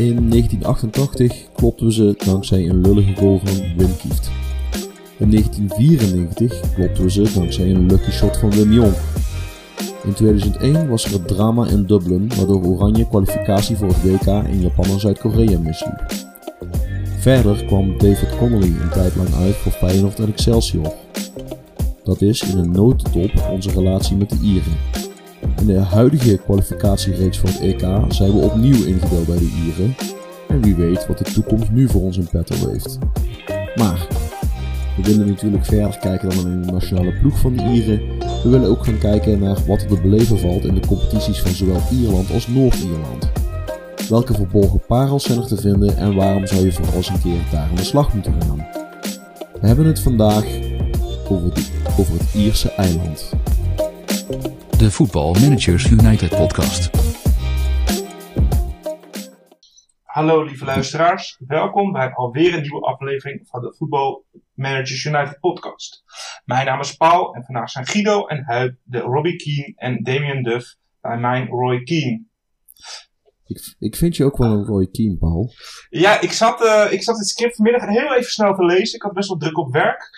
In 0.00 0.30
1988 0.30 1.48
klopten 1.52 1.92
ze 1.92 2.14
dankzij 2.24 2.68
een 2.68 2.80
lullige 2.80 3.14
goal 3.14 3.40
van 3.44 3.76
Wim 3.76 3.96
Kieft. 3.96 4.30
In 5.18 5.30
1994 5.30 6.74
klopten 6.74 7.04
we 7.04 7.10
ze 7.10 7.32
dankzij 7.34 7.70
een 7.70 7.86
lucky 7.86 8.10
shot 8.10 8.36
van 8.36 8.50
Wim 8.50 8.72
Jong. 8.72 8.94
In 10.04 10.12
2001 10.12 10.88
was 10.88 11.04
er 11.04 11.12
het 11.12 11.28
drama 11.28 11.66
in 11.66 11.86
Dublin 11.86 12.30
waardoor 12.36 12.64
Oranje 12.64 13.08
kwalificatie 13.08 13.76
voor 13.76 13.88
het 13.88 14.02
WK 14.02 14.26
in 14.26 14.60
Japan 14.60 14.84
en 14.84 15.00
Zuid-Korea 15.00 15.58
misliep. 15.58 16.19
Verder 17.20 17.64
kwam 17.64 17.98
David 17.98 18.36
Connolly 18.36 18.66
een 18.66 18.90
tijd 18.90 19.16
lang 19.16 19.34
uit 19.34 19.54
voor 19.54 19.72
Feyenoord 19.72 20.18
en 20.18 20.28
Excelsior. 20.28 20.92
Dat 22.04 22.20
is 22.20 22.42
in 22.42 22.58
een 22.58 22.70
notendop 22.70 23.30
onze 23.50 23.70
relatie 23.70 24.16
met 24.16 24.30
de 24.30 24.36
Ieren. 24.42 24.76
In 25.60 25.66
de 25.66 25.78
huidige 25.78 26.36
kwalificatiereeks 26.36 27.38
voor 27.38 27.48
het 27.48 27.60
EK 27.60 27.80
zijn 28.08 28.32
we 28.32 28.44
opnieuw 28.44 28.84
ingedeeld 28.84 29.26
bij 29.26 29.38
de 29.38 29.52
Ieren. 29.64 29.94
En 30.48 30.62
wie 30.62 30.74
weet 30.74 31.06
wat 31.06 31.18
de 31.18 31.24
toekomst 31.24 31.70
nu 31.70 31.88
voor 31.88 32.02
ons 32.02 32.16
in 32.16 32.28
petto 32.30 32.68
heeft. 32.68 32.98
Maar 33.76 34.06
we 34.96 35.02
willen 35.02 35.26
natuurlijk 35.26 35.64
verder 35.64 35.98
kijken 35.98 36.28
dan 36.28 36.38
alleen 36.38 36.62
de 36.62 36.72
nationale 36.72 37.12
ploeg 37.12 37.38
van 37.38 37.56
de 37.56 37.62
Ieren. 37.62 38.00
We 38.42 38.48
willen 38.48 38.68
ook 38.68 38.84
gaan 38.84 38.98
kijken 38.98 39.38
naar 39.38 39.58
wat 39.66 39.82
er 39.82 39.88
te 39.88 40.00
beleven 40.00 40.38
valt 40.38 40.64
in 40.64 40.74
de 40.74 40.86
competities 40.86 41.40
van 41.40 41.50
zowel 41.50 41.80
Ierland 41.90 42.32
als 42.32 42.48
Noord-Ierland. 42.48 43.29
Welke 44.10 44.34
verborgen 44.34 44.86
parels 44.86 45.24
zijn 45.24 45.38
er 45.38 45.46
te 45.46 45.56
vinden 45.56 45.96
en 45.96 46.14
waarom 46.14 46.46
zou 46.46 46.64
je 46.64 46.72
vooral 46.72 46.94
eens 46.94 47.08
een 47.08 47.20
keer 47.20 47.50
daar 47.50 47.68
aan 47.68 47.74
de 47.74 47.84
slag 47.84 48.14
moeten 48.14 48.42
gaan? 48.42 48.56
We 49.60 49.66
hebben 49.66 49.86
het 49.86 50.02
vandaag 50.02 50.44
over, 51.28 51.54
de, 51.54 51.94
over 51.98 52.18
het 52.18 52.34
Ierse 52.34 52.72
eiland. 52.72 53.32
De 54.78 54.90
Voetbal 54.90 55.32
Managers 55.32 55.90
United 55.90 56.28
podcast. 56.28 56.90
Hallo 60.02 60.42
lieve 60.42 60.64
luisteraars, 60.64 61.40
welkom 61.46 61.92
bij 61.92 62.12
alweer 62.14 62.54
een 62.54 62.62
nieuwe 62.62 62.86
aflevering 62.86 63.48
van 63.48 63.60
de 63.60 63.74
Voetbal 63.78 64.24
Managers 64.54 65.04
United 65.04 65.40
podcast. 65.40 66.04
Mijn 66.44 66.66
naam 66.66 66.80
is 66.80 66.96
Paul 66.96 67.34
en 67.34 67.44
vandaag 67.44 67.70
zijn 67.70 67.86
Guido 67.86 68.26
en 68.26 68.44
Huib, 68.44 68.76
de 68.82 68.98
Robbie 68.98 69.36
Keane 69.36 69.72
en 69.76 70.02
Damien 70.02 70.42
Duff 70.42 70.76
bij 71.00 71.18
mijn 71.18 71.48
Roy 71.48 71.82
Keane. 71.82 72.28
Ik, 73.50 73.74
ik 73.78 73.96
vind 73.96 74.16
je 74.16 74.24
ook 74.24 74.36
wel 74.36 74.50
een 74.50 74.64
Roy 74.64 74.88
Keane, 74.90 75.16
Paul. 75.16 75.52
Ja, 75.88 76.20
ik 76.20 76.32
zat, 76.32 76.60
uh, 76.60 76.86
ik 76.90 77.02
zat 77.02 77.18
het 77.18 77.28
script 77.28 77.56
vanmiddag 77.56 77.88
heel 77.88 78.14
even 78.14 78.30
snel 78.30 78.54
te 78.54 78.64
lezen. 78.64 78.94
Ik 78.94 79.02
had 79.02 79.12
best 79.12 79.28
wel 79.28 79.38
druk 79.38 79.58
op 79.58 79.72
werk. 79.72 80.10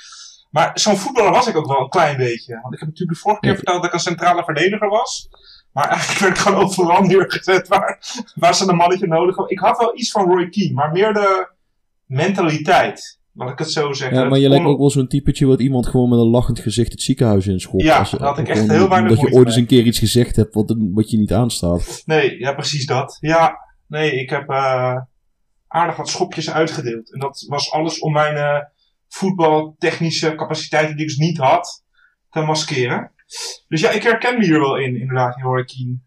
Maar 0.50 0.70
zo'n 0.75 0.97
voetballer 0.97 1.33
was 1.33 1.47
ik 1.47 1.56
ook 1.56 1.66
wel 1.66 1.80
een 1.80 1.88
klein 1.88 2.16
beetje. 2.16 2.60
Want 2.62 2.75
ik 2.75 2.80
heb 2.80 2.88
natuurlijk 2.88 3.19
de 3.19 3.25
vorige 3.25 3.41
keer 3.41 3.55
verteld 3.55 3.77
dat 3.77 3.86
ik 3.86 3.92
een 3.92 4.00
centrale 4.00 4.44
verdediger 4.44 4.88
was. 4.88 5.28
Maar 5.72 5.88
eigenlijk 5.88 6.20
werd 6.20 6.36
ik 6.36 6.42
gewoon 6.42 6.62
overal 6.62 7.03
neergezet 7.12 7.69
waar, 7.69 7.98
waar 8.34 8.55
ze 8.55 8.69
een 8.69 8.77
mannetje 8.77 9.06
nodig 9.06 9.36
hadden. 9.36 9.56
Ik 9.56 9.62
had 9.62 9.78
wel 9.78 9.98
iets 9.98 10.10
van 10.10 10.25
Roy 10.25 10.48
Keane, 10.48 10.72
maar 10.72 10.92
meer 10.92 11.12
de 11.12 11.50
mentaliteit. 12.06 13.20
Laat 13.34 13.50
ik 13.50 13.58
het 13.58 13.70
zo 13.70 13.92
zeggen. 13.92 14.19
Ja, 14.19 14.28
maar 14.28 14.38
je 14.38 14.48
lijkt 14.48 14.64
ook 14.64 14.78
wel 14.78 14.91
zo'n 14.91 15.08
typetje 15.08 15.47
wat 15.47 15.61
iemand 15.61 15.86
gewoon 15.86 16.08
met 16.08 16.19
een 16.19 16.30
lachend 16.30 16.58
gezicht 16.58 16.92
het 16.92 17.02
ziekenhuis 17.02 17.47
inschopt. 17.47 17.83
Ja, 17.83 17.98
dat 17.98 18.20
had 18.20 18.38
ik 18.38 18.48
echt 18.48 18.70
heel 18.70 18.88
weinig 18.88 19.11
Dat 19.11 19.20
je 19.20 19.33
ooit 19.33 19.47
eens 19.47 19.56
een 19.56 19.66
keer 19.66 19.84
iets 19.84 19.98
gezegd 19.98 20.36
hebt 20.36 20.55
wat, 20.55 20.77
wat 20.78 21.11
je 21.11 21.19
niet 21.19 21.33
aanstaat. 21.33 22.03
Nee, 22.05 22.38
ja, 22.38 22.53
precies 22.53 22.86
dat. 22.86 23.16
Ja, 23.20 23.56
nee, 23.86 24.12
ik 24.20 24.30
heb 24.30 24.50
uh, 24.50 24.97
aardig 25.69 25.97
wat 25.97 26.08
schopjes 26.08 26.50
uitgedeeld. 26.50 27.12
En 27.12 27.20
dat 27.20 27.44
was 27.48 27.72
alles 27.72 27.98
om 27.98 28.12
mijn 28.12 28.36
uh, 28.36 28.58
voetbaltechnische 29.08 30.34
capaciteiten 30.34 30.97
die 30.97 31.05
ik 31.05 31.10
dus 31.10 31.27
niet 31.27 31.38
had, 31.38 31.84
te 32.30 32.41
maskeren. 32.41 33.12
Dus 33.69 33.80
ja, 33.80 33.91
ik 33.91 34.03
herken 34.03 34.38
me 34.38 34.44
hier 34.44 34.60
wel 34.60 34.78
in, 34.78 35.00
inderdaad, 35.00 35.36
in 35.36 35.42
Keane. 35.42 35.98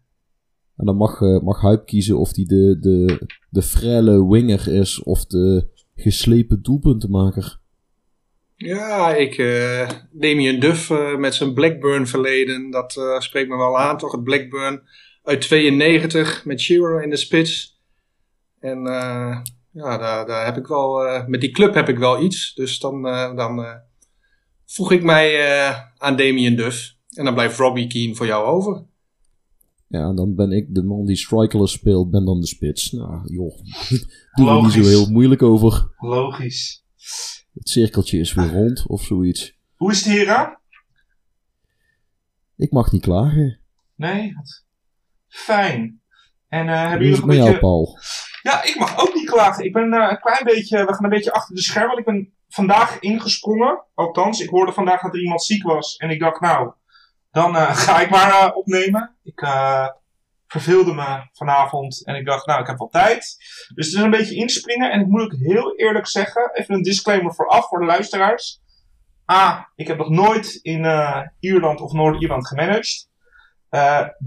En 0.76 0.86
dan 0.86 0.96
mag, 0.96 1.20
uh, 1.20 1.40
mag 1.40 1.60
Huip 1.60 1.86
kiezen 1.86 2.18
of 2.18 2.34
hij 2.34 2.44
de, 2.44 2.78
de, 2.80 3.26
de 3.48 3.62
frele 3.62 4.26
winger 4.28 4.68
is 4.68 5.02
of 5.02 5.24
de 5.24 5.74
geslepen 5.96 6.62
doelpuntenmaker. 6.62 7.58
Ja, 8.56 9.14
ik 9.14 9.38
uh, 9.38 9.88
Damien 10.10 10.60
Duff 10.60 10.90
uh, 10.90 11.16
met 11.16 11.34
zijn 11.34 11.54
Blackburn 11.54 12.06
verleden, 12.06 12.70
dat 12.70 12.96
uh, 12.98 13.18
spreekt 13.20 13.48
me 13.48 13.56
wel 13.56 13.78
aan, 13.78 13.98
toch? 13.98 14.12
Het 14.12 14.24
Blackburn 14.24 14.82
uit 15.22 15.40
92 15.40 16.44
met 16.44 16.60
Shearer 16.60 17.02
in 17.02 17.10
de 17.10 17.16
spits. 17.16 17.80
En 18.60 18.78
ja, 19.72 19.98
daar, 19.98 20.26
daar 20.26 20.44
heb 20.44 20.56
ik 20.56 20.66
wel, 20.66 21.22
met 21.26 21.40
die 21.40 21.50
club 21.50 21.74
heb 21.74 21.88
ik 21.88 21.98
wel 21.98 22.22
iets. 22.22 22.54
Dus 22.54 22.78
dan, 22.78 23.02
dan 23.36 23.80
voeg 24.66 24.92
ik 24.92 25.02
mij 25.02 25.48
aan 25.96 26.16
Damien 26.16 26.56
Duff. 26.56 26.94
En 27.14 27.24
dan 27.24 27.34
blijft 27.34 27.58
Robbie 27.58 27.86
Keane 27.86 28.14
voor 28.14 28.26
jou 28.26 28.46
over. 28.46 28.84
Ja, 29.88 30.12
dan 30.12 30.34
ben 30.34 30.52
ik 30.52 30.74
de 30.74 30.82
man 30.82 31.04
die 31.04 31.16
strikerless 31.16 31.72
speelt, 31.72 32.10
ben 32.10 32.24
dan 32.24 32.40
de 32.40 32.46
spits. 32.46 32.90
Nou, 32.90 33.32
joh, 33.32 33.58
doe 34.34 34.48
er 34.48 34.62
niet 34.62 34.72
zo 34.72 34.82
heel 34.82 35.10
moeilijk 35.10 35.42
over. 35.42 35.94
Logisch. 35.98 36.84
Het 37.52 37.68
cirkeltje 37.68 38.18
is 38.18 38.34
weer 38.34 38.52
rond 38.52 38.86
of 38.86 39.02
zoiets. 39.02 39.58
Hoe 39.76 39.90
is 39.90 40.04
het 40.04 40.12
hier 40.14 40.58
Ik 42.56 42.70
mag 42.70 42.92
niet 42.92 43.02
klagen. 43.02 43.60
Nee? 43.94 44.32
Fijn. 45.28 46.00
En 46.48 46.66
uh, 46.66 46.88
hebben 46.88 47.06
jullie 47.06 47.22
een 47.22 47.26
met 47.26 47.36
beetje... 47.36 47.50
jou, 47.50 47.60
Paul? 47.60 47.98
Ja, 48.42 48.64
ik 48.64 48.78
mag 48.78 49.00
ook 49.00 49.14
niet 49.14 49.30
klagen. 49.30 49.64
Ik 49.64 49.72
ben 49.72 49.94
uh, 49.94 50.06
een 50.10 50.20
klein 50.20 50.44
beetje, 50.44 50.86
we 50.86 50.94
gaan 50.94 51.04
een 51.04 51.10
beetje 51.10 51.32
achter 51.32 51.54
de 51.54 51.62
schermen. 51.62 51.98
Ik 51.98 52.04
ben 52.04 52.32
vandaag 52.48 52.98
ingesprongen. 53.00 53.84
Althans, 53.94 54.40
ik 54.40 54.48
hoorde 54.48 54.72
vandaag 54.72 55.02
dat 55.02 55.14
er 55.14 55.20
iemand 55.20 55.44
ziek 55.44 55.62
was. 55.62 55.96
En 55.96 56.10
ik 56.10 56.20
dacht, 56.20 56.40
nou, 56.40 56.72
dan 57.36 57.56
uh, 57.56 57.76
ga 57.86 58.00
ik 58.00 58.10
maar 58.10 58.30
uh, 58.30 58.56
opnemen. 58.56 59.16
Ik 59.22 59.40
uh, 59.40 59.88
verveelde 60.46 60.94
me 60.94 61.28
vanavond 61.32 62.04
en 62.04 62.14
ik 62.14 62.26
dacht, 62.26 62.46
nou, 62.46 62.60
ik 62.60 62.66
heb 62.66 62.78
wel 62.78 62.88
tijd. 62.88 63.36
Dus 63.74 63.86
het 63.86 63.96
is 63.96 64.02
een 64.02 64.10
beetje 64.10 64.34
inspringen. 64.34 64.90
En 64.90 65.00
ik 65.00 65.06
moet 65.06 65.20
ook 65.20 65.34
heel 65.38 65.76
eerlijk 65.76 66.06
zeggen, 66.06 66.50
even 66.52 66.74
een 66.74 66.82
disclaimer 66.82 67.34
vooraf 67.34 67.68
voor 67.68 67.78
de 67.78 67.86
luisteraars. 67.86 68.60
A, 69.32 69.72
ik 69.74 69.86
heb 69.86 69.98
nog 69.98 70.08
nooit 70.08 70.58
in 70.62 70.86
Ierland 71.40 71.80
of 71.80 71.92
Noord-Ierland 71.92 72.46
gemanaged. 72.46 73.08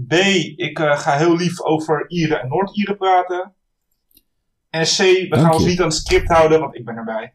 B, 0.08 0.12
ik 0.56 0.78
ga 0.78 1.16
heel 1.16 1.36
lief 1.36 1.60
over 1.60 2.04
Ieren 2.08 2.40
en 2.40 2.48
Noord-Ieren 2.48 2.96
praten. 2.96 3.54
En 4.70 4.84
C, 4.84 4.96
we 4.96 5.26
Dank 5.28 5.42
gaan 5.42 5.52
ons 5.52 5.64
niet 5.64 5.80
aan 5.80 5.86
het 5.86 5.94
script 5.94 6.28
houden, 6.28 6.60
want 6.60 6.74
ik 6.74 6.84
ben 6.84 6.96
erbij. 6.96 7.34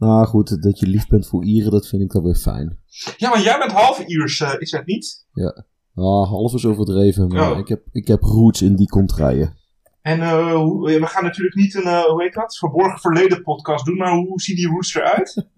Nou 0.00 0.26
goed, 0.26 0.62
dat 0.62 0.78
je 0.78 0.86
lief 0.86 1.06
bent 1.06 1.26
voor 1.26 1.44
Ieren, 1.44 1.70
dat 1.70 1.88
vind 1.88 2.02
ik 2.02 2.10
dan 2.10 2.22
weer 2.22 2.34
fijn. 2.34 2.78
Ja, 3.16 3.28
maar 3.28 3.42
jij 3.42 3.58
bent 3.58 3.72
half 3.72 4.06
Iers, 4.06 4.40
uh, 4.40 4.54
is 4.58 4.72
het 4.72 4.86
niet? 4.86 5.26
Ja, 5.32 5.64
ah, 5.94 6.28
half 6.28 6.54
is 6.54 6.64
overdreven, 6.66 7.28
maar 7.28 7.52
Oh. 7.52 7.58
ik, 7.58 7.68
heb, 7.68 7.82
ik 7.92 8.06
heb 8.06 8.22
roots 8.22 8.62
in 8.62 8.76
die 8.76 8.88
contraien. 8.88 9.56
En 10.02 10.18
uh, 10.18 10.54
hoe, 10.54 11.00
we 11.00 11.06
gaan 11.06 11.24
natuurlijk 11.24 11.56
niet 11.56 11.74
een, 11.74 11.86
uh, 11.86 12.04
hoe 12.04 12.22
heet 12.22 12.34
dat, 12.34 12.56
verborgen 12.56 13.00
verleden 13.00 13.42
podcast 13.42 13.84
doen, 13.84 13.96
maar 13.96 14.12
hoe, 14.12 14.26
hoe 14.26 14.40
zien 14.40 14.56
die 14.56 14.68
roots 14.68 14.94
eruit? 14.94 15.34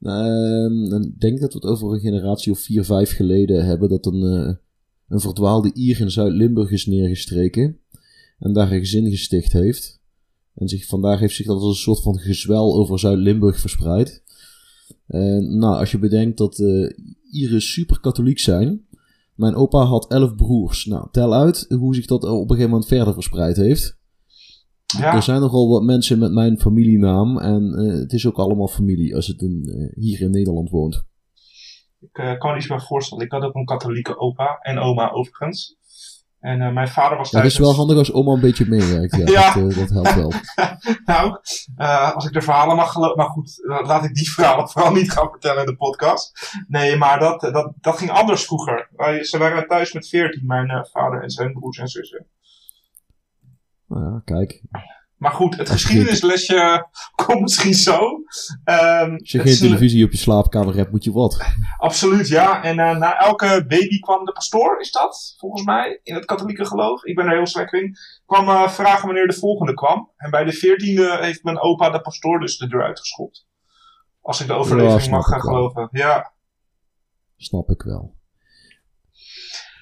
Ehm, 0.00 1.02
ik 1.02 1.20
denk 1.20 1.40
dat 1.40 1.52
we 1.52 1.58
het 1.58 1.68
over 1.68 1.92
een 1.92 2.00
generatie 2.00 2.52
of 2.52 2.58
vier, 2.58 2.84
vijf 2.84 3.16
geleden 3.16 3.64
hebben 3.66 3.88
dat 3.88 4.06
een, 4.06 4.22
eh, 4.22 4.54
een 5.08 5.20
verdwaalde 5.20 5.70
Ier 5.74 6.00
in 6.00 6.10
Zuid-Limburg 6.10 6.70
is 6.70 6.86
neergestreken. 6.86 7.78
En 8.38 8.52
daar 8.52 8.72
een 8.72 8.78
gezin 8.78 9.10
gesticht 9.10 9.52
heeft. 9.52 10.02
En 10.54 10.68
zich, 10.68 10.86
vandaag 10.86 11.20
heeft 11.20 11.34
zich 11.34 11.46
dat 11.46 11.60
als 11.60 11.68
een 11.68 11.82
soort 11.82 12.02
van 12.02 12.18
gezwel 12.18 12.74
over 12.74 12.98
Zuid-Limburg 12.98 13.60
verspreid. 13.60 14.22
En 15.06 15.58
nou, 15.58 15.78
als 15.78 15.90
je 15.90 15.98
bedenkt 15.98 16.38
dat 16.38 16.58
eh 16.58 16.88
Ieren 17.34 17.62
super 17.62 18.00
katholiek 18.00 18.38
zijn. 18.38 18.86
Mijn 19.34 19.54
opa 19.54 19.78
had 19.78 20.10
elf 20.10 20.34
broers. 20.34 20.84
Nou, 20.84 21.08
tel 21.10 21.34
uit 21.34 21.66
hoe 21.68 21.94
zich 21.94 22.06
dat 22.06 22.24
op 22.24 22.40
een 22.40 22.48
gegeven 22.48 22.70
moment 22.70 22.88
verder 22.88 23.14
verspreid 23.14 23.56
heeft. 23.56 23.98
Ja, 24.98 25.14
Er 25.14 25.22
zijn 25.22 25.40
nogal 25.40 25.68
wat 25.68 25.82
mensen 25.82 26.18
met 26.18 26.32
mijn 26.32 26.60
familienaam. 26.60 27.38
En 27.38 27.74
eh, 27.74 27.98
het 28.00 28.12
is 28.12 28.26
ook 28.26 28.38
allemaal 28.38 28.68
familie 28.68 29.14
als 29.14 29.26
het 29.26 29.42
eh, 29.42 29.48
hier 29.94 30.20
in 30.20 30.30
Nederland 30.30 30.70
woont. 30.70 31.04
ik 32.00 32.18
uh, 32.18 32.38
kan 32.38 32.50
me 32.50 32.56
iets 32.56 32.68
meer 32.68 32.82
voorstellen. 32.82 33.24
Ik 33.24 33.32
had 33.32 33.42
ook 33.42 33.54
een 33.54 33.64
katholieke 33.64 34.18
opa 34.18 34.58
en 34.60 34.78
oma 34.78 35.10
overigens. 35.10 35.76
En 36.44 36.60
uh, 36.60 36.72
mijn 36.72 36.88
vader 36.88 37.18
was 37.18 37.30
Ja, 37.30 37.38
het 37.38 37.46
thuis. 37.46 37.52
is 37.52 37.58
wel 37.58 37.74
handig 37.74 37.96
als 37.96 38.12
oma 38.12 38.32
een 38.32 38.40
beetje 38.40 38.66
meewerkt. 38.68 39.16
Ja, 39.16 39.26
Ja. 39.40 39.54
Dat, 39.54 39.70
eh, 39.70 39.78
dat 39.78 39.90
helpt 39.90 40.14
wel. 40.14 40.32
nou, 41.14 41.38
uh, 41.78 42.14
als 42.14 42.26
ik 42.26 42.32
de 42.32 42.40
verhalen 42.40 42.76
mag 42.76 42.92
geloven. 42.92 43.16
Maar 43.16 43.26
goed, 43.26 43.60
laat 43.62 44.04
ik 44.04 44.14
die 44.14 44.30
verhalen 44.34 44.68
vooral 44.68 44.92
niet 44.92 45.12
gaan 45.12 45.30
vertellen 45.30 45.60
in 45.60 45.66
de 45.66 45.76
podcast. 45.76 46.52
Nee, 46.68 46.96
maar 46.96 47.18
dat, 47.18 47.40
dat, 47.40 47.72
dat 47.80 47.98
ging 47.98 48.10
anders 48.10 48.44
vroeger. 48.44 48.88
Wij, 48.96 49.24
ze 49.24 49.38
waren 49.38 49.66
thuis 49.68 49.92
met 49.92 50.08
veertien, 50.08 50.46
mijn 50.46 50.86
vader 50.90 51.22
en 51.22 51.30
zijn 51.30 51.52
broers 51.52 51.78
en 51.78 51.88
zussen. 51.88 52.26
Nou 53.88 54.04
ja, 54.04 54.20
kijk. 54.24 54.62
Maar 55.24 55.32
goed, 55.32 55.56
het 55.56 55.70
geschiedenislesje 55.70 56.86
komt 57.26 57.40
misschien 57.40 57.74
zo. 57.74 57.98
Um, 58.64 59.12
Als 59.18 59.30
je 59.30 59.40
geen 59.40 59.56
televisie 59.56 60.04
op 60.04 60.10
je 60.10 60.16
slaapkamer 60.16 60.74
hebt, 60.74 60.90
moet 60.90 61.04
je 61.04 61.12
wat. 61.12 61.46
Absoluut, 61.78 62.28
ja. 62.28 62.62
En 62.62 62.78
uh, 62.78 62.98
na 62.98 63.18
elke 63.18 63.64
baby 63.68 63.98
kwam 63.98 64.24
de 64.24 64.32
pastoor, 64.32 64.80
is 64.80 64.92
dat? 64.92 65.34
Volgens 65.38 65.64
mij, 65.64 66.00
in 66.02 66.14
het 66.14 66.24
katholieke 66.24 66.64
geloof. 66.64 67.04
Ik 67.04 67.14
ben 67.14 67.26
er 67.26 67.36
heel 67.36 67.46
slecht 67.46 67.72
in. 67.72 67.96
kwam 68.26 68.48
eh, 68.48 68.68
vragen 68.68 69.06
wanneer 69.06 69.26
de 69.26 69.34
volgende 69.34 69.74
kwam. 69.74 70.10
En 70.16 70.30
bij 70.30 70.44
de 70.44 70.52
veertiende 70.52 71.18
heeft 71.20 71.44
mijn 71.44 71.60
opa 71.60 71.90
de 71.90 72.00
pastoor 72.00 72.40
dus 72.40 72.56
de 72.56 72.68
deur 72.68 72.82
uitgeschopt. 72.82 73.46
Als 74.20 74.40
ik 74.40 74.46
de 74.46 74.52
overleving 74.52 75.10
mag 75.10 75.26
gaan 75.26 75.40
geloven. 75.40 75.88
Ja. 75.90 76.32
Snap 77.36 77.70
ik 77.70 77.82
wel. 77.82 78.14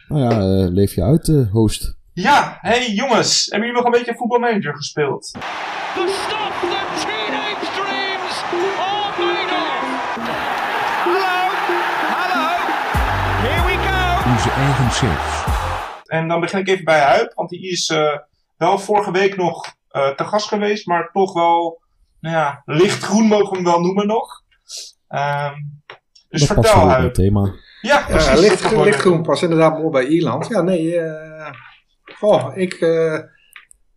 Nou 0.09 0.21
ja, 0.23 0.31
eh, 0.31 0.73
leef 0.73 0.95
je 0.95 1.03
uit, 1.03 1.29
eh, 1.29 1.51
host. 1.51 2.01
Ja, 2.15 2.59
hey 2.61 2.91
jongens. 2.91 3.47
Hebben 3.51 3.69
jullie 3.69 3.83
nog 3.83 3.93
een 3.93 3.99
beetje 3.99 4.15
voetbalmanager 4.17 4.77
gespeeld? 4.77 5.31
The 5.33 6.21
stuff 6.25 6.61
that 6.61 7.07
teenage 7.07 7.67
dreams 7.77 8.43
are 8.53 9.13
made 9.19 9.53
of. 9.53 9.97
Hello, 11.05 11.39
hello, 12.17 12.49
here 13.45 13.65
we 13.67 13.77
go. 13.89 14.31
Onze 14.31 14.51
eigen 14.51 14.91
chef. 14.91 15.47
En 16.07 16.29
dan 16.29 16.41
begin 16.41 16.59
ik 16.59 16.69
even 16.69 16.85
bij 16.85 17.01
Huip, 17.01 17.33
want 17.35 17.49
die 17.49 17.71
is 17.71 17.89
eh, 17.89 18.19
wel 18.57 18.79
vorige 18.79 19.11
week 19.11 19.37
nog 19.37 19.75
eh, 19.89 20.09
te 20.09 20.25
gast 20.25 20.49
geweest, 20.49 20.87
maar 20.87 21.11
toch 21.13 21.33
wel, 21.33 21.83
nou 22.21 22.37
ja, 22.37 22.63
lichtgroen 22.65 23.27
mogen 23.27 23.49
we 23.51 23.55
hem 23.55 23.65
wel 23.65 23.81
noemen 23.81 24.07
nog. 24.07 24.43
Ehm, 25.09 25.55
dus 26.29 26.47
dat 26.47 26.57
past 26.57 26.69
vertel 26.69 26.87
wel 26.87 26.87
bij 26.87 26.95
het 26.95 27.01
Huip. 27.03 27.15
thema. 27.15 27.55
Ja, 27.81 28.03
precies. 28.03 28.27
Ja, 28.27 28.33
dat 28.35 28.41
licht, 28.41 28.65
is 28.65 28.71
wel 28.71 28.85
lichtgroen 28.85 29.23
past 29.23 29.43
inderdaad 29.43 29.79
mooi 29.79 29.91
bij 29.91 30.07
Ierland. 30.07 30.47
Ja, 30.49 30.63
nee. 30.63 31.01
eh 31.01 31.71
goh, 32.23 32.57
ik 32.57 32.75
eh, 32.75 33.19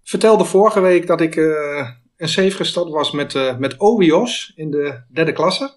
vertelde 0.04 0.46
vorige 0.46 0.80
week 0.80 1.08
dat 1.08 1.22
ik 1.22 1.36
eh, 1.36 1.90
een 2.18 2.30
safe 2.30 2.52
gestart 2.52 2.90
was 2.90 3.12
met, 3.12 3.36
eh 3.36 3.58
met 3.58 3.80
Ovios 3.80 4.52
in 4.56 4.72
de 4.72 5.04
derde 5.12 5.32
klasse. 5.32 5.74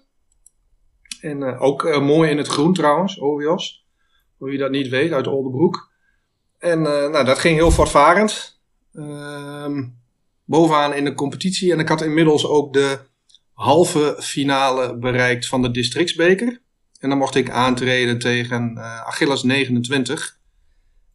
En 1.21 1.59
ook 1.59 1.99
mooi 2.01 2.29
in 2.29 2.37
het 2.37 2.47
groen 2.47 2.73
trouwens, 2.73 3.19
Ovios. 3.19 3.85
Voor 4.37 4.49
wie 4.49 4.57
dat 4.57 4.71
niet 4.71 4.87
weet, 4.87 5.11
uit 5.11 5.27
Oldenbroek. 5.27 5.91
En 6.57 6.81
nou, 6.81 7.25
dat 7.25 7.39
ging 7.39 7.55
heel 7.55 7.71
voortvarend. 7.71 8.59
Ehm, 8.93 9.83
bovenaan 10.45 10.93
in 10.93 11.03
de 11.03 11.13
competitie. 11.13 11.71
En 11.71 11.79
ik 11.79 11.87
had 11.87 12.01
inmiddels 12.01 12.45
ook 12.45 12.73
de 12.73 12.99
halve 13.53 14.15
finale 14.19 14.97
bereikt 14.97 15.47
van 15.47 15.61
de 15.61 15.71
districtsbeker. 15.71 16.61
En 16.99 17.09
dan 17.09 17.17
mocht 17.17 17.35
ik 17.35 17.49
aantreden 17.49 18.19
tegen 18.19 18.77
Achilles 19.05 19.43
29 19.43 20.38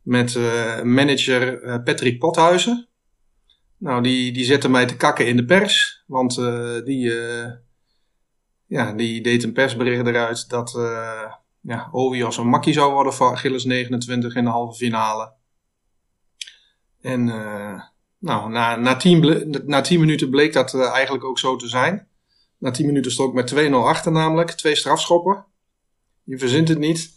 met 0.05 0.37
eh, 0.37 0.83
manager 0.83 1.63
eh, 1.63 1.83
Patrick 1.83 2.19
Pothuizen. 2.19 2.89
Nou, 3.77 4.03
die, 4.03 4.33
die 4.33 4.45
zette 4.45 4.69
mij 4.69 4.87
te 4.87 4.97
kakken 4.97 5.27
in 5.27 5.37
de 5.37 5.45
pers, 5.45 6.05
want 6.07 6.39
eh, 6.39 6.85
die, 6.85 7.13
ja, 8.67 8.93
die 8.93 9.23
deed 9.23 9.43
een 9.43 9.53
persbericht 9.53 10.07
eruit 10.07 10.49
dat 10.49 10.79
ja, 11.61 11.89
Ovios 11.93 12.37
een 12.37 12.49
makkie 12.49 12.73
zou 12.73 12.93
worden 12.93 13.13
voor 13.13 13.31
Achilles 13.31 13.65
29 13.65 14.35
in 14.35 14.45
de 14.45 14.51
halve 14.51 14.77
finale. 14.77 15.33
En 17.01 17.25
nou, 18.19 18.51
na, 18.51 18.77
na, 18.77 18.97
tien 18.97 19.51
na 19.67 19.81
tien 19.81 20.01
minuten 20.01 20.31
bleek 20.31 20.53
dat 20.53 20.75
eigenlijk 20.75 21.25
ook 21.25 21.39
zo 21.39 21.57
te 21.57 21.69
zijn. 21.69 22.09
Na 22.59 22.71
10 22.71 22.87
minuten 22.87 23.13
stond 23.13 23.39
ik 23.39 23.53
met 23.55 23.71
2-0 23.71 23.75
achter 23.75 24.13
namelijk. 24.13 24.51
Twee 24.51 24.77
strafschoppen. 24.77 25.45
Je 26.23 26.39
verzint 26.39 26.69
het 26.69 26.79
niet. 26.79 27.13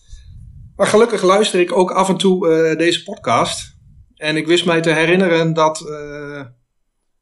Maar 0.77 0.87
gelukkig 0.87 1.21
luister 1.21 1.59
ik 1.59 1.77
ook 1.77 1.91
af 1.91 2.09
en 2.09 2.17
toe 2.17 2.49
eh, 2.49 2.77
deze 2.77 3.03
podcast. 3.03 3.75
En 4.15 4.35
ik 4.35 4.47
wist 4.47 4.65
mij 4.65 4.81
te 4.81 4.93
herinneren 4.93 5.53
dat 5.53 5.87
eh, 5.89 6.45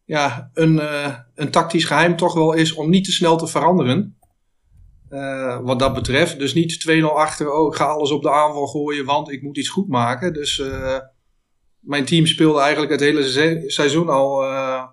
ja, 0.06 0.50
een, 0.54 0.80
eh, 0.80 1.16
een 1.36 1.52
tactisch 1.52 1.86
geheim 1.86 2.16
toch 2.16 2.34
wel 2.34 2.54
is 2.54 2.74
om 2.74 2.90
niet 2.90 3.06
te 3.06 3.12
snel 3.12 3.38
te 3.38 3.48
veranderen. 3.48 4.18
Wat 5.62 5.80
dat 5.80 5.94
betreft. 5.94 6.40
Dus 6.40 6.54
niet 6.54 6.86
2-0 6.90 7.04
achter. 7.04 7.52
Oh, 7.52 7.68
ik 7.68 7.76
ga 7.76 7.86
alles 7.86 8.12
op 8.12 8.22
de 8.22 8.32
aanval 8.32 8.68
gooien, 8.68 9.06
want 9.06 9.32
ik 9.32 9.42
moet 9.42 9.58
iets 9.58 9.70
goed 9.70 9.88
maken. 9.88 10.34
Dus 10.34 10.64
mijn 11.80 12.06
team 12.06 12.26
speelde 12.26 12.60
eigenlijk 12.60 12.92
het 12.92 13.02
hele 13.02 13.24
se- 13.24 13.64
seizoen 13.66 14.10
al, 14.10 14.46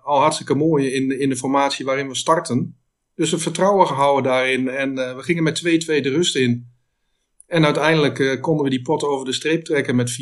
al 0.03 0.19
hartstikke 0.19 0.55
mooi 0.55 0.93
in, 0.93 1.19
in 1.19 1.29
de 1.29 1.35
formatie 1.35 1.85
waarin 1.85 2.07
we 2.07 2.15
starten. 2.15 2.77
Dus 3.15 3.31
we 3.31 3.37
vertrouwen 3.37 3.87
gehouden 3.87 4.23
daarin. 4.31 4.67
En 4.69 4.95
we 4.95 5.23
gingen 5.23 5.43
met 5.43 5.59
2-2 5.59 5.63
de 5.85 6.09
rust 6.09 6.35
in. 6.35 6.72
En 7.53 7.65
uiteindelijk 7.65 8.19
eh, 8.19 8.41
konden 8.41 8.63
we 8.63 8.69
die 8.69 8.81
pot 8.81 9.03
over 9.03 9.25
de 9.25 9.33
streep 9.33 9.63
trekken 9.63 9.95
met 9.95 10.11
4-3. 10.11 10.13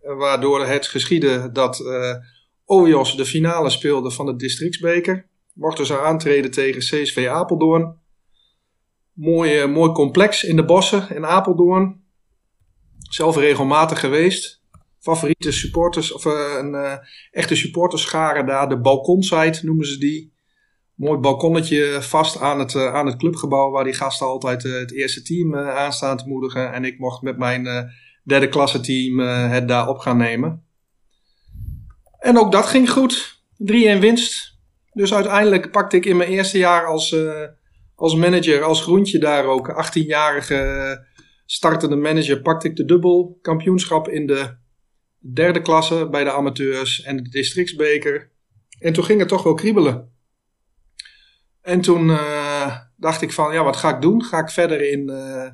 Eh, 0.00 0.16
waardoor 0.16 0.66
het 0.66 0.86
geschiedde 0.86 1.52
dat 1.52 1.82
Ovios 2.64 3.16
de 3.16 3.26
finale 3.26 3.70
speelde 3.70 4.10
van 4.10 4.26
de 4.26 4.36
districtsbeker. 4.36 5.28
Mochten 5.54 5.86
ze 5.86 6.00
aantreden 6.00 6.50
tegen 6.50 6.80
CSV 6.80 7.26
Apeldoorn. 7.30 7.98
Mooi, 9.12 9.66
mooi 9.66 9.92
complex 9.92 10.44
in 10.44 10.56
de 10.56 10.64
bossen 10.64 11.16
in 11.16 11.26
Apeldoorn. 11.26 12.04
Zelf 12.98 13.36
regelmatig 13.36 14.00
geweest. 14.00 14.62
Favoriete 14.98 15.52
supporters, 15.52 16.12
of 16.12 16.24
een 16.24 17.00
echte 17.30 17.56
supporterschare 17.56 18.44
daar. 18.44 18.68
De 18.68 18.80
balkonsite 18.80 19.66
noemen 19.66 19.86
ze 19.86 19.98
die 19.98 20.32
mooi 20.98 21.18
balkonnetje 21.18 22.02
vast 22.02 22.40
aan 22.40 22.58
het, 22.58 22.74
eh, 22.74 22.94
aan 22.94 23.06
het 23.06 23.16
clubgebouw 23.16 23.70
waar 23.70 23.84
die 23.84 23.92
gasten 23.92 24.26
altijd 24.26 24.64
eh, 24.64 24.72
het 24.72 24.92
eerste 24.92 25.22
team 25.22 25.54
eh, 25.54 25.76
aan 25.76 25.92
staan 25.92 26.16
te 26.16 26.28
moedigen. 26.28 26.72
En 26.72 26.84
ik 26.84 26.98
mocht 26.98 27.22
met 27.22 27.38
mijn 27.38 27.90
derde 28.24 28.48
klasse 28.48 28.80
team 28.80 29.18
het 29.50 29.68
daar 29.68 29.88
op 29.88 29.98
gaan 29.98 30.16
nemen. 30.16 30.64
En 32.18 32.38
ook 32.38 32.52
dat 32.52 32.66
ging 32.66 32.90
goed. 32.90 33.42
3-1 33.56 33.98
winst. 34.00 34.58
Dus 34.92 35.14
uiteindelijk 35.14 35.70
pakte 35.70 35.96
ik 35.96 36.06
in 36.06 36.16
mijn 36.16 36.30
eerste 36.30 36.58
jaar 36.58 36.86
als, 36.86 37.16
als 37.98 38.14
manager, 38.14 38.62
als 38.62 38.82
groentje 38.82 39.18
daar 39.18 39.44
ook, 39.44 39.68
18-jarige 39.68 40.54
eh, 40.54 40.96
startende 41.46 41.96
manager, 41.96 42.40
pakte 42.40 42.68
ik 42.68 42.76
de 42.76 42.84
dubbel 42.84 43.38
kampioenschap 43.42 44.08
in 44.08 44.26
de 44.26 44.56
derde 45.18 45.62
klasse 45.62 46.08
bij 46.10 46.24
de 46.24 46.32
amateurs 46.32 47.02
en 47.02 47.16
de 47.16 47.30
districtsbeker. 47.30 48.30
En 48.78 48.92
toen 48.92 49.04
ging 49.04 49.18
het 49.18 49.28
toch 49.28 49.42
wel 49.42 49.54
kriebelen. 49.54 50.17
En 51.68 51.80
toen 51.80 52.10
eh, 52.10 52.76
dacht 52.96 53.22
ik 53.22 53.32
van, 53.32 53.52
ja, 53.52 53.64
wat 53.64 53.76
ga 53.76 53.94
ik 53.94 54.00
doen? 54.00 54.22
Ga 54.22 54.38
ik 54.38 54.50
verder 54.50 54.90
in, 54.90 55.08
eh, 55.08 55.50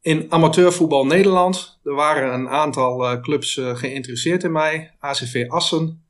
in 0.00 0.32
amateurvoetbal 0.32 1.06
Nederland? 1.06 1.78
Er 1.84 1.94
waren 1.94 2.34
een 2.34 2.48
aantal 2.48 3.04
eh, 3.04 3.20
clubs 3.20 3.60
geïnteresseerd 3.72 4.44
in 4.44 4.52
mij. 4.52 4.94
ACV 4.98 5.44
Assen. 5.48 6.04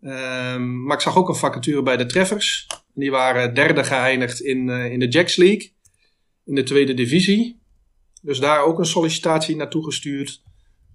Ehm, 0.00 0.82
maar 0.82 0.96
ik 0.96 1.02
zag 1.02 1.16
ook 1.16 1.28
een 1.28 1.34
vacature 1.34 1.82
bij 1.82 1.96
de 1.96 2.06
Treffers. 2.06 2.66
Die 2.94 3.10
waren 3.10 3.54
derde 3.54 3.84
geëindigd 3.84 4.40
in, 4.40 4.68
in 4.68 4.98
de 4.98 5.08
Jacks 5.08 5.36
League. 5.36 5.72
In 6.44 6.54
de 6.54 6.62
tweede 6.62 6.94
divisie. 6.94 7.60
Dus 8.22 8.38
daar 8.38 8.64
ook 8.64 8.78
een 8.78 8.86
sollicitatie 8.86 9.56
naartoe 9.56 9.84
gestuurd. 9.84 10.42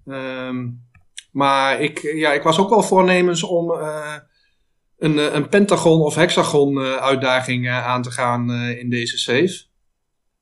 Ehm, 0.06 0.68
maar 1.32 1.80
ik, 1.80 1.98
ja, 1.98 2.32
ik 2.32 2.42
was 2.42 2.58
ook 2.58 2.70
wel 2.70 2.82
voornemens 2.82 3.42
om... 3.42 3.72
een, 5.02 5.18
eh, 5.18 5.34
een 5.34 5.48
pentagon 5.48 6.00
of 6.00 6.14
hexagon 6.14 6.78
eh, 6.78 6.96
uitdaging 6.96 7.66
eh, 7.66 7.86
aan 7.86 8.02
te 8.02 8.10
gaan 8.10 8.50
in 8.52 8.90
deze 8.90 9.18
save. 9.18 9.64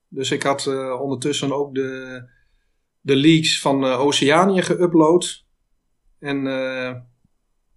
Dus 0.09 0.31
ik 0.31 0.43
had 0.43 0.67
ondertussen 1.01 1.53
ook 1.53 1.75
de, 1.75 2.23
de 3.01 3.17
leaks 3.17 3.61
van 3.61 3.85
Oceanië 3.85 4.63
geüpload. 4.63 5.49
En 6.19 6.43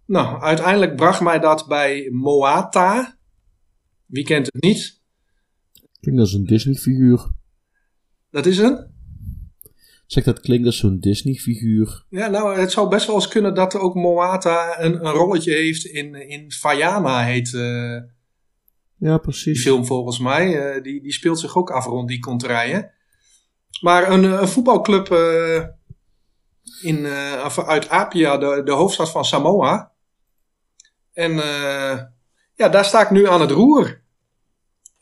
nou, 0.05 0.41
uiteindelijk 0.41 0.95
bracht 0.95 1.21
mij 1.21 1.39
dat 1.39 1.67
bij 1.67 2.09
Moata. 2.11 3.17
Wie 4.05 4.23
kent 4.23 4.45
het 4.45 4.63
niet? 4.63 5.01
Klinkt 5.99 6.19
als 6.19 6.33
een 6.33 6.45
Disney-figuur. 6.45 7.31
Dat 8.29 8.45
is 8.45 8.57
een? 8.57 8.92
Zeg 10.05 10.23
dat 10.23 10.39
klinkt 10.39 10.65
als 10.65 10.77
zo'n 10.77 10.99
Disney-figuur. 10.99 12.05
Ja, 12.09 12.27
nou, 12.27 12.59
het 12.59 12.71
zou 12.71 12.89
best 12.89 13.07
wel 13.07 13.15
eens 13.15 13.27
kunnen 13.27 13.53
dat 13.53 13.73
er 13.73 13.79
ook 13.79 13.95
Moata 13.95 14.79
een, 14.79 15.05
een 15.05 15.11
rolletje 15.11 15.53
heeft 15.53 15.85
in, 15.85 16.15
in 16.29 16.51
Fayama, 16.51 17.23
heet 17.23 17.53
eh, 17.53 17.61
Ja, 17.61 18.03
die 18.97 19.19
precies. 19.19 19.61
film 19.61 19.85
volgens 19.85 20.19
mij. 20.19 20.73
Eh, 20.73 20.83
die, 20.83 21.01
die 21.01 21.11
speelt 21.13 21.39
zich 21.39 21.55
ook 21.57 21.71
af 21.71 21.85
rond 21.85 22.07
die 22.07 22.19
contraien. 22.19 22.91
Maar 23.81 24.11
een, 24.11 24.23
eh, 24.23 24.41
een 24.41 24.47
voetbalclub 24.47 25.11
eh, 25.11 25.63
in, 26.81 27.05
uit 27.65 27.89
Apia, 27.89 28.37
de, 28.37 28.61
de 28.65 28.71
hoofdstad 28.71 29.11
van 29.11 29.25
Samoa. 29.25 29.91
En 31.13 31.33
ja, 32.55 32.69
daar 32.69 32.85
sta 32.85 33.01
ik 33.01 33.09
nu 33.09 33.27
aan 33.27 33.41
het 33.41 33.51
roer. 33.51 34.01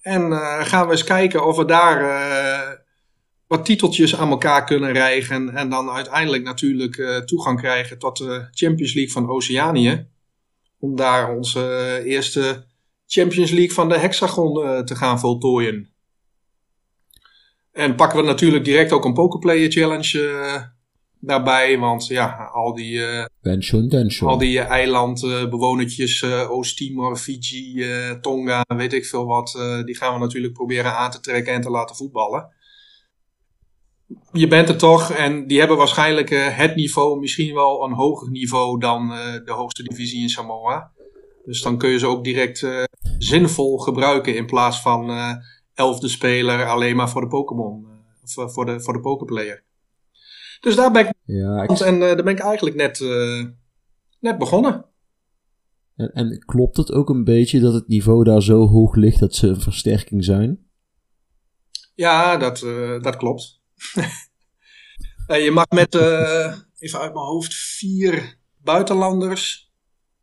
En 0.02 0.32
gaan 0.66 0.86
we 0.86 0.92
eens 0.92 1.04
kijken 1.04 1.46
of 1.46 1.58
we 1.58 1.66
daar 1.66 2.81
wat 3.52 3.66
titeltjes 3.66 4.16
aan 4.16 4.30
elkaar 4.30 4.66
kunnen 4.66 4.92
rijgen. 4.92 5.56
En 5.56 5.70
dan 5.70 5.90
uiteindelijk 5.90 6.44
natuurlijk 6.44 6.98
eh, 6.98 7.18
toegang 7.18 7.60
krijgen 7.60 8.00
tot 8.00 8.18
de 8.18 8.48
Champions 8.52 8.94
League 8.94 9.12
van 9.12 9.30
Oceanië. 9.30 10.08
Om 10.80 10.96
daar 10.96 11.36
onze 11.36 11.60
eh, 11.60 12.12
eerste 12.12 12.66
Champions 13.08 13.52
League 13.52 13.74
van 13.74 13.90
de 13.90 13.98
Hexagon 13.98 14.64
eh, 14.64 14.80
te 14.80 14.96
gaan 14.96 15.20
voltooien. 15.20 15.90
En 17.72 17.96
pakken 17.96 18.20
we 18.20 18.26
natuurlijk 18.26 18.66
direct 18.66 18.92
ook 18.92 19.06
een 19.06 19.14
Pokerplayer 19.14 19.72
Challenge 19.72 20.70
daarbij. 21.20 21.80
Want 21.80 22.08
ja, 22.08 22.50
al 22.54 22.76
die, 22.76 23.02
al 24.20 24.38
die 24.38 24.60
eilandbewonertjes, 24.60 26.24
Oost-Timor, 26.26 27.18
Fiji, 27.18 27.86
Tonga, 28.22 28.64
weet 28.68 28.94
ik 28.94 29.06
veel 29.06 29.26
wat. 29.26 29.82
die 29.86 29.98
gaan 29.98 30.14
we 30.14 30.20
natuurlijk 30.20 30.54
proberen 30.54 30.98
aan 30.98 31.12
te 31.12 31.20
trekken 31.20 31.54
en 31.54 31.62
te 31.62 31.70
laten 31.70 31.96
voetballen. 31.96 32.60
Je 34.32 34.48
bent 34.48 34.70
er 34.70 34.78
toch 34.78 35.12
en 35.12 35.48
die 35.48 35.60
hebben 35.60 35.78
waarschijnlijk 35.78 36.30
eh, 36.32 36.58
het 36.58 36.76
niveau, 36.76 37.20
misschien 37.20 37.54
wel 37.54 37.84
een 37.84 37.94
hoger 37.94 38.30
niveau 38.32 38.80
dan 38.80 39.12
eh, 39.14 39.34
de 39.46 39.52
hoogste 39.52 39.84
divisie 39.84 40.22
in 40.22 40.30
Samoa. 40.30 40.92
Dus 41.46 41.62
dan 41.62 41.78
kun 41.78 41.90
je 41.90 42.00
ze 42.00 42.08
ook 42.08 42.24
direct 42.24 42.64
eh, 42.64 42.84
zinvol 43.18 43.78
gebruiken 43.78 44.36
in 44.36 44.46
plaats 44.46 44.82
van 44.82 45.10
elfde 45.74 46.08
speler 46.08 46.66
alleen 46.68 46.96
maar 46.96 47.10
voor 47.10 47.22
de 47.22 47.28
Pokémon. 47.28 47.86
of 48.36 48.54
voor 48.54 48.66
de, 48.66 48.82
voor 48.82 48.94
de 48.94 49.00
Poképlayer. 49.00 49.64
Dus 50.60 50.76
daar 50.76 50.92
ben 50.92 51.08
ik, 51.08 51.14
Ja, 51.26 51.64
ik- 51.64 51.80
en 51.80 52.00
daar 52.00 52.16
ben 52.24 52.34
ik 52.34 52.40
eigenlijk 52.40 52.76
net, 52.76 53.00
net 54.20 54.38
begonnen. 54.38 54.86
en, 55.96 56.12
en 56.14 56.40
klopt 56.46 56.78
het 56.78 56.92
ook 56.92 57.10
een 57.10 57.24
beetje 57.24 57.60
dat 57.60 57.74
het 57.74 57.88
niveau 57.88 58.24
daar 58.24 58.42
zo 58.42 58.68
hoog 58.68 58.96
ligt 58.96 59.20
dat 59.20 59.36
ze 59.36 59.48
een 59.48 59.62
versterking 59.62 60.24
zijn? 60.24 60.60
Ja, 61.96 62.38
dat, 62.38 62.60
dat 63.04 63.16
klopt. 63.18 63.61
Eh, 65.28 65.44
je 65.44 65.52
mag 65.52 65.70
met, 65.70 65.96
eh, 65.96 66.58
even 66.80 67.00
uit 67.00 67.14
mijn 67.14 67.26
hoofd, 67.26 67.54
vier 67.54 68.38
buitenlanders 68.58 69.72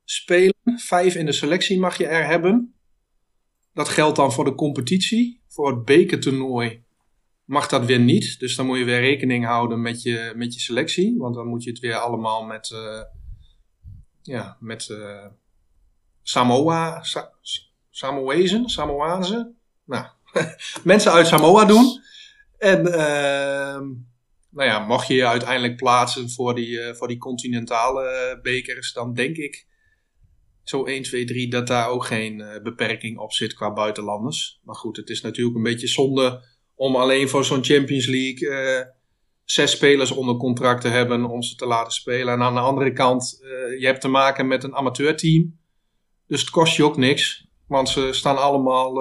spelen. 0.05 0.55
Vijf 0.77 1.15
in 1.15 1.27
de 1.27 1.33
selectie 1.33 1.79
mag 1.79 1.99
je 1.99 2.07
er 2.07 2.27
hebben. 2.27 2.75
Dat 3.75 3.89
geldt 3.89 4.17
dan 4.17 4.33
voor 4.33 4.45
de 4.45 4.55
competitie. 4.55 5.43
Voor 5.49 5.71
het 5.71 5.85
bekertoernooi 5.85 6.85
mag 7.45 7.69
dat 7.69 7.85
weer 7.85 8.01
niet. 8.01 8.39
Dus 8.39 8.57
dan 8.57 8.67
moet 8.67 8.79
je 8.79 8.85
weer 8.85 9.01
rekening 9.01 9.45
houden 9.45 9.81
met 9.81 10.03
je, 10.03 10.33
met 10.37 10.55
je 10.55 10.61
selectie. 10.61 11.15
Want 11.19 11.35
dan 11.35 11.47
moet 11.47 11.65
je 11.65 11.71
het 11.71 11.79
weer 11.79 11.97
allemaal 11.97 12.45
met, 12.45 12.71
eh, 12.71 13.03
ja, 14.23 14.57
met 14.61 14.99
Samoa, 16.23 17.03
Sa 17.03 17.33
Samoezen, 17.91 18.69
Samoazen. 18.69 19.57
Nou, 19.85 20.07
mensen 20.85 21.13
uit 21.13 21.27
Samoa 21.27 21.65
doen. 21.65 22.01
En 22.59 22.93
ehm, 22.93 23.87
nou 24.51 24.69
ja, 24.69 24.79
mocht 24.79 25.07
je 25.07 25.15
je 25.15 25.27
uiteindelijk 25.27 25.77
plaatsen 25.77 26.31
voor 26.31 26.55
die, 26.55 26.81
eh, 26.81 26.95
voor 26.95 27.09
die 27.09 27.19
continentale 27.19 28.03
eh, 28.03 28.41
bekers, 28.41 28.93
dan 28.93 29.15
denk 29.15 29.37
ik 29.37 29.67
zo 30.63 30.85
1, 30.85 31.03
2, 31.03 31.25
3 31.25 31.51
dat 31.51 31.67
daar 31.67 31.89
ook 31.89 32.05
geen 32.05 32.41
eh, 32.41 32.63
beperking 32.63 33.19
op 33.19 33.33
zit 33.33 33.55
qua 33.55 33.73
buitenlanders. 33.73 34.61
Maar 34.65 34.75
goed, 34.75 34.97
het 34.97 35.09
is 35.09 35.21
natuurlijk 35.21 35.57
een 35.57 35.63
beetje 35.63 35.87
zonde 35.87 36.45
om 36.75 36.97
alleen 36.97 37.29
voor 37.29 37.45
zo'n 37.45 37.65
Champions 37.65 38.07
League 38.07 38.97
zes 39.45 39.71
spelers 39.71 40.11
onder 40.11 40.37
contract 40.37 40.81
te 40.81 40.89
hebben 40.89 41.25
om 41.25 41.43
ze 41.43 41.55
te 41.55 41.67
laten 41.67 41.93
spelen. 41.93 42.35
En 42.35 42.43
aan 42.43 42.55
de 42.55 42.61
andere 42.61 42.93
kant, 42.93 43.39
je 43.79 43.87
hebt 43.87 44.01
te 44.01 44.09
maken 44.09 44.47
met 44.47 44.65
een 44.65 44.75
amateurteam. 44.75 45.59
Dus 46.27 46.41
het 46.41 46.51
kost 46.51 46.77
je 46.77 46.85
ook 46.85 46.97
niks. 46.97 47.47
Want 47.67 47.89
ze 47.89 48.13
staan 48.13 48.39
allemaal 48.39 48.95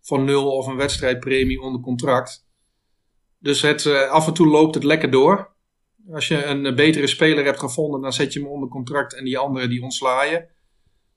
voor 0.00 0.20
nul 0.20 0.50
of 0.50 0.66
een 0.66 0.76
wedstrijdpremie 0.76 1.60
onder 1.60 1.80
contract. 1.80 2.43
Dus 3.44 3.62
het, 3.62 3.86
eh, 3.86 4.10
af 4.10 4.26
en 4.26 4.34
toe 4.34 4.46
loopt 4.46 4.74
het 4.74 4.84
lekker 4.84 5.10
door. 5.10 5.52
Als 6.12 6.28
je 6.28 6.44
een 6.44 6.66
eh, 6.66 6.74
betere 6.74 7.06
speler 7.06 7.44
hebt 7.44 7.58
gevonden, 7.58 8.00
dan 8.00 8.12
zet 8.12 8.32
je 8.32 8.40
hem 8.40 8.48
onder 8.48 8.68
contract 8.68 9.14
en 9.14 9.24
die 9.24 9.38
andere 9.38 9.68
die 9.68 9.82
ontsla 9.82 10.22
je. 10.22 10.46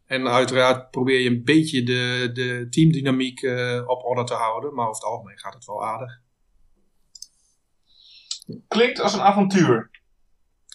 En 0.05 0.27
uiteraard 0.27 0.91
probeer 0.91 1.19
je 1.19 1.29
een 1.29 1.43
beetje 1.43 1.83
de, 1.83 2.29
de 2.33 2.67
teamdynamiek 2.69 3.41
eh, 3.41 3.83
op 3.87 4.03
orde 4.03 4.23
te 4.23 4.33
houden. 4.33 4.73
Maar 4.73 4.87
over 4.87 5.01
het 5.01 5.11
algemeen 5.11 5.37
gaat 5.39 5.53
het 5.53 5.65
wel 5.65 5.85
aardig. 5.85 6.19
Klinkt 8.67 8.99
als 8.99 9.13
een 9.13 9.21
avontuur. 9.21 9.89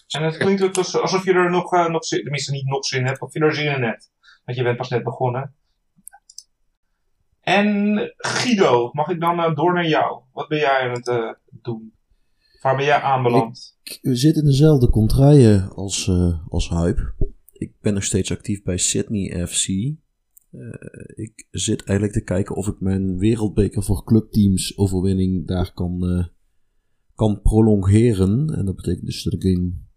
En 0.07 0.23
het 0.23 0.37
klinkt 0.37 0.61
ook 0.63 0.77
als- 0.77 0.95
alsof 0.97 1.25
je 1.25 1.33
er 1.33 1.49
nog, 1.51 1.73
eh, 1.73 1.87
nog 1.89 2.05
zin, 2.05 2.21
tenminste 2.21 2.51
niet 2.51 2.65
nog 2.65 2.85
zin 2.85 3.05
hebt, 3.05 3.21
of 3.21 3.33
je 3.33 3.39
er 3.39 3.53
zin 3.55 3.75
in 3.75 3.83
hebt. 3.83 4.11
Want 4.45 4.57
je 4.57 4.63
bent 4.63 4.77
pas 4.77 4.89
net 4.89 5.03
begonnen. 5.03 5.55
En 7.43 7.97
Guido, 8.17 8.89
mag 8.93 9.09
ik 9.09 9.19
dan 9.19 9.39
eh, 9.39 9.55
door 9.55 9.73
naar 9.73 9.87
jou? 9.87 10.21
Wat 10.31 10.47
ben 10.47 10.57
jij 10.57 10.79
aan 10.79 10.93
het 10.93 11.07
eh, 11.07 11.31
doen? 11.61 11.93
Waar 12.61 12.75
ben 12.75 12.85
jij 12.85 13.01
aanbeland? 13.01 13.77
We 14.01 14.15
zitten 14.15 14.43
in 14.43 14.49
dezelfde 14.49 14.89
contraien 14.89 15.69
als, 15.69 16.07
eh, 16.07 16.47
als 16.49 16.69
Hype. 16.69 17.13
Ik 17.51 17.73
ben 17.81 17.93
nog 17.93 18.03
steeds 18.03 18.31
actief 18.31 18.63
bij 18.63 18.77
Sydney 18.77 19.47
FC. 19.47 19.67
Ik 21.15 21.47
zit 21.51 21.83
eigenlijk 21.83 22.17
te 22.17 22.23
kijken 22.23 22.55
of 22.55 22.67
ik 22.67 22.79
mijn 22.79 23.17
wereldbeker 23.17 23.83
voor 23.83 24.03
clubteams 24.03 24.77
overwinning 24.77 25.47
daar 25.47 25.73
kan, 25.73 26.29
kan 27.15 27.41
prolongeren. 27.41 28.53
En 28.55 28.65
dat 28.65 28.75
betekent 28.75 29.05
dus 29.05 29.23
dat 29.23 29.33
ik 29.33 29.43
een 29.43 29.87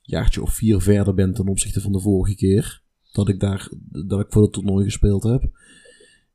jaartje 0.00 0.42
of 0.42 0.54
vier 0.54 0.80
verder 0.80 1.14
ben 1.14 1.34
ten 1.34 1.48
opzichte 1.48 1.80
van 1.80 1.92
de 1.92 2.00
vorige 2.00 2.34
keer. 2.34 2.82
Dat 3.12 3.28
ik 3.28 3.40
daar 3.40 3.70
dat 4.06 4.20
ik 4.20 4.32
voor 4.32 4.42
het 4.42 4.52
toernooi 4.52 4.84
gespeeld 4.84 5.22
heb. 5.22 5.50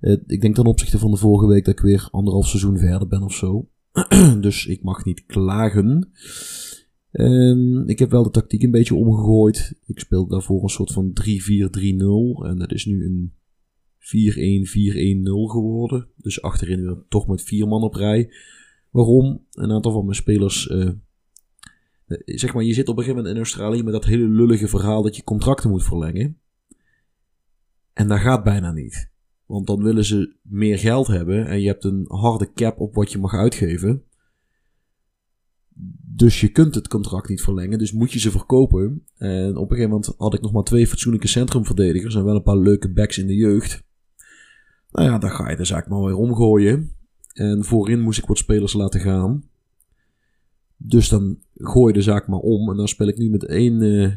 Eh, 0.06 0.18
ik 0.28 0.42
denk 0.42 0.56
ten 0.56 0.66
opzichte 0.66 1.00
van 1.00 1.12
de 1.12 1.18
vorige 1.18 1.48
week 1.48 1.66
dat 1.66 1.74
ik 1.74 1.80
weer 1.80 2.08
anderhalf 2.12 2.48
seizoen 2.48 2.78
verder 2.78 3.08
ben 3.08 3.22
of 3.22 3.34
zo. 3.34 3.70
dus 4.40 4.66
ik 4.66 4.84
mag 4.84 5.06
niet 5.06 5.26
klagen. 5.26 6.10
Ehm, 7.12 7.90
ik 7.90 8.00
heb 8.00 8.12
wel 8.12 8.24
de 8.24 8.30
tactiek 8.30 8.64
een 8.64 8.72
beetje 8.72 8.96
omgegooid. 8.96 9.80
Ik 9.86 10.00
speelde 10.00 10.30
daarvoor 10.30 10.64
een 10.64 10.70
soort 10.70 10.92
van 10.92 11.14
3-4-3-0. 11.14 12.46
En 12.46 12.58
dat 12.58 12.72
is 12.72 12.86
nu 12.86 13.06
een 13.06 13.34
4-1-4-1-0 14.00 15.50
geworden. 15.50 16.08
Dus 16.18 16.42
achterin 16.42 16.82
weer 16.82 17.04
toch 17.10 17.28
met 17.28 17.42
vier 17.42 17.68
man 17.68 17.84
op 17.84 17.94
rij. 17.94 18.30
Waarom? 18.90 19.46
Een 19.52 19.72
aantal 19.72 19.92
van 19.92 20.04
mijn 20.04 20.16
spelers. 20.16 20.68
eh, 20.68 20.90
zeg 22.26 22.54
maar, 22.54 22.64
je 22.64 22.74
zit 22.74 22.90
op 22.90 22.98
een 22.98 23.04
gegeven 23.04 23.24
moment 23.24 23.36
in 23.36 23.42
Australië 23.42 23.84
met 23.84 23.94
dat 23.94 24.06
hele 24.06 24.28
lullige 24.28 24.68
verhaal 24.68 25.02
dat 25.02 25.16
je 25.16 25.24
contracten 25.24 25.70
moet 25.70 25.84
verlengen. 25.84 26.38
En 27.94 28.08
dat 28.08 28.20
gaat 28.20 28.44
bijna 28.44 28.72
niet. 28.72 29.14
Want 29.46 29.68
dan 29.68 29.84
willen 29.84 30.06
ze 30.06 30.36
meer 30.42 30.80
geld 30.80 31.08
hebben 31.08 31.48
en 31.48 31.62
je 31.62 31.68
hebt 31.68 31.84
een 31.84 32.06
harde 32.08 32.54
cap 32.54 32.80
op 32.80 32.96
wat 32.96 33.12
je 33.12 33.18
mag 33.18 33.34
uitgeven. 33.34 34.04
Dus 36.16 36.42
je 36.42 36.48
kunt 36.48 36.76
het 36.76 36.88
contract 36.88 37.30
niet 37.30 37.42
verlengen, 37.42 37.78
dus 37.78 37.92
moet 37.92 38.12
je 38.12 38.20
ze 38.20 38.32
verkopen. 38.32 39.06
En 39.18 39.58
op 39.58 39.72
een 39.72 39.78
gegeven 39.78 39.90
moment 39.90 40.14
had 40.18 40.34
ik 40.34 40.42
nog 40.42 40.52
maar 40.52 40.64
twee 40.64 40.88
fatsoenlijke 40.88 41.28
centrumverdedigers 41.28 42.16
en 42.16 42.24
wel 42.24 42.36
een 42.36 42.44
paar 42.44 42.58
leuke 42.58 42.90
backs 42.90 43.18
in 43.18 43.28
de 43.28 43.36
jeugd. 43.36 43.84
Nou 44.92 45.10
ja, 45.10 45.18
dan 45.18 45.32
ga 45.32 45.50
je 45.50 45.56
de 45.56 45.66
zaak 45.66 45.90
maar 45.90 46.02
weer 46.02 46.16
omgooien. 46.16 46.96
En 47.34 47.64
voorin 47.64 48.02
moest 48.02 48.20
ik 48.20 48.26
wat 48.26 48.38
spelers 48.38 48.74
laten 48.74 49.00
gaan. 49.00 49.44
Dus 50.78 51.10
dan 51.10 51.40
gooi 51.56 51.88
je 51.88 52.00
de 52.00 52.04
zaak 52.04 52.28
maar 52.28 52.40
om. 52.40 52.70
En 52.70 52.78
dan 52.78 52.88
speel 52.88 53.08
ik 53.08 53.18
nu 53.18 53.30
met 53.30 53.46
één, 53.46 53.82
eh, 53.82 54.12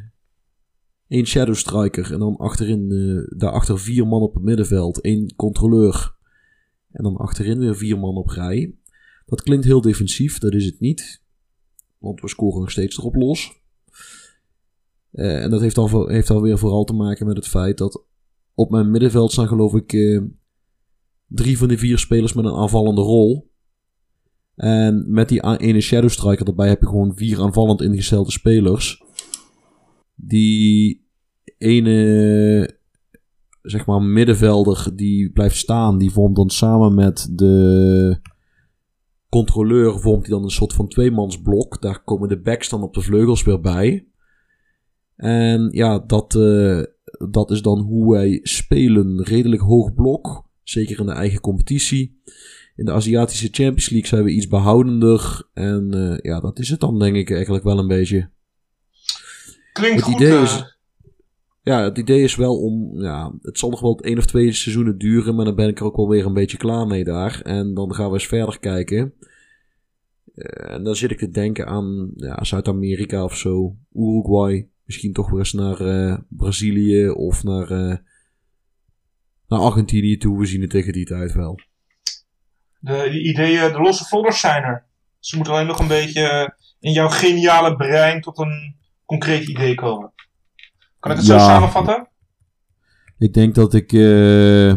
één 1.09 1.27
shadow 1.27 1.55
striker. 1.55 2.13
En 2.13 2.19
dan 2.19 2.37
achterin, 2.37 2.91
eh, 2.91 3.39
daarachter 3.39 3.79
vier 3.79 4.07
man 4.07 4.23
op 4.23 4.35
het 4.35 4.43
middenveld. 4.43 5.01
één 5.01 5.35
controleur. 5.37 6.17
En 6.91 7.03
dan 7.05 7.17
achterin 7.17 7.59
weer 7.59 7.77
vier 7.77 7.99
man 7.99 8.17
op 8.17 8.29
rij. 8.29 8.75
Dat 9.27 9.43
klinkt 9.43 9.65
heel 9.65 9.81
defensief, 9.81 10.39
dat 10.39 10.55
is 10.55 10.65
het 10.65 10.81
niet. 10.81 11.23
Want 11.99 12.21
we 12.21 12.29
scoren 12.29 12.61
nog 12.61 12.71
steeds 12.71 12.99
erop 12.99 13.15
los. 13.15 13.61
Eh, 15.11 15.43
en 15.43 15.51
dat 15.51 15.61
heeft 15.61 15.75
dan, 15.75 16.11
heeft 16.11 16.29
dan 16.29 16.43
weer 16.43 16.59
vooral 16.59 16.85
te 16.85 16.93
maken 16.93 17.27
met 17.27 17.37
het 17.37 17.49
feit 17.49 17.79
dat 17.79 18.05
op 18.55 18.71
mijn 18.71 18.91
middenveld 18.91 19.33
staan 19.33 19.49
geloof 19.49 19.75
ik 19.75 19.93
eh, 19.93 20.23
drie 21.27 21.59
van 21.59 21.69
de 21.69 21.79
vier 21.79 21.99
spelers 21.99 22.33
met 22.33 22.45
een 22.45 22.57
aanvallende 22.57 23.01
rol. 23.01 23.51
En 24.55 25.05
met 25.13 25.29
die 25.29 25.59
ene 25.59 25.81
Shadow 25.81 26.11
Striker 26.11 26.47
erbij 26.47 26.69
heb 26.69 26.81
je 26.81 26.87
gewoon 26.87 27.17
vier 27.17 27.41
aanvallend 27.41 27.83
ingestelde 27.83 28.31
spelers. 28.31 29.03
Die 30.21 31.07
ene, 31.59 32.79
zeg 33.63 33.87
maar, 33.87 34.03
middenvelder 34.03 34.91
die 34.95 35.31
blijft 35.31 35.57
staan, 35.57 35.99
die 35.99 36.11
vormt 36.11 36.37
dan 36.37 36.51
samen 36.51 36.95
met 36.95 37.29
de 37.33 38.21
controleur 39.29 40.01
vormt 40.01 40.27
hij 40.27 40.35
dan 40.35 40.45
een 40.45 40.51
soort 40.51 40.73
van 40.73 40.89
tweemansblok. 40.89 41.83
Daar 41.83 42.05
komen 42.05 42.29
de 42.29 42.41
backs 42.41 42.69
dan 42.69 42.83
op 42.83 42.95
de 42.95 43.01
vleugels 43.01 43.43
weer 43.43 43.61
bij. 43.61 44.07
En 45.17 45.69
ja, 45.73 45.99
dat, 45.99 46.35
eh, 46.35 46.83
dat 47.31 47.51
is 47.51 47.63
dan 47.63 47.81
hoe 47.81 48.13
wij 48.13 48.41
spelen. 48.43 49.23
Redelijk 49.23 49.63
hoog 49.63 49.95
blok. 49.95 50.47
Zeker 50.63 51.01
in 51.01 51.07
de 51.07 51.13
eigen 51.13 51.41
competitie. 51.41 52.21
In 52.77 52.85
de 52.85 52.93
Aziatische 52.93 53.49
Champions 53.51 53.91
League 53.91 54.09
zijn 54.09 54.25
we 54.25 54.31
iets 54.31 54.49
behoudender. 54.49 55.49
En 55.53 55.91
eh, 55.93 56.19
ja, 56.19 56.41
dat 56.41 56.59
is 56.59 56.69
het 56.69 56.81
dan 56.81 56.99
denk 56.99 57.17
ik 57.17 57.31
eigenlijk 57.31 57.65
wel 57.65 57.79
een 57.79 57.89
beetje. 57.89 58.31
Klinkt 59.79 59.97
Het 59.97 60.05
goed. 60.05 60.21
idee 60.21 60.37
eh, 60.37 60.43
is- 60.43 60.77
Ja, 61.63 61.83
het 61.83 61.99
idee 61.99 62.23
is 62.23 62.37
wel 62.37 62.63
om. 62.63 63.01
Ja, 63.01 63.33
het 63.43 63.59
zal 63.59 63.71
nog 63.71 63.81
wel 63.81 63.99
één 64.01 64.19
of 64.19 64.27
twee 64.27 64.53
seizoenen 64.53 64.99
duren. 64.99 65.35
Maar 65.35 65.45
dan 65.45 65.55
ben 65.55 65.69
ik 65.69 65.79
er 65.79 65.85
ook 65.85 65.97
wel 65.97 66.09
weer 66.09 66.27
een 66.27 66.35
beetje 66.35 66.57
klaar 66.57 66.87
mee 66.87 67.05
daar. 67.05 67.41
En 67.41 67.75
dan 67.75 67.95
gaan 67.95 68.07
we 68.09 68.13
eens 68.15 68.27
verder 68.27 68.59
kijken. 68.59 69.15
Eh, 70.35 70.75
en 70.75 70.85
dan 70.85 70.97
zit 70.97 71.11
ik 71.11 71.19
te 71.19 71.31
denken 71.31 71.67
aan 71.67 72.11
ja, 72.17 72.45
Zuid-Amerika 72.45 73.25
of 73.25 73.37
zo. 73.37 73.77
Uruguay. 73.93 74.69
Misschien 74.85 75.13
toch 75.13 75.31
weer 75.31 75.39
eens 75.39 75.53
naar 75.53 75.81
eh, 75.81 76.19
Brazilië 76.29 77.09
of 77.11 77.45
naar, 77.45 77.69
naar 79.49 79.61
Argentinië 79.61 80.17
toe. 80.17 80.39
We 80.39 80.47
zien 80.47 80.61
het 80.61 80.71
tegen 80.71 80.93
die 80.93 81.07
tijd 81.07 81.33
wel. 81.33 81.61
de, 82.81 83.09
die 83.11 83.23
ideeën, 83.29 83.73
de 83.73 83.81
losse 83.81 84.05
vlodders 84.05 84.41
zijn 84.41 84.63
er. 84.63 84.87
Ze 85.19 85.37
moeten 85.37 85.55
alleen 85.55 85.67
nog 85.67 85.79
een 85.79 85.89
beetje 85.89 86.55
in 86.81 86.93
jouw 86.93 87.09
geniale 87.09 87.77
brein 87.77 88.21
tot 88.21 88.39
een 88.39 88.77
concreet 89.09 89.49
idee 89.49 89.75
komen. 89.75 90.13
Kan 91.01 91.11
ik 91.11 91.17
het 91.17 91.27
zo 91.27 91.39
samenvatten? 91.39 92.09
Ik 93.19 93.35
denk 93.35 93.55
dat 93.55 93.75
ik. 93.75 93.93
eh, 93.93 94.71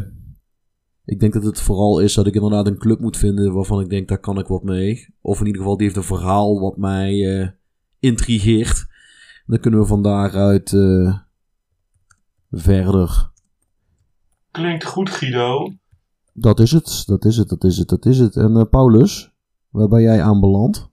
Ik 1.06 1.20
denk 1.20 1.34
dat 1.34 1.44
het 1.44 1.62
vooral 1.62 2.00
is 2.00 2.14
dat 2.14 2.28
ik 2.28 2.34
inderdaad 2.36 2.68
een 2.68 2.78
club 2.78 3.00
moet 3.00 3.18
vinden 3.18 3.54
waarvan 3.54 3.82
ik 3.82 3.90
denk, 3.90 4.08
daar 4.08 4.20
kan 4.20 4.40
ik 4.40 4.48
wat 4.48 4.64
mee. 4.64 5.16
Of 5.22 5.40
in 5.40 5.46
ieder 5.46 5.62
geval, 5.62 5.78
die 5.78 5.86
heeft 5.86 5.98
een 5.98 6.04
verhaal 6.18 6.60
wat 6.60 6.78
mij 6.78 7.40
eh, 7.42 7.48
intrigeert. 8.00 8.86
Dan 9.46 9.60
kunnen 9.60 9.80
we 9.80 9.86
van 9.86 10.02
daaruit 10.04 10.74
eh, 10.74 11.18
verder. 12.52 13.32
Klinkt 14.52 14.86
goed, 14.86 15.10
Guido. 15.10 15.74
Dat 16.34 16.60
is 16.60 16.72
het, 16.72 17.04
dat 17.06 17.26
is 17.26 17.38
het, 17.38 17.50
dat 17.50 17.64
is 17.64 17.78
het, 17.78 17.88
dat 17.90 18.06
is 18.06 18.18
het. 18.20 18.36
En 18.36 18.70
Paulus, 18.70 19.32
waar 19.70 19.88
ben 19.88 20.02
jij 20.02 20.22
aanbeland? 20.22 20.91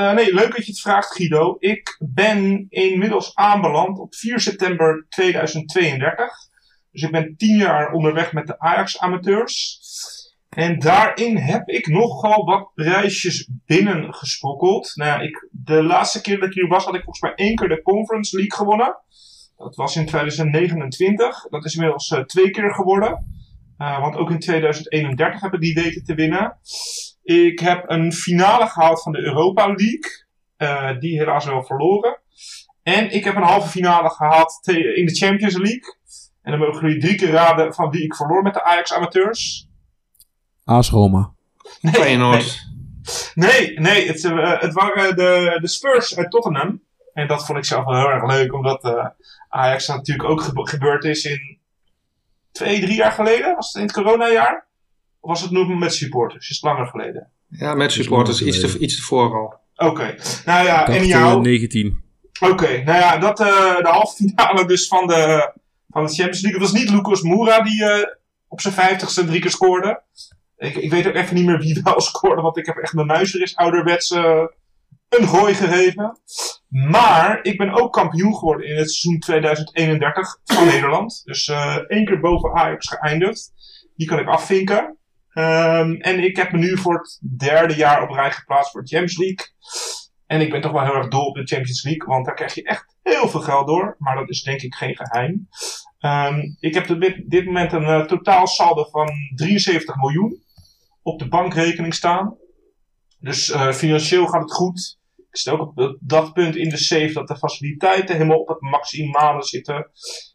Eh, 0.00 0.12
nee, 0.12 0.34
leuk 0.34 0.56
dat 0.56 0.66
je 0.66 0.72
het 0.72 0.80
vraagt, 0.80 1.12
Guido. 1.12 1.56
Ik 1.58 1.96
ben 1.98 2.66
inmiddels 2.68 3.34
aanbeland 3.34 3.98
op 3.98 4.14
4 4.14 4.40
september 4.40 5.06
2032. 5.08 6.32
Dus 6.90 7.02
ik 7.02 7.10
ben 7.10 7.36
tien 7.36 7.56
jaar 7.56 7.92
onderweg 7.92 8.32
met 8.32 8.46
de 8.46 8.58
Ajax-amateurs. 8.58 9.78
En 10.48 10.78
daarin 10.78 11.36
heb 11.36 11.68
ik 11.68 11.86
nogal 11.86 12.44
wat 12.44 12.70
prijsjes 12.74 13.50
binnengesprokkeld. 13.66 14.92
Nou 14.94 15.22
ik, 15.22 15.48
de 15.50 15.82
laatste 15.82 16.20
keer 16.20 16.38
dat 16.38 16.48
ik 16.48 16.54
hier 16.54 16.68
was, 16.68 16.84
had 16.84 16.94
ik 16.94 17.02
volgens 17.02 17.20
mij 17.20 17.46
één 17.46 17.54
keer 17.54 17.68
de 17.68 17.82
Conference 17.82 18.36
League 18.36 18.56
gewonnen. 18.58 18.96
Dat 19.56 19.76
was 19.76 19.96
in 19.96 20.06
2029. 20.06 21.46
Dat 21.48 21.64
is 21.64 21.74
inmiddels 21.74 22.10
eh, 22.10 22.20
twee 22.20 22.50
keer 22.50 22.74
geworden. 22.74 23.38
Uh, 23.78 24.00
want 24.00 24.16
ook 24.16 24.30
in 24.30 24.38
2031 24.38 25.40
heb 25.40 25.54
ik 25.54 25.60
die 25.60 25.74
weten 25.74 26.04
te 26.04 26.14
winnen. 26.14 26.58
Ik 27.30 27.58
heb 27.58 27.84
een 27.86 28.12
finale 28.12 28.66
gehaald 28.66 29.02
van 29.02 29.12
de 29.12 29.18
Europa 29.18 29.66
League. 29.66 30.24
Uh, 30.58 30.98
die 30.98 31.18
helaas 31.18 31.44
wel 31.44 31.64
verloren. 31.64 32.20
En 32.82 33.10
ik 33.10 33.24
heb 33.24 33.36
een 33.36 33.42
halve 33.42 33.68
finale 33.68 34.10
gehad 34.10 34.60
in 34.64 35.06
de 35.06 35.14
Champions 35.14 35.56
League. 35.56 35.96
En 36.42 36.50
dan 36.50 36.60
mogen 36.60 36.80
jullie 36.80 37.00
drie 37.00 37.14
keer 37.14 37.30
raden 37.30 37.74
van 37.74 37.90
wie 37.90 38.02
ik 38.02 38.14
verloor 38.14 38.42
met 38.42 38.54
de 38.54 38.64
Ajax 38.64 38.92
amateurs. 38.92 39.68
AS 40.64 40.90
Roma. 40.90 41.32
Nee, 41.80 41.92
Feyenoord. 41.92 42.68
nee, 43.34 43.80
nee 43.80 44.06
het, 44.06 44.24
uh, 44.24 44.60
het 44.60 44.72
waren 44.72 45.16
de, 45.16 45.58
de 45.60 45.68
Spurs 45.68 46.16
uit 46.16 46.30
Tottenham. 46.30 46.82
En 47.12 47.26
dat 47.26 47.46
vond 47.46 47.58
ik 47.58 47.64
zelf 47.64 47.84
wel 47.84 47.98
heel 47.98 48.10
erg 48.10 48.26
leuk, 48.26 48.54
omdat 48.54 48.84
uh, 48.84 49.06
Ajax 49.48 49.86
natuurlijk 49.86 50.28
ook 50.28 50.42
gebe 50.42 50.68
gebeurd 50.68 51.04
is 51.04 51.24
in 51.24 51.58
twee, 52.52 52.80
drie 52.80 52.96
jaar 52.96 53.12
geleden. 53.12 53.54
Was 53.54 53.66
het 53.66 53.76
in 53.76 53.82
het 53.82 53.92
coronajaar? 53.92 54.68
Of 55.20 55.30
was 55.30 55.42
het 55.42 55.50
nog 55.50 55.78
met 55.78 55.94
supporters? 55.94 56.48
Is 56.48 56.56
het 56.56 56.64
langer 56.64 56.86
geleden? 56.86 57.30
Ja, 57.48 57.74
met 57.74 57.92
supporters. 57.92 58.42
Iets, 58.42 58.60
te, 58.60 58.78
iets 58.78 58.96
tevoren 58.96 59.38
al. 59.40 59.54
Oké. 59.76 59.90
Okay. 59.90 60.18
Nou 60.44 60.66
ja, 60.66 60.84
dacht, 60.84 60.98
en 60.98 61.06
jou... 61.06 61.40
19. 61.40 62.02
Oké, 62.40 62.52
okay. 62.52 62.82
nou 62.82 62.98
ja, 62.98 63.18
dat, 63.18 63.40
uh, 63.40 63.76
de 63.76 63.88
halve 63.88 64.16
finale 64.16 64.66
dus 64.66 64.88
van 64.88 65.06
de, 65.06 65.52
van 65.88 66.06
de 66.06 66.12
Champions 66.12 66.40
League. 66.40 66.60
Het 66.60 66.70
was 66.70 66.80
niet 66.80 66.90
Lucas 66.90 67.22
Moura 67.22 67.62
die 67.62 67.82
uh, 67.82 68.06
op 68.48 68.60
zijn 68.60 68.74
vijftigste 68.74 69.24
drie 69.24 69.40
keer 69.40 69.50
scoorde. 69.50 70.02
Ik, 70.56 70.76
ik 70.76 70.90
weet 70.90 71.06
ook 71.06 71.14
even 71.14 71.34
niet 71.34 71.46
meer 71.46 71.58
wie 71.58 71.80
wel 71.82 72.00
scoorde, 72.10 72.42
want 72.42 72.56
ik 72.56 72.66
heb 72.66 72.76
echt 72.76 72.92
mijn 72.92 73.06
muizer 73.06 73.42
is 73.42 73.56
ouderwets 73.56 74.10
uh, 74.10 74.44
een 75.08 75.28
gooi 75.28 75.54
gegeven. 75.54 76.18
Maar 76.68 77.38
ik 77.42 77.58
ben 77.58 77.72
ook 77.72 77.92
kampioen 77.92 78.34
geworden 78.34 78.66
in 78.66 78.76
het 78.76 78.90
seizoen 78.90 79.20
2031 79.20 80.38
van 80.44 80.66
Nederland. 80.66 81.22
Dus 81.24 81.48
uh, 81.48 81.76
één 81.88 82.04
keer 82.04 82.20
boven 82.20 82.54
Ajax 82.54 82.88
geëindigd. 82.88 83.52
Die 83.96 84.06
kan 84.06 84.18
ik 84.18 84.26
afvinken. 84.26 84.98
Um, 85.34 85.96
en 86.00 86.24
ik 86.24 86.36
heb 86.36 86.52
me 86.52 86.58
nu 86.58 86.78
voor 86.78 86.94
het 86.94 87.20
derde 87.38 87.74
jaar 87.74 88.02
op 88.02 88.10
rij 88.10 88.30
geplaatst 88.30 88.70
voor 88.70 88.82
de 88.82 88.88
Champions 88.88 89.18
League. 89.18 89.46
En 90.26 90.40
ik 90.40 90.50
ben 90.50 90.60
toch 90.60 90.72
wel 90.72 90.84
heel 90.84 90.94
erg 90.94 91.08
dol 91.08 91.26
op 91.26 91.34
de 91.34 91.46
Champions 91.46 91.84
League, 91.84 92.08
want 92.08 92.26
daar 92.26 92.34
krijg 92.34 92.54
je 92.54 92.62
echt 92.62 92.96
heel 93.02 93.28
veel 93.28 93.40
geld 93.40 93.66
door. 93.66 93.96
Maar 93.98 94.16
dat 94.16 94.28
is 94.28 94.42
denk 94.42 94.60
ik 94.60 94.74
geen 94.74 94.96
geheim. 94.96 95.48
Um, 96.00 96.56
ik 96.60 96.74
heb 96.74 96.90
op 96.90 97.00
dit, 97.26 97.44
moment 97.44 97.72
een 97.72 97.82
uh, 97.82 98.04
totaal 98.04 98.46
saldo 98.46 98.84
van 98.84 99.10
73 99.34 99.96
miljoen 99.96 100.42
op 101.02 101.18
de 101.18 101.28
bankrekening 101.28 101.94
staan. 101.94 102.36
Dus 103.18 103.48
uh, 103.48 103.72
financieel 103.72 104.26
gaat 104.26 104.42
het 104.42 104.52
goed. 104.52 104.98
Ik 105.30 105.38
zit 105.38 105.52
ook 105.52 105.60
op 105.60 105.96
dat 106.00 106.32
punt 106.32 106.56
in 106.56 106.68
de 106.68 106.76
safe 106.76 107.12
dat 107.12 107.28
de 107.28 107.36
faciliteiten 107.36 108.16
helemaal 108.16 108.38
op 108.38 108.48
het 108.48 108.60
maximale 108.60 109.42
zitten. 109.42 109.90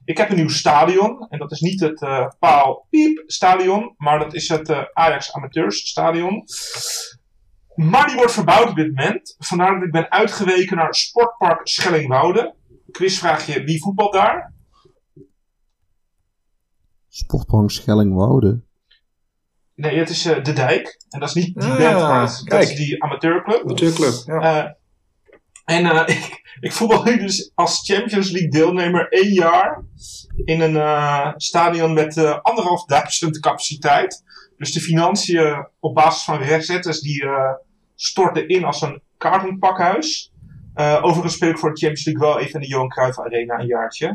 Ik 0.06 0.18
heb 0.18 0.30
een 0.30 0.36
nieuw 0.36 0.50
stadion. 0.50 1.28
En 1.30 1.40
dat 1.40 1.52
is 1.52 1.60
niet 1.60 1.80
het 1.80 2.02
uh, 2.02 2.28
Paal 2.40 2.88
Piep 2.90 3.24
stadion. 3.26 3.94
Maar 3.98 4.20
dat 4.20 4.34
is 4.34 4.50
het 4.50 4.70
uh, 4.70 4.84
Ajax 4.94 5.34
Amateurs 5.34 5.90
stadion. 5.90 6.44
Maar 7.76 8.08
die 8.08 8.16
wordt 8.16 8.32
verbouwd 8.32 8.70
op 8.70 8.76
dit 8.76 8.88
moment. 8.88 9.36
Vandaar 9.38 9.74
dat 9.74 9.84
ik 9.84 9.92
ben 9.92 10.12
uitgeweken 10.12 10.78
naar 10.78 10.96
Sportpark 10.96 11.68
Schellingwoude. 11.68 12.56
Quizvraagje, 12.92 13.64
wie 13.64 13.82
voetbalt 13.82 14.14
daar? 14.14 14.54
Sportpark 17.08 17.70
Schellingwoude? 17.70 18.62
Nee, 19.76 19.98
het 19.98 20.10
is 20.10 20.26
uh, 20.26 20.44
De 20.44 20.54
Dijk. 20.54 20.98
En 21.10 21.20
dat 21.20 21.30
is 21.30 21.36
niet 21.36 21.56
die 21.56 21.72
ah, 21.72 21.78
band, 21.78 22.00
maar 22.00 22.26
dat, 22.26 22.42
dat 22.46 22.62
is 22.62 22.76
die 22.76 23.04
amateurclub. 23.04 23.62
Amateurclub, 23.64 24.14
ja. 24.26 24.66
Uh, 24.66 24.72
en 25.66 25.86
uh, 25.86 26.04
ik, 26.16 26.58
ik 26.60 26.72
voetbal 26.72 27.04
nu 27.04 27.18
dus 27.18 27.52
als 27.56 27.84
Champions 27.86 28.30
League 28.30 28.50
deelnemer 28.50 29.12
één 29.12 29.34
jaar 29.34 29.84
in 30.46 30.62
een 30.62 30.74
uh, 30.74 31.32
stadion 31.36 31.94
met 31.94 32.18
uh, 32.18 32.40
anderhalf 32.42 32.86
duizend 32.86 33.40
capaciteit. 33.40 34.24
Dus 34.58 34.72
de 34.72 34.80
financiën 34.80 35.68
op 35.80 35.96
basis 35.96 36.24
van 36.24 36.38
recettes 36.38 37.02
die 37.02 37.24
storten 37.96 38.48
in 38.48 38.64
als 38.64 38.82
een 38.82 39.02
kaartenpakhuis. 39.18 40.32
overigens 40.76 41.34
speel 41.34 41.50
ik 41.50 41.58
voor 41.58 41.74
de 41.74 41.80
Champions 41.80 42.06
League 42.06 42.28
wel 42.28 42.40
even 42.40 42.54
in 42.54 42.62
de 42.62 42.68
Johan 42.68 42.90
Cruijff 42.90 43.20
Arena 43.20 43.60
een 43.60 43.68
jaartje. 43.68 44.08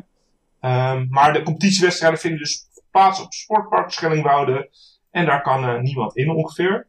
Um, 0.61 1.07
maar 1.11 1.33
de 1.33 1.43
competitiewedstrijden 1.43 2.19
vinden 2.19 2.39
dus 2.39 2.69
plaats 2.91 3.21
op 3.21 3.33
Sportpark 3.33 3.91
Schellingwoude. 3.91 4.71
En 5.11 5.27
daar 5.27 5.43
kan 5.43 5.83
niemand 5.83 6.17
in 6.17 6.31
ongeveer. 6.31 6.89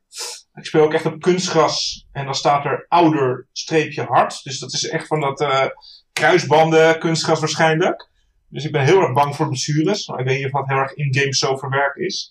Ik 0.55 0.65
speel 0.65 0.83
ook 0.83 0.93
echt 0.93 1.05
op 1.05 1.21
kunstgras. 1.21 2.07
En 2.11 2.25
dan 2.25 2.35
staat 2.35 2.65
er 2.65 2.85
ouder 2.87 3.47
streepje 3.51 4.03
hard. 4.03 4.43
Dus 4.43 4.59
dat 4.59 4.73
is 4.73 4.89
echt 4.89 5.07
van 5.07 5.19
dat 5.19 5.41
uh, 5.41 5.65
kruisbanden 6.13 6.99
kunstgras 6.99 7.39
waarschijnlijk. 7.39 8.09
Dus 8.47 8.65
ik 8.65 8.71
ben 8.71 8.83
heel 8.83 9.01
erg 9.01 9.13
bang 9.13 9.35
voor 9.35 9.47
blessures. 9.47 10.07
Maar 10.07 10.19
ik 10.19 10.25
weet 10.25 10.37
niet 10.37 10.45
of 10.45 10.51
dat 10.51 10.67
heel 10.67 10.77
erg 10.77 10.93
in-game 10.93 11.33
zo 11.33 11.57
verwerkt 11.57 11.97
is. 11.97 12.29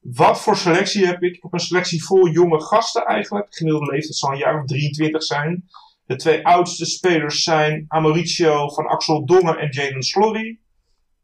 Wat 0.00 0.40
voor 0.40 0.56
selectie 0.56 1.06
heb 1.06 1.22
ik? 1.22 1.34
Ik 1.34 1.42
heb 1.42 1.52
een 1.52 1.60
selectie 1.60 2.04
vol 2.04 2.28
jonge 2.28 2.60
gasten 2.60 3.04
eigenlijk. 3.04 3.50
De 3.50 3.56
gemiddelde 3.56 3.92
leeftijd 3.92 4.16
zal 4.16 4.32
een 4.32 4.38
jaar 4.38 4.60
of 4.60 4.66
23 4.66 5.22
zijn. 5.22 5.64
De 6.06 6.16
twee 6.16 6.46
oudste 6.46 6.84
spelers 6.84 7.42
zijn 7.42 7.84
Amoricio 7.88 8.68
van 8.68 8.86
Axel 8.86 9.24
Dongen 9.24 9.58
en 9.58 9.70
Jaden 9.70 10.02
Slorry. 10.02 10.58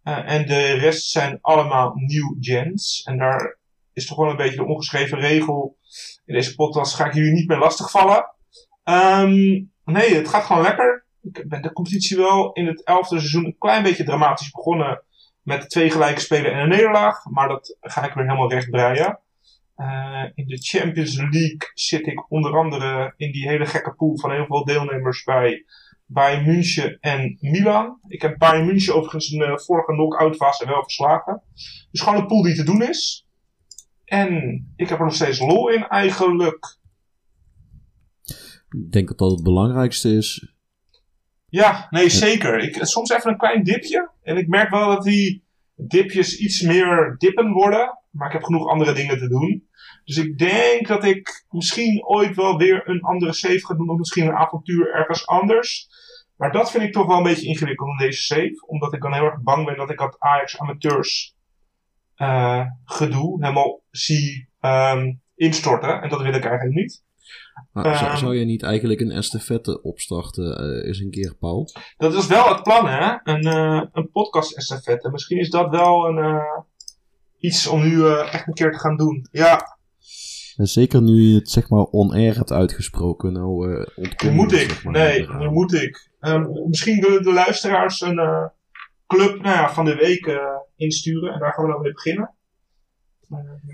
Uh, 0.05 0.31
en 0.33 0.47
de 0.47 0.73
rest 0.73 1.11
zijn 1.11 1.39
allemaal 1.41 1.93
new 1.95 2.37
gens. 2.41 3.03
En 3.05 3.19
daar 3.19 3.59
is 3.97 4.07
toch 4.07 4.19
wel 4.19 4.31
een 4.31 4.37
beetje 4.37 4.57
de 4.57 4.67
ongeschreven 4.67 5.19
regel. 5.19 5.77
In 6.25 6.35
deze 6.35 6.55
podcast 6.55 6.95
ga 6.95 7.07
ik 7.07 7.15
jullie 7.15 7.33
niet 7.33 7.49
meer 7.49 7.59
lastigvallen. 7.59 8.35
Um, 8.85 9.73
nee, 9.85 10.15
het 10.15 10.29
gaat 10.29 10.45
gewoon 10.45 10.63
lekker. 10.63 11.07
Ik 11.23 11.45
ben 11.49 11.63
de 11.63 11.73
competitie 11.73 12.17
wel 12.17 12.53
in 12.53 12.67
het 12.67 12.85
elfde 12.85 13.19
seizoen 13.19 13.45
een 13.45 13.59
klein 13.59 13.83
beetje 13.83 14.05
dramatisch 14.05 14.51
begonnen. 14.51 15.03
Met 15.43 15.71
twee 15.71 15.91
gelijke 15.91 16.21
spelen 16.21 16.53
en 16.53 16.59
een 16.59 16.69
nederlaag. 16.69 17.25
Maar 17.25 17.49
dat 17.49 17.77
ga 17.81 18.05
ik 18.05 18.13
weer 18.13 18.25
helemaal 18.25 18.51
recht 18.51 18.71
breien. 18.71 19.21
Uh, 19.77 20.25
in 20.35 20.47
de 20.47 20.59
Champions 20.59 21.17
League 21.17 21.71
zit 21.75 22.07
ik 22.07 22.31
onder 22.31 22.57
andere 22.57 23.15
in 23.17 23.33
die 23.33 23.49
hele 23.49 23.67
gekke 23.67 23.95
pool 23.95 24.19
van 24.19 24.33
heel 24.33 24.47
veel 24.47 24.65
deelnemers 24.65 25.25
bij 25.25 25.65
Bayern 26.07 26.47
München 26.47 26.99
en 27.01 27.39
Milan. 27.41 27.99
Ik 28.09 28.23
heb 28.23 28.39
Bayern 28.39 28.67
München 28.67 28.95
overigens 28.95 29.29
de 29.29 29.63
vorige 29.65 29.93
knock-out 29.93 30.37
fase 30.37 30.67
wel 30.67 30.83
verslagen. 30.83 31.43
Dus 31.91 32.01
gewoon 32.01 32.21
een 32.21 32.27
pool 32.27 32.43
die 32.43 32.55
te 32.55 32.65
doen 32.65 32.83
is. 32.83 33.26
En 34.07 34.63
ik 34.77 34.89
heb 34.89 34.99
er 34.99 35.05
nog 35.05 35.15
steeds 35.15 35.41
lol 35.41 35.69
in 35.69 35.87
eigenlijk. 35.87 36.79
Ik 38.71 38.93
denk 38.93 39.09
dat 39.09 39.19
dat 39.19 39.31
het 39.31 39.43
belangrijkste 39.43 40.17
is. 40.17 40.55
Ja, 41.49 41.87
nee, 41.91 42.09
zeker. 42.09 42.59
Ik, 42.59 42.79
soms 42.81 43.11
even 43.11 43.31
een 43.31 43.39
klein 43.39 43.63
dipje. 43.63 44.11
En 44.23 44.37
ik 44.37 44.49
merk 44.49 44.71
wel 44.71 44.89
dat 44.89 45.05
die 45.05 45.45
dipjes 45.75 46.39
iets 46.39 46.61
meer 46.61 47.15
dippen 47.19 47.53
worden. 47.53 47.99
Maar 48.11 48.27
ik 48.27 48.33
heb 48.33 48.43
genoeg 48.43 48.69
andere 48.69 48.93
dingen 48.93 49.19
te 49.19 49.29
doen. 49.29 49.69
Dus 50.05 50.17
ik 50.17 50.39
denk 50.39 50.87
dat 50.87 51.05
ik 51.05 51.45
misschien 51.51 52.05
ooit 52.05 52.37
wel 52.37 52.57
weer 52.57 52.89
een 52.89 53.01
andere 53.01 53.33
save 53.33 53.67
ga 53.67 53.75
doen. 53.75 53.91
Of 53.91 53.99
misschien 53.99 54.27
een 54.27 54.37
avontuur 54.37 54.95
ergens 54.95 55.27
anders. 55.27 55.89
Maar 56.37 56.53
dat 56.53 56.71
vind 56.71 56.83
ik 56.83 56.93
toch 56.93 57.07
wel 57.07 57.17
een 57.17 57.23
beetje 57.23 57.47
ingewikkeld 57.47 57.89
in 57.89 58.07
deze 58.07 58.23
save. 58.23 58.67
Omdat 58.67 58.95
ik 58.95 59.01
dan 59.01 59.13
heel 59.13 59.25
erg 59.25 59.43
bang 59.43 59.67
ben 59.67 59.77
dat 59.77 59.91
ik 59.91 59.99
dat 59.99 60.17
Ajax 60.19 60.59
amateurs 60.59 61.37
uh, 62.17 62.67
gedoe 62.85 63.41
helemaal 63.41 63.83
zie 63.97 64.49
um, 64.61 65.21
instorten. 65.35 66.03
En 66.03 66.09
dat 66.09 66.23
wil 66.23 66.35
ik 66.35 66.45
eigenlijk 66.45 66.75
niet. 66.75 67.05
Maar 67.73 67.87
um, 67.87 67.97
zou, 67.97 68.17
zou, 68.17 68.37
je 68.37 68.45
niet 68.45 68.63
eigenlijk 68.63 69.01
een 69.01 69.11
estafette 69.11 69.83
opstarten 69.83 70.65
uh, 70.65 70.87
eens 70.87 70.99
een 70.99 71.11
keer, 71.11 71.35
Paul? 71.39 71.71
Dat 71.97 72.15
is 72.15 72.27
wel 72.27 72.49
het 72.49 72.63
plan, 72.63 72.89
hè? 72.89 73.17
Een, 73.25 73.47
uh, 73.47 73.83
een 73.93 74.11
podcast 74.11 74.57
estafette. 74.57 75.11
Misschien 75.11 75.39
is 75.39 75.51
dat 75.51 75.71
wel 75.71 76.09
een, 76.09 76.43
iets 77.39 77.67
om 77.67 77.83
nu 77.83 78.09
echt 78.09 78.47
een 78.47 78.55
keer 78.55 78.73
te 78.73 78.79
gaan 78.79 78.97
doen. 78.97 79.29
Ja. 79.31 79.79
En 80.57 80.67
zeker 80.67 81.03
nu 81.03 81.21
je 81.21 81.35
het 81.35 81.51
zeg 81.51 81.69
maar 81.69 81.85
on-air 81.85 82.37
hebt 82.37 82.53
uitgesproken. 82.53 83.33
Nou, 83.33 83.71
uh, 83.71 84.33
moet 84.33 84.53
ik. 84.53 84.71
Zeg 84.71 84.85
maar, 84.85 84.93
nee, 84.93 85.29
nu 85.29 85.51
moet 85.51 85.75
ik. 85.75 86.11
Um, 86.21 86.69
misschien 86.69 87.01
willen 87.01 87.23
de 87.23 87.33
luisteraars 87.33 88.01
een 88.01 88.51
club 89.07 89.43
nou 89.43 89.57
ja, 89.57 89.73
van 89.73 89.85
de 89.85 89.95
week 89.95 90.27
uh, 90.27 90.37
insturen. 90.77 91.33
En 91.33 91.41
daar 91.41 91.53
gaan 91.53 91.65
we 91.65 91.73
dan 91.73 91.83
mee 91.83 91.93
beginnen. 91.93 92.36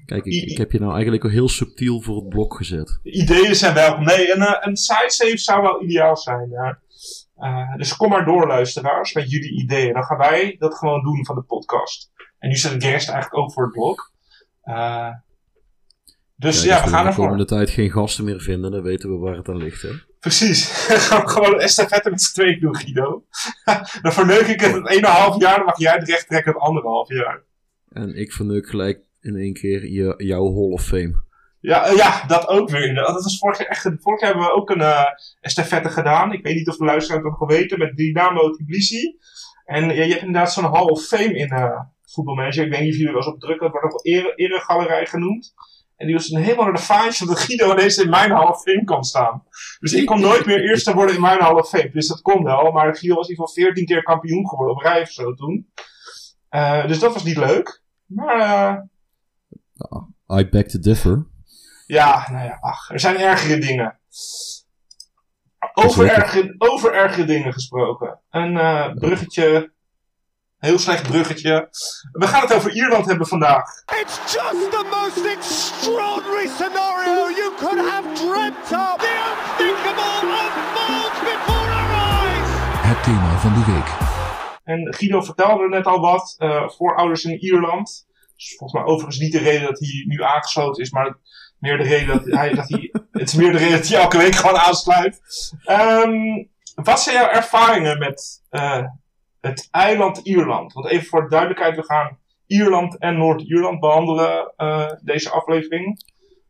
Kijk, 0.06 0.24
ik, 0.24 0.50
ik 0.50 0.58
heb 0.58 0.72
je 0.72 0.78
nou 0.78 0.92
eigenlijk 0.92 1.24
al 1.24 1.30
heel 1.30 1.48
subtiel 1.48 2.00
voor 2.00 2.16
het 2.16 2.28
blok 2.28 2.54
gezet. 2.54 3.00
Ideeën 3.02 3.54
zijn 3.54 3.74
welkom. 3.74 4.04
Nee, 4.04 4.32
een, 4.34 4.42
eh, 4.42 4.56
een 4.60 4.76
site 4.76 5.04
save 5.08 5.38
zou 5.38 5.62
wel 5.62 5.82
ideaal 5.82 6.16
zijn. 6.16 6.48
Ja. 6.50 6.78
Eh, 7.36 7.76
dus 7.76 7.96
kom 7.96 8.08
maar 8.08 8.24
door, 8.24 8.46
luisteraars, 8.46 9.12
met 9.12 9.30
jullie 9.30 9.62
ideeën. 9.62 9.92
Dan 9.92 10.04
gaan 10.04 10.18
wij 10.18 10.56
dat 10.58 10.74
gewoon 10.74 11.02
doen 11.02 11.24
van 11.24 11.34
de 11.34 11.42
podcast. 11.42 12.10
En 12.38 12.48
nu 12.48 12.54
zet 12.56 12.72
ik 12.72 12.80
de 12.80 12.90
rest 12.90 13.08
eigenlijk 13.08 13.42
ook 13.42 13.52
voor 13.52 13.62
het 13.62 13.72
blok. 13.72 14.12
Eh, 14.62 15.10
dus 16.36 16.62
ja, 16.62 16.74
als 16.74 16.84
we 16.84 16.90
gaan 16.90 17.02
de 17.02 17.08
ervoor. 17.08 17.24
komende 17.24 17.44
tijd 17.44 17.70
geen 17.70 17.90
gasten 17.90 18.24
meer 18.24 18.40
vinden, 18.40 18.70
dan 18.70 18.82
weten 18.82 19.10
we 19.10 19.16
waar 19.16 19.36
het 19.36 19.48
aan 19.48 19.56
ligt. 19.56 19.82
Hè? 19.82 19.90
Precies. 20.20 20.86
gaan 21.08 21.22
we 21.22 21.28
gewoon 21.28 21.52
een 21.52 21.60
estafette 21.60 22.10
met 22.10 22.22
z'n 22.22 22.32
tweeën 22.32 22.60
doen, 22.60 22.76
Guido. 22.76 23.24
dan 24.02 24.12
verneuk 24.12 24.46
ik 24.46 24.60
het 24.60 24.72
het 24.72 24.88
ene 24.88 25.06
half 25.06 25.40
jaar, 25.40 25.56
dan 25.56 25.64
mag 25.64 25.78
jij 25.78 25.92
het 25.92 26.08
recht 26.08 26.26
trekken 26.26 26.52
het 26.52 26.62
andere 26.62 26.86
half 26.86 27.08
jaar. 27.08 27.42
En 27.88 28.16
ik 28.16 28.32
verneuk 28.32 28.68
gelijk 28.68 29.10
in 29.22 29.36
één 29.36 29.52
keer 29.52 29.90
je, 29.90 30.14
jouw 30.16 30.52
Hall 30.54 30.72
of 30.72 30.84
Fame. 30.84 31.22
Ja, 31.60 31.84
eh, 31.84 31.96
ja, 31.96 32.26
dat 32.26 32.48
ook 32.48 32.70
weer. 32.70 32.94
Dat 32.94 33.22
was 33.22 33.38
vorig 33.38 33.58
jaar 33.58 33.68
echt. 33.68 33.82
Vorig 33.82 34.20
jaar 34.20 34.30
hebben 34.30 34.48
we 34.48 34.54
ook 34.54 34.70
een 34.70 34.80
eh 34.80 35.04
estafette 35.40 35.88
gedaan. 35.88 36.32
Ik 36.32 36.42
weet 36.42 36.54
niet 36.54 36.68
of 36.68 36.76
de 36.76 36.84
luisteraars 36.84 37.22
dat 37.22 37.38
nog 37.38 37.48
weten. 37.48 37.78
Met 37.78 37.96
Dynamo 37.96 38.50
Tbilisi. 38.50 39.16
En 39.64 39.84
ja, 39.84 40.02
je 40.02 40.10
hebt 40.10 40.22
inderdaad 40.22 40.52
zo'n 40.52 40.74
Hall 40.74 40.86
of 40.86 41.04
Fame 41.04 41.34
in 41.34 41.50
voetbalmanager. 42.02 42.64
Ik 42.64 42.70
weet 42.70 42.80
niet 42.80 42.90
of 42.90 42.96
jullie 42.96 43.12
wel 43.12 43.22
eens 43.22 43.32
op 43.32 43.40
drukken. 43.40 43.66
Het 43.66 43.72
wordt 43.72 43.86
ook 43.94 44.02
wel 44.02 44.14
ere, 44.14 44.34
eregalerij 44.34 45.06
genoemd. 45.06 45.54
En 45.96 46.06
die 46.06 46.16
was 46.16 46.30
een 46.30 46.42
helemaal 46.42 46.64
naar 46.64 46.74
de 46.74 46.80
vaantje 46.80 47.26
dat 47.26 47.38
Guido 47.38 47.72
ineens 47.72 47.98
in 47.98 48.10
mijn 48.10 48.30
Hall 48.30 48.48
of 48.48 48.62
Fame 48.62 48.84
kan 48.84 49.04
staan. 49.04 49.42
Dus 49.80 49.92
ik 49.92 50.06
kon 50.06 50.20
nooit 50.20 50.46
meer 50.46 50.60
eerste 50.68 50.94
worden 50.94 51.14
in 51.14 51.20
mijn 51.20 51.40
Hall 51.40 51.54
of 51.54 51.68
Fame. 51.68 51.90
Dus 51.92 52.08
dat 52.08 52.20
kon 52.20 52.44
wel. 52.44 52.72
Maar 52.72 52.96
Guido 52.96 53.14
was 53.14 53.28
in 53.28 53.30
ieder 53.30 53.46
geval 53.46 53.64
14 53.64 53.86
keer 53.86 54.02
kampioen 54.02 54.48
geworden 54.48 54.76
op 54.76 54.82
rij 54.82 55.00
of 55.00 55.10
zo 55.10 55.34
toen. 55.34 55.72
Dus 56.86 56.98
dat 56.98 57.12
was 57.12 57.24
niet 57.24 57.36
leuk. 57.36 57.82
Maar 58.06 58.88
I 60.40 60.48
beg 60.48 60.66
to 60.68 60.78
differ. 60.78 61.26
Ja, 61.86 62.26
nou 62.30 62.44
ja, 62.44 62.58
ach, 62.60 62.90
er 62.90 63.00
zijn 63.00 63.18
ergere 63.18 63.58
dingen. 63.58 63.98
Over, 65.74 66.10
ergere, 66.10 66.54
over 66.58 66.94
ergere 66.94 67.24
dingen 67.24 67.52
gesproken. 67.52 68.20
Een 68.30 68.58
eh, 68.58 68.92
bruggetje. 68.94 69.72
Heel 70.58 70.78
slecht 70.78 71.02
bruggetje. 71.08 71.68
We 72.12 72.26
gaan 72.26 72.40
het 72.40 72.54
over 72.54 72.72
Ierland 72.72 73.06
hebben 73.06 73.26
vandaag. 73.26 73.64
It's 74.00 74.16
just 74.32 74.70
the 74.70 74.84
most 74.90 75.26
extraordinary 75.36 76.48
scenario 76.48 77.28
you 77.40 77.52
could 77.58 77.90
have 77.90 78.12
dreamt 78.12 78.70
of. 78.72 78.96
The 78.96 79.12
unthinkable 79.30 80.28
unfolds 80.42 81.18
before 81.20 81.70
our 81.78 81.90
eyes. 81.90 82.48
Het 82.90 83.02
thema 83.02 83.36
van 83.38 83.52
de 83.54 83.64
week. 83.72 83.88
En 84.64 84.94
Guido 84.94 85.20
vertelde 85.22 85.62
er 85.62 85.68
net 85.68 85.86
al 85.86 86.00
wat. 86.00 86.34
eh, 86.38 86.68
voorouders 86.68 87.24
in 87.24 87.38
Ierland. 87.38 88.06
Dus 88.42 88.56
volgens 88.56 88.82
mij 88.82 88.92
overigens 88.92 89.18
niet 89.18 89.32
de 89.32 89.38
reden 89.38 89.62
dat 89.62 89.78
hij 89.78 90.04
nu 90.06 90.22
aangesloten 90.22 90.82
is, 90.82 90.90
maar 90.90 91.16
meer 91.58 91.76
de 91.76 91.82
reden 91.82 92.06
dat 92.06 92.24
hij. 92.24 92.54
Dat 92.54 92.68
hij 92.68 92.90
het 93.12 93.28
is 93.28 93.34
meer 93.34 93.52
de 93.52 93.58
reden 93.58 93.78
dat 93.78 93.88
hij 93.88 94.00
elke 94.00 94.18
week 94.18 94.34
gewoon 94.34 94.56
aansluit. 94.56 95.20
Ehm, 95.64 96.44
wat 96.74 97.00
zijn 97.00 97.16
jouw 97.16 97.28
ervaringen 97.28 97.98
met 97.98 98.42
eh, 98.48 98.84
het 99.40 99.68
eiland 99.70 100.18
Ierland? 100.18 100.72
Want 100.72 100.86
even 100.86 101.06
voor 101.06 101.22
de 101.22 101.28
duidelijkheid, 101.28 101.76
we 101.76 101.84
gaan 101.84 102.18
Ierland 102.46 102.98
en 102.98 103.18
Noord-Ierland 103.18 103.80
behandelen 103.80 104.52
eh, 104.56 104.90
deze 105.02 105.30
aflevering. 105.30 106.04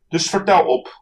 Dus 0.09 0.29
vertel 0.29 0.65
op. 0.65 1.01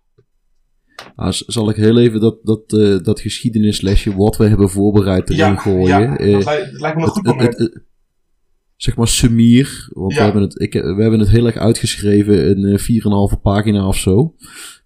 Zal 1.30 1.69
ik 1.69 1.75
heel 1.75 1.99
even 1.99 2.19
dat, 2.19 2.38
dat, 2.43 2.73
eh, 2.73 2.97
dat 2.97 3.19
geschiedenislesje 3.19 4.15
wat 4.15 4.38
we 4.38 4.47
hebben 4.47 4.69
voorbereid 4.69 5.30
erin 5.30 5.60
gooien? 5.60 5.88
ja 5.88 6.08
dat, 6.08 6.43
lijkt, 6.43 6.71
dat 6.71 6.82
lijkt 6.82 6.97
me 6.97 7.04
een 7.04 7.10
goed 7.10 7.25
moment. 7.25 7.82
Zeg 8.82 8.96
maar 8.96 9.08
sumier. 9.08 9.89
Want 9.94 10.12
Ja. 10.12 10.17
we, 10.17 10.24
hebben 10.24 10.41
het, 10.41 10.62
ik, 10.62 10.74
we 10.74 11.02
hebben 11.02 11.20
het 11.20 11.30
heel 11.30 11.46
erg 11.46 11.58
uitgeschreven 11.58 12.48
in 12.58 12.65
eh, 12.65 13.34
4,5 13.36 13.41
pagina 13.41 13.88
of 13.88 13.98
zo. 13.98 14.36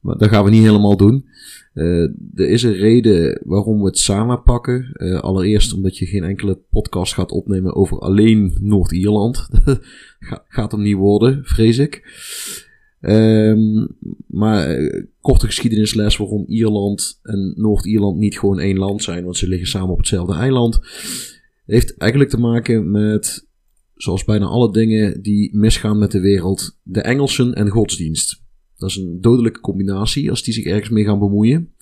Maar 0.02 0.18
dat 0.18 0.30
gaan 0.30 0.44
we 0.44 0.50
niet 0.50 0.64
helemaal 0.64 0.98
doen. 0.98 1.26
Eh, 1.74 2.02
er 2.34 2.50
is 2.50 2.64
een 2.64 2.74
reden 2.74 3.42
waarom 3.44 3.80
we 3.80 3.86
het 3.86 3.98
samen 3.98 4.44
pakken. 4.44 4.90
Eh, 4.94 5.20
allereerst 5.20 5.74
omdat 5.74 5.98
je 5.98 6.06
geen 6.06 6.24
enkele 6.24 6.56
podcast 6.70 7.14
gaat 7.14 7.32
opnemen 7.32 7.76
over 7.76 8.00
alleen 8.00 8.58
Noord-Ierland. 8.62 9.48
Ga, 10.20 10.46
gaat 10.48 10.72
hem 10.72 10.82
niet 10.82 10.96
worden, 10.96 11.42
vrees 11.44 11.78
ik. 11.78 12.04
Ehm, 13.02 13.88
maar 14.28 14.68
eh, 14.68 15.04
korte 15.22 15.46
geschiedenisles 15.46 16.18
waarom 16.18 16.46
Ierland 16.48 17.20
en 17.24 17.54
Noord-Ierland 17.58 18.18
niet 18.18 18.40
gewoon 18.40 18.60
één 18.60 18.78
land 18.78 19.04
zijn, 19.04 19.24
want 19.24 19.38
ze 19.38 19.48
liggen 19.48 19.68
samen 19.68 19.90
op 19.90 19.98
hetzelfde 19.98 20.34
eiland, 20.34 20.80
heeft 21.66 21.98
eigenlijk 21.98 22.32
te 22.32 22.40
maken 22.40 22.92
met, 22.92 23.48
zoals 23.96 24.24
bijna 24.24 24.46
alle 24.46 24.72
dingen 24.72 25.22
die 25.22 25.56
misgaan 25.58 25.98
met 25.98 26.12
de 26.12 26.20
wereld, 26.20 26.80
de 26.84 27.02
Engelsen 27.02 27.54
en 27.54 27.70
godsdienst. 27.70 28.44
Dat 28.78 28.90
is 28.90 28.96
een 28.96 29.22
dodelijke 29.22 29.60
combinatie 29.60 30.30
als 30.30 30.44
die 30.44 30.54
zich 30.54 30.66
ergens 30.66 30.90
mee 30.90 31.04
gaan 31.04 31.20
bemoeien. 31.20 31.74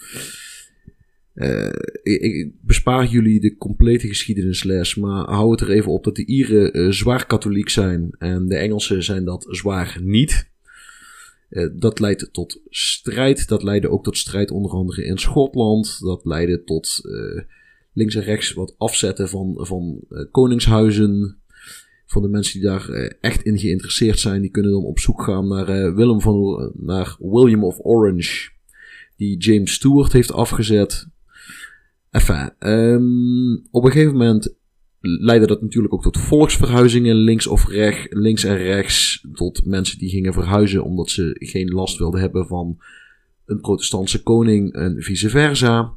Eh, 1.34 1.74
ik, 2.04 2.52
bespaar 2.62 3.08
jullie 3.08 3.40
de 3.40 3.58
complete 3.58 4.08
geschiedenisles, 4.08 4.96
maar 4.96 5.30
hou 5.30 5.52
het 5.52 5.62
er 5.62 5.70
even 5.70 5.92
op 5.92 6.04
dat 6.04 6.16
de 6.16 6.26
Ieren 6.26 6.74
eh, 6.74 6.90
zwaar 6.90 7.26
katholiek 7.26 7.70
zijn 7.70 8.16
en 8.18 8.48
de 8.48 8.56
Engelsen 8.56 9.04
zijn 9.04 9.26
dat 9.26 9.48
zwaar 9.50 10.00
niet. 10.02 10.52
Eh, 11.50 11.70
dat 11.74 12.00
leidt 12.00 12.30
tot 12.32 12.62
strijd. 12.70 13.48
Dat 13.48 13.64
leidde 13.64 13.90
ook 13.90 14.04
tot 14.04 14.18
strijd 14.18 14.52
onder 14.52 14.72
andere 14.72 15.06
in 15.06 15.18
Schotland. 15.18 16.00
Dat 16.00 16.26
leidde 16.26 16.64
tot 16.64 17.02
links 17.94 18.16
en 18.16 18.24
rechts 18.24 18.54
wat 18.54 18.76
afzetten 18.78 19.30
van, 19.30 19.54
van 19.58 20.04
koningshuizen. 20.32 21.43
Voor 22.14 22.22
de 22.22 22.28
mensen 22.28 22.60
die 22.60 22.70
daar 22.70 22.90
eh, 22.90 23.12
echt 23.22 23.42
in 23.42 23.60
geïnteresseerd 23.60 24.20
zijn, 24.20 24.42
die 24.42 24.52
kunnen 24.52 24.72
dan 24.72 24.84
op 24.84 25.00
zoek 25.00 25.24
gaan 25.24 25.48
naar, 25.48 25.68
eh, 25.68 25.96
Willem 25.96 26.22
van, 26.22 26.72
naar 26.76 27.16
William 27.20 27.64
of 27.64 27.80
Orange. 27.80 28.50
Die 29.16 29.38
James 29.38 29.74
Stewart 29.74 30.12
heeft 30.12 30.32
afgezet. 30.32 31.08
Enfin, 32.10 32.54
ehm, 32.60 33.54
op 33.72 33.84
een 33.84 33.92
gegeven 33.92 34.12
moment 34.12 34.56
leidde 35.00 35.48
dat 35.48 35.62
natuurlijk 35.62 35.94
ook 35.94 36.02
tot 36.02 36.18
volksverhuizingen, 36.18 37.16
links 37.16 37.48
of 37.48 37.68
rechts, 37.68 38.08
links 38.10 38.44
en 38.44 38.58
rechts. 38.58 39.28
Tot 39.34 39.66
mensen 39.66 39.98
die 39.98 40.10
gingen 40.10 40.34
verhuizen 40.34 40.84
omdat 40.84 41.10
ze 41.10 41.36
geen 41.40 41.70
last 41.70 41.98
wilden 41.98 42.22
hebben 42.22 42.48
van 42.48 42.78
een 43.46 43.62
protestantse 43.62 44.24
koning 44.24 44.74
en 44.74 45.02
vice 45.02 45.30
versa. 45.30 45.94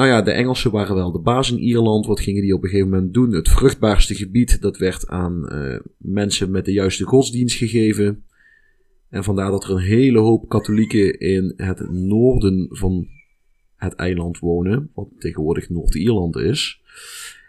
Nou 0.00 0.12
ja, 0.12 0.22
de 0.22 0.30
Engelsen 0.30 0.70
waren 0.70 0.94
wel 0.94 1.12
de 1.12 1.18
baas 1.18 1.50
in 1.50 1.58
Ierland. 1.58 2.06
Wat 2.06 2.20
gingen 2.20 2.42
die 2.42 2.54
op 2.54 2.62
een 2.62 2.68
gegeven 2.68 2.90
moment 2.90 3.14
doen? 3.14 3.32
Het 3.32 3.48
vruchtbaarste 3.48 4.14
gebied, 4.14 4.60
dat 4.60 4.76
werd 4.76 5.08
aan 5.08 5.48
eh, 5.48 5.80
mensen 5.96 6.50
met 6.50 6.64
de 6.64 6.72
juiste 6.72 7.04
godsdienst 7.04 7.56
gegeven. 7.56 8.24
En 9.08 9.24
vandaar 9.24 9.50
dat 9.50 9.64
er 9.64 9.70
een 9.70 9.78
hele 9.78 10.18
hoop 10.18 10.48
katholieken 10.48 11.18
in 11.18 11.52
het 11.56 11.90
noorden 11.90 12.66
van 12.70 13.08
het 13.76 13.94
eiland 13.94 14.38
wonen, 14.38 14.90
wat 14.94 15.08
tegenwoordig 15.18 15.68
Noord-Ierland 15.68 16.36
is. 16.36 16.80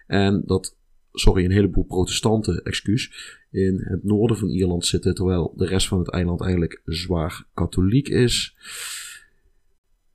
En 0.07 0.43
dat, 0.45 0.75
sorry, 1.11 1.45
een 1.45 1.51
heleboel 1.51 1.85
protestanten, 1.85 2.63
excuus, 2.63 3.11
in 3.51 3.81
het 3.83 4.03
noorden 4.03 4.37
van 4.37 4.49
Ierland 4.49 4.85
zitten, 4.85 5.15
terwijl 5.15 5.53
de 5.55 5.65
rest 5.65 5.87
van 5.87 5.99
het 5.99 6.11
eiland 6.11 6.41
eigenlijk 6.41 6.81
zwaar 6.85 7.45
katholiek 7.53 8.07
is. 8.07 8.55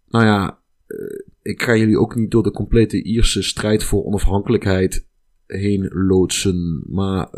Nou 0.09 0.25
ja, 0.25 0.59
eh, 0.87 1.35
ik 1.47 1.63
ga 1.63 1.77
jullie 1.77 1.99
ook 1.99 2.15
niet 2.15 2.31
door 2.31 2.43
de 2.43 2.51
complete 2.51 3.03
Ierse 3.03 3.43
strijd 3.43 3.85
voor 3.85 4.05
onafhankelijkheid 4.05 5.07
heen 5.47 5.89
loodsen, 5.93 6.83
maar 6.87 7.29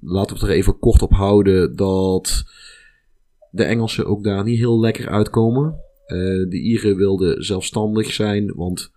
laten 0.00 0.36
we 0.36 0.46
er 0.46 0.52
even 0.52 0.78
kort 0.78 1.02
op 1.02 1.12
houden 1.12 1.76
dat 1.76 2.44
de 3.50 3.64
Engelsen 3.64 4.06
ook 4.06 4.24
daar 4.24 4.44
niet 4.44 4.58
heel 4.58 4.80
lekker 4.80 5.08
uitkomen. 5.08 5.80
Eh, 6.06 6.18
de 6.48 6.60
Ieren 6.60 6.96
wilden 6.96 7.44
zelfstandig 7.44 8.12
zijn, 8.12 8.54
want 8.54 8.92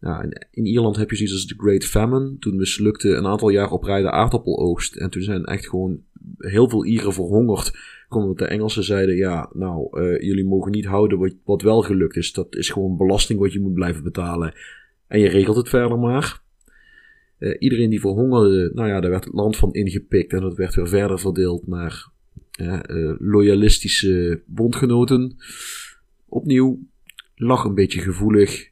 ja, 0.00 0.22
in, 0.22 0.46
in 0.50 0.66
Ierland 0.66 0.96
heb 0.96 1.10
je 1.10 1.16
zoiets 1.16 1.34
als 1.34 1.46
de 1.46 1.54
Great 1.56 1.84
Famine. 1.84 2.36
Toen 2.38 2.56
mislukte 2.56 3.08
een 3.08 3.26
aantal 3.26 3.48
jaar 3.48 3.70
op 3.70 3.82
rij 3.82 4.02
de 4.02 4.10
aardappeloogst. 4.10 4.96
En 4.96 5.10
toen 5.10 5.22
zijn 5.22 5.44
echt 5.44 5.68
gewoon 5.68 6.00
heel 6.50 6.68
veel 6.68 6.84
Ieren 6.84 7.12
verhongerd. 7.12 7.72
Omdat 8.08 8.38
de 8.38 8.44
Engelsen 8.44 8.84
zeiden, 8.84 9.16
ja, 9.16 9.50
nou, 9.52 10.00
eh, 10.00 10.20
jullie 10.20 10.44
mogen 10.44 10.70
niet 10.70 10.84
houden 10.84 11.18
wat, 11.18 11.34
wat 11.44 11.62
wel 11.62 11.82
gelukt 11.82 12.16
is. 12.16 12.32
Dat 12.32 12.56
is 12.56 12.70
gewoon 12.70 12.96
belasting 12.96 13.38
wat 13.38 13.52
je 13.52 13.60
moet 13.60 13.74
blijven 13.74 14.02
betalen. 14.02 14.54
En 15.06 15.20
je 15.20 15.28
regelt 15.28 15.56
het 15.56 15.68
verder 15.68 15.98
maar. 15.98 16.40
Eh, 17.38 17.56
iedereen 17.58 17.90
die 17.90 18.00
verhongerde, 18.00 18.70
nou 18.74 18.88
ja, 18.88 19.00
daar 19.00 19.10
werd 19.10 19.24
het 19.24 19.34
land 19.34 19.56
van 19.56 19.72
ingepikt. 19.72 20.32
En 20.32 20.40
dat 20.40 20.56
werd 20.56 20.74
weer 20.74 20.88
verder 20.88 21.18
verdeeld 21.18 21.66
naar 21.66 22.10
eh, 22.52 22.80
loyalistische 23.18 24.42
bondgenoten. 24.46 25.36
Opnieuw, 26.28 26.80
lag 27.34 27.64
een 27.64 27.74
beetje 27.74 28.00
gevoelig. 28.00 28.70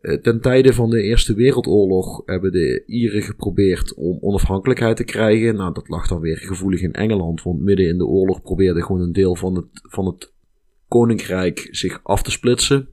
Eh, 0.00 0.14
Ten 0.14 0.40
tijde 0.40 0.72
van 0.72 0.90
de 0.90 1.02
Eerste 1.02 1.34
Wereldoorlog 1.34 2.22
hebben 2.24 2.52
de 2.52 2.82
Ieren 2.86 3.22
geprobeerd 3.22 3.94
om 3.94 4.18
onafhankelijkheid 4.20 4.96
te 4.96 5.04
krijgen. 5.04 5.56
Nou, 5.56 5.74
dat 5.74 5.88
lag 5.88 6.08
dan 6.08 6.20
weer 6.20 6.36
gevoelig 6.36 6.80
in 6.80 6.92
Engeland, 6.92 7.42
want 7.42 7.60
midden 7.60 7.88
in 7.88 7.98
de 7.98 8.06
oorlog 8.06 8.42
probeerde 8.42 8.82
gewoon 8.82 9.00
een 9.00 9.12
deel 9.12 9.36
van 9.36 9.54
het, 9.54 9.66
van 9.72 10.06
het 10.06 10.32
koninkrijk 10.88 11.68
zich 11.70 12.00
af 12.02 12.22
te 12.22 12.30
splitsen. 12.30 12.88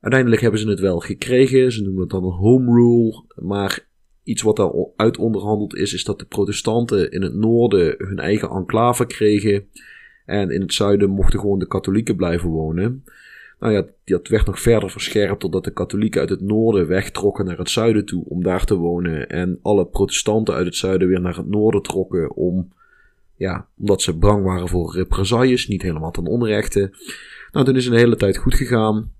Uiteindelijk 0.00 0.42
hebben 0.42 0.60
ze 0.60 0.68
het 0.68 0.80
wel 0.80 1.00
gekregen. 1.00 1.72
Ze 1.72 1.82
noemen 1.82 2.00
het 2.00 2.10
dan 2.10 2.24
een 2.24 2.30
home 2.30 2.72
rule. 2.72 3.24
Maar 3.34 3.86
iets 4.22 4.42
wat 4.42 4.56
daaruit 4.56 5.18
onderhandeld 5.18 5.76
is, 5.76 5.94
is 5.94 6.04
dat 6.04 6.18
de 6.18 6.24
protestanten 6.24 7.10
in 7.10 7.22
het 7.22 7.34
noorden 7.34 7.94
hun 7.98 8.18
eigen 8.18 8.48
enclave 8.48 9.06
kregen. 9.06 9.68
En 10.26 10.50
in 10.50 10.60
het 10.60 10.72
zuiden 10.72 11.10
mochten 11.10 11.40
gewoon 11.40 11.58
de 11.58 11.66
katholieken 11.66 12.16
blijven 12.16 12.48
wonen. 12.48 13.04
Nou 13.64 13.76
ja, 13.76 13.86
dat 14.04 14.28
werd 14.28 14.46
nog 14.46 14.60
verder 14.60 14.90
verscherpt 14.90 15.40
totdat 15.40 15.64
de 15.64 15.72
katholieken 15.72 16.20
uit 16.20 16.30
het 16.30 16.40
noorden 16.40 16.86
wegtrokken 16.86 17.44
naar 17.44 17.58
het 17.58 17.70
zuiden 17.70 18.04
toe 18.04 18.24
om 18.24 18.42
daar 18.42 18.64
te 18.64 18.74
wonen. 18.74 19.28
En 19.28 19.58
alle 19.62 19.86
protestanten 19.86 20.54
uit 20.54 20.66
het 20.66 20.76
zuiden 20.76 21.08
weer 21.08 21.20
naar 21.20 21.36
het 21.36 21.48
noorden 21.48 21.82
trokken 21.82 22.36
om, 22.36 22.72
ja, 23.36 23.68
omdat 23.78 24.02
ze 24.02 24.12
bang 24.12 24.44
waren 24.44 24.68
voor 24.68 24.94
represailles, 24.94 25.68
niet 25.68 25.82
helemaal 25.82 26.10
ten 26.10 26.26
onrechte. 26.26 26.94
Nou, 27.52 27.66
toen 27.66 27.76
is 27.76 27.84
het 27.84 27.92
een 27.92 27.98
hele 27.98 28.16
tijd 28.16 28.36
goed 28.36 28.54
gegaan. 28.54 29.12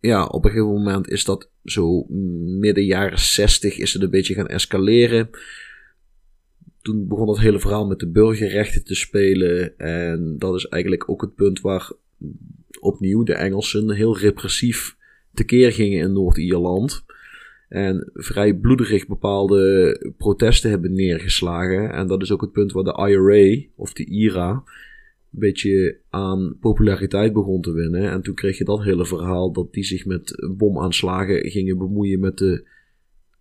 Ja, 0.00 0.24
op 0.24 0.44
een 0.44 0.50
gegeven 0.50 0.72
moment 0.72 1.08
is 1.08 1.24
dat 1.24 1.50
zo 1.64 2.06
midden 2.58 2.84
jaren 2.84 3.18
60 3.18 3.78
is 3.78 3.92
het 3.92 4.02
een 4.02 4.10
beetje 4.10 4.34
gaan 4.34 4.48
escaleren. 4.48 5.30
Toen 6.82 7.08
begon 7.08 7.26
dat 7.26 7.38
hele 7.38 7.60
verhaal 7.60 7.86
met 7.86 7.98
de 7.98 8.08
burgerrechten 8.08 8.84
te 8.84 8.94
spelen. 8.94 9.78
En 9.78 10.36
dat 10.38 10.54
is 10.54 10.66
eigenlijk 10.66 11.10
ook 11.10 11.20
het 11.20 11.34
punt 11.34 11.60
waar 11.60 11.92
opnieuw 12.80 13.22
de 13.22 13.34
Engelsen 13.34 13.90
heel 13.90 14.18
repressief 14.18 14.96
tekeer 15.34 15.72
gingen 15.72 16.00
in 16.00 16.12
Noord-Ierland. 16.12 17.04
En 17.68 18.10
vrij 18.14 18.54
bloederig 18.54 19.06
bepaalde 19.06 20.14
protesten 20.16 20.70
hebben 20.70 20.94
neergeslagen. 20.94 21.92
En 21.92 22.06
dat 22.06 22.22
is 22.22 22.32
ook 22.32 22.40
het 22.40 22.52
punt 22.52 22.72
waar 22.72 22.84
de 22.84 23.08
IRA, 23.08 23.66
of 23.76 23.92
de 23.92 24.04
IRA, 24.04 24.50
een 24.50 25.40
beetje 25.40 25.98
aan 26.10 26.56
populariteit 26.60 27.32
begon 27.32 27.60
te 27.60 27.72
winnen. 27.72 28.10
En 28.10 28.22
toen 28.22 28.34
kreeg 28.34 28.58
je 28.58 28.64
dat 28.64 28.82
hele 28.82 29.06
verhaal 29.06 29.52
dat 29.52 29.72
die 29.72 29.84
zich 29.84 30.06
met 30.06 30.52
bomaanslagen 30.56 31.50
gingen 31.50 31.78
bemoeien 31.78 32.20
met 32.20 32.38
de 32.38 32.68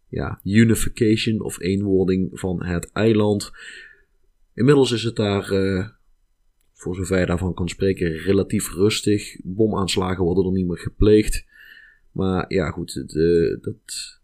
ja, 0.09 0.39
unification 0.43 1.41
of 1.41 1.59
eenwording 1.59 2.29
van 2.39 2.63
het 2.63 2.91
eiland. 2.91 3.51
Inmiddels 4.53 4.91
is 4.91 5.03
het 5.03 5.15
daar 5.15 5.51
uh, 5.51 5.87
voor 6.83 6.95
zover 6.95 7.19
je 7.19 7.25
daarvan 7.25 7.53
kan 7.53 7.69
spreken, 7.69 8.17
relatief 8.17 8.73
rustig. 8.73 9.37
Bomaanslagen 9.43 10.23
worden 10.23 10.45
er 10.45 10.51
niet 10.51 10.67
meer 10.67 10.77
gepleegd. 10.77 11.45
Maar 12.11 12.45
ja, 12.53 12.69
goed, 12.69 12.93
de, 12.93 13.57
dat 13.61 14.19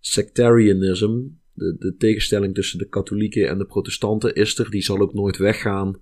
sectarianism, 0.00 1.20
de, 1.52 1.76
de 1.78 1.96
tegenstelling 1.96 2.54
tussen 2.54 2.78
de 2.78 2.88
katholieken 2.88 3.48
en 3.48 3.58
de 3.58 3.64
protestanten 3.64 4.34
is 4.34 4.58
er. 4.58 4.70
Die 4.70 4.82
zal 4.82 5.00
ook 5.00 5.14
nooit 5.14 5.36
weggaan. 5.36 6.00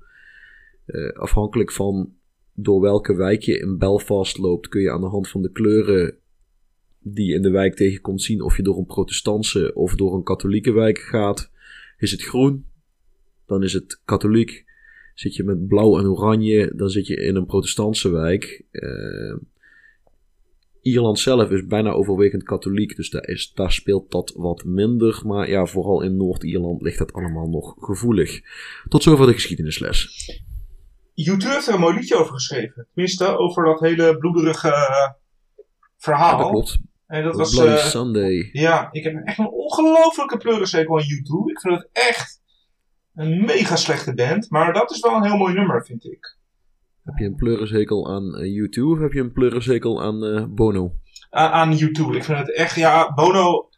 Uh, 0.87 1.13
afhankelijk 1.13 1.73
van 1.73 2.15
door 2.55 2.81
welke 2.81 3.15
wijk 3.15 3.43
je 3.43 3.59
in 3.59 3.79
Belfast 3.79 4.39
loopt, 4.39 4.69
kun 4.69 4.81
je 4.81 4.91
aan 4.91 5.01
de 5.01 5.07
hand 5.07 5.29
van 5.29 5.43
de 5.43 5.53
kleuren 5.53 6.17
die 6.99 7.27
je 7.27 7.35
in 7.35 7.43
de 7.43 7.51
wijk 7.51 7.75
tegenkomt 7.75 8.23
zien 8.23 8.43
of 8.43 8.57
je 8.57 8.63
door 8.63 8.79
een 8.79 8.87
protestantse 8.87 9.75
of 9.75 9.95
door 9.95 10.15
een 10.15 10.23
katholieke 10.23 10.73
wijk 10.73 10.99
gaat. 10.99 11.51
Is 11.99 12.11
het 12.11 12.23
groen, 12.23 12.67
dan 13.47 13.63
is 13.63 13.73
het 13.73 14.01
katholiek. 14.05 14.65
Zit 15.15 15.35
je 15.35 15.45
met 15.45 15.67
blauw 15.69 15.99
en 15.99 16.07
oranje, 16.07 16.73
dan 16.75 16.89
zit 16.89 17.07
je 17.07 17.17
in 17.17 17.37
een 17.37 17.47
protestantse 17.47 18.11
wijk. 18.11 18.65
Uh, 18.73 19.37
Ierland 20.83 21.19
zelf 21.19 21.51
is 21.51 21.67
bijna 21.67 21.91
overwegend 21.91 22.43
katholiek, 22.43 22.97
dus 22.97 23.11
daar, 23.11 23.29
is, 23.29 23.53
daar 23.55 23.73
speelt 23.73 24.11
dat 24.11 24.33
wat 24.37 24.65
minder. 24.65 25.23
Maar 25.25 25.49
ja, 25.49 25.67
vooral 25.67 26.03
in 26.03 26.17
Noord-Ierland 26.17 26.83
ligt 26.83 26.99
dat 26.99 27.13
allemaal 27.13 27.49
nog 27.49 27.75
gevoelig. 27.79 28.41
Tot 28.89 29.03
zover 29.03 29.27
de 29.27 29.33
geschiedenisles. 29.33 30.11
YouTube 31.15 31.53
heeft 31.53 31.67
er 31.67 31.75
een 31.75 31.81
mooi 31.81 31.95
liedje 31.95 32.17
over 32.17 32.35
geschreven. 32.35 32.87
Tenminste, 32.95 33.37
over 33.37 33.65
dat 33.65 33.81
hele 33.81 34.19
bloederige 34.19 34.69
uh, 34.69 35.11
verhaal. 35.97 36.37
Ja, 36.37 36.43
dat 36.43 36.51
klopt. 36.51 36.79
En 37.07 37.25
dat 37.25 37.37
was, 37.37 37.55
Bloody 37.55 37.73
uh, 37.73 37.77
Sunday. 37.77 38.49
Ja, 38.53 38.89
ik 38.93 39.05
heb 39.05 39.15
echt 39.25 39.39
een 39.39 39.51
ongelofelijke 39.51 40.37
pleurenzekel 40.37 40.99
aan 40.99 41.07
YouTube. 41.07 41.51
Ik 41.51 41.61
vind 41.61 41.75
het 41.75 41.89
echt 41.93 42.42
een 43.15 43.45
mega 43.45 43.77
slechte 43.77 44.15
band. 44.15 44.51
Maar 44.51 44.73
dat 44.73 44.91
is 44.91 45.01
wel 45.01 45.15
een 45.15 45.25
heel 45.25 45.37
mooi 45.37 45.55
nummer, 45.55 45.85
vind 45.85 46.05
ik. 46.05 46.37
Heb 47.03 47.17
je 47.17 47.25
een 47.25 47.35
pleurenzekel 47.35 48.11
aan 48.11 48.41
uh, 48.41 48.65
U2 48.65 48.83
of 48.83 48.99
heb 48.99 49.13
je 49.13 49.21
een 49.21 49.33
pleurenzekel 49.33 50.03
aan 50.03 50.25
uh, 50.25 50.45
Bono? 50.49 50.95
aan 51.31 51.77
YouTube. 51.77 52.17
Ik 52.17 52.25
vind 52.25 52.39
het 52.39 52.55
echt, 52.55 52.75
ja, 52.75 53.15
Bono 53.15 53.69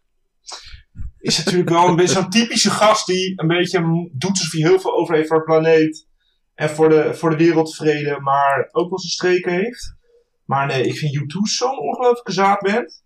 is 1.18 1.44
natuurlijk 1.44 1.70
wel 1.70 1.88
een 1.88 1.96
beetje 1.96 2.14
zo'n 2.14 2.30
typische 2.30 2.70
gast 2.70 3.06
die 3.06 3.40
een 3.40 3.46
beetje 3.46 4.10
doet 4.12 4.30
alsof 4.30 4.52
hij 4.52 4.60
heel 4.60 4.80
veel 4.80 4.96
over 4.96 5.14
heeft 5.14 5.28
voor 5.28 5.36
het 5.36 5.46
planeet. 5.46 6.08
En 6.54 6.70
voor 6.70 6.88
de, 6.88 7.14
voor 7.14 7.30
de 7.30 7.36
wereldvrede, 7.36 8.20
maar 8.20 8.68
ook 8.72 8.88
wel 8.88 8.98
zijn 8.98 9.12
streken 9.12 9.52
heeft. 9.52 9.96
Maar 10.44 10.66
nee, 10.66 10.86
ik 10.86 10.96
vind 10.96 11.16
U2 11.16 11.36
zo'n 11.42 11.78
ongelooflijke 11.78 12.32
zaadband. 12.32 13.04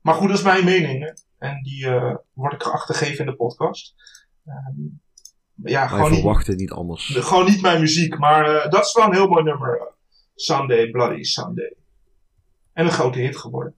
Maar 0.00 0.14
goed, 0.14 0.28
dat 0.28 0.38
is 0.38 0.44
mijn 0.44 0.64
mening. 0.64 1.02
Hè? 1.04 1.12
En 1.48 1.62
die 1.62 1.86
uh, 1.86 2.14
wordt 2.32 2.54
ik 2.54 2.62
geacht 2.62 2.96
geven 2.96 3.18
in 3.18 3.30
de 3.30 3.36
podcast. 3.36 3.94
Um, 4.46 5.02
ja, 5.62 5.80
Wij 5.80 5.88
gewoon 5.88 6.10
niet, 6.10 6.20
verwachten 6.20 6.56
niet 6.56 6.70
anders. 6.70 7.06
de- 7.06 7.22
gewoon 7.22 7.44
niet 7.44 7.62
mijn 7.62 7.80
muziek, 7.80 8.18
maar 8.18 8.54
uh, 8.54 8.70
dat 8.70 8.84
is 8.84 8.92
wel 8.92 9.04
een 9.06 9.12
heel 9.14 9.28
mooi 9.28 9.42
nummer. 9.44 9.92
Sunday, 10.34 10.90
Bloody 10.90 11.22
Sunday. 11.22 11.74
En 12.72 12.84
een 12.84 12.90
grote 12.92 13.18
hit 13.18 13.36
geworden. 13.36 13.74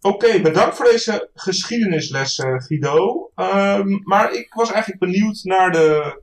Oké, 0.00 0.40
bedankt 0.40 0.76
voor 0.76 0.84
deze 0.84 1.30
geschiedenisles, 1.34 2.38
uh, 2.38 2.60
Guido. 2.60 3.30
Um, 3.36 4.00
maar 4.04 4.32
ik 4.32 4.54
was 4.54 4.70
eigenlijk 4.70 5.00
benieuwd 5.00 5.40
naar 5.42 5.72
de 5.72 6.22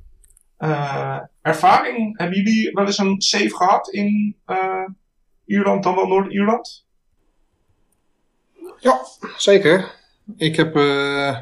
uh, 0.60 1.20
ervaring. 1.42 2.18
Hebben 2.18 2.38
jullie 2.38 2.72
wel 2.74 2.86
eens 2.86 2.98
een 2.98 3.22
save 3.22 3.56
gehad 3.56 3.90
in 3.90 4.36
uh, 4.48 4.88
Ierland, 5.46 5.84
dan 5.84 5.96
wel 5.96 6.08
Noord-Ierland? 6.08 6.86
Ja, 8.80 9.06
zeker. 9.38 9.92
Ik 10.38 10.56
heb 10.56 10.76
uh, 10.76 11.40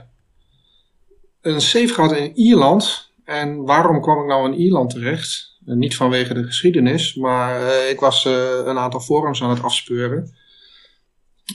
een 1.43 1.61
save 1.61 1.93
gehad 1.93 2.11
in 2.11 2.35
Ierland. 2.35 3.11
En 3.23 3.63
waarom 3.63 4.01
kwam 4.01 4.21
ik 4.21 4.27
nou 4.27 4.51
in 4.51 4.59
Ierland 4.59 4.89
terecht? 4.89 5.57
Uh, 5.65 5.75
niet 5.75 5.95
vanwege 5.95 6.33
de 6.33 6.43
geschiedenis, 6.43 7.15
maar 7.15 7.61
uh, 7.61 7.89
ik 7.89 7.99
was 7.99 8.25
een 8.65 8.77
aantal 8.77 8.99
forums 8.99 9.43
aan 9.43 9.49
het 9.49 9.63
afspeuren. 9.63 10.33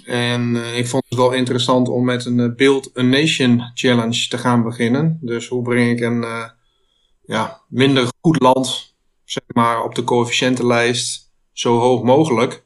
En 0.04 0.56
ik 0.76 0.86
vond 0.86 1.04
het 1.08 1.18
wel 1.18 1.32
interessant 1.32 1.88
om 1.88 2.04
met 2.04 2.24
een 2.24 2.56
Build 2.56 2.98
a 2.98 3.02
Nation 3.02 3.70
Challenge 3.74 4.28
te 4.28 4.38
gaan 4.38 4.62
beginnen. 4.62 5.18
Dus 5.20 5.48
hoe 5.48 5.62
breng 5.62 5.90
ik 5.90 6.00
een 6.00 6.24
ja, 7.22 7.60
minder 7.68 8.08
goed 8.20 8.40
land 8.40 8.96
zeg 9.24 9.42
maar, 9.46 9.84
op 9.84 9.94
de 9.94 10.04
coëfficiëntenlijst 10.04 11.32
zo 11.52 11.78
hoog 11.78 12.02
mogelijk? 12.02 12.64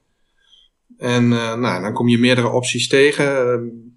En 0.98 1.28
nou, 1.28 1.82
dan 1.82 1.92
kom 1.92 2.08
je 2.08 2.18
meerdere 2.18 2.48
opties 2.48 2.88
tegen. 2.88 3.91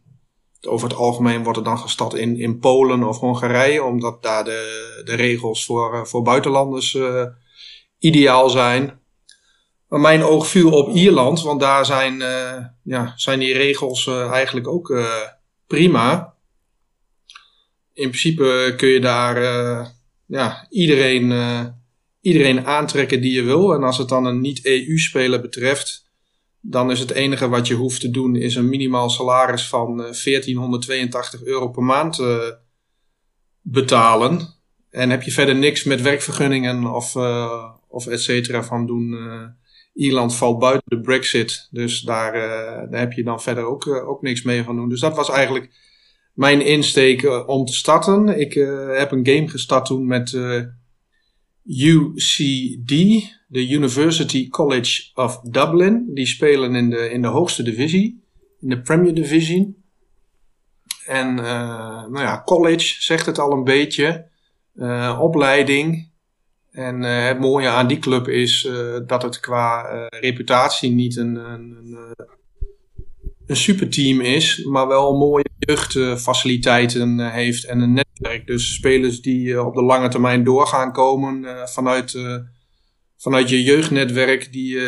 Over 0.67 0.87
het 0.89 0.97
algemeen 0.97 1.43
wordt 1.43 1.57
er 1.57 1.63
dan 1.63 1.79
gestart 1.79 2.13
in, 2.13 2.39
in 2.39 2.59
Polen 2.59 3.03
of 3.03 3.19
Hongarije, 3.19 3.83
omdat 3.83 4.23
daar 4.23 4.43
de, 4.43 5.01
de 5.05 5.15
regels 5.15 5.65
voor, 5.65 5.93
uh, 5.93 6.03
voor 6.03 6.21
buitenlanders 6.21 6.93
uh, 6.93 7.25
ideaal 7.99 8.49
zijn. 8.49 8.99
Maar 9.87 9.99
mijn 9.99 10.23
oog 10.23 10.47
viel 10.47 10.71
op 10.71 10.95
Ierland, 10.95 11.41
want 11.41 11.59
daar 11.59 11.85
zijn, 11.85 12.23
ja, 12.83 13.13
zijn 13.15 13.39
die 13.39 13.53
regels 13.53 14.07
eigenlijk 14.07 14.67
ook 14.67 14.93
prima. 15.67 16.33
In 17.93 18.09
principe 18.09 18.73
kun 18.77 18.87
je 18.87 18.99
daar 18.99 19.37
ja, 20.25 20.67
iedereen, 20.69 21.33
iedereen 22.21 22.65
aantrekken 22.65 23.21
die 23.21 23.33
je 23.33 23.41
wil. 23.41 23.73
En 23.73 23.83
als 23.83 23.97
het 23.97 24.09
dan 24.09 24.25
een 24.25 24.41
niet-EU-speler 24.41 25.41
betreft, 25.41 26.04
dan 26.69 26.91
is 26.91 26.99
het 26.99 27.11
enige 27.11 27.49
wat 27.49 27.67
je 27.67 27.73
hoeft 27.73 28.01
te 28.01 28.09
doen 28.09 28.35
is 28.35 28.55
een 28.55 28.69
minimaal 28.69 29.09
salaris 29.09 29.67
van 29.67 29.89
uh, 29.89 29.97
1482 29.97 31.43
euro 31.43 31.69
per 31.69 31.83
maand 31.83 32.19
uh, 32.19 32.37
betalen. 33.61 34.53
En 34.89 35.09
heb 35.09 35.21
je 35.23 35.31
verder 35.31 35.55
niks 35.55 35.83
met 35.83 36.01
werkvergunningen 36.01 36.93
of, 36.93 37.15
uh, 37.15 37.65
of 37.87 38.07
et 38.07 38.21
cetera 38.21 38.63
van 38.63 38.85
doen. 38.85 39.13
eh, 39.13 39.47
Ierland 39.93 40.35
valt 40.35 40.59
buiten 40.59 40.83
de 40.85 41.01
brexit, 41.01 41.67
dus 41.71 42.01
daar, 42.01 42.33
eh, 42.33 42.91
daar 42.91 42.99
heb 42.99 43.11
je 43.13 43.23
dan 43.23 43.41
verder 43.41 43.63
ook, 43.65 43.87
eh, 43.87 44.09
ook 44.09 44.21
niks 44.21 44.41
mee 44.43 44.63
van 44.63 44.75
doen. 44.75 44.89
Dus 44.89 44.99
dat 44.99 45.15
was 45.15 45.29
eigenlijk 45.29 45.69
mijn 46.33 46.61
insteek 46.65 47.23
eh, 47.23 47.47
om 47.47 47.65
te 47.65 47.73
starten. 47.73 48.39
Ik 48.39 48.55
eh, 48.55 48.97
heb 48.97 49.11
een 49.11 49.27
game 49.27 49.47
gestart 49.47 49.85
toen 49.85 50.07
met 50.07 50.33
eh, 50.33 50.61
UCD, 51.65 52.91
de 53.45 53.69
University 53.69 54.49
College 54.49 55.11
of 55.13 55.39
Dublin. 55.41 56.11
Die 56.13 56.25
spelen 56.25 56.75
in 56.75 56.89
de, 56.89 57.09
in 57.09 57.21
de 57.21 57.27
hoogste 57.27 57.63
divisie, 57.63 58.23
in 58.59 58.69
de 58.69 58.81
Premier 58.81 59.13
Division. 59.13 59.83
En 61.05 61.37
uh, 61.37 62.07
nou 62.07 62.19
ja, 62.19 62.41
college 62.45 62.95
zegt 63.03 63.25
het 63.25 63.39
al 63.39 63.51
een 63.51 63.63
beetje. 63.63 64.33
Uh, 64.75 65.19
opleiding. 65.21 66.09
En 66.71 67.03
uh, 67.03 67.25
het 67.25 67.39
mooie 67.39 67.67
aan 67.67 67.87
die 67.87 67.99
club 67.99 68.27
is 68.27 68.69
dat 69.07 69.21
het 69.21 69.39
qua 69.39 69.81
reputatie 70.09 70.91
niet 70.91 71.17
een, 71.17 71.35
een, 71.35 71.77
een, 71.77 71.97
een 73.47 73.55
superteam 73.55 74.21
is, 74.21 74.63
maar 74.63 74.87
wel 74.87 75.17
mooie 75.17 75.49
jeugdfaciliteiten 75.59 77.31
heeft 77.31 77.65
en 77.65 77.79
een 77.79 77.93
netwerk. 77.93 78.47
Dus 78.47 78.73
spelers 78.73 79.21
die 79.21 79.63
op 79.63 79.75
de 79.75 79.83
lange 79.83 80.07
termijn 80.09 80.43
doorgaan 80.43 80.91
komen 80.91 81.45
vanuit, 81.69 82.13
vanuit 83.25 83.49
je 83.49 83.63
jeugdnetwerk, 83.63 84.51
die, 84.51 84.79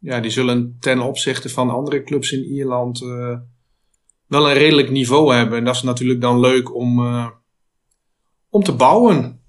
ja, 0.00 0.20
die 0.20 0.30
zullen 0.30 0.76
ten 0.80 1.00
opzichte 1.00 1.48
van 1.48 1.70
andere 1.70 2.02
clubs 2.02 2.32
in 2.32 2.44
Ierland 2.44 3.02
uh, 3.02 3.38
wel 4.26 4.48
een 4.48 4.56
redelijk 4.56 4.90
niveau 4.90 5.34
hebben. 5.34 5.58
En 5.58 5.64
dat 5.64 5.74
is 5.74 5.82
natuurlijk 5.82 6.20
dan 6.20 6.40
leuk 6.40 6.74
om, 6.74 6.98
uh, 6.98 7.30
om 8.48 8.62
te 8.62 8.72
bouwen. 8.72 9.40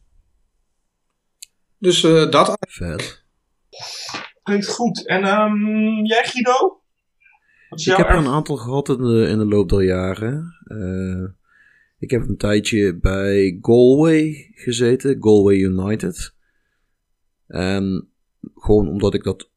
Dus 1.78 2.04
uh, 2.04 2.32
dat. 2.32 2.58
Vet. 2.60 3.24
Klinkt 4.44 4.68
goed. 4.68 5.08
En 5.08 5.42
um, 5.42 6.06
jij 6.06 6.24
Guido? 6.24 6.82
Ik 7.70 7.98
heb 7.98 8.10
er 8.10 8.16
een 8.16 8.28
aantal 8.28 8.58
gehad 8.58 8.90
in 8.90 8.98
de, 8.98 9.28
in 9.28 9.38
de 9.38 9.46
loop 9.46 9.70
der 9.70 9.84
jaren. 9.84 10.56
ik 12.00 12.12
heb 12.12 12.22
een 12.22 12.38
tijdje 12.38 13.00
bij 13.00 13.58
Galway 13.62 14.52
gezeten, 14.54 15.18
Galway 15.20 15.56
United. 15.56 16.36
En 17.52 18.08
gewoon 18.56 18.88
omdat 18.88 19.14
ik 19.14 19.24
dat 19.24 19.50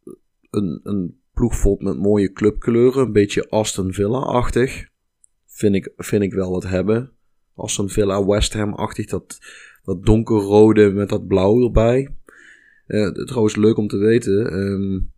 een, 0.50 0.80
een 0.83 1.18
ploeg 1.33 1.57
vond 1.57 1.80
met 1.80 1.98
mooie 1.98 2.33
clubkleuren, 2.33 3.02
een 3.02 3.12
beetje 3.12 3.48
Aston 3.48 3.92
Villa-achtig, 3.92 4.88
vind 5.46 5.74
ik, 5.74 5.92
vind 5.96 6.22
ik 6.22 6.33
wel 6.33 6.50
wat 6.50 6.64
hebben. 6.64 7.11
Aston 7.54 7.88
Villa, 7.88 8.26
West 8.26 8.52
Ham-achtig, 8.52 9.07
dat, 9.07 9.38
dat 9.85 10.04
donkerrode 10.07 10.90
met 10.90 11.09
dat 11.09 11.26
blauw 11.26 11.62
erbij. 11.62 12.14
Uh, 12.87 13.09
trouwens, 13.09 13.57
leuk 13.57 13.76
om 13.76 13.88
te 13.88 13.96
weten. 13.96 14.52
Um, 14.54 15.12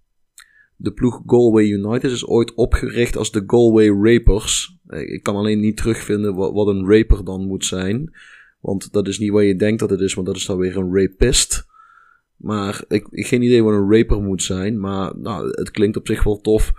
de 0.76 0.92
ploeg 0.92 1.22
Galway 1.26 1.64
United 1.64 2.10
is 2.10 2.26
ooit 2.26 2.54
opgericht 2.54 3.16
als 3.16 3.30
de 3.30 3.42
Galway 3.46 3.88
Rapers. 3.88 4.78
Eh, 4.86 5.12
ik 5.12 5.22
kan 5.22 5.36
alleen 5.36 5.60
niet 5.60 5.76
terugvinden 5.76 6.34
wat, 6.34 6.66
een 6.66 6.90
raper 6.90 7.24
dan 7.24 7.46
moet 7.46 7.64
zijn. 7.64 8.14
Want 8.60 8.92
dat 8.92 9.08
is 9.08 9.18
niet 9.18 9.30
wat 9.30 9.44
je 9.44 9.56
denkt 9.56 9.80
dat 9.80 9.90
het 9.90 10.00
is, 10.00 10.14
want 10.14 10.26
dat 10.26 10.36
is 10.36 10.46
dan 10.46 10.58
weer 10.58 10.76
een 10.76 10.94
rapist. 10.94 11.66
Maar 12.36 12.84
ik, 12.88 13.06
ik 13.10 13.26
geen 13.26 13.42
idee 13.42 13.62
wat 13.62 13.72
een 13.72 13.92
raper 13.92 14.22
moet 14.22 14.42
zijn. 14.42 14.80
Maar 14.80 15.18
nou, 15.18 15.48
het 15.50 15.70
klinkt 15.70 15.96
op 15.96 16.06
zich 16.06 16.22
wel 16.22 16.40
tof. 16.40 16.72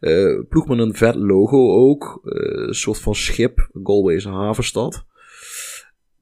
Uh, 0.00 0.40
ploeg 0.48 0.68
met 0.68 0.78
een 0.78 0.94
vet 0.94 1.14
logo 1.14 1.72
ook. 1.72 2.20
Uh, 2.24 2.66
een 2.66 2.74
soort 2.74 2.98
van 2.98 3.14
schip. 3.14 3.68
Galway 3.82 4.14
is 4.14 4.24
een 4.24 4.32
havenstad. 4.32 5.04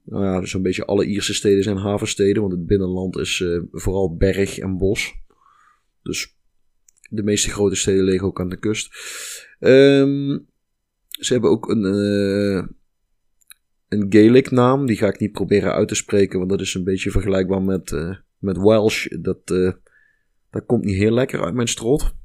Nou 0.05 0.25
ja, 0.25 0.41
dus 0.41 0.53
een 0.53 0.63
beetje 0.63 0.85
alle 0.85 1.05
Ierse 1.05 1.35
steden 1.35 1.63
zijn 1.63 1.77
havensteden. 1.77 2.43
Want 2.43 2.55
het 2.55 2.67
binnenland 2.67 3.19
is 3.19 3.41
uh, 3.41 3.63
vooral 3.71 4.17
berg 4.17 4.59
en 4.59 4.79
bos. 4.79 5.15
Dus 6.03 6.37
de 7.11 7.23
meeste 7.23 7.51
grote 7.51 7.77
steden 7.77 8.05
liggen 8.05 8.27
ook 8.27 8.41
aan 8.41 8.49
de 8.49 8.59
kust. 8.59 8.87
Um, 9.61 10.47
ze 11.11 11.33
hebben 11.33 11.51
ook 11.51 11.69
een, 11.69 11.85
een 13.89 14.07
Gaelic 14.09 14.51
naam. 14.51 14.87
Die 14.87 14.97
ga 14.97 15.07
ik 15.07 15.19
niet 15.19 15.33
proberen 15.33 15.73
uit 15.73 15.89
te 15.89 15.95
spreken. 15.95 16.39
Want 16.39 16.51
dat 16.51 16.61
is 16.61 16.75
een 16.75 16.85
beetje 16.85 17.11
vergelijkbaar 17.11 17.63
met 17.63 17.91
met 18.39 18.59
Welsh, 18.59 19.07
dat, 19.21 19.39
uh, 19.53 19.73
dat 20.51 20.67
komt 20.67 20.85
niet 20.85 20.97
heel 20.97 21.13
lekker 21.13 21.45
uit 21.45 21.55
mijn 21.55 21.69
strot. 21.69 22.17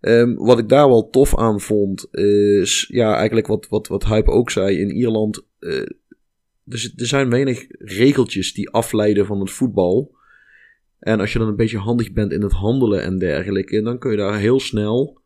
Um, 0.00 0.36
wat 0.36 0.58
ik 0.58 0.68
daar 0.68 0.88
wel 0.88 1.10
tof 1.10 1.36
aan 1.36 1.60
vond, 1.60 2.14
is 2.14 2.86
ja, 2.88 3.16
eigenlijk 3.16 3.46
wat, 3.46 3.68
wat, 3.68 3.86
wat 3.86 4.04
Hype 4.04 4.30
ook 4.30 4.50
zei. 4.50 4.78
In 4.78 4.90
Ierland, 4.90 5.46
er, 5.58 5.96
er 6.96 7.06
zijn 7.06 7.30
weinig 7.30 7.66
regeltjes 7.78 8.52
die 8.52 8.70
afleiden 8.70 9.26
van 9.26 9.40
het 9.40 9.50
voetbal. 9.50 10.18
En 10.98 11.20
als 11.20 11.32
je 11.32 11.38
dan 11.38 11.48
een 11.48 11.56
beetje 11.56 11.78
handig 11.78 12.12
bent 12.12 12.32
in 12.32 12.42
het 12.42 12.52
handelen 12.52 13.02
en 13.02 13.18
dergelijke, 13.18 13.82
dan 13.82 13.98
kun 13.98 14.10
je 14.10 14.16
daar 14.16 14.38
heel 14.38 14.60
snel 14.60 15.20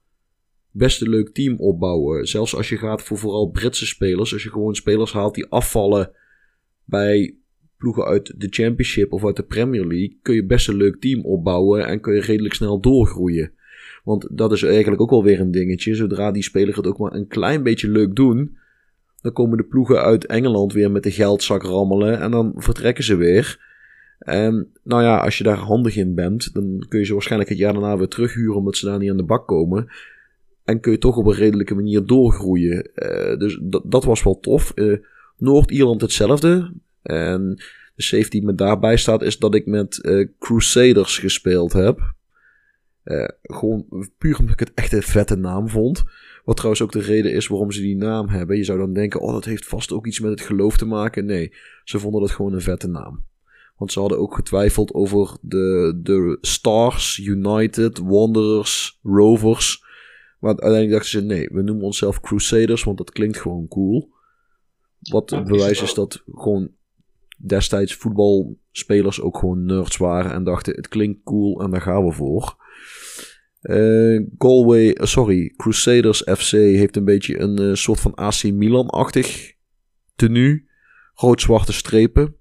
best 0.71 1.01
een 1.01 1.09
leuk 1.09 1.29
team 1.29 1.57
opbouwen. 1.59 2.27
Zelfs 2.27 2.55
als 2.55 2.69
je 2.69 2.77
gaat 2.77 3.03
voor 3.03 3.19
vooral 3.19 3.51
Britse 3.51 3.87
spelers, 3.87 4.33
als 4.33 4.43
je 4.43 4.51
gewoon 4.51 4.75
spelers 4.75 5.13
haalt 5.13 5.35
die 5.35 5.47
afvallen 5.47 6.11
bij 6.85 7.37
ploegen 7.85 8.05
uit 8.05 8.35
de 8.37 8.47
Championship 8.51 9.13
of 9.13 9.25
uit 9.25 9.37
de 9.37 9.43
Premier 9.43 9.87
League, 9.87 10.19
kun 10.23 10.35
je 10.35 10.45
best 10.45 10.69
een 10.69 10.77
leuk 10.77 11.01
team 11.01 11.25
opbouwen 11.25 11.87
en 11.87 12.01
kun 12.01 12.15
je 12.15 12.21
redelijk 12.21 12.55
snel 12.55 12.81
doorgroeien. 12.81 13.53
Want 14.05 14.29
dat 14.31 14.53
is 14.53 14.63
eigenlijk 14.63 15.03
ook 15.03 15.11
wel 15.11 15.25
weer 15.25 15.41
een 15.41 15.51
dingetje. 15.51 15.95
Zodra 15.95 16.31
die 16.31 16.43
speler 16.43 16.77
het 16.77 16.87
ook 16.87 16.99
maar 16.99 17.13
een 17.13 17.27
klein 17.27 17.63
beetje 17.63 17.89
leuk 17.89 18.15
doen, 18.17 18.57
dan 19.21 19.33
komen 19.33 19.57
de 19.57 19.65
ploegen 19.65 20.03
uit 20.03 20.27
Engeland 20.27 20.73
weer 20.73 20.91
met 20.91 21.03
de 21.03 21.11
geldzak 21.11 21.63
rammelen 21.63 22.21
en 22.21 22.31
dan 22.31 22.53
vertrekken 22.57 23.05
ze 23.05 23.17
weer. 23.17 23.73
En 24.19 24.69
nou 24.83 25.03
ja, 25.03 25.19
als 25.19 25.39
je 25.39 25.45
daar 25.45 25.57
handig 25.57 25.97
in 25.97 26.15
bent, 26.15 26.55
dan 26.55 26.87
kun 26.89 26.99
je 26.99 27.05
ze 27.05 27.13
waarschijnlijk 27.13 27.51
het 27.51 27.59
jaar 27.59 27.73
daarna 27.73 27.97
weer 27.97 28.09
terughuren 28.09 28.57
omdat 28.57 28.77
ze 28.77 28.87
daar 28.87 28.99
niet 28.99 29.11
aan 29.11 29.17
de 29.17 29.23
bak 29.23 29.47
komen. 29.47 29.89
En 30.65 30.81
kun 30.81 30.93
je 30.93 30.99
toch 30.99 31.17
op 31.17 31.27
een 31.27 31.35
redelijke 31.35 31.75
manier 31.75 32.07
doorgroeien. 32.07 32.91
Uh, 32.95 33.39
dus 33.39 33.59
dat 33.85 34.05
was 34.05 34.23
wel 34.23 34.41
tof. 34.41 34.73
Uh, 34.75 34.99
Noord-Ierland 35.39 36.01
hetzelfde. 36.01 36.73
En 37.05 37.55
de 37.95 38.03
safety 38.03 38.31
die 38.31 38.45
me 38.45 38.55
daarbij 38.55 38.97
staat 38.97 39.23
is 39.23 39.39
dat 39.39 39.55
ik 39.55 39.67
met 39.67 39.99
uh, 40.03 40.29
Crusaders 40.39 41.19
gespeeld 41.19 41.73
heb. 41.73 42.15
Uh, 43.05 43.29
gewoon 43.43 43.87
puur 44.19 44.39
omdat 44.39 44.53
ik 44.53 44.61
het 44.61 44.75
echt 44.75 44.93
een 44.93 45.03
vette 45.03 45.37
naam 45.37 45.69
vond. 45.69 46.03
Wat 46.45 46.57
trouwens 46.57 46.83
ook 46.83 46.93
de 46.93 47.01
reden 47.01 47.33
is 47.33 47.47
waarom 47.47 47.73
ze 47.73 47.81
die 47.81 47.97
naam 47.97 48.29
hebben. 48.29 48.57
Je 48.57 48.65
zou 48.65 48.79
dan 48.79 48.93
denken, 48.93 49.21
oh 49.21 49.33
dat 49.33 49.45
heeft 49.45 49.67
vast 49.67 49.93
ook 49.93 50.07
iets 50.07 50.21
met 50.21 50.31
het 50.31 50.41
geloof 50.41 50.77
te 50.77 50.85
maken. 50.85 51.25
Nee, 51.25 51.53
ze 51.85 51.99
vonden 51.99 52.21
dat 52.21 52.31
gewoon 52.31 52.53
een 52.53 52.61
vette 52.61 52.89
naam. 52.89 53.25
Want 53.77 53.93
ze 53.93 54.01
hadden 54.01 54.19
ook 54.19 54.35
getwijfeld 54.35 54.95
over 54.95 55.37
de, 55.41 55.99
de 56.03 56.39
Stars, 56.41 57.19
United, 57.19 57.99
Wanderers, 57.99 58.99
Rovers. 59.03 59.83
Maar 60.41 60.51
uiteindelijk 60.51 60.91
dachten 60.91 61.11
ze, 61.11 61.21
nee, 61.21 61.49
we 61.53 61.63
noemen 61.63 61.85
onszelf 61.85 62.21
Crusaders, 62.21 62.85
want 62.85 62.99
dat 62.99 63.11
klinkt 63.13 63.41
gewoon 63.41 63.69
cool. 63.69 64.13
Wat 65.01 65.31
het 65.31 65.45
bewijs 65.45 65.83
is 65.83 65.95
dat 65.95 66.23
gewoon 66.27 66.71
destijds 67.47 67.95
voetbalspelers 67.95 69.21
ook 69.21 69.39
gewoon 69.39 69.65
nerds 69.65 69.97
waren 69.97 70.33
en 70.33 70.45
dachten 70.45 70.75
het 70.75 70.89
klinkt 70.89 71.23
cool 71.25 71.61
en 71.63 71.71
daar 71.71 71.81
gaan 71.81 72.05
we 72.05 72.13
voor. 72.13 72.63
Uh, 73.63 74.27
Galway, 74.39 74.87
uh, 74.87 75.07
sorry, 75.07 75.53
Crusaders 75.57 76.23
FC 76.23 76.51
heeft 76.51 76.97
een 76.97 77.05
beetje 77.05 77.41
een 77.41 77.61
uh, 77.61 77.75
soort 77.75 78.01
van 78.01 78.15
AC 78.15 78.43
Milan-achtig 78.43 79.53
tenue. 80.15 80.73
Rood-zwarte 81.15 81.73
strepen. 81.73 82.37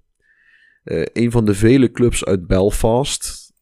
een 1.12 1.30
van 1.30 1.44
de 1.44 1.54
vele 1.54 1.90
clubs 1.90 2.24
uit 2.24 2.46
Belfast. 2.46 3.52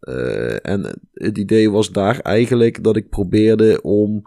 en 0.62 1.00
het 1.12 1.38
idee 1.38 1.70
was 1.70 1.90
daar 1.90 2.18
eigenlijk 2.18 2.84
dat 2.84 2.96
ik 2.96 3.08
probeerde 3.08 3.82
om 3.82 4.22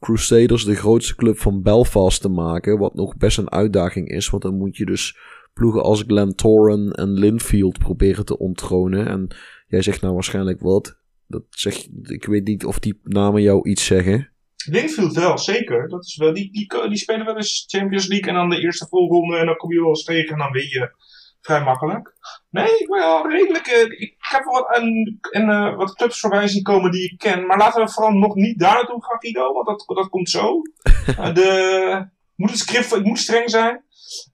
Crusaders 0.00 0.64
de 0.64 0.74
grootste 0.74 1.14
club 1.14 1.38
van 1.38 1.62
Belfast 1.62 2.20
te 2.20 2.28
maken. 2.28 2.78
Wat 2.78 2.94
nog 2.94 3.16
best 3.16 3.38
een 3.38 3.50
uitdaging 3.50 4.08
is, 4.08 4.30
want 4.30 4.42
dan 4.42 4.56
moet 4.56 4.76
je 4.76 4.86
dus 4.86 5.18
ploegen 5.58 5.82
als 5.82 6.02
Glentoran 6.06 6.92
en 6.92 7.12
Linfield 7.12 7.78
proberen 7.78 8.24
te 8.24 8.38
onttronen. 8.38 9.06
En 9.06 9.28
jij 9.66 9.82
zegt 9.82 10.00
nou 10.00 10.14
waarschijnlijk 10.14 10.60
wat. 10.60 10.98
Dat 11.26 11.42
zeg, 11.50 11.86
ik 12.02 12.24
weet 12.24 12.46
niet 12.46 12.64
of 12.64 12.78
die 12.78 13.00
namen 13.02 13.42
jou 13.42 13.68
iets 13.68 13.84
zeggen. 13.84 14.32
Linfield 14.70 15.14
wel, 15.14 15.38
zeker. 15.38 15.88
Dat 15.88 16.04
is 16.04 16.16
wel, 16.16 16.34
die, 16.34 16.52
die, 16.52 16.88
die 16.88 16.98
spelen 16.98 17.26
wel 17.26 17.36
eens 17.36 17.64
Champions 17.68 18.06
League 18.06 18.28
en 18.28 18.34
dan 18.34 18.48
de 18.48 18.60
eerste 18.60 18.86
volgende 18.88 19.36
en 19.36 19.46
dan 19.46 19.56
kom 19.56 19.72
je 19.72 19.80
wel 19.80 19.88
eens 19.88 20.04
tegen 20.04 20.32
en 20.32 20.38
dan 20.38 20.52
win 20.52 20.68
je 20.68 20.94
vrij 21.40 21.62
makkelijk. 21.62 22.14
Nee, 22.50 22.78
ik 22.78 22.86
ben 22.88 22.98
wel 22.98 23.30
redelijk. 23.30 23.66
Uh, 23.66 24.00
ik 24.00 24.14
heb 24.18 24.44
wel 24.44 24.76
een, 24.76 25.18
een, 25.30 25.48
uh, 25.48 25.76
wat 25.76 25.94
clubs 25.94 26.20
voorbij 26.20 26.48
zien 26.48 26.62
komen 26.62 26.90
die 26.90 27.10
ik 27.10 27.18
ken. 27.18 27.46
Maar 27.46 27.58
laten 27.58 27.84
we 27.84 27.90
vooral 27.90 28.12
nog 28.12 28.34
niet 28.34 28.58
daar 28.58 28.74
naartoe 28.74 29.04
gaan, 29.04 29.20
Guido, 29.20 29.52
want 29.52 29.66
dat, 29.66 29.96
dat 29.96 30.08
komt 30.08 30.30
zo. 30.30 30.60
uh, 31.08 31.34
de, 31.38 32.08
moet 32.34 32.50
het 32.50 32.58
script, 32.58 32.94
ik 32.94 33.04
moet 33.04 33.18
streng 33.18 33.50
zijn. 33.50 33.84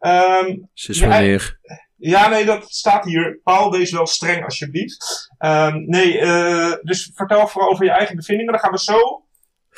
Um, 0.01 0.69
Sinds 0.75 1.01
wanneer? 1.01 1.59
Ja, 1.97 2.29
nee, 2.29 2.45
dat 2.45 2.71
staat 2.71 3.05
hier. 3.05 3.41
Paul, 3.43 3.71
wees 3.71 3.91
wel 3.91 4.07
streng 4.07 4.45
alsjeblieft. 4.45 5.31
Um, 5.39 5.85
nee, 5.85 6.21
uh, 6.21 6.73
dus 6.83 7.11
vertel 7.15 7.49
vooral 7.49 7.71
over 7.71 7.85
je 7.85 7.91
eigen 7.91 8.17
bevindingen. 8.17 8.53
Dan 8.53 8.61
gaan 8.61 8.73
we 8.73 8.79
zo 8.79 9.25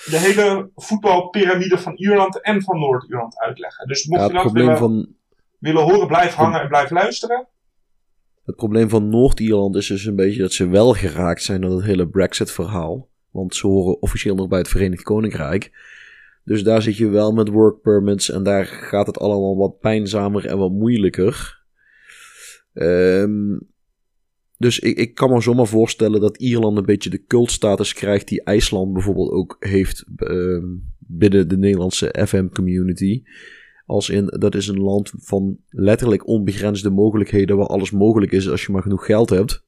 de 0.04 0.18
hele 0.18 0.70
voetbalpyramide 0.74 1.78
van 1.78 1.96
Ierland 1.96 2.40
en 2.40 2.62
van 2.62 2.78
Noord-Ierland 2.78 3.38
uitleggen. 3.38 3.86
Dus 3.86 4.06
mocht 4.06 4.20
ja, 4.20 4.26
je 4.26 4.32
dat 4.32 4.52
willen, 4.52 4.78
van... 4.78 5.14
willen 5.58 5.82
horen, 5.82 6.06
blijf 6.06 6.34
hangen 6.34 6.60
en 6.60 6.68
blijf 6.68 6.90
luisteren. 6.90 7.48
Het 8.44 8.56
probleem 8.56 8.88
van 8.88 9.08
Noord-Ierland 9.08 9.76
is 9.76 9.86
dus 9.86 10.04
een 10.04 10.16
beetje 10.16 10.40
dat 10.40 10.52
ze 10.52 10.68
wel 10.68 10.92
geraakt 10.92 11.42
zijn 11.42 11.60
door 11.60 11.76
het 11.76 11.84
hele 11.84 12.08
Brexit-verhaal. 12.08 13.08
Want 13.30 13.54
ze 13.54 13.66
horen 13.66 14.02
officieel 14.02 14.34
nog 14.34 14.48
bij 14.48 14.58
het 14.58 14.68
Verenigd 14.68 15.02
Koninkrijk. 15.02 15.72
Dus 16.44 16.62
daar 16.62 16.82
zit 16.82 16.96
je 16.96 17.08
wel 17.08 17.32
met 17.32 17.48
work 17.48 17.80
permits 17.80 18.30
en 18.30 18.42
daar 18.42 18.66
gaat 18.66 19.06
het 19.06 19.18
allemaal 19.18 19.56
wat 19.56 19.78
pijnzamer 19.78 20.46
en 20.46 20.58
wat 20.58 20.72
moeilijker. 20.72 21.62
Um, 22.72 23.72
dus 24.58 24.78
ik, 24.78 24.96
ik 24.96 25.14
kan 25.14 25.30
me 25.30 25.40
zomaar 25.40 25.66
voorstellen 25.66 26.20
dat 26.20 26.36
Ierland 26.36 26.76
een 26.76 26.84
beetje 26.84 27.10
de 27.10 27.24
cultstatus 27.24 27.94
krijgt 27.94 28.28
die 28.28 28.42
IJsland 28.42 28.92
bijvoorbeeld 28.92 29.30
ook 29.30 29.56
heeft 29.58 30.04
um, 30.16 30.92
binnen 30.98 31.48
de 31.48 31.56
Nederlandse 31.56 32.14
FM-community. 32.26 33.22
Als 33.86 34.10
in, 34.10 34.26
dat 34.38 34.54
is 34.54 34.68
een 34.68 34.80
land 34.80 35.12
van 35.16 35.58
letterlijk 35.68 36.26
onbegrensde 36.26 36.90
mogelijkheden 36.90 37.56
waar 37.56 37.66
alles 37.66 37.90
mogelijk 37.90 38.32
is 38.32 38.48
als 38.48 38.66
je 38.66 38.72
maar 38.72 38.82
genoeg 38.82 39.06
geld 39.06 39.30
hebt. 39.30 39.64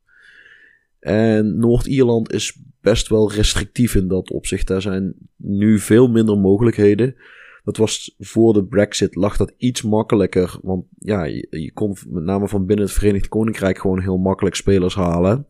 En 0.99 1.59
Noord-Ierland 1.59 2.33
is 2.33 2.63
best 2.87 3.09
wel 3.09 3.33
restrictief 3.33 3.95
in 3.95 4.09
dat 4.09 4.31
opzicht. 4.31 4.67
Daar 4.67 4.83
zijn 4.83 5.15
nu 5.37 5.79
veel 5.79 6.09
minder 6.09 6.39
mogelijkheden. 6.39 7.17
Dat 7.65 7.77
was 7.77 8.15
voor 8.19 8.53
de 8.53 8.65
Brexit 8.65 9.15
lag 9.15 9.37
dat 9.37 9.55
iets 9.57 9.83
makkelijker. 9.83 10.59
Want 10.63 10.85
ja, 10.99 11.25
je, 11.25 11.71
kon 11.75 11.97
met 12.09 12.23
name 12.23 12.49
van 12.49 12.67
binnen 12.67 12.85
het 12.85 12.95
Verenigd 12.95 13.29
Koninkrijk 13.29 13.79
gewoon 13.79 14.01
heel 14.01 14.17
makkelijk 14.17 14.55
spelers 14.55 14.95
halen. 14.95 15.47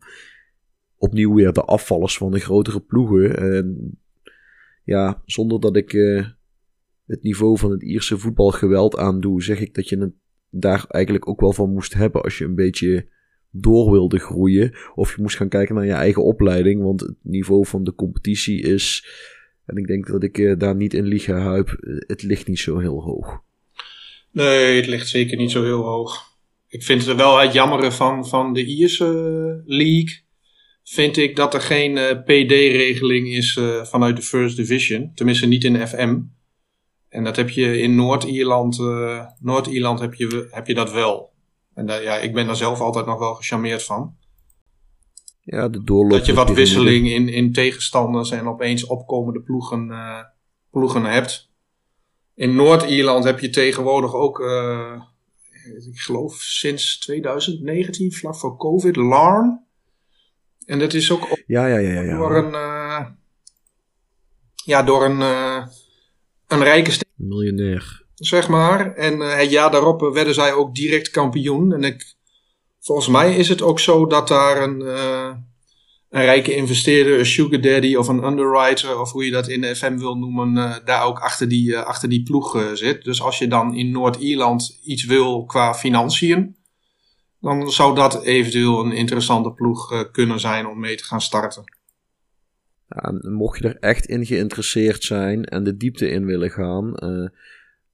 opnieuw 0.97 1.33
weer 1.33 1.53
de 1.53 1.61
afvallers 1.61 2.17
van 2.17 2.31
de 2.31 2.39
grotere 2.39 2.79
ploegen. 2.79 3.37
En 3.37 3.97
ja, 4.83 5.21
zonder 5.25 5.59
dat 5.59 5.75
ik 5.75 5.93
eh, 5.93 6.25
het 7.05 7.23
niveau 7.23 7.57
van 7.57 7.71
het 7.71 7.83
Ierse 7.83 8.17
voetbal 8.17 8.51
geweld 8.51 8.97
aandoe, 8.97 9.43
zeg 9.43 9.59
ik 9.59 9.73
dat 9.73 9.89
je 9.89 9.97
het 9.97 10.13
daar 10.49 10.85
eigenlijk 10.87 11.27
ook 11.27 11.41
wel 11.41 11.53
van 11.53 11.73
moest 11.73 11.93
hebben 11.93 12.21
als 12.21 12.37
je 12.37 12.45
een 12.45 12.55
beetje 12.55 13.07
door 13.51 13.91
wilde 13.91 14.19
groeien. 14.19 14.75
Of 14.95 15.15
je 15.15 15.21
moest 15.21 15.35
gaan 15.35 15.49
kijken 15.49 15.75
naar 15.75 15.85
je 15.85 15.91
eigen 15.91 16.23
opleiding, 16.23 16.81
want 16.81 17.01
het 17.01 17.15
niveau 17.21 17.65
van 17.65 17.83
de 17.83 17.95
competitie 17.95 18.61
is, 18.61 19.07
en 19.65 19.77
ik 19.77 19.87
denk 19.87 20.07
dat 20.07 20.23
ik 20.23 20.37
eh, 20.37 20.57
daar 20.57 20.75
niet 20.75 20.93
in 20.93 21.05
lieg 21.05 21.25
huip, 21.25 21.69
eh, 21.69 21.93
het 22.07 22.23
ligt 22.23 22.47
niet 22.47 22.59
zo 22.59 22.77
heel 22.77 23.01
hoog. 23.01 23.41
Nee, 24.31 24.75
het 24.75 24.87
ligt 24.87 25.07
zeker 25.07 25.37
niet 25.37 25.51
zo 25.51 25.63
heel 25.63 25.83
hoog. 25.83 26.35
Ik 26.67 26.83
vind 26.83 27.05
het 27.05 27.17
wel 27.17 27.39
het 27.39 27.53
jammere 27.53 27.91
van, 27.91 28.27
van 28.27 28.53
de 28.53 28.65
Ierse 28.65 29.63
League. 29.65 30.25
Vind 30.83 31.17
ik 31.17 31.35
dat 31.35 31.53
er 31.53 31.61
geen 31.61 31.93
PD-regeling 32.23 33.27
is 33.27 33.59
vanuit 33.83 34.15
de 34.15 34.21
First 34.21 34.55
Division. 34.55 35.11
Tenminste, 35.15 35.45
niet 35.45 35.63
in 35.63 35.87
FM. 35.87 36.19
En 37.09 37.23
dat 37.23 37.35
heb 37.35 37.49
je 37.49 37.79
in 37.79 37.95
Noord-Ierland, 37.95 38.77
Noord-Ierland 39.39 39.99
heb 39.99 40.13
je, 40.13 40.47
heb 40.51 40.67
je 40.67 40.73
dat 40.73 40.91
wel. 40.91 41.31
En 41.77 41.85
daar, 41.85 42.03
ja, 42.03 42.17
ik 42.17 42.33
ben 42.33 42.45
daar 42.45 42.55
zelf 42.55 42.79
altijd 42.79 43.05
nog 43.05 43.19
wel 43.19 43.33
gecharmeerd 43.33 43.83
van. 43.83 44.15
Ja, 45.41 45.67
de 45.67 45.83
doorloop. 45.83 46.17
Dat 46.17 46.25
je 46.25 46.33
wat 46.33 46.49
wisseling 46.49 47.09
in, 47.09 47.29
in 47.29 47.53
tegenstanders 47.53 48.31
en 48.31 48.47
opeens 48.47 48.85
opkomende 48.85 49.41
ploegen, 49.41 49.87
uh, 49.89 50.19
ploegen 50.71 51.03
hebt. 51.03 51.51
In 52.33 52.55
Noord-Ierland 52.55 53.23
heb 53.23 53.39
je 53.39 53.49
tegenwoordig 53.49 54.13
ook, 54.13 54.39
uh, 54.39 55.01
ik 55.91 55.99
geloof 55.99 56.35
sinds 56.35 56.99
2019, 56.99 58.13
vlak 58.13 58.35
voor 58.35 58.57
COVID, 58.57 58.95
Larn. 58.95 59.65
En 60.65 60.79
dat 60.79 60.93
is 60.93 61.11
ook 61.11 61.41
ja, 61.47 61.67
ja, 61.67 61.77
ja, 61.77 62.01
ja, 62.01 62.17
door 62.17 62.35
een, 62.35 62.51
ja, 64.65 64.83
door 64.83 65.05
een 65.05 65.21
een 66.47 66.63
rijke. 66.63 66.91
Miljonair. 67.15 68.05
Zeg 68.17 68.47
maar. 68.47 68.93
En 68.93 69.13
uh, 69.13 69.35
het 69.35 69.51
jaar 69.51 69.71
daarop 69.71 70.01
werden 70.13 70.33
zij 70.33 70.53
ook 70.53 70.75
direct 70.75 71.09
kampioen. 71.09 71.73
En 71.73 71.83
ik, 71.83 72.15
volgens 72.79 73.07
mij 73.07 73.35
is 73.35 73.49
het 73.49 73.61
ook 73.61 73.79
zo 73.79 74.05
dat 74.05 74.27
daar 74.27 74.63
een, 74.63 74.81
uh, 74.81 75.33
een 76.09 76.21
rijke 76.21 76.55
investeerder, 76.55 77.19
een 77.19 77.25
sugar 77.25 77.61
daddy 77.61 77.95
of 77.95 78.07
een 78.07 78.23
underwriter, 78.23 78.99
of 78.99 79.11
hoe 79.11 79.25
je 79.25 79.31
dat 79.31 79.47
in 79.47 79.61
de 79.61 79.75
FM 79.75 79.97
wil 79.97 80.15
noemen, 80.15 80.55
uh, 80.55 80.75
daar 80.85 81.03
ook 81.03 81.19
achter 81.19 81.47
die, 81.47 81.77
achter 81.77 82.09
die 82.09 82.23
ploeg 82.23 82.71
zit. 82.73 83.03
Dus 83.03 83.21
als 83.21 83.37
je 83.37 83.47
dan 83.47 83.75
in 83.75 83.91
Noord-Ierland 83.91 84.79
iets 84.83 85.05
wil 85.05 85.45
qua 85.45 85.73
financiën, 85.73 86.55
dan 87.41 87.71
zou 87.71 87.95
dat 87.95 88.23
eventueel 88.23 88.85
een 88.85 88.91
interessante 88.91 89.51
ploeg 89.51 90.11
kunnen 90.11 90.39
zijn 90.39 90.67
om 90.67 90.79
mee 90.79 90.95
te 90.95 91.03
gaan 91.03 91.21
starten. 91.21 91.63
Mocht 93.21 93.59
je 93.59 93.67
er 93.67 93.77
echt 93.79 94.05
in 94.05 94.25
geïnteresseerd 94.25 95.03
zijn 95.03 95.45
en 95.45 95.63
de 95.63 95.77
diepte 95.77 96.09
in 96.09 96.25
willen 96.25 96.49
gaan, 96.49 96.93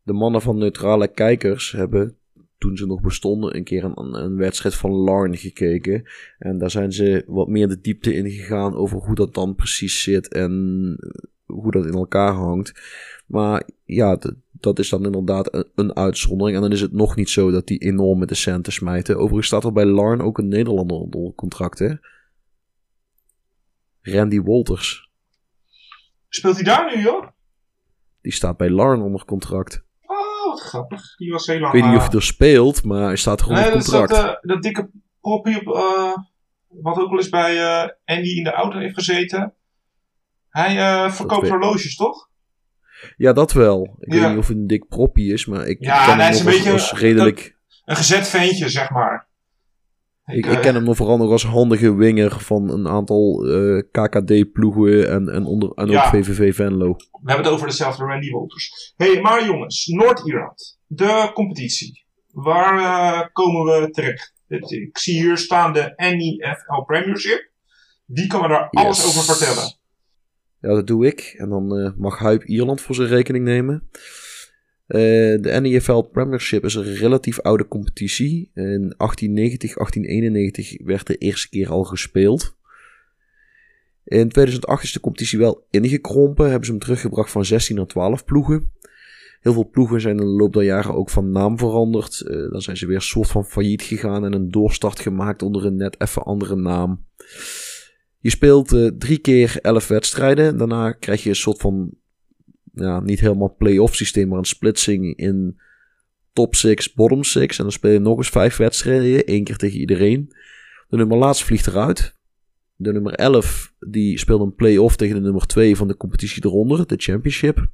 de 0.04 0.14
mannen 0.14 0.41
van 0.41 0.58
neutrale 0.58 1.08
kijkers 1.08 1.72
hebben, 1.72 2.18
toen 2.58 2.78
ze 2.78 2.86
nog 2.86 3.01
bestonden, 3.01 3.56
een 3.56 3.64
keer 3.64 3.84
een, 3.84 4.14
een 4.14 4.36
wedstrijd 4.36 4.76
van 4.76 4.91
Larn 4.91 5.38
gekeken. 5.38 6.04
En 6.39 6.58
daar 6.58 6.72
zijn 6.72 6.91
ze 6.91 7.24
wat 7.28 7.47
meer 7.47 7.68
de 7.68 7.82
diepte 7.82 8.14
in 8.14 8.30
gegaan 8.30 8.76
over 8.76 8.97
hoe 8.97 9.16
dat 9.16 9.34
dan 9.34 9.56
precies 9.56 10.04
zit 10.04 10.28
en 10.28 10.51
hoe 11.45 11.72
dat 11.72 11.86
in 11.86 11.93
elkaar 11.93 12.34
hangt. 12.34 12.82
Maar 13.26 13.70
ja, 13.84 14.20
dat 14.51 14.80
is 14.80 14.89
dan 14.89 15.06
inderdaad 15.06 15.54
een, 15.54 15.68
een, 15.76 15.95
uitzondering. 15.95 16.56
En 16.56 16.64
dan 16.64 16.72
is 16.72 16.82
het 16.82 16.91
nog 16.91 17.16
niet 17.16 17.30
zo 17.30 17.51
dat 17.51 17.68
die 17.68 17.80
enorm 17.80 18.20
met 18.20 18.30
de 18.30 18.36
centen 18.36 18.74
smijten. 18.74 19.18
Overigens 19.18 19.47
staat 19.47 19.64
er 19.64 19.72
bij 19.72 19.86
Larn 19.86 20.22
ook 20.22 20.38
een 20.38 20.47
Nederlander 20.47 20.97
onder 20.97 21.34
contract, 21.34 21.80
hè? 21.80 21.93
Randy 24.01 24.41
Walters. 24.41 25.10
Speelt 26.30 26.56
hij 26.56 26.64
daar 26.64 26.95
nu, 26.95 27.01
joh? 27.01 27.28
Die 28.22 28.32
staat 28.32 28.58
bij 28.58 28.70
Larn 28.70 29.01
onder 29.01 29.26
contract. 29.26 29.82
Wat 30.54 30.62
grappig. 30.62 31.16
Die 31.16 31.32
was 31.32 31.47
heel 31.47 31.60
lang... 31.60 31.74
Ik 31.74 31.82
weet 31.82 31.89
niet 31.89 31.99
of 31.99 32.08
hij 32.08 32.16
er 32.16 32.24
speelt, 32.24 32.84
maar 32.84 33.01
hij 33.01 33.16
staat 33.16 33.41
gewoon 33.41 33.58
onder 33.58 33.72
contract. 33.72 34.12
Nee, 34.12 34.22
dat, 34.22 34.30
uh, 34.30 34.41
dat 34.41 34.62
dikke 34.62 34.89
propje 35.22 35.60
op... 35.66 35.76
Uh, 35.76 36.18
wat 36.68 36.97
ook 36.97 37.10
wel 37.10 37.18
eens 37.18 37.30
bij 37.30 37.84
Andy 38.06 38.30
in 38.30 38.43
de 38.43 38.51
auto 38.51 38.80
heeft 38.80 38.93
gezeten. 38.93 39.54
Hij 40.49 41.12
verkoopt 41.12 41.49
horloges, 41.49 41.95
toch? 41.95 42.30
Ja, 43.18 43.34
dat 43.34 43.51
wel. 43.51 43.95
Ik 43.99 44.14
ja. 44.14 44.20
weet 44.20 44.30
niet 44.30 44.38
of 44.38 44.47
het 44.47 44.58
een 44.58 44.68
dik 44.68 44.88
propje 44.88 45.34
is, 45.34 45.45
maar 45.45 45.68
ik 45.68 45.84
ja, 45.84 46.06
ken 46.06 46.18
nee, 46.18 46.26
hem 46.26 46.34
is 46.34 46.39
een 46.39 46.45
beetje 46.45 46.72
als 46.72 46.93
redelijk... 46.93 47.39
Een, 47.39 47.82
een 47.86 47.95
gezet 47.95 48.28
ventje, 48.28 48.70
zeg 48.70 48.89
maar. 48.89 49.28
Ik, 50.26 50.45
ik, 50.45 50.61
ken 50.61 50.76
hem 50.76 50.95
vooral 50.95 51.17
nog 51.17 51.30
als 51.32 51.45
handige 51.45 51.95
winger 51.95 52.39
van 52.39 52.69
een 52.69 52.88
aantal 52.88 53.45
uh, 53.47 53.82
KKD-ploegen 53.91 55.09
en, 55.09 55.30
en, 55.30 55.45
onder, 55.45 55.71
en 55.71 55.88
Ja. 55.89 56.03
ook 56.05 56.09
VVV 56.09 56.55
Venlo. 56.55 56.93
We 56.93 57.19
hebben 57.32 57.45
het 57.45 57.53
over 57.53 57.67
dezelfde 57.67 58.03
Randy 58.05 58.32
Walters. 58.32 58.93
hey, 58.97 59.21
maar 59.21 59.45
jongens, 59.45 59.88
Noord-Ierland. 59.88 60.80
De 60.88 61.32
competitie. 61.34 62.05
Waar 62.32 62.78
eh, 62.80 63.28
komen 63.34 63.82
we 63.82 63.89
terecht? 63.89 64.34
Het- 64.47 64.71
Ik 64.71 64.97
zie 64.97 65.21
hier 65.21 65.38
staan 65.38 65.74
de 65.74 65.93
NEFL 65.95 66.82
Premiership. 66.86 67.49
Wie 68.05 68.28
kan 68.28 68.41
me 68.41 68.47
daar 68.47 68.69
alles 68.69 69.05
over 69.05 69.36
vertellen? 69.36 69.78
Ja, 70.59 70.69
dat 70.74 70.88
doe 70.88 71.05
ik. 71.07 71.34
En 71.38 71.49
dan 71.49 71.78
eh, 71.78 71.91
mag 71.97 72.19
Huip 72.19 72.43
Ierland 72.43 72.82
voor 72.82 72.95
zijn 72.95 73.07
rekening 73.07 73.43
nemen. 73.45 73.89
Eh, 74.93 74.99
de 75.41 75.59
NEFL 75.61 76.01
Premiership 76.01 76.63
is 76.63 76.75
een 76.75 76.95
relatief 76.95 77.39
oude 77.39 77.67
competitie. 77.67 78.51
In 78.53 78.93
1890, 78.97 79.75
1891 79.75 80.85
werd 80.85 81.07
de 81.07 81.17
eerste 81.17 81.49
keer 81.49 81.69
al 81.69 81.83
gespeeld. 81.83 82.55
In 84.03 84.29
2008 84.29 84.83
is 84.83 84.91
de 84.91 84.99
competitie 84.99 85.39
wel 85.39 85.65
ingekrompen. 85.69 86.45
Hebben 86.45 86.65
ze 86.65 86.71
hem 86.71 86.81
teruggebracht 86.81 87.31
van 87.31 87.45
16 87.45 87.75
naar 87.75 87.85
12 87.85 88.25
ploegen. 88.25 88.71
Heel 89.39 89.53
veel 89.53 89.69
ploegen 89.69 90.01
zijn 90.01 90.19
in 90.19 90.25
de 90.25 90.31
loop 90.31 90.53
der 90.53 90.63
jaren 90.63 90.93
ook 90.93 91.09
van 91.09 91.31
naam 91.31 91.57
veranderd. 91.57 92.21
Eh, 92.21 92.51
dan 92.51 92.61
zijn 92.61 92.77
ze 92.77 92.85
weer 92.85 93.01
soort 93.01 93.27
van 93.27 93.45
failliet 93.45 93.81
gegaan 93.81 94.25
en 94.25 94.33
een 94.33 94.51
doorstart 94.51 94.99
gemaakt 94.99 95.41
onder 95.41 95.65
een 95.65 95.75
net 95.75 96.01
even 96.01 96.23
andere 96.23 96.55
naam. 96.55 97.05
Je 98.19 98.29
speelt 98.29 98.73
eh, 98.73 98.87
drie 98.97 99.17
keer 99.17 99.59
elf 99.61 99.87
wedstrijden. 99.87 100.57
Daarna 100.57 100.91
krijg 100.91 101.23
je 101.23 101.29
een 101.29 101.35
soort 101.35 101.59
van, 101.59 101.93
ja, 102.74 102.99
niet 102.99 103.19
helemaal 103.19 103.55
play-off 103.57 103.95
systeem, 103.95 104.28
maar 104.28 104.38
een 104.38 104.45
splitsing 104.45 105.15
in 105.15 105.59
top 106.34 106.55
6, 106.55 106.93
bottom 106.93 107.24
6. 107.24 107.57
En 107.57 107.63
dan 107.63 107.71
speel 107.71 107.91
je 107.91 107.99
nog 107.99 108.17
eens 108.17 108.30
vijf 108.30 108.57
wedstrijden, 108.57 109.26
één 109.26 109.43
keer 109.43 109.57
tegen 109.57 109.80
iedereen. 109.80 110.34
De 110.88 110.97
nummer 110.97 111.17
laatst 111.17 111.43
vliegt 111.43 111.67
eruit. 111.67 112.17
De 112.76 112.91
nummer 112.91 113.13
11 113.13 113.74
die 113.80 114.19
speelt 114.19 114.41
een 114.41 114.55
play-off 114.55 114.95
tegen 114.95 115.15
de 115.15 115.21
nummer 115.21 115.45
2 115.45 115.76
van 115.76 115.88
de 115.88 115.97
competitie 115.97 116.45
eronder, 116.45 116.88
de 116.88 116.95
championship. 116.97 117.67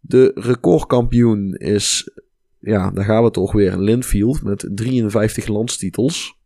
De 0.00 0.30
recordkampioen 0.34 1.54
is, 1.54 2.10
ja, 2.58 2.90
daar 2.90 3.04
gaan 3.04 3.24
we 3.24 3.30
toch 3.30 3.52
weer, 3.52 3.78
Linfield 3.78 4.42
met 4.42 4.70
53 4.74 5.46
landstitels. 5.46 6.38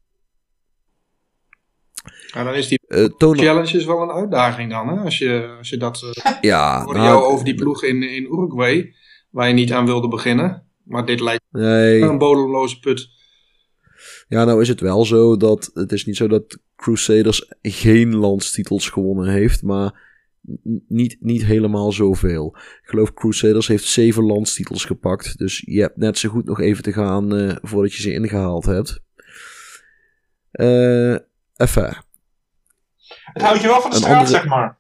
Ja, 2.27 2.45
dan 2.45 2.55
is 2.55 2.69
die 2.69 2.79
Eh 2.89 3.09
challenge 3.19 3.77
is 3.77 3.85
wel 3.85 4.03
een 4.03 4.11
uitdaging 4.11 4.71
dan, 4.71 4.89
hè? 4.89 5.05
Als 5.05 5.19
je, 5.19 5.55
als 5.59 5.69
je 5.69 5.77
dat... 5.77 6.03
eh 6.03 6.33
ja, 6.51 6.83
hoorde 6.85 6.99
nou, 6.99 7.11
jou 7.11 7.25
over 7.25 7.45
die 7.45 7.55
ploeg 7.55 7.85
in, 7.85 8.03
in 8.03 8.23
Uruguay, 8.23 8.95
waar 9.31 9.49
je 9.49 9.55
niet 9.55 9.73
aan 9.73 9.87
wilde 9.87 10.09
beginnen. 10.09 10.67
Maar 10.85 11.07
dit 11.07 11.21
lijkt 11.21 11.45
nee, 11.51 12.01
me 12.01 12.07
een 12.07 12.19
bodemloze 12.19 12.79
put. 12.79 13.09
Ja, 14.29 14.45
nou 14.45 14.61
is 14.61 14.69
het 14.69 14.81
wel 14.81 15.05
zo 15.05 15.37
dat 15.37 15.71
het 15.75 15.93
is 15.93 16.07
niet 16.07 16.17
zo 16.17 16.29
dat 16.29 16.59
Crusaders 16.77 17.53
geen 17.63 18.17
landstitels 18.17 18.89
gewonnen 18.89 19.29
heeft, 19.29 19.63
maar 19.63 20.07
niet, 20.89 21.17
niet 21.21 21.45
helemaal 21.45 21.93
zoveel. 21.93 22.57
Ik 22.57 22.89
geloof 22.89 23.15
Crusaders 23.15 23.67
heeft 23.67 23.85
zeven 23.85 24.25
landstitels 24.25 24.85
gepakt, 24.85 25.39
dus 25.39 25.63
je 25.67 25.81
hebt 25.81 25.97
net 25.97 26.19
zo 26.19 26.29
goed 26.29 26.45
nog 26.45 26.61
even 26.61 26.83
te 26.83 26.93
gaan 26.93 27.37
eh, 27.37 27.57
voordat 27.63 27.95
je 27.95 28.03
ze 28.03 28.13
ingehaald 28.13 28.65
hebt. 28.65 29.01
Eh 30.51 31.17
even. 31.59 31.97
Het 33.33 33.43
houdt 33.43 33.61
je 33.61 33.67
wel 33.67 33.81
van 33.81 33.91
de 33.91 33.97
straat, 33.97 34.11
andere- 34.13 34.31
zeg 34.31 34.47
maar. 34.47 34.79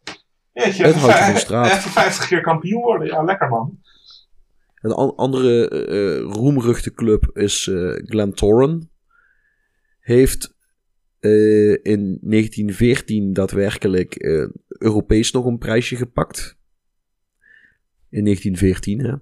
Jeetje, 0.53 0.85
Het 0.85 0.95
houdt 0.95 1.17
je 1.19 1.25
van 1.25 1.33
de 1.35 1.39
straat. 1.41 1.67
even 1.73 1.91
50 1.91 2.29
keer 2.29 2.41
kampioen 2.41 2.83
worden. 2.83 3.07
Ja, 3.07 3.23
lekker 3.23 3.49
man. 3.49 3.79
Een 4.81 4.93
an- 4.93 5.17
andere 5.17 5.69
eh 5.69 6.21
roemruchte 6.35 6.93
club 6.95 7.31
is 7.37 7.67
eh 7.69 7.91
Glentoran. 7.95 8.89
Heeft 10.01 10.55
eh, 11.21 11.71
in 11.71 12.19
1914 12.21 13.33
daadwerkelijk 13.33 14.15
eh, 14.15 14.47
Europees 14.69 15.31
nog 15.33 15.45
een 15.45 15.59
prijsje 15.59 15.97
gepakt. 15.97 16.57
In 18.11 18.25
1914, 18.25 18.99
hè. 19.01 19.13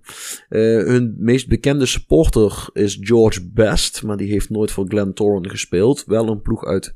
Eh, 0.48 0.86
hun 0.86 1.14
meest 1.18 1.48
bekende 1.48 1.86
supporter 1.86 2.68
is 2.72 2.98
George 3.00 3.50
Best, 3.50 4.02
maar 4.02 4.16
die 4.16 4.30
heeft 4.30 4.50
nooit 4.50 4.70
voor 4.70 4.86
Glentoran 4.88 5.48
gespeeld. 5.50 6.04
Wel 6.04 6.28
een 6.28 6.42
ploeg 6.42 6.64
uit 6.64 6.94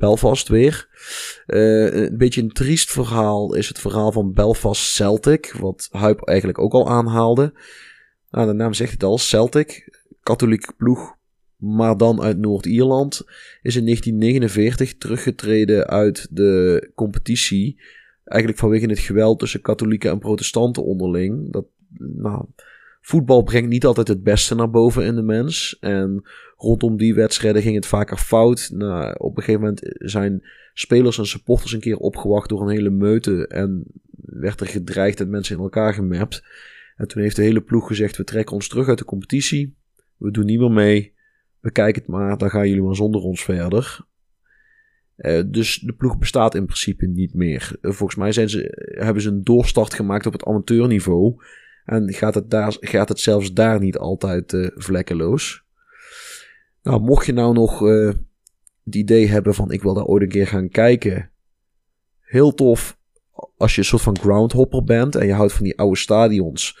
Belfast 0.00 0.48
weer. 0.48 0.88
Eh, 1.46 1.94
een 1.94 2.16
beetje 2.16 2.42
een 2.42 2.52
triest 2.52 2.90
verhaal 2.90 3.54
is 3.54 3.68
het 3.68 3.78
verhaal 3.78 4.12
van 4.12 4.32
Belfast 4.32 4.82
Celtic, 4.82 5.52
wat 5.52 5.88
Huip 5.90 6.22
eigenlijk 6.22 6.58
ook 6.58 6.72
al 6.72 6.88
aanhaalde. 6.88 7.52
Nou, 8.30 8.46
de 8.46 8.52
naam 8.52 8.74
zegt 8.74 8.92
het 8.92 9.02
al, 9.02 9.18
Celtic, 9.18 9.98
katholieke 10.22 10.72
ploeg. 10.76 11.18
maar 11.56 11.96
dan 11.96 12.22
uit 12.22 12.38
Noord-Ierland, 12.38 13.24
is 13.62 13.76
in 13.76 13.84
1949 13.84 14.96
teruggetreden 14.96 15.86
uit 15.86 16.28
de 16.30 16.90
competitie. 16.94 17.80
Eigenlijk 18.24 18.60
vanwege 18.60 18.86
het 18.86 18.98
geweld 18.98 19.38
tussen 19.38 19.60
katholieken 19.60 20.10
en 20.10 20.18
protestanten 20.18 20.84
onderling. 20.84 21.52
Dat, 21.52 21.64
nou, 21.98 22.44
voetbal 23.00 23.42
brengt 23.42 23.68
niet 23.68 23.84
altijd 23.84 24.08
het 24.08 24.22
beste 24.22 24.54
naar 24.54 24.70
boven 24.70 25.04
in 25.04 25.14
de 25.14 25.22
mens. 25.22 25.76
En 25.80 26.22
rondom 26.60 26.96
die 26.96 27.14
wedstrijden 27.14 27.62
ging 27.62 27.74
het 27.74 27.86
vaker 27.86 28.16
fout. 28.16 28.70
Nou, 28.72 29.14
op 29.18 29.36
een 29.36 29.42
gegeven 29.42 29.60
moment 29.60 29.80
zijn 29.98 30.42
spelers 30.72 31.18
en 31.18 31.26
supporters 31.26 31.72
een 31.72 31.80
keer 31.80 31.96
opgewacht 31.96 32.48
door 32.48 32.62
een 32.62 32.74
hele 32.74 32.90
meute. 32.90 33.46
En 33.46 33.84
werd 34.24 34.60
er 34.60 34.66
gedreigd 34.66 35.18
dat 35.18 35.28
mensen 35.28 35.56
in 35.56 35.62
elkaar 35.62 35.94
gemapt. 35.94 36.44
En 36.96 37.08
toen 37.08 37.22
heeft 37.22 37.36
de 37.36 37.42
hele 37.42 37.60
ploeg 37.60 37.86
gezegd: 37.86 38.16
We 38.16 38.24
trekken 38.24 38.54
ons 38.54 38.68
terug 38.68 38.88
uit 38.88 38.98
de 38.98 39.04
competitie. 39.04 39.76
We 40.16 40.30
doen 40.30 40.44
niet 40.44 40.58
meer 40.58 40.70
mee. 40.70 41.14
We 41.60 41.70
kijken 41.70 42.02
het 42.02 42.10
maar, 42.10 42.38
dan 42.38 42.50
gaan 42.50 42.68
jullie 42.68 42.82
maar 42.82 42.96
zonder 42.96 43.20
ons 43.20 43.44
verder. 43.44 44.08
Uh, 45.16 45.42
dus 45.46 45.78
de 45.78 45.92
ploeg 45.92 46.18
bestaat 46.18 46.54
in 46.54 46.64
principe 46.64 47.06
niet 47.06 47.34
meer. 47.34 47.76
Uh, 47.82 47.92
volgens 47.92 48.18
mij 48.18 48.32
zijn 48.32 48.48
ze, 48.48 48.88
hebben 48.98 49.22
ze 49.22 49.28
een 49.28 49.44
doorstart 49.44 49.94
gemaakt 49.94 50.26
op 50.26 50.32
het 50.32 50.44
amateurniveau. 50.44 51.34
En 51.84 52.12
gaat 52.12 52.34
het, 52.34 52.50
daar, 52.50 52.76
gaat 52.80 53.08
het 53.08 53.20
zelfs 53.20 53.52
daar 53.52 53.80
niet 53.80 53.98
altijd 53.98 54.52
uh, 54.52 54.68
vlekkeloos. 54.74 55.64
Nou, 56.82 57.00
mocht 57.00 57.26
je 57.26 57.32
nou 57.32 57.54
nog 57.54 57.78
het 58.84 58.94
idee 58.94 59.28
hebben 59.28 59.54
van 59.54 59.70
ik 59.70 59.82
wil 59.82 59.94
daar 59.94 60.04
ooit 60.04 60.22
een 60.22 60.28
keer 60.28 60.46
gaan 60.46 60.68
kijken. 60.68 61.30
Heel 62.20 62.54
tof 62.54 62.98
als 63.56 63.74
je 63.74 63.80
een 63.80 63.86
soort 63.86 64.02
van 64.02 64.18
groundhopper 64.18 64.84
bent 64.84 65.14
en 65.14 65.26
je 65.26 65.32
houdt 65.32 65.52
van 65.52 65.64
die 65.64 65.78
oude 65.78 65.96
stadions. 65.96 66.78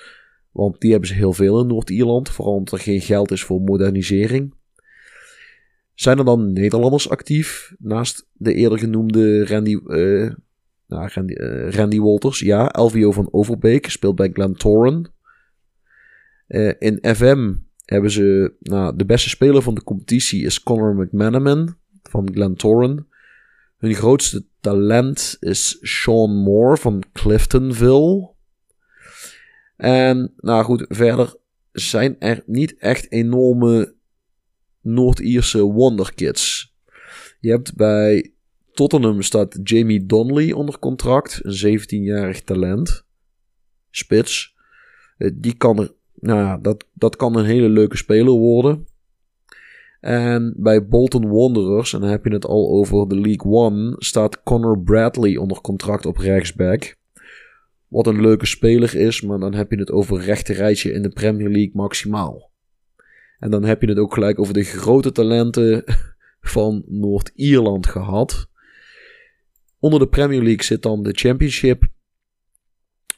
Want 0.50 0.80
die 0.80 0.90
hebben 0.90 1.08
ze 1.08 1.14
heel 1.14 1.32
veel 1.32 1.60
in 1.60 1.66
Noord-Ierland. 1.66 2.28
Vooral 2.30 2.54
omdat 2.54 2.74
er 2.74 2.84
geen 2.84 3.00
geld 3.00 3.30
is 3.30 3.44
voor 3.44 3.60
modernisering. 3.60 4.54
Zijn 5.94 6.18
er 6.18 6.24
dan 6.24 6.52
Nederlanders 6.52 7.08
actief? 7.08 7.74
Naast 7.78 8.28
de 8.32 8.54
eerder 8.54 8.78
genoemde 8.78 9.46
Randy, 9.46 9.78
uh, 9.86 10.32
nou, 10.86 11.10
Randy, 11.14 11.32
uh, 11.32 11.70
Randy, 11.70 12.00
Walters. 12.00 12.38
Ja, 12.38 12.68
LVO 12.72 13.12
van 13.12 13.28
Overbeek 13.30 13.90
speelt 13.90 14.16
bij 14.16 14.30
Glentoran. 14.32 15.08
Uh, 16.48 16.72
in 16.78 16.98
FM 17.02 17.54
hebben 17.90 18.10
ze... 18.10 18.52
Nou, 18.60 18.96
de 18.96 19.04
beste 19.04 19.28
speler 19.28 19.62
van 19.62 19.74
de 19.74 19.82
competitie 19.82 20.44
is 20.44 20.62
Conor 20.62 20.94
McManaman 20.94 21.76
van 22.02 22.32
Glentoran. 22.32 23.06
Hun 23.78 23.94
grootste 23.94 24.46
talent 24.60 25.36
is 25.40 25.78
Sean 25.80 26.36
Moore 26.36 26.76
van 26.76 27.02
Cliftonville. 27.12 28.30
En 29.76 30.32
nou 30.36 30.64
goed, 30.64 30.84
verder 30.88 31.36
zijn 31.72 32.16
er 32.18 32.42
niet 32.46 32.76
echt 32.78 33.12
enorme 33.12 33.94
Noord-Ierse 34.80 35.62
wonderkids. 35.62 36.74
Je 37.40 37.50
hebt 37.50 37.76
bij 37.76 38.32
Tottenham 38.72 39.22
staat 39.22 39.58
Jamie 39.62 40.06
Donnelly 40.06 40.52
onder 40.52 40.78
contract, 40.78 41.40
een 41.42 41.80
17-jarig 41.80 42.42
talent. 42.42 43.04
Spits. 43.90 44.54
Eh, 45.16 45.30
die 45.34 45.56
kan 45.56 45.78
er, 45.78 45.94
nou 46.20 46.60
dat, 46.62 46.86
dat 46.94 47.16
kan 47.16 47.36
een 47.36 47.44
hele 47.44 47.68
leuke 47.68 47.96
speler 47.96 48.32
worden. 48.32 48.86
En 50.00 50.54
bij 50.56 50.86
Bolton 50.86 51.28
Wanderers, 51.28 51.92
en 51.92 52.00
dan 52.00 52.10
heb 52.10 52.24
je 52.24 52.32
het 52.32 52.46
al 52.46 52.70
over 52.70 53.08
de 53.08 53.20
League 53.20 53.52
One, 53.52 53.94
staat 53.98 54.42
Connor 54.42 54.80
Bradley 54.80 55.36
onder 55.36 55.60
contract 55.60 56.06
op 56.06 56.16
rechtsback. 56.16 56.96
Wat 57.88 58.06
een 58.06 58.20
leuke 58.20 58.46
speler 58.46 58.94
is, 58.94 59.22
maar 59.22 59.38
dan 59.38 59.54
heb 59.54 59.70
je 59.70 59.78
het 59.78 59.90
over 59.90 60.20
rechterrijtje 60.20 60.92
in 60.92 61.02
de 61.02 61.08
Premier 61.08 61.48
League 61.48 61.72
maximaal. 61.74 62.50
En 63.38 63.50
dan 63.50 63.64
heb 63.64 63.80
je 63.80 63.88
het 63.88 63.98
ook 63.98 64.14
gelijk 64.14 64.38
over 64.38 64.54
de 64.54 64.62
grote 64.62 65.12
talenten 65.12 65.84
van 66.40 66.84
Noord-Ierland 66.86 67.86
gehad. 67.86 68.48
Onder 69.78 70.00
de 70.00 70.08
Premier 70.08 70.42
League 70.42 70.62
zit 70.62 70.82
dan 70.82 71.02
de 71.02 71.12
Championship. 71.12 71.88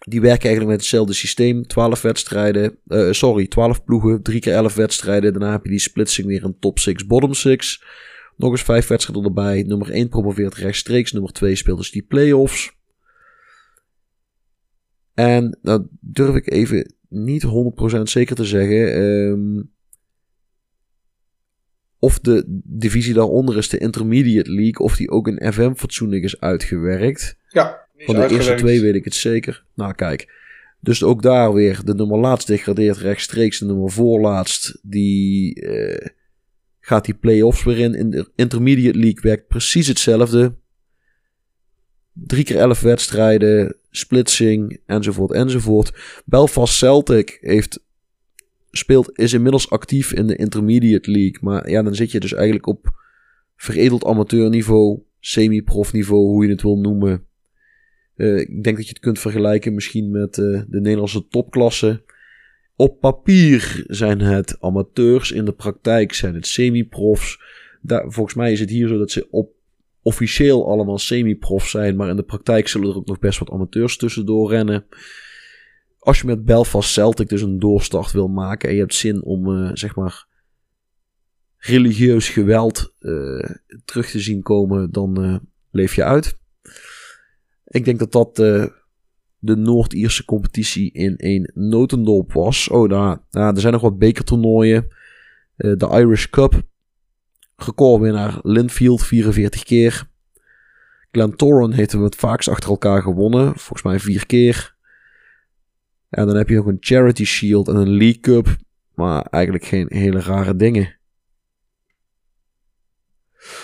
Die 0.08 0.20
werken 0.20 0.44
eigenlijk 0.44 0.70
met 0.70 0.80
hetzelfde 0.80 1.12
systeem. 1.12 1.66
12 1.66 2.02
wedstrijden, 2.02 2.78
uh, 2.86 3.12
sorry, 3.12 3.46
12 3.46 3.84
ploegen, 3.84 4.22
3 4.22 4.40
keer 4.40 4.52
11 4.52 4.74
wedstrijden. 4.74 5.32
Daarna 5.32 5.50
heb 5.52 5.64
je 5.64 5.70
die 5.70 5.78
splitsing 5.78 6.26
weer 6.26 6.44
een 6.44 6.58
top 6.58 6.78
6, 6.78 7.06
bottom 7.06 7.34
6. 7.34 7.84
Nog 8.36 8.50
eens 8.50 8.62
5 8.62 8.86
wedstrijden 8.86 9.24
erbij. 9.24 9.62
Nummer 9.62 9.90
1 9.90 10.08
promoveert 10.08 10.54
rechtstreeks. 10.54 11.12
Nummer 11.12 11.32
2 11.32 11.56
speelt 11.56 11.78
dus 11.78 11.90
die 11.90 12.02
play-offs. 12.02 12.72
En 15.14 15.58
nou 15.62 15.86
durf 16.00 16.34
ik 16.34 16.50
even 16.50 16.94
niet 17.08 17.44
100% 17.98 18.02
zeker 18.02 18.36
te 18.36 18.44
zeggen. 18.44 19.02
Um, 19.02 19.70
of 21.98 22.18
de 22.18 22.44
divisie 22.64 23.14
daaronder 23.14 23.56
is 23.56 23.68
de 23.68 23.78
Intermediate 23.78 24.50
League. 24.52 24.86
Of 24.86 24.96
die 24.96 25.10
ook 25.10 25.28
in 25.28 25.52
FM 25.52 25.72
fatsoenlijk 25.74 26.22
is 26.22 26.40
uitgewerkt. 26.40 27.36
Ja. 27.48 27.81
Van 28.04 28.14
de 28.14 28.28
eerste 28.28 28.54
twee 28.54 28.80
weet 28.80 28.94
ik 28.94 29.04
het 29.04 29.14
zeker. 29.14 29.64
Nou, 29.74 29.94
kijk. 29.94 30.40
Dus 30.80 31.02
ook 31.02 31.22
daar 31.22 31.52
weer 31.52 31.80
de 31.84 31.94
nummer 31.94 32.18
laatst 32.18 32.46
degradeert 32.46 32.96
rechtstreeks. 32.96 33.58
De 33.58 33.64
nummer 33.64 33.90
voorlaatst, 33.90 34.78
die 34.82 35.60
uh, 35.62 36.06
gaat 36.80 37.04
die 37.04 37.14
play-offs 37.14 37.64
weer 37.64 37.78
in. 37.78 37.94
In 37.94 38.10
de 38.10 38.30
Intermediate 38.36 38.98
League 38.98 39.22
werkt 39.22 39.46
precies 39.46 39.86
hetzelfde. 39.86 40.54
Drie 42.12 42.44
keer 42.44 42.56
elf 42.56 42.80
wedstrijden, 42.80 43.76
splitsing, 43.90 44.80
enzovoort, 44.86 45.32
enzovoort. 45.32 46.22
Belfast 46.24 46.74
Celtic 46.74 47.38
heeft, 47.40 47.80
speelt, 48.70 49.18
is 49.18 49.32
inmiddels 49.32 49.70
actief 49.70 50.12
in 50.12 50.26
de 50.26 50.36
Intermediate 50.36 51.10
League. 51.10 51.38
Maar 51.40 51.70
ja, 51.70 51.82
dan 51.82 51.94
zit 51.94 52.10
je 52.10 52.20
dus 52.20 52.32
eigenlijk 52.32 52.66
op 52.66 52.90
veredeld 53.56 54.04
amateurniveau, 54.04 55.02
semi-prof-niveau, 55.20 56.26
hoe 56.26 56.44
je 56.44 56.50
het 56.50 56.62
wil 56.62 56.78
noemen. 56.78 57.26
Uh, 58.16 58.38
ik 58.38 58.62
denk 58.64 58.76
dat 58.76 58.86
je 58.86 58.92
het 58.92 59.02
kunt 59.02 59.18
vergelijken 59.18 59.74
misschien 59.74 60.10
met 60.10 60.36
uh, 60.36 60.62
de 60.68 60.80
Nederlandse 60.80 61.26
topklasse. 61.28 62.02
Op 62.76 63.00
papier 63.00 63.84
zijn 63.86 64.20
het 64.20 64.56
amateurs, 64.60 65.30
in 65.30 65.44
de 65.44 65.52
praktijk 65.52 66.12
zijn 66.12 66.34
het 66.34 66.46
semi-profs. 66.46 67.40
Volgens 67.86 68.34
mij 68.34 68.52
is 68.52 68.60
het 68.60 68.70
hier 68.70 68.88
zo 68.88 68.98
dat 68.98 69.10
ze 69.10 69.30
op 69.30 69.52
officieel 70.02 70.68
allemaal 70.68 70.98
semi-prof 70.98 71.68
zijn, 71.68 71.96
maar 71.96 72.08
in 72.08 72.16
de 72.16 72.22
praktijk 72.22 72.68
zullen 72.68 72.88
er 72.88 72.96
ook 72.96 73.06
nog 73.06 73.18
best 73.18 73.38
wat 73.38 73.50
amateurs 73.50 73.96
tussendoor 73.96 74.50
rennen. 74.50 74.84
Als 75.98 76.20
je 76.20 76.26
met 76.26 76.44
Belfast 76.44 76.92
Celtic 76.92 77.28
dus 77.28 77.42
een 77.42 77.58
doorstart 77.58 78.12
wil 78.12 78.28
maken 78.28 78.68
en 78.68 78.74
je 78.74 78.80
hebt 78.80 78.94
zin 78.94 79.22
om, 79.22 79.48
uh, 79.48 79.70
zeg 79.72 79.94
maar, 79.94 80.26
religieus 81.56 82.28
geweld 82.28 82.94
terug 83.84 84.10
te 84.10 84.20
zien 84.20 84.42
komen, 84.42 84.90
dan 84.90 85.40
leef 85.70 85.94
je 85.94 86.04
uit. 86.04 86.40
Ik 87.72 87.84
denk 87.84 87.98
dat 87.98 88.12
dat 88.12 88.38
uh, 88.38 88.66
de 89.38 89.56
Noord-Ierse 89.56 90.24
competitie 90.24 90.92
in 90.92 91.14
een 91.16 91.50
notendop 91.54 92.32
was. 92.32 92.68
Oh, 92.68 92.88
daar, 92.88 93.18
nou, 93.30 93.54
er 93.54 93.60
zijn 93.60 93.72
nog 93.72 93.82
wat 93.82 93.98
bekertoernooien. 93.98 94.86
Uh, 95.56 95.76
de 95.76 95.88
Irish 95.88 96.26
Cup. 96.26 96.62
Recordwinnaar 97.56 98.38
Linfield 98.42 99.02
44 99.02 99.62
keer. 99.62 100.10
Glentoran 101.10 101.72
heeft 101.72 101.92
hem 101.92 102.02
het 102.02 102.16
vaakst 102.16 102.48
achter 102.48 102.70
elkaar 102.70 103.02
gewonnen. 103.02 103.46
Volgens 103.46 103.82
mij 103.82 104.00
vier 104.00 104.26
keer. 104.26 104.74
En 106.08 106.26
dan 106.26 106.36
heb 106.36 106.48
je 106.48 106.54
nog 106.54 106.66
een 106.66 106.76
Charity 106.80 107.24
Shield 107.24 107.68
en 107.68 107.76
een 107.76 107.96
League 107.96 108.20
Cup. 108.20 108.56
Maar 108.94 109.22
eigenlijk 109.22 109.64
geen 109.64 109.86
hele 109.88 110.20
rare 110.20 110.56
dingen. 110.56 110.96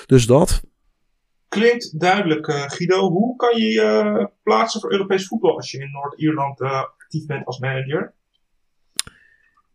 Dus 0.07 0.27
dat. 0.27 0.63
Klinkt 1.49 2.01
duidelijk, 2.01 2.47
uh, 2.47 2.63
Guido. 2.67 3.11
Hoe 3.11 3.37
kan 3.37 3.61
je 3.61 3.67
je 3.67 4.03
uh, 4.05 4.25
plaatsen 4.43 4.81
voor 4.81 4.93
Europees 4.93 5.27
voetbal 5.27 5.57
als 5.57 5.71
je 5.71 5.79
in 5.79 5.91
Noord-Ierland 5.91 6.61
uh, 6.61 6.83
actief 6.99 7.27
bent 7.27 7.47
als 7.47 7.59
manager? 7.59 8.13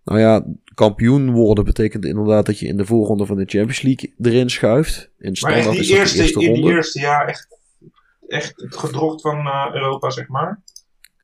Nou 0.04 0.20
ja, 0.20 0.46
kampioen 0.74 1.32
worden 1.32 1.66
betekent 1.66 2.06
inderdaad 2.06 2.46
dat 2.46 2.60
je 2.60 2.68
in 2.68 2.78
de 2.78 2.86
voorronde 2.86 3.26
van 3.26 3.38
de 3.38 3.46
Champions 3.46 3.82
League 3.82 4.14
erin 4.22 4.50
schuift. 4.50 5.12
In 5.18 5.36
standaard 5.36 5.66
maar 5.66 5.74
echt 5.74 5.88
die 5.88 5.98
eerste, 5.98 6.22
eerste 6.22 6.40
ronde. 6.40 6.54
In 6.54 6.62
die 6.62 6.72
eerste, 6.72 7.00
ja, 7.00 7.26
echt, 7.26 7.48
echt 8.28 8.62
het 8.62 8.76
gedrocht 8.76 9.22
van 9.22 9.38
Europa, 9.74 10.10
zeg 10.10 10.28
maar. 10.28 10.62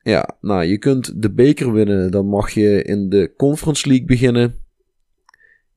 Ja, 0.04 0.38
nou, 0.42 0.64
je 0.64 0.78
kunt 0.78 1.22
de 1.22 1.32
beker 1.32 1.74
winnen. 1.74 2.12
Dan 2.12 2.28
mag 2.28 2.50
je 2.50 2.84
in 2.84 3.10
de 3.10 3.34
Conference 3.38 3.88
League 3.88 4.06
beginnen. 4.06 4.66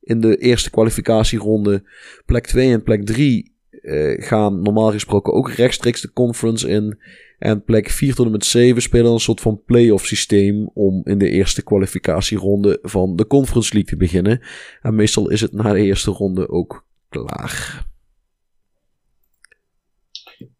In 0.01 0.21
de 0.21 0.37
eerste 0.37 0.71
kwalificatieronde. 0.71 1.83
Plek 2.27 2.47
2 2.47 2.73
en 2.73 2.83
plek 2.83 3.07
3 3.07 3.52
uh, 3.83 4.27
gaan 4.27 4.63
normaal 4.63 4.91
gesproken 4.91 5.33
ook 5.33 5.51
rechtstreeks 5.51 6.01
de 6.01 6.13
conference 6.13 6.69
in. 6.69 6.99
En 7.39 7.65
plek 7.65 7.91
4 7.91 8.15
tot 8.15 8.27
en 8.27 8.33
met 8.33 8.45
7 8.45 8.83
spelen 8.83 9.13
een 9.13 9.19
soort 9.19 9.41
van 9.41 9.63
playoff 9.65 10.07
systeem 10.07 10.71
om 10.75 11.01
in 11.05 11.19
de 11.19 11.29
eerste 11.29 11.63
kwalificatieronde 11.63 12.79
van 12.83 13.17
de 13.17 13.27
Conference 13.27 13.73
League 13.73 13.91
te 13.91 13.97
beginnen. 13.97 14.41
En 14.83 14.95
meestal 14.95 15.31
is 15.31 15.41
het 15.41 15.53
na 15.53 15.73
de 15.73 15.81
eerste 15.81 16.11
ronde 16.11 16.49
ook 16.49 16.87
klaar. 17.09 17.87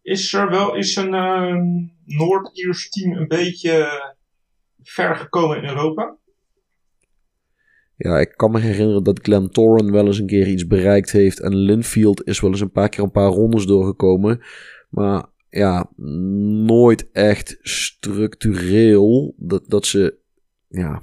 Is 0.01 0.33
er 0.33 0.49
wel 0.49 0.75
is 0.75 0.95
een 0.95 1.13
uh, 1.13 1.55
Noord-Iers 2.05 2.89
team 2.89 3.11
een 3.11 3.27
beetje 3.27 4.03
ver 4.83 5.15
gekomen 5.15 5.57
in 5.57 5.69
Europa? 5.69 6.17
Ja, 8.03 8.19
ik 8.19 8.33
kan 8.35 8.51
me 8.51 8.59
herinneren 8.59 9.03
dat 9.03 9.19
Glenn 9.21 9.49
Torren 9.49 9.91
wel 9.91 10.05
eens 10.05 10.19
een 10.19 10.25
keer 10.27 10.47
iets 10.47 10.67
bereikt 10.67 11.11
heeft. 11.11 11.39
En 11.39 11.55
Linfield 11.55 12.27
is 12.27 12.39
wel 12.39 12.49
eens 12.51 12.59
een 12.61 12.71
paar 12.71 12.89
keer 12.89 13.03
een 13.03 13.11
paar 13.11 13.29
rondes 13.29 13.65
doorgekomen. 13.65 14.41
Maar 14.89 15.25
ja, 15.49 15.89
nooit 16.65 17.11
echt 17.11 17.57
structureel. 17.61 19.33
Dat, 19.37 19.63
dat 19.67 19.85
ze. 19.85 20.17
Ja. 20.67 21.01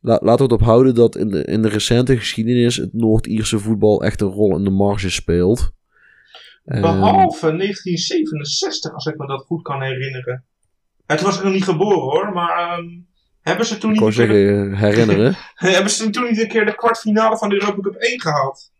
La, 0.00 0.18
laten 0.22 0.46
we 0.46 0.52
het 0.52 0.62
ophouden 0.62 0.94
dat 0.94 1.16
in 1.16 1.28
de, 1.28 1.44
in 1.44 1.62
de 1.62 1.68
recente 1.68 2.16
geschiedenis 2.16 2.76
het 2.76 2.92
Noord-Ierse 2.92 3.58
voetbal 3.58 4.02
echt 4.02 4.20
een 4.20 4.28
rol 4.28 4.56
in 4.56 4.64
de 4.64 4.70
marge 4.70 5.10
speelt. 5.10 5.72
En- 6.64 6.80
Behalve 6.80 7.56
1967, 7.56 8.92
als 8.94 9.06
ik 9.06 9.16
me 9.16 9.26
dat 9.26 9.44
goed 9.44 9.62
kan 9.62 9.82
herinneren. 9.82 10.44
Het 11.06 11.20
was 11.20 11.36
ik 11.36 11.44
nog 11.44 11.52
niet 11.52 11.64
geboren 11.64 12.00
hoor, 12.00 12.32
maar 12.32 12.58
ehm, 12.78 12.84
hebben 13.44 13.66
ze 13.66 13.78
toen 13.78 13.94
ik 13.94 14.00
niet 14.00 14.14
zeggen, 14.14 14.72
eh, 14.72 14.80
herinneren. 14.80 15.32
de- 15.32 15.66
hebben 15.76 15.90
ze 15.90 16.10
toen 16.10 16.24
niet 16.24 16.40
een 16.40 16.48
keer 16.48 16.64
de 16.66 16.74
kwartfinale 16.74 17.38
van 17.38 17.48
de 17.48 17.54
Europa 17.54 17.80
Cup 17.80 17.94
1 17.94 18.20
gehaald? 18.20 18.72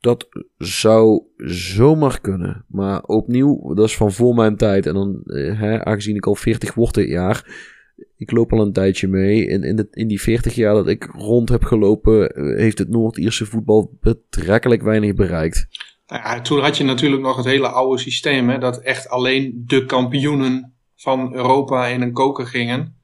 Dat 0.00 0.28
zou 0.58 1.22
zomaar 1.46 2.20
kunnen. 2.20 2.64
Maar 2.68 3.02
opnieuw, 3.02 3.74
dat 3.74 3.86
is 3.88 3.96
van 3.96 4.12
voor 4.12 4.34
mijn 4.34 4.56
tijd. 4.56 4.86
En 4.86 4.94
dan, 4.94 5.22
eh, 5.24 5.60
hè, 5.60 5.84
aangezien 5.84 6.16
ik 6.16 6.26
al 6.26 6.34
40 6.34 6.74
word 6.74 6.94
dit 6.94 7.08
jaar. 7.08 7.70
Ik 8.16 8.30
loop 8.30 8.52
al 8.52 8.60
een 8.60 8.72
tijdje 8.72 9.08
mee. 9.08 9.46
In, 9.46 9.62
in, 9.62 9.76
de, 9.76 9.86
in 9.90 10.08
die 10.08 10.20
40 10.20 10.54
jaar 10.54 10.74
dat 10.74 10.88
ik 10.88 11.08
rond 11.12 11.48
heb 11.48 11.64
gelopen, 11.64 12.28
eh, 12.30 12.56
heeft 12.56 12.78
het 12.78 12.88
Noord-Ierse 12.88 13.46
voetbal 13.46 13.96
betrekkelijk 14.00 14.82
weinig 14.82 15.14
bereikt. 15.14 15.66
Nou 16.06 16.22
ja, 16.22 16.40
toen 16.40 16.60
had 16.60 16.76
je 16.76 16.84
natuurlijk 16.84 17.22
nog 17.22 17.36
het 17.36 17.46
hele 17.46 17.68
oude 17.68 18.02
systeem, 18.02 18.48
hè, 18.48 18.58
dat 18.58 18.80
echt 18.82 19.08
alleen 19.08 19.62
de 19.66 19.84
kampioenen 19.86 20.71
van 21.02 21.34
Europa 21.34 21.86
in 21.86 22.02
een 22.02 22.12
koker 22.12 22.46
gingen. 22.46 22.96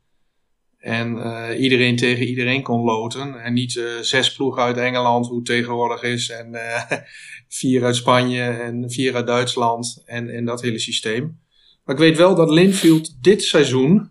En 0.79 1.23
eh, 1.23 1.61
iedereen 1.61 1.97
tegen 1.97 2.27
iedereen 2.27 2.63
kon 2.63 2.85
loten. 2.85 3.43
En 3.43 3.53
niet 3.53 3.77
eh, 3.77 3.85
zes 4.01 4.33
ploegen 4.33 4.63
uit 4.63 4.77
Engeland, 4.77 5.27
hoe 5.27 5.37
het 5.37 5.45
tegenwoordig 5.45 6.03
is. 6.03 6.31
En 6.31 6.55
eh, 6.55 6.99
vier 7.61 7.85
uit 7.85 7.97
Spanje 7.97 8.43
en 8.43 8.91
vier 8.91 9.15
uit 9.15 9.27
Duitsland. 9.27 10.03
En, 10.07 10.29
en 10.29 10.45
dat 10.45 10.63
hele 10.63 10.79
systeem. 10.79 11.41
Maar 11.85 11.95
ik 11.95 12.01
weet 12.01 12.17
wel 12.17 12.35
dat 12.35 12.51
Linfield 12.51 13.23
dit 13.23 13.43
seizoen 13.43 14.11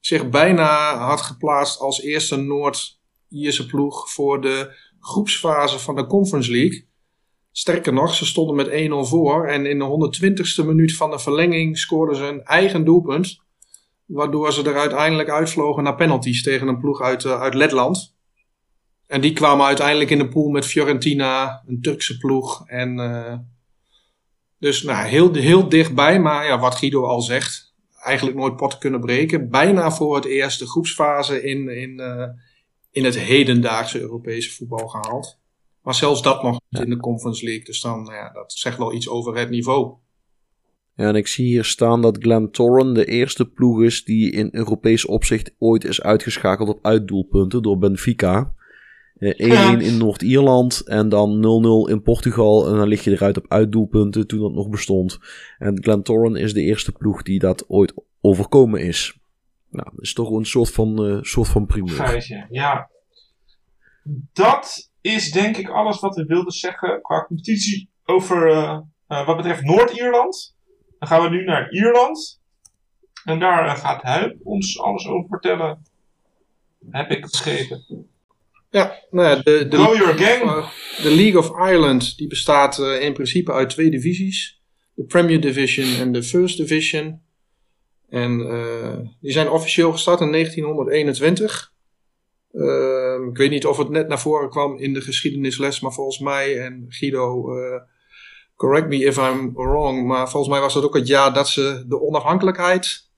zich 0.00 0.28
bijna 0.28 0.96
had 0.96 1.20
geplaatst 1.20 1.80
als 1.80 2.00
eerste 2.00 2.36
Noord-Ierse 2.36 3.66
ploeg 3.66 4.10
voor 4.12 4.40
de 4.40 4.76
groepsfase 5.00 5.78
van 5.78 5.94
de 5.94 6.06
Conference 6.06 6.50
League. 6.50 6.86
Sterker 7.52 7.92
nog, 7.92 8.14
ze 8.14 8.26
stonden 8.26 8.56
met 8.56 8.68
1-0 8.68 9.08
voor. 9.08 9.46
En 9.46 9.66
in 9.66 9.78
de 9.78 9.84
120ste 9.84 10.66
minuut 10.66 10.96
van 10.96 11.10
de 11.10 11.18
verlenging 11.18 11.78
scoorden 11.78 12.16
ze 12.16 12.24
een 12.24 12.44
eigen 12.44 12.84
doelpunt. 12.84 13.40
Waardoor 14.06 14.52
ze 14.52 14.62
er 14.62 14.78
uiteindelijk 14.78 15.30
uitvlogen 15.30 15.82
naar 15.82 15.94
penalties 15.94 16.42
tegen 16.42 16.68
een 16.68 16.78
ploeg 16.78 17.02
uit, 17.02 17.24
eh, 17.24 17.40
uit 17.40 17.54
Letland. 17.54 18.14
En 19.06 19.20
die 19.20 19.32
kwamen 19.32 19.66
uiteindelijk 19.66 20.10
in 20.10 20.18
de 20.18 20.28
pool 20.28 20.48
met 20.48 20.66
Fiorentina, 20.66 21.62
een 21.66 21.80
Turkse 21.80 22.18
ploeg. 22.18 22.68
En, 22.68 22.98
eh, 22.98 23.38
dus 24.58 24.82
nou, 24.82 25.06
heel, 25.06 25.34
heel 25.34 25.68
dichtbij, 25.68 26.20
maar 26.20 26.46
ja, 26.46 26.58
wat 26.58 26.74
Guido 26.74 27.04
al 27.04 27.20
zegt, 27.20 27.74
eigenlijk 28.02 28.36
nooit 28.36 28.56
potten 28.56 28.78
kunnen 28.78 29.00
breken. 29.00 29.50
Bijna 29.50 29.90
voor 29.90 30.14
het 30.14 30.24
eerst 30.24 30.58
de 30.58 30.66
groepsfase 30.66 31.42
in, 31.42 31.68
in, 31.68 32.00
eh, 32.00 32.28
in 32.90 33.04
het 33.04 33.18
hedendaagse 33.18 34.00
Europese 34.00 34.50
voetbal 34.50 34.88
gehaald. 34.88 35.40
Maar 35.82 35.94
zelfs 35.94 36.22
dat 36.22 36.42
nog 36.42 36.60
in 36.70 36.90
de 36.90 36.96
Conference 36.96 37.44
League. 37.44 37.64
Dus 37.64 37.80
dan, 37.80 38.08
ja, 38.12 38.30
dat 38.32 38.52
zegt 38.52 38.78
wel 38.78 38.92
iets 38.92 39.08
over 39.08 39.36
het 39.36 39.50
niveau. 39.50 39.94
Ja, 40.96 41.08
en 41.08 41.14
ik 41.16 41.26
zie 41.26 41.46
hier 41.46 41.64
staan 41.64 42.02
dat 42.02 42.16
Glen 42.20 42.50
Torren 42.50 42.94
de 42.94 43.04
eerste 43.04 43.46
ploeg 43.46 43.82
is 43.82 44.04
die 44.04 44.30
in 44.32 44.48
Europees 44.52 45.06
opzicht 45.06 45.54
ooit 45.58 45.84
is 45.84 46.02
uitgeschakeld 46.02 46.68
op 46.68 46.78
uitdoelpunten 46.82 47.62
door 47.62 47.78
Benfica. 47.78 48.52
Eh, 49.16 49.30
1-1 49.38 49.46
Ja. 49.52 49.78
in 49.78 49.96
Noord-Ierland 49.98 50.80
en 50.80 51.08
dan 51.08 51.40
0-0 51.40 51.88
in 51.90 52.02
Portugal. 52.02 52.68
En 52.68 52.74
dan 52.76 52.88
lig 52.88 53.04
je 53.04 53.10
eruit 53.10 53.36
op 53.36 53.44
uitdoelpunten 53.48 54.26
toen 54.26 54.40
dat 54.40 54.52
nog 54.52 54.68
bestond. 54.68 55.18
En 55.58 55.82
Glen 55.82 56.02
Torren 56.02 56.36
is 56.36 56.52
de 56.52 56.62
eerste 56.62 56.92
ploeg 56.92 57.22
die 57.22 57.38
dat 57.38 57.64
ooit 57.68 57.94
overkomen 58.20 58.80
is. 58.80 59.18
Nou, 59.70 59.90
dat 59.90 60.02
is 60.02 60.12
toch 60.12 60.30
een 60.30 60.44
soort 60.46 60.70
van, 60.70 61.06
eh, 61.06 61.18
soort 61.20 61.48
van 61.48 61.66
primeur. 61.66 62.46
Ja. 62.50 62.90
Dat 64.32 64.91
is 65.02 65.30
denk 65.30 65.56
ik 65.56 65.68
alles 65.68 66.00
wat 66.00 66.16
we 66.16 66.24
wilden 66.24 66.52
zeggen 66.52 67.02
qua 67.02 67.24
competitie 67.24 67.88
over 68.04 68.50
eh, 68.50 68.78
eh, 69.06 69.26
wat 69.26 69.36
betreft 69.36 69.62
Noord-Ierland. 69.62 70.56
Dan 70.98 71.08
gaan 71.08 71.22
we 71.22 71.28
nu 71.28 71.44
naar 71.44 71.72
Ierland. 71.72 72.40
En 73.24 73.38
daar 73.38 73.66
eh, 73.66 73.76
gaat 73.76 74.02
Huip 74.02 74.36
ons 74.42 74.80
alles 74.80 75.06
over 75.06 75.28
vertellen. 75.28 75.82
Heb 76.90 77.10
ik 77.10 77.24
geschreven. 77.24 77.84
Ja, 78.70 78.98
nou 79.10 79.28
ja, 79.28 79.42
de, 79.42 79.68
de, 79.68 79.76
your 79.76 80.16
de 81.02 81.14
League 81.14 81.38
of 81.38 81.48
Ireland 81.48 82.16
die 82.16 82.28
bestaat 82.28 82.78
in 82.78 83.12
principe 83.12 83.52
uit 83.52 83.70
twee 83.70 83.90
divisies. 83.90 84.60
De 84.94 85.04
Premier 85.04 85.40
Division 85.40 86.00
en 86.00 86.12
de 86.12 86.22
First 86.22 86.56
Division. 86.56 87.22
En 88.08 88.38
die 89.20 89.32
zijn 89.32 89.50
officieel 89.50 89.92
gestart 89.92 90.20
in 90.20 90.32
1921. 90.32 91.71
Uh, 92.52 93.28
ik 93.30 93.36
weet 93.36 93.50
niet 93.50 93.66
of 93.66 93.76
het 93.76 93.88
net 93.88 94.08
naar 94.08 94.20
voren 94.20 94.50
kwam 94.50 94.78
in 94.78 94.92
de 94.92 95.00
geschiedenisles, 95.00 95.80
maar 95.80 95.92
volgens 95.92 96.18
mij, 96.18 96.60
en 96.60 96.86
Guido, 96.88 97.56
uh, 97.58 97.80
correct 98.56 98.88
me 98.88 99.04
if 99.04 99.16
I'm 99.16 99.52
wrong, 99.54 100.06
maar 100.06 100.30
volgens 100.30 100.52
mij 100.52 100.60
was 100.60 100.74
dat 100.74 100.84
ook 100.84 100.94
het 100.94 101.06
jaar 101.06 101.32
dat 101.32 101.48
ze 101.48 101.84
de 101.88 102.00
onafhankelijkheid 102.00 103.10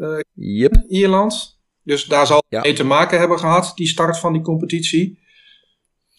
uh, 0.00 0.18
yep. 0.34 0.84
Ierland. 0.88 1.58
Dus 1.82 2.04
daar 2.04 2.26
zal 2.26 2.42
ja. 2.48 2.60
mee 2.60 2.72
te 2.72 2.84
maken 2.84 3.18
hebben 3.18 3.38
gehad, 3.38 3.72
die 3.74 3.86
start 3.86 4.18
van 4.18 4.32
die 4.32 4.42
competitie. 4.42 5.18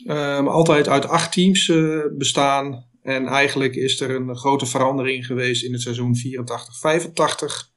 Um, 0.07 0.47
altijd 0.47 0.87
uit 0.87 1.05
acht 1.05 1.31
teams 1.31 1.67
uh, 1.67 2.03
bestaan. 2.17 2.89
En 3.01 3.27
eigenlijk 3.27 3.75
is 3.75 4.01
er 4.01 4.15
een 4.15 4.35
grote 4.35 4.65
verandering 4.65 5.25
geweest 5.25 5.63
in 5.63 5.73
het 5.73 5.81
seizoen 5.81 6.15
84-85. 6.15 7.70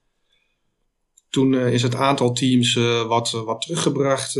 Toen 1.34 1.52
uh, 1.52 1.72
is 1.72 1.82
het 1.82 1.94
aantal 1.94 2.32
teams 2.32 2.74
uh, 2.74 3.06
wat, 3.06 3.30
wat 3.30 3.60
teruggebracht 3.60 4.38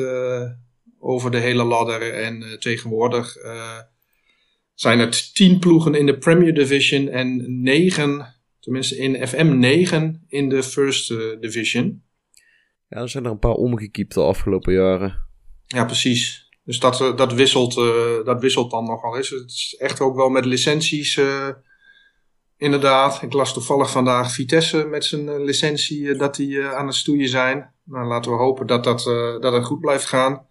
over 0.99 1.31
de 1.31 1.39
hele 1.39 1.65
ladder. 1.65 2.13
En 2.13 2.57
tegenwoordig 2.59 3.37
zijn 4.75 4.99
het 4.99 5.35
tien 5.35 5.59
ploegen 5.59 5.95
in 5.95 6.07
de 6.07 6.19
Premier 6.19 6.55
Division 6.55 7.09
en 7.09 7.63
negen, 7.63 8.35
tenminste 8.61 8.97
in 8.97 9.29
FM 9.29 9.59
9 9.59 10.25
in 10.29 10.49
de 10.49 10.63
First 10.63 11.09
Division. 11.41 12.03
Ja, 12.89 13.01
er 13.01 13.09
zijn 13.09 13.25
er 13.25 13.31
een 13.31 13.39
paar 13.39 13.55
omgekiept 13.55 14.15
de 14.15 14.21
afgelopen 14.21 14.73
jaren. 14.73 15.27
Ja, 15.67 15.85
precies. 15.85 16.45
Dus 16.65 16.79
dat, 16.79 16.99
dat, 17.17 17.33
wisselt, 17.33 17.77
uh, 17.77 18.25
dat 18.25 18.41
wisselt 18.41 18.71
dan 18.71 18.85
nogal 18.85 19.17
eens. 19.17 19.31
Het 19.31 19.51
is 19.51 19.77
echt 19.79 20.01
ook 20.01 20.17
wel 20.17 20.29
met 20.29 20.45
licenties. 20.45 21.17
Uh, 21.17 21.49
inderdaad. 22.57 23.23
Ik 23.23 23.33
las 23.33 23.53
toevallig 23.53 23.91
vandaag 23.91 24.33
Vitesse 24.33 24.85
met 24.85 25.05
zijn 25.05 25.27
uh, 25.27 25.45
licentie 25.45 26.15
dat 26.15 26.37
die 26.37 26.65
aan 26.65 26.87
het 26.87 26.97
stoeien 26.97 27.29
zijn. 27.29 27.73
Nou, 27.85 28.07
laten 28.07 28.31
we 28.31 28.37
hopen 28.37 28.67
dat, 28.67 28.85
dat, 28.85 29.03
dat 29.41 29.53
het 29.53 29.65
goed 29.65 29.81
blijft 29.81 30.05
gaan. 30.05 30.47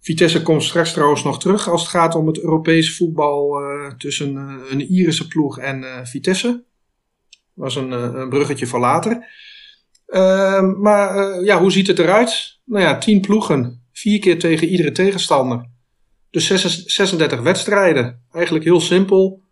Vitesse 0.00 0.42
komt 0.42 0.62
straks 0.62 0.92
trouwens 0.92 1.24
nog 1.24 1.40
terug 1.40 1.68
als 1.68 1.80
het 1.80 1.90
gaat 1.90 2.14
om 2.14 2.26
het 2.26 2.40
Europese 2.40 2.94
voetbal 2.94 3.60
tussen 3.98 4.36
een 4.70 4.80
Irische 4.80 5.26
ploeg 5.26 5.58
en 5.58 6.06
Vitesse. 6.06 6.48
Dat 6.48 7.40
was 7.54 7.76
een, 7.76 7.90
een 7.90 8.28
bruggetje 8.28 8.66
voor 8.66 8.80
later. 8.80 9.26
Uh, 10.12 10.72
maar 10.78 11.16
uh, 11.16 11.44
ja, 11.44 11.60
hoe 11.60 11.72
ziet 11.72 11.86
het 11.86 11.98
eruit? 11.98 12.60
Nou 12.64 12.82
ja, 12.82 12.98
10 12.98 13.20
ploegen. 13.20 13.82
Vier 13.92 14.18
keer 14.18 14.38
tegen 14.38 14.68
iedere 14.68 14.92
tegenstander. 14.92 15.68
Dus 16.30 16.46
36 16.86 17.40
wedstrijden. 17.40 18.22
Eigenlijk 18.32 18.64
heel 18.64 18.80
simpel. 18.80 19.42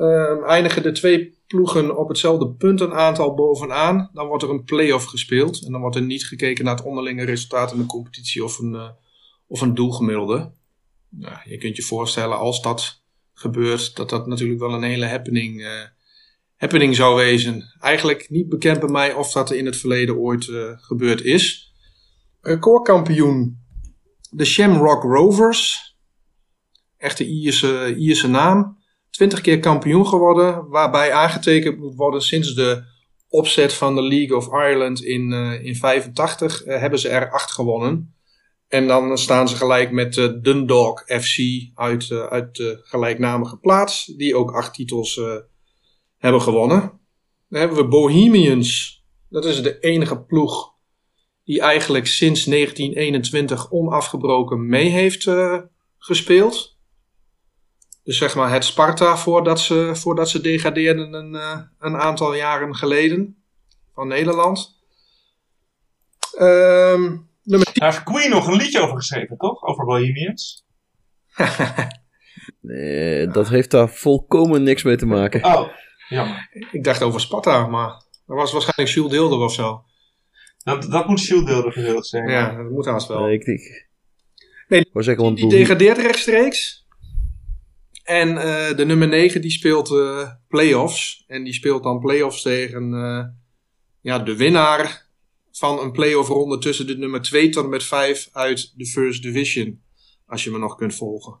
Uh, 0.00 0.42
eindigen 0.46 0.82
de 0.82 0.92
twee 0.92 1.38
ploegen 1.46 1.98
op 1.98 2.08
hetzelfde 2.08 2.48
puntenaantal 2.48 3.34
bovenaan. 3.34 4.10
Dan 4.12 4.26
wordt 4.26 4.42
er 4.42 4.50
een 4.50 4.64
play-off 4.64 5.04
gespeeld. 5.04 5.64
En 5.64 5.72
dan 5.72 5.80
wordt 5.80 5.96
er 5.96 6.02
niet 6.02 6.26
gekeken 6.26 6.64
naar 6.64 6.76
het 6.76 6.84
onderlinge 6.84 7.24
resultaat 7.24 7.72
in 7.72 7.78
de 7.78 7.86
competitie 7.86 8.44
of 8.44 8.58
een, 8.58 8.72
uh, 8.72 8.88
of 9.46 9.60
een 9.60 9.74
doelgemiddelde. 9.74 10.52
Nou, 11.08 11.36
je 11.44 11.58
kunt 11.58 11.76
je 11.76 11.82
voorstellen 11.82 12.38
als 12.38 12.62
dat 12.62 13.02
gebeurt, 13.34 13.96
dat 13.96 14.10
dat 14.10 14.26
natuurlijk 14.26 14.60
wel 14.60 14.72
een 14.72 14.82
hele 14.82 15.06
happening 15.06 15.60
uh, 15.60 15.82
happening 16.56 16.96
zou 16.96 17.16
wezen. 17.16 17.74
Eigenlijk 17.80 18.30
niet 18.30 18.48
bekend 18.48 18.80
bij 18.80 18.88
mij 18.88 19.12
of 19.12 19.32
dat 19.32 19.50
er 19.50 19.56
in 19.56 19.66
het 19.66 19.76
verleden 19.76 20.16
ooit 20.16 20.46
uh, 20.46 20.70
gebeurd 20.76 21.22
is. 21.22 21.74
Recordkampioen 22.40 23.58
de 24.30 24.44
Shamrock 24.44 25.02
Rovers. 25.02 25.94
Echte 26.96 27.26
Ierse, 27.26 27.94
Ierse 27.96 28.28
naam. 28.28 28.78
20 29.20 29.40
keer 29.40 29.60
kampioen 29.60 30.06
geworden. 30.06 30.68
Waarbij 30.68 31.12
aangetekend 31.12 31.78
moet 31.78 31.94
worden 31.94 32.22
sinds 32.22 32.54
de 32.54 32.82
opzet 33.28 33.74
van 33.74 33.94
de 33.94 34.02
League 34.02 34.36
of 34.36 34.46
Ireland 34.46 35.02
in, 35.04 35.32
uh, 35.32 35.64
in 35.64 35.76
85 35.76 36.66
uh, 36.66 36.78
hebben 36.80 36.98
ze 36.98 37.08
er 37.08 37.30
8 37.30 37.50
gewonnen. 37.50 38.14
En 38.68 38.86
dan 38.86 39.18
staan 39.18 39.48
ze 39.48 39.56
gelijk 39.56 39.90
met 39.90 40.16
uh, 40.16 40.28
Dundalk 40.42 41.04
FC 41.06 41.38
uit, 41.74 42.10
uit 42.10 42.56
de 42.56 42.80
gelijknamige 42.82 43.56
plaats. 43.56 44.04
Die 44.04 44.36
ook 44.36 44.52
8 44.52 44.74
titels 44.74 45.20
hebben 46.18 46.42
gewonnen. 46.42 46.80
Dan 47.48 47.60
hebben 47.60 47.78
we 47.78 47.88
Bohemians. 47.88 49.02
Dat 49.28 49.44
is 49.44 49.62
de 49.62 49.78
enige 49.80 50.20
ploeg 50.20 50.72
die 51.44 51.60
eigenlijk 51.60 52.06
sinds 52.06 52.44
1921 52.44 53.70
onafgebroken 53.70 54.66
mee 54.66 54.88
heeft 54.88 55.26
eh, 55.26 55.58
gespeeld. 55.98 56.78
Dus 58.10 58.18
zeg 58.18 58.34
maar 58.34 58.52
het 58.52 58.64
Sparta 58.64 59.16
voordat 59.16 59.60
ze, 59.60 59.90
voordat 59.94 60.28
ze 60.28 60.40
degradeerden 60.40 61.12
een, 61.12 61.34
eh, 61.34 61.60
een 61.78 61.96
aantal 61.96 62.34
jaren 62.34 62.74
geleden 62.74 63.42
van 63.94 64.08
Nederland. 64.08 64.80
Ehm, 66.38 67.16
nummer 67.42 67.68
Daar 67.72 67.92
heeft 67.92 68.02
Queen 68.02 68.30
nog 68.30 68.46
een 68.46 68.56
liedje 68.56 68.80
over 68.80 68.96
geschreven, 68.96 69.36
toch? 69.36 69.62
Over 69.62 69.84
Bohemians. 69.84 70.64
Nee, 72.60 73.26
dat 73.26 73.48
heeft 73.48 73.70
daar 73.70 73.88
volkomen 73.88 74.62
niks 74.62 74.82
mee 74.82 74.96
te 74.96 75.06
maken. 75.06 75.44
Oh, 75.44 75.68
jammer. 76.08 76.48
Ik 76.70 76.84
dacht 76.84 77.02
over 77.02 77.20
Sparta, 77.20 77.66
maar 77.66 77.88
dat 78.26 78.36
was 78.36 78.52
waarschijnlijk 78.52 78.96
Jules 78.96 79.12
Deelder 79.12 79.38
of 79.38 79.52
zo. 79.52 79.84
Dat, 80.58 80.90
dat 80.90 81.06
moet 81.06 81.20
Shield 81.20 81.46
Deelder 81.46 81.72
gewild 81.72 82.06
zijn. 82.06 82.28
Ja, 82.28 82.56
dat 82.56 82.70
moet 82.70 82.86
haast 82.86 83.08
wel. 83.08 83.22
Nee, 83.22 83.34
ik, 83.34 83.44
ik, 83.44 83.88
Nee, 84.68 85.34
Die 85.34 85.48
degradeert 85.48 85.98
rechtstreeks. 85.98 86.79
En 88.10 88.38
eh, 88.38 88.76
de 88.76 88.84
nummer 88.84 89.08
9 89.08 89.40
die 89.40 89.50
speelt 89.50 89.90
eh 89.90 90.30
playoffs. 90.48 91.24
En 91.26 91.44
die 91.44 91.52
speelt 91.52 91.82
dan 91.82 92.00
playoffs 92.00 92.42
tegen 92.42 92.94
eh, 92.94 93.24
ja, 94.00 94.18
de 94.18 94.36
winnaar 94.36 95.06
van 95.52 95.80
een 95.80 95.92
playoff 95.92 96.28
ronde 96.28 96.58
tussen 96.58 96.86
de 96.86 96.98
nummer 96.98 97.22
2 97.22 97.48
tot 97.48 97.64
en 97.64 97.70
met 97.70 97.84
5 97.84 98.28
uit 98.32 98.72
de 98.76 98.86
First 98.86 99.22
Division. 99.22 99.82
Als 100.26 100.44
je 100.44 100.50
me 100.50 100.58
nog 100.58 100.74
kunt 100.74 100.94
volgen. 100.94 101.38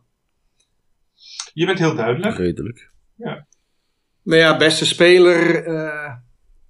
Je 1.52 1.66
bent 1.66 1.78
heel 1.78 1.94
duidelijk. 1.94 2.36
redelijk. 2.36 2.90
Nou 3.16 4.40
ja, 4.40 4.56
beste 4.56 4.86
speler 4.86 5.64
eh, 5.64 6.14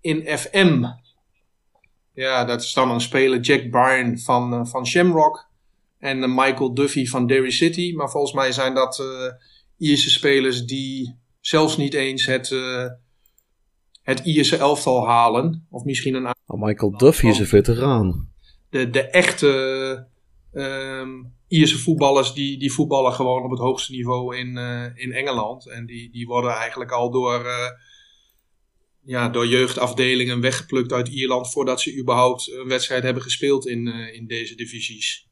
in 0.01 0.39
FM. 0.39 0.85
Ja, 2.15 2.45
dat 2.45 2.63
is 2.63 2.73
dan 2.73 2.91
een 2.91 3.01
speler 3.01 3.41
Jack 3.41 3.71
Bryan 3.71 4.19
van, 4.19 4.69
van 4.69 4.87
Shamrock. 4.87 5.49
En 5.99 6.35
Michael 6.35 6.75
Duffy 6.75 7.07
van 7.07 7.27
Derry 7.27 7.51
City. 7.51 7.95
Maar 7.95 8.11
volgens 8.11 8.33
mij 8.33 8.53
zijn 8.53 8.75
dat 8.75 8.99
eh 8.99 9.49
Ierse 9.81 10.11
spelers 10.11 10.65
die 10.65 11.19
zelfs 11.41 11.77
niet 11.77 11.95
eens 11.95 12.27
het, 12.27 12.53
eh, 12.53 12.87
het 14.03 14.19
Ierse 14.19 14.57
elftal 14.57 15.07
halen. 15.07 15.67
Of 15.71 15.85
misschien 15.85 16.15
een, 16.15 16.35
Oh, 16.47 16.63
Michael 16.63 16.97
Duffy 16.97 17.27
is 17.27 17.39
een 17.39 17.47
veteraan. 17.47 18.33
de, 18.71 18.91
de 18.91 19.03
echte 19.03 20.07
ehm, 20.53 21.09
Ierse 21.49 21.79
voetballers. 21.79 22.33
Die, 22.33 22.59
die 22.59 22.73
voetballen 22.73 23.13
gewoon 23.13 23.45
op 23.45 23.51
het 23.51 23.61
hoogste 23.61 23.93
niveau 23.93 24.37
in, 24.37 24.57
eh, 24.57 24.85
in 24.95 25.13
Engeland. 25.13 25.69
En 25.69 25.87
die, 25.87 26.11
die 26.11 26.27
worden 26.27 26.51
eigenlijk 26.51 26.91
al 26.91 27.11
door... 27.11 27.45
eh, 27.45 27.71
ja, 29.05 29.29
door 29.29 29.47
jeugdafdelingen 29.47 30.41
weggeplukt 30.41 30.93
uit 30.93 31.09
Ierland 31.09 31.53
voordat 31.53 31.81
ze 31.81 31.99
überhaupt 31.99 32.53
een 32.53 32.69
wedstrijd 32.69 33.03
hebben 33.03 33.23
gespeeld 33.23 33.67
in, 33.67 33.87
in 33.87 34.27
deze 34.27 34.55
divisies. 34.55 35.30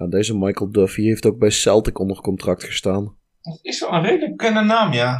Ja, 0.00 0.06
deze 0.06 0.38
Michael 0.38 0.72
Duffy 0.72 1.02
heeft 1.02 1.26
ook 1.26 1.38
bij 1.38 1.50
Celtic 1.50 1.98
onder 1.98 2.20
contract 2.20 2.64
gestaan. 2.64 3.16
Dat 3.40 3.58
is 3.62 3.80
wel 3.80 3.92
een 3.92 4.02
redelijk 4.02 4.36
bekende 4.36 4.60
naam, 4.60 4.92
ja. 4.92 5.18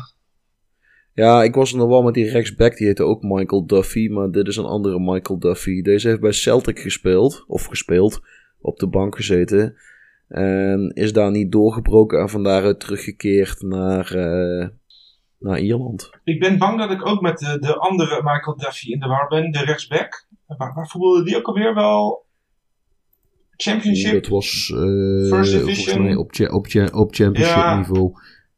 Ja, 1.15 1.43
ik 1.43 1.55
was 1.55 1.73
nog 1.73 1.89
wel 1.89 2.03
met 2.03 2.15
die 2.15 2.31
rechtsback, 2.31 2.77
die 2.77 2.87
heette 2.87 3.03
ook 3.03 3.23
Michael 3.23 3.67
Duffy, 3.67 4.09
maar 4.09 4.31
dit 4.31 4.47
is 4.47 4.57
een 4.57 4.65
andere 4.65 5.01
Michael 5.01 5.39
Duffy. 5.39 5.83
Deze 5.83 6.09
heeft 6.09 6.21
bij 6.21 6.33
Celtic 6.33 6.79
gespeeld, 6.79 7.45
of 7.47 7.65
gespeeld, 7.65 8.21
op 8.61 8.79
de 8.79 8.87
bank 8.87 9.17
gezeten. 9.17 9.77
En 10.29 10.91
is 10.95 11.13
daar 11.13 11.31
niet 11.31 11.53
doorgebroken 11.53 12.21
en 12.21 12.29
van 12.29 12.43
daaruit 12.43 12.81
teruggekeerd 12.81 13.63
naar, 13.63 14.15
eh, 14.15 14.69
naar 15.39 15.59
Ierland. 15.59 16.11
Ik 16.25 16.41
ben 16.41 16.59
bang 16.59 16.79
dat 16.79 16.91
ik 16.91 17.07
ook 17.07 17.21
met 17.21 17.39
de, 17.39 17.59
de 17.59 17.77
andere 17.77 18.23
Michael 18.23 18.57
Duffy 18.57 18.93
in 18.93 19.01
de 19.01 19.07
war 19.07 19.29
ben, 19.29 19.51
de 19.51 19.65
rechtsback. 19.65 20.27
Waar, 20.47 20.75
waar 20.75 20.89
voetbalde 20.89 21.25
die 21.25 21.37
ook 21.37 21.47
alweer 21.47 21.75
wel? 21.75 22.29
Championship? 23.63 24.13
Dat 24.13 24.27
was 24.27 24.71
eh, 24.75 25.29
First 25.29 25.53
volgens 25.55 25.97
mij 25.99 26.15
op, 26.15 26.33
cha- 26.35 26.49
op, 26.49 26.67
cha- 26.67 26.91
op 26.93 27.15
championship 27.15 27.57
Ja. 27.57 27.77
niveau. 27.79 28.13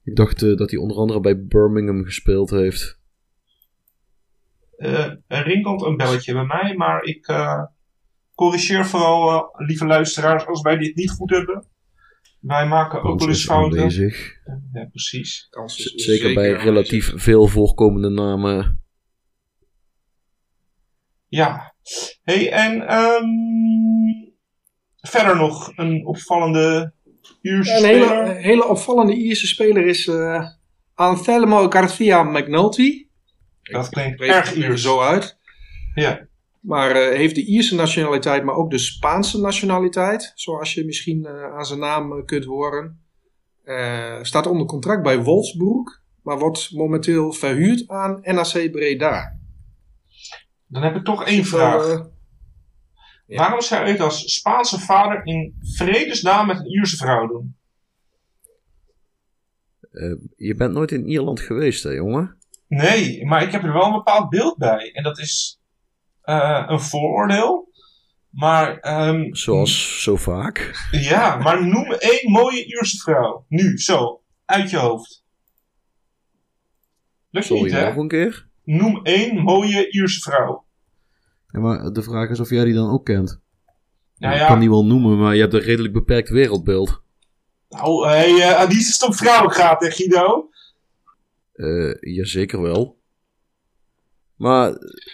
Ik 0.04 0.16
dacht 0.16 0.42
eh, 0.42 0.56
dat 0.56 0.70
hij 0.70 0.78
onder 0.78 0.96
andere 0.96 1.20
bij 1.20 1.44
Birmingham 1.46 2.04
gespeeld 2.04 2.50
heeft. 2.50 3.00
Eh, 4.76 5.10
er 5.26 5.42
rinkelt 5.46 5.82
een 5.82 5.96
belletje 5.96 6.32
bij 6.32 6.44
mij, 6.44 6.74
maar 6.76 7.02
ik 7.02 7.32
corrigeer 8.34 8.86
vooral, 8.86 9.48
lieve 9.56 9.86
luisteraars, 9.86 10.46
als 10.46 10.60
wij 10.62 10.76
dit 10.76 10.96
niet 10.96 11.10
goed 11.10 11.30
hebben. 11.30 11.66
Wij 12.40 12.66
maken 12.66 13.02
ook 13.02 13.18
wel 13.18 13.28
eens 13.28 13.44
fouten. 13.44 13.78
aanwezig. 13.78 14.32
Ja, 14.72 14.84
precies. 14.90 15.46
Kans 15.50 15.78
is 15.78 16.04
Zeker 16.04 16.34
bij 16.34 16.44
aanwezig. 16.46 16.62
relatief 16.68 17.12
veel 17.16 17.46
voorkomende 17.46 18.08
namen. 18.08 18.82
Ja. 21.28 21.74
hey, 22.22 22.50
en 22.52 22.86
ehm, 22.86 23.24
verder 25.02 25.36
nog 25.36 25.72
een 25.76 26.06
opvallende 26.06 26.92
Ierse 27.40 27.76
Een 27.76 27.84
hele, 27.84 28.04
speler. 28.04 28.36
hele 28.36 28.68
opvallende 28.68 29.14
Ierse 29.14 29.46
speler 29.46 29.86
is 29.86 30.06
eh 30.06 30.46
Anselmo 30.94 31.70
Garcia 31.70 32.22
McNulty. 32.22 33.06
Dat 33.62 33.88
klinkt 33.88 34.20
erg 34.20 34.50
er 34.50 34.56
Iers. 34.56 34.82
zo 34.82 35.00
uit. 35.00 35.38
Ja. 35.94 36.26
Maar 36.60 36.90
eh, 36.90 37.16
heeft 37.16 37.34
de 37.34 37.44
Ierse 37.44 37.74
nationaliteit, 37.74 38.44
maar 38.44 38.54
ook 38.54 38.70
de 38.70 38.78
Spaanse 38.78 39.40
nationaliteit. 39.40 40.32
Zoals 40.34 40.74
je 40.74 40.84
misschien 40.84 41.24
eh, 41.24 41.54
aan 41.54 41.64
zijn 41.64 41.78
naam 41.78 42.24
kunt 42.24 42.44
horen. 42.44 43.00
Eh, 43.64 44.18
staat 44.22 44.46
onder 44.46 44.66
contract 44.66 45.02
bij 45.02 45.22
Wolfsburg. 45.22 46.00
Maar 46.22 46.38
wordt 46.38 46.70
momenteel 46.72 47.32
verhuurd 47.32 47.88
aan 47.88 48.20
NAC 48.22 48.70
Breda. 48.70 49.38
Dan 50.66 50.82
heb 50.82 50.96
ik 50.96 51.04
toch 51.04 51.24
één 51.24 51.44
vraag. 51.44 52.10
Ja. 53.32 53.38
Waarom 53.38 53.60
zou 53.60 53.86
je 53.86 53.92
het 53.92 54.00
als 54.00 54.34
Spaanse 54.34 54.78
vader 54.80 55.26
in 55.26 55.54
vredesnaam 55.60 56.46
met 56.46 56.58
een 56.58 56.66
Ierse 56.70 56.96
vrouw 56.96 57.26
doen? 57.26 57.56
Eh, 59.92 60.14
je 60.36 60.54
bent 60.54 60.72
nooit 60.72 60.92
in 60.92 61.06
Ierland 61.08 61.40
geweest, 61.40 61.82
hè, 61.82 61.90
jongen? 61.90 62.36
Nee, 62.68 63.26
maar 63.26 63.42
ik 63.42 63.52
heb 63.52 63.64
er 63.64 63.72
wel 63.72 63.84
een 63.84 63.92
bepaald 63.92 64.28
beeld 64.28 64.56
bij. 64.58 64.90
En 64.92 65.02
dat 65.02 65.18
is 65.18 65.60
eh, 66.22 66.64
een 66.66 66.80
vooroordeel. 66.80 67.70
Maar, 68.30 68.78
ehm, 68.78 69.34
Zoals 69.34 70.02
zo 70.02 70.16
vaak. 70.16 70.86
ja, 70.90 71.36
maar 71.36 71.66
noem 71.66 71.92
één 71.92 72.30
mooie 72.30 72.64
Ierse 72.66 72.98
vrouw. 72.98 73.44
Nu, 73.48 73.78
zo, 73.78 74.22
uit 74.44 74.70
je 74.70 74.76
hoofd. 74.76 75.24
Lukt 77.30 77.46
Sorry, 77.46 77.62
niet, 77.62 77.72
hè? 77.72 77.84
nog 77.86 77.96
een 77.96 78.08
keer. 78.08 78.48
Noem 78.64 79.00
één 79.02 79.42
mooie 79.42 79.90
Ierse 79.90 80.20
vrouw. 80.20 80.64
Ja, 81.52 81.60
maar 81.60 81.92
de 81.92 82.02
vraag 82.02 82.28
is 82.30 82.40
of 82.40 82.50
jij 82.50 82.64
die 82.64 82.74
dan 82.74 82.90
ook 82.90 83.04
kent. 83.04 83.40
Nou 84.16 84.34
Ik 84.34 84.40
ja, 84.40 84.46
kan 84.46 84.60
die 84.60 84.70
wel 84.70 84.84
noemen, 84.84 85.18
maar 85.18 85.34
je 85.34 85.40
hebt 85.40 85.54
een 85.54 85.60
redelijk 85.60 85.94
beperkt 85.94 86.28
wereldbeeld. 86.28 87.02
nou, 87.68 88.06
hey, 88.08 88.40
eh, 88.40 88.54
aan 88.54 88.68
die 88.68 88.78
is 88.78 89.04
om 89.06 89.14
vrouwen 89.14 89.50
gaat, 89.52 89.80
hè, 89.82 89.90
Guido? 89.90 90.48
Eh 91.52 91.94
jazeker 92.00 92.62
wel. 92.62 93.00
Maar 94.36 94.72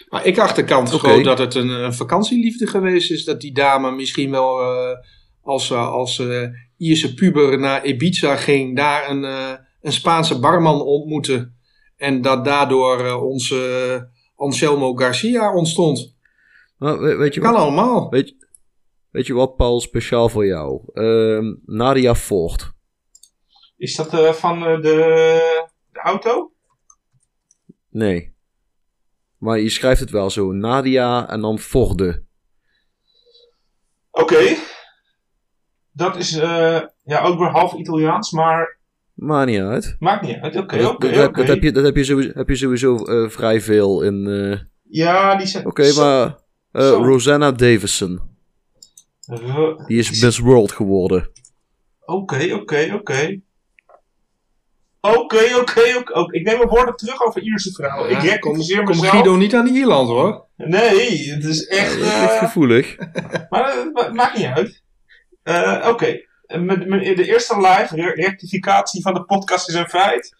Maar 0.09 0.25
ik 0.25 0.37
acht 0.37 0.55
de 0.55 0.63
kant 0.63 0.93
Oké. 0.93 1.07
groot 1.07 1.23
dat 1.23 1.37
het 1.37 1.55
een, 1.55 1.69
een 1.69 1.93
vakantieliefde 1.93 2.67
geweest 2.67 3.11
is. 3.11 3.23
Dat 3.25 3.41
die 3.41 3.53
dame 3.53 3.91
misschien 3.91 4.31
wel 4.31 4.59
eh, 4.61 4.97
als, 5.41 5.71
eh, 5.71 5.91
als 5.91 6.19
eh, 6.19 6.43
Ierse 6.77 7.13
puber 7.13 7.59
naar 7.59 7.85
Ibiza 7.85 8.35
ging. 8.35 8.75
Daar 8.75 9.09
een, 9.09 9.23
eh, 9.23 9.51
een 9.81 9.91
Spaanse 9.91 10.39
barman 10.39 10.81
ontmoette. 10.81 11.51
En 11.97 12.21
dat 12.21 12.45
daardoor 12.45 13.05
eh, 13.05 13.23
onze 13.23 14.09
Anselmo 14.35 14.93
Garcia 14.95 15.53
ontstond. 15.53 16.17
Maar 16.79 16.99
we- 16.99 17.15
weet, 17.15 17.33
je 17.33 17.41
Kan 17.41 17.51
wat, 17.53 17.61
allemaal. 17.61 18.09
weet, 18.09 18.35
weet 19.11 19.25
je 19.27 19.33
wat, 19.33 19.55
Paul, 19.55 19.79
speciaal 19.81 20.29
voor 20.29 20.45
jou? 20.45 20.81
Ehm, 20.93 21.55
Nadia 21.65 22.15
Ford. 22.15 22.71
Is 23.77 23.95
dat 23.95 24.13
eh, 24.13 24.31
van 24.33 24.65
eh, 24.65 24.81
de, 24.81 25.65
de 25.91 25.99
auto? 25.99 26.51
Nee. 27.89 28.35
Maar 29.37 29.59
je 29.59 29.69
schrijft 29.69 29.99
het 29.99 30.09
wel 30.09 30.29
zo. 30.29 30.51
Nadia 30.51 31.29
en 31.29 31.41
dan 31.41 31.59
Forde. 31.59 32.23
Oké. 34.11 34.55
Dat 35.91 36.15
is 36.15 36.33
eh, 36.37 36.81
ja, 37.03 37.21
ook 37.21 37.39
weer 37.39 37.49
half 37.49 37.73
Italiaans, 37.73 38.31
maar 38.31 38.77
Maakt 39.13 39.49
niet 39.49 39.59
uit. 39.59 39.95
maakt 39.99 40.21
niet 40.21 40.37
uit. 40.39 40.55
Oké, 40.55 40.77
dat, 40.77 40.93
oké, 40.93 41.11
dat- 41.11 41.47
heb 41.47 41.61
je, 41.61 41.71
dat 41.71 41.83
heb 41.83 41.95
je 41.95 42.03
sowieso, 42.03 42.31
heb 42.33 42.49
je 42.49 42.55
sowieso 42.55 42.97
vrij 43.29 43.61
veel 43.61 44.01
in... 44.01 44.27
eh, 44.27 44.59
Ja, 44.83 45.35
die 45.35 45.47
zijn... 45.47 45.65
Oké, 45.65 45.93
maar... 45.93 46.37
eh, 46.71 46.81
zo. 46.87 47.03
Rosanna 47.03 47.51
Davison. 47.51 48.21
Ro- 49.25 49.83
Die 49.87 49.99
is 49.99 50.21
Miss 50.21 50.37
World 50.37 50.71
geworden. 50.71 51.29
Oké, 52.05 52.53
oké, 52.53 52.91
oké. 52.93 53.39
Oké, 55.01 55.55
oké, 55.59 55.97
oké. 55.97 56.37
Ik 56.37 56.43
neem 56.45 56.57
mijn 56.57 56.69
woorden 56.69 56.95
terug 56.95 57.21
over 57.25 57.41
Ierse 57.41 57.71
vrouwen. 57.71 58.09
ik 58.09 58.21
Ja, 58.21 58.29
rectificeer 58.29 58.75
kom, 58.77 58.85
kom 58.85 58.95
mezelf. 58.95 59.11
Guido 59.13 59.35
niet 59.35 59.55
aan 59.55 59.67
Ierland 59.67 60.07
hoor. 60.09 60.45
Nee, 60.55 61.31
het 61.31 61.43
is 61.43 61.65
echt... 61.67 61.93
Dat 61.99 62.05
is 62.07 62.11
eh, 62.13 62.37
gevoelig. 62.37 62.97
maar 63.49 63.75
het 63.77 63.93
ma- 63.93 64.13
maakt 64.13 64.37
niet 64.37 64.45
uit. 64.45 64.83
Eh, 65.43 65.87
oké. 65.89 66.19
Eh, 66.45 66.59
met- 66.61 66.87
met- 66.87 67.17
De 67.17 67.25
eerste 67.27 67.55
live 67.55 67.95
re- 67.95 68.13
rectificatie 68.13 69.01
van 69.01 69.13
de 69.13 69.23
podcast 69.23 69.67
is 69.69 69.75
een 69.75 69.89
feit. 69.89 70.35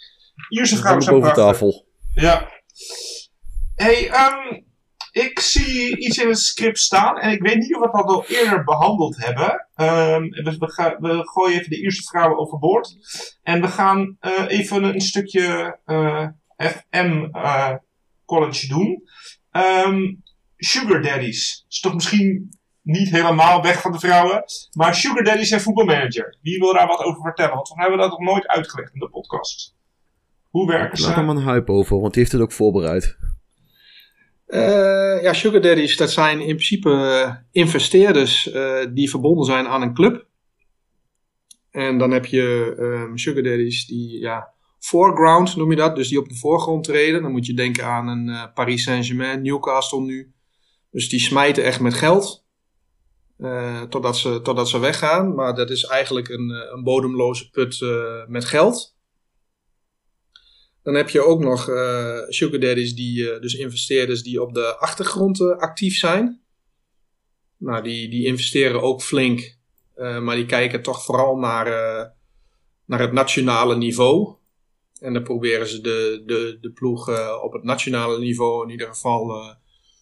Ierse 0.50 0.78
vrouwen 0.78 1.04
Van 1.04 1.12
zijn 1.14 1.22
boven 1.22 1.34
prachtig. 1.44 1.60
tafel. 1.60 1.86
Ja. 2.14 2.50
Hey, 3.76 4.10
ehm, 4.10 4.62
Ik 5.12 5.39
zie 5.39 5.97
iets 5.97 6.18
in 6.18 6.28
het 6.28 6.39
script 6.39 6.80
staan 6.80 7.18
en 7.18 7.32
ik 7.32 7.41
weet 7.41 7.57
niet 7.57 7.76
of 7.76 7.82
we 7.82 7.97
dat 7.97 8.05
al 8.05 8.26
eerder 8.28 8.64
behandeld 8.64 9.18
hebben. 9.18 9.68
Ehm, 9.76 10.22
we, 10.22 10.95
we, 10.99 11.22
gooien 11.24 11.57
even 11.57 11.70
de 11.70 11.82
eerste 11.82 12.03
vrouwen 12.03 12.38
overboord. 12.38 12.95
En 13.43 13.62
we 13.62 13.68
gaan 13.68 14.18
eh, 14.20 14.45
even 14.47 14.84
een 14.84 15.01
stukje 15.01 15.78
eh, 15.86 16.28
FM 16.57 17.28
eh, 17.32 17.76
college 18.26 18.68
doen. 18.68 19.03
Ehm, 19.51 20.14
sugar 20.57 21.01
daddies. 21.01 21.66
Is 21.70 21.80
toch 21.80 21.93
misschien 21.93 22.57
niet 22.82 23.10
helemaal 23.10 23.62
weg 23.62 23.82
van 23.82 23.91
de 23.91 23.99
vrouwen. 23.99 24.43
Maar 24.72 24.95
sugar 24.95 25.24
daddies 25.24 25.51
en 25.51 25.62
voetbalmanager. 25.62 26.38
Wie 26.41 26.60
wil 26.60 26.74
daar 26.74 26.88
wat 26.88 27.03
over 27.03 27.22
vertellen? 27.22 27.55
Want 27.55 27.70
we 27.70 27.82
hebben 27.82 27.99
dat 27.99 28.10
nog 28.10 28.20
nooit 28.20 28.47
uitgelegd 28.47 28.93
in 28.93 28.99
de 28.99 29.10
podcast. 29.10 29.78
Hoe 30.49 30.68
werken 30.68 31.01
Laat 31.01 31.16
hem 31.16 31.30
ze? 31.30 31.36
een 31.36 31.43
hype 31.43 31.72
over, 31.72 31.99
want 31.99 32.14
die 32.14 32.22
heeft 32.22 32.34
het 32.34 32.41
ook 32.41 32.51
voorbereid. 32.51 33.18
Eh, 34.50 35.22
ja, 35.22 35.34
sugar 35.34 35.62
daddies, 35.62 35.97
dat 35.97 36.12
zijn 36.12 36.39
in 36.39 36.56
principe 36.56 36.89
eh, 36.89 37.36
investeerders 37.52 38.52
eh, 38.52 38.86
die 38.93 39.10
verbonden 39.10 39.45
zijn 39.45 39.68
aan 39.68 39.82
een 39.82 39.93
club. 39.93 40.28
En 41.72 41.97
dan 41.97 42.12
heb 42.12 42.26
je 42.26 42.76
ehm, 42.78 43.16
sugar 43.18 43.43
daddies 43.43 43.86
die, 43.86 44.20
ja, 44.20 44.54
foreground 44.80 45.56
noem 45.56 45.70
je 45.70 45.76
dat, 45.76 45.95
dus 45.95 46.10
die 46.10 46.20
op 46.20 46.30
de 46.30 46.36
voorgrond 46.36 46.84
treden. 46.84 47.22
Dan 47.22 47.32
moet 47.32 47.45
je 47.45 47.54
denken 47.54 47.86
aan 47.86 48.08
een 48.08 48.54
Paris 48.54 48.84
Saint-Germain, 48.84 49.41
Newcastle 49.41 50.02
nu. 50.02 50.34
Dus 50.91 51.10
die 51.10 51.20
smijten 51.20 51.64
echt 51.64 51.80
met 51.80 51.93
geld. 51.93 52.45
totdat, 53.89 54.18
ze, 54.18 54.41
totdat 54.41 54.70
ze 54.70 54.80
weggaan. 54.80 55.36
Maar 55.36 55.56
dat 55.56 55.70
is 55.70 55.84
eigenlijk 55.84 56.30
een, 56.30 56.50
een 56.74 56.84
bodemloze 56.84 57.50
put 57.50 57.86
met 58.28 58.45
geld. 58.45 58.97
Dan 60.84 60.94
heb 60.94 61.10
je 61.10 61.26
ook 61.26 61.40
nog 61.40 61.70
eh, 61.70 62.20
sugar 62.28 62.60
daddies, 62.60 62.96
die, 62.96 63.32
eh, 63.32 63.42
dus 63.42 63.54
investeerders 63.54 64.24
die 64.24 64.42
op 64.42 64.54
de 64.54 64.78
achtergrond 64.78 65.42
eh, 65.42 65.48
actief 65.48 65.98
zijn. 65.98 66.42
Nou, 67.58 67.84
die, 67.84 68.10
die 68.10 68.26
investeren 68.26 68.82
ook 68.82 69.02
flink, 69.02 69.58
maar 69.96 70.36
die 70.36 70.46
kijken 70.46 70.82
toch 70.82 71.04
vooral 71.04 71.38
naar, 71.38 71.66
naar 72.86 73.00
het 73.00 73.12
nationale 73.12 73.78
niveau. 73.78 74.36
En 75.00 75.14
dan 75.14 75.24
proberen 75.24 75.68
ze 75.68 75.82
de, 75.82 76.24
de, 76.26 76.58
de 76.62 76.72
ploeg 76.72 77.10
op 77.44 77.54
het 77.54 77.64
nationale 77.64 78.20
niveau 78.20 78.64
in 78.64 78.72
ieder 78.72 78.88
geval 78.88 79.56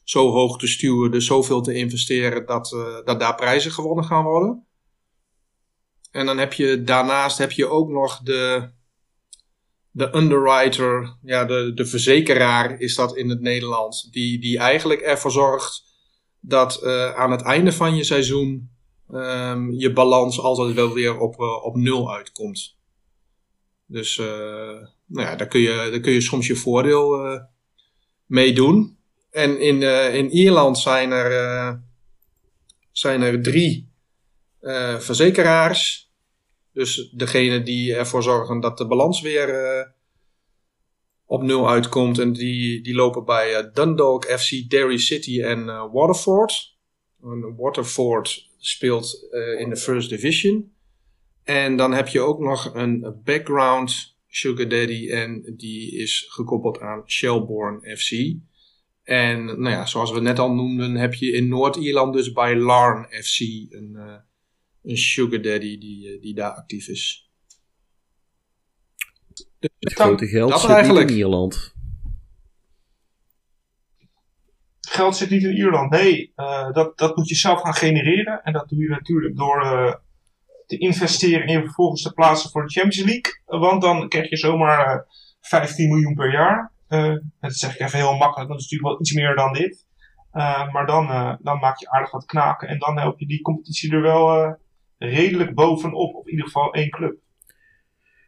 zo 0.03 0.29
hoog 0.29 0.57
te 0.57 0.67
stuwen, 0.67 1.11
dus 1.11 1.25
zoveel 1.25 1.61
te 1.61 1.73
investeren 1.73 2.45
dat, 2.45 2.69
dat 3.05 3.19
daar 3.19 3.35
prijzen 3.35 3.71
gewonnen 3.71 4.05
gaan 4.05 4.23
worden. 4.23 4.65
En 6.11 6.25
dan 6.25 6.37
heb 6.37 6.53
je 6.53 6.83
daarnaast 6.83 7.37
heb 7.37 7.51
je 7.51 7.67
ook 7.67 7.89
nog 7.89 8.19
de, 8.19 8.69
de 9.97 10.15
underwriter, 10.15 11.17
ja, 11.21 11.45
de, 11.45 11.71
de 11.75 11.85
verzekeraar 11.85 12.79
is 12.79 12.95
dat 12.95 13.17
in 13.17 13.29
het 13.29 13.41
Nederlands, 13.41 14.09
die, 14.11 14.39
die 14.39 14.57
eigenlijk 14.57 15.01
ervoor 15.01 15.31
zorgt 15.31 15.83
dat 16.39 16.81
eh, 16.83 17.15
aan 17.15 17.31
het 17.31 17.41
einde 17.41 17.71
van 17.71 17.95
je 17.95 18.03
seizoen 18.03 18.69
ehm, 19.11 19.71
je 19.71 19.93
balans 19.93 20.39
altijd 20.39 20.75
wel 20.75 20.93
weer 20.93 21.19
op, 21.19 21.39
eh, 21.39 21.65
op 21.65 21.75
nul 21.75 22.13
uitkomt. 22.13 22.77
Dus 23.85 24.17
eh, 24.17 24.25
nou 25.05 25.27
ja, 25.27 25.35
daar, 25.35 25.47
kun 25.47 25.59
je, 25.59 25.87
daar 25.91 25.99
kun 25.99 26.13
je 26.13 26.21
soms 26.21 26.47
je 26.47 26.55
voordeel 26.55 27.39
mee 28.25 28.53
doen. 28.53 28.97
En 29.31 29.59
in, 29.59 29.81
in 30.13 30.29
Ierland 30.29 30.77
zijn 30.77 31.11
er, 31.11 31.81
zijn 32.91 33.21
er 33.21 33.41
drie 33.41 33.91
verzekeraars. 34.97 36.06
Dus 36.77 37.09
degene 37.11 37.63
die 37.63 37.95
ervoor 37.95 38.23
zorgen 38.23 38.59
dat 38.59 38.77
de 38.77 38.87
balans 38.87 39.21
weer 39.21 39.49
eh, 39.49 39.87
op 41.25 41.41
nul 41.41 41.69
uitkomt. 41.69 42.19
En 42.19 42.33
die, 42.33 42.81
die 42.81 42.93
lopen 42.93 43.25
bij 43.25 43.55
eh, 43.55 43.73
Dundalk 43.73 44.25
FC, 44.25 44.69
Derry 44.69 44.97
City 44.97 45.41
en 45.41 45.69
eh, 45.69 45.93
Waterford. 45.93 46.75
En 47.21 47.55
Waterford 47.55 48.49
speelt 48.57 49.27
in 49.59 49.69
de 49.69 49.77
First 49.77 50.09
Division. 50.09 50.71
En 51.43 51.77
dan 51.77 51.93
heb 51.93 52.07
je 52.07 52.19
ook 52.19 52.39
nog 52.39 52.73
een 52.73 53.21
background 53.23 54.17
Sugar 54.27 54.67
Daddy. 54.67 55.09
En 55.09 55.53
die 55.55 55.91
is 55.91 56.25
gekoppeld 56.29 56.79
aan 56.79 57.03
Shelbourne 57.05 57.97
FC. 57.97 58.11
En 59.03 59.45
nou 59.45 59.69
ja, 59.69 59.85
zoals 59.85 60.11
we 60.11 60.19
net 60.19 60.39
al 60.39 60.51
noemden, 60.53 60.95
heb 60.95 61.13
je 61.13 61.31
in 61.31 61.47
Noord-Ierland 61.47 62.13
dus 62.13 62.31
bij 62.31 62.55
Larne 62.55 63.23
FC 63.23 63.39
een, 63.69 64.25
een 64.83 64.97
Sugar 64.97 65.41
Daddy 65.41 65.77
die, 65.77 66.13
eh, 66.15 66.21
die 66.21 66.33
daar 66.35 66.51
actief 66.51 66.87
is. 66.87 67.29
Dus 69.59 69.71
Het 69.79 69.97
Dan- 69.97 70.07
grote 70.07 70.27
geld 70.27 70.49
dat 70.49 70.59
zit 70.59 70.69
niet 70.69 70.77
eigenlijk. 70.77 71.09
in 71.09 71.15
Ierland. 71.15 71.75
Geld 74.89 75.15
zit 75.15 75.29
niet 75.29 75.43
in 75.43 75.55
Ierland. 75.55 75.91
Nee, 75.91 76.31
eh, 76.35 76.71
dat, 76.71 76.97
dat 76.97 77.15
moet 77.15 77.27
je 77.29 77.35
zelf 77.35 77.61
gaan 77.61 77.73
genereren. 77.73 78.41
En 78.43 78.53
dat 78.53 78.69
doe 78.69 78.79
je 78.79 78.89
natuurlijk 78.89 79.35
door 79.37 79.61
eh, 79.61 79.93
te 80.65 80.77
investeren 80.77 81.47
en 81.47 81.61
vervolgens 81.63 82.01
te 82.01 82.13
plaatsen 82.13 82.49
voor 82.49 82.61
de 82.65 82.71
Champions 82.71 83.09
League. 83.09 83.41
Want 83.45 83.81
dan 83.81 84.09
krijg 84.09 84.29
je 84.29 84.37
zomaar 84.37 84.95
eh, 84.95 85.01
15 85.41 85.87
miljoen 85.89 86.15
per 86.15 86.31
jaar. 86.31 86.71
Eh, 86.87 87.13
dat 87.39 87.55
zeg 87.55 87.73
ik 87.73 87.79
even 87.79 87.99
heel 87.99 88.17
makkelijk, 88.17 88.49
dat 88.49 88.59
is 88.59 88.63
natuurlijk 88.63 88.89
wel 88.91 88.99
iets 88.99 89.13
meer 89.13 89.35
dan 89.35 89.53
dit. 89.53 89.85
Eh, 90.31 90.71
maar 90.71 90.85
dan, 90.85 91.09
eh, 91.09 91.33
dan 91.39 91.59
maak 91.59 91.79
je 91.79 91.89
aardig 91.89 92.11
wat 92.11 92.25
knaken. 92.25 92.67
En 92.67 92.79
dan 92.79 92.97
help 92.99 93.19
je 93.19 93.25
die 93.27 93.41
competitie 93.41 93.91
er 93.91 94.01
wel 94.01 94.43
eh, 94.43 94.53
redelijk 94.97 95.55
bovenop. 95.55 96.15
Of 96.15 96.25
in 96.25 96.31
ieder 96.31 96.45
geval 96.45 96.73
één 96.73 96.89
club. 96.89 97.17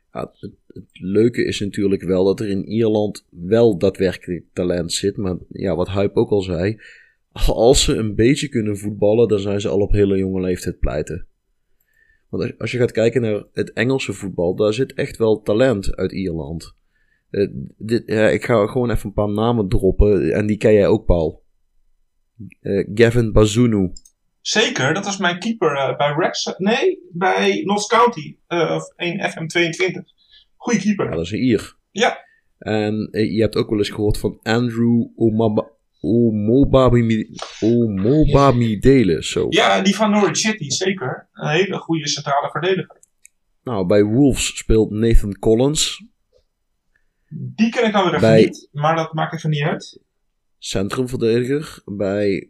Het, 0.10 0.52
het 0.68 0.90
leuke 0.92 1.46
is 1.46 1.60
natuurlijk 1.60 2.04
wel 2.04 2.24
dat 2.24 2.40
er 2.40 2.50
in 2.50 2.66
Ierland 2.66 3.26
wel 3.30 3.78
daadwerkelijk 3.78 4.46
talent 4.54 4.94
zit. 4.94 5.18
Maar 5.18 5.38
ja, 5.50 5.76
wat 5.76 5.90
Hype 5.90 6.16
ook 6.16 6.30
al 6.30 6.42
zei. 6.42 6.82
Als 7.48 7.84
ze 7.84 7.96
een 7.96 8.16
beetje 8.16 8.50
kunnen 8.50 8.78
voetballen, 8.78 9.28
dan 9.28 9.40
zijn 9.40 9.62
ze 9.62 9.70
al 9.70 9.80
op 9.80 9.92
hele 9.92 10.18
jonge 10.18 10.42
leeftijd 10.42 10.80
pleiten. 10.80 11.28
Want 12.30 12.58
als, 12.60 12.72
je 12.72 12.78
gaat 12.78 12.92
kijken 12.92 13.22
naar 13.22 13.44
het 13.54 13.74
Engelse 13.74 14.14
voetbal, 14.14 14.56
daar 14.56 14.74
zit 14.74 14.94
echt 14.94 15.18
wel 15.18 15.42
talent 15.42 15.96
uit 15.96 16.12
Ierland. 16.12 16.76
Eh, 17.30 17.48
dit, 17.78 18.10
ik 18.10 18.44
ga 18.44 18.68
gewoon 18.68 18.90
even 18.90 19.08
een 19.08 19.14
paar 19.14 19.30
namen 19.30 19.68
droppen. 19.68 20.34
En 20.34 20.46
die 20.46 20.58
ken 20.58 20.74
jij 20.74 20.88
ook, 20.88 21.06
Paul. 21.06 21.44
Eh, 22.60 22.88
Gavin 22.94 23.32
Bazunu. 23.32 23.92
Zeker, 24.42 24.94
dat 24.94 25.06
was 25.06 25.18
mijn 25.18 25.40
keeper 25.40 25.76
eh, 25.76 25.98
bij 25.98 26.14
Rex. 26.18 26.54
Nee, 26.58 27.00
bij 27.12 27.62
Notts 27.66 27.88
County. 27.88 28.36
eh, 28.48 28.72
of 28.76 28.94
1 28.96 29.20
FM22. 29.32 30.14
Goeie 30.56 30.80
keeper. 30.80 31.06
Ja, 31.06 31.12
dat 31.16 31.26
is 31.26 31.32
een 31.32 31.44
Ier. 31.44 31.76
Ja. 31.92 32.26
En 32.58 33.08
eh, 33.12 33.32
je 33.36 33.42
hebt 33.42 33.56
ook 33.56 33.70
wel 33.70 33.78
eens 33.78 33.90
gehoord 33.90 34.18
van 34.18 34.40
Andrew 34.44 35.06
Omaba- 35.16 35.70
Omobami- 36.02 37.30
Omobamidele. 37.60 39.24
Zo. 39.24 39.46
Ja, 39.50 39.82
die 39.82 39.96
van 39.96 40.12
Norwich 40.12 40.38
City, 40.38 40.70
zeker. 40.70 41.28
Een 41.34 41.50
hele 41.50 41.78
goede 41.78 42.08
centrale 42.08 42.50
verdediger. 42.52 42.98
Nou, 43.64 43.86
bij 43.86 44.04
Wolves 44.04 44.58
speelt 44.58 44.92
Nathan 44.92 45.40
Collins. 45.40 46.04
Die 47.30 47.70
ken 47.70 47.86
ik 47.86 47.92
dan 47.94 48.04
weer 48.04 48.14
even 48.16 48.28
Bij- 48.30 48.44
niet, 48.44 48.70
maar 48.72 48.96
dat 48.96 49.14
maakt 49.14 49.34
even 49.34 49.50
niet 49.50 49.62
uit. 49.64 50.00
centrumverdediger. 50.58 51.82
Bij 51.86 52.50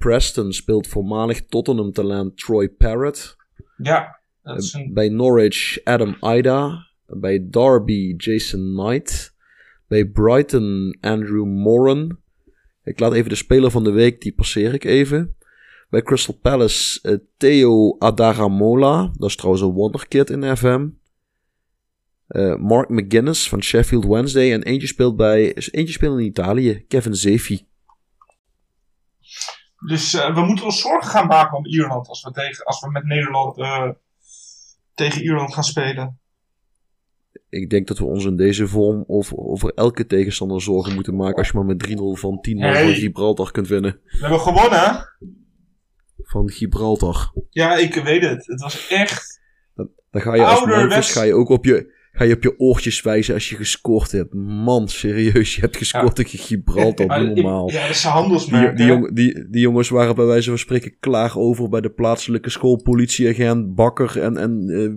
Preston 0.00 0.52
speelt 0.52 0.86
voormalig 0.86 1.46
Tottenham 1.46 1.92
talent 1.92 2.36
Troy 2.36 2.68
Parrott. 2.68 3.36
Ja, 3.76 4.20
dat 4.42 4.62
is 4.62 4.72
een... 4.72 4.92
Bij 4.92 5.08
Norwich 5.08 5.84
Adam 5.84 6.16
Ida. 6.20 6.86
Bij 7.06 7.46
Derby 7.50 8.14
Jason 8.16 8.74
Knight. 8.76 9.34
Bij 9.88 10.04
Brighton 10.04 10.96
Andrew 11.00 11.44
Moran. 11.44 12.18
Ik 12.84 13.00
laat 13.00 13.12
even 13.12 13.28
de 13.28 13.34
speler 13.34 13.70
van 13.70 13.84
de 13.84 13.90
week, 13.90 14.20
die 14.20 14.32
passeer 14.32 14.74
ik 14.74 14.84
even. 14.84 15.36
Bij 15.90 16.02
Crystal 16.02 16.38
Palace 16.42 17.00
eh, 17.02 17.16
Theo 17.36 17.96
Adaramola. 17.98 19.10
Dat 19.16 19.28
is 19.28 19.36
trouwens 19.36 19.64
een 19.64 19.72
wonderkid 19.72 20.30
in 20.30 20.56
FM. 20.56 20.88
Eh, 22.26 22.56
Mark 22.56 22.88
McGuinness 22.88 23.48
van 23.48 23.62
Sheffield 23.62 24.04
Wednesday. 24.04 24.52
En 24.52 24.62
eentje 24.62 24.86
speelt, 24.86 25.16
bij, 25.16 25.54
eentje 25.54 25.92
speelt 25.92 26.18
in 26.18 26.24
Italië. 26.24 26.84
Kevin 26.88 27.14
Zefi. 27.14 27.68
Dus 29.86 30.14
eh, 30.14 30.34
we 30.34 30.40
moeten 30.40 30.64
ons 30.64 30.80
zorgen 30.80 31.10
gaan 31.10 31.26
maken 31.26 31.56
om 31.58 31.66
Ierland 31.66 32.08
als 32.08 32.22
we, 32.22 32.30
tegen, 32.30 32.64
als 32.64 32.80
we 32.80 32.90
met 32.90 33.04
Nederland 33.04 33.58
eh, 33.58 33.88
tegen 34.94 35.22
Ierland 35.22 35.54
gaan 35.54 35.64
spelen. 35.64 36.18
Ik 37.48 37.70
denk 37.70 37.86
dat 37.86 37.98
we 37.98 38.04
ons 38.04 38.24
in 38.24 38.36
deze 38.36 38.68
vorm 38.68 39.04
over, 39.06 39.36
over 39.36 39.72
elke 39.74 40.06
tegenstander 40.06 40.62
zorgen 40.62 40.94
moeten 40.94 41.16
maken. 41.16 41.36
Als 41.36 41.48
je 41.48 41.54
maar 41.54 41.64
met 41.64 41.88
3-0 41.88 41.92
van 42.20 42.40
10 42.40 42.56
man 42.58 42.70
Hey. 42.70 42.84
van 42.84 42.94
Gibraltar 42.94 43.50
kunt 43.50 43.68
winnen. 43.68 44.00
We 44.04 44.18
hebben 44.18 44.40
gewonnen. 44.40 45.08
Van 46.22 46.50
Gibraltar. 46.50 47.32
Ja, 47.50 47.76
ik 47.76 47.94
weet 47.94 48.22
het. 48.22 48.46
Het 48.46 48.60
was 48.60 48.88
echt... 48.88 49.40
Dan 50.10 50.22
ga 50.22 50.34
je 50.34 50.44
als 50.44 50.58
Ouderwets. 50.58 50.88
Memphis 50.88 51.12
ga 51.12 51.22
je 51.22 51.34
ook 51.34 51.48
op 51.48 51.64
je, 51.64 51.94
ga 52.12 52.24
je 52.24 52.34
op 52.34 52.42
je 52.42 52.58
oortjes 52.58 53.02
wijzen 53.02 53.34
als 53.34 53.48
je 53.48 53.56
gescoord 53.56 54.12
hebt. 54.12 54.34
Man, 54.34 54.88
serieus, 54.88 55.54
je 55.54 55.60
hebt 55.60 55.76
gescoord 55.76 56.14
tegen 56.14 56.38
Gibraltar. 56.38 57.06
Normaal. 57.24 57.70
Ja, 57.70 57.80
dat 57.80 57.90
is 57.90 58.02
Die, 58.02 58.10
handelsmerk. 58.10 58.76
die, 58.76 59.12
die, 59.12 59.48
die 59.50 59.60
jongens 59.60 59.88
waren 59.88 60.14
bij 60.14 60.24
wijze 60.24 60.48
van 60.48 60.58
spreken 60.58 60.94
klaar 61.00 61.36
over 61.36 61.68
bij 61.68 61.80
de 61.80 61.90
plaatselijke 61.90 62.50
schoolpolitieagent, 62.50 63.74
bakker 63.74 64.20
en, 64.20 64.36
en 64.36 64.68
eh, 64.68 64.90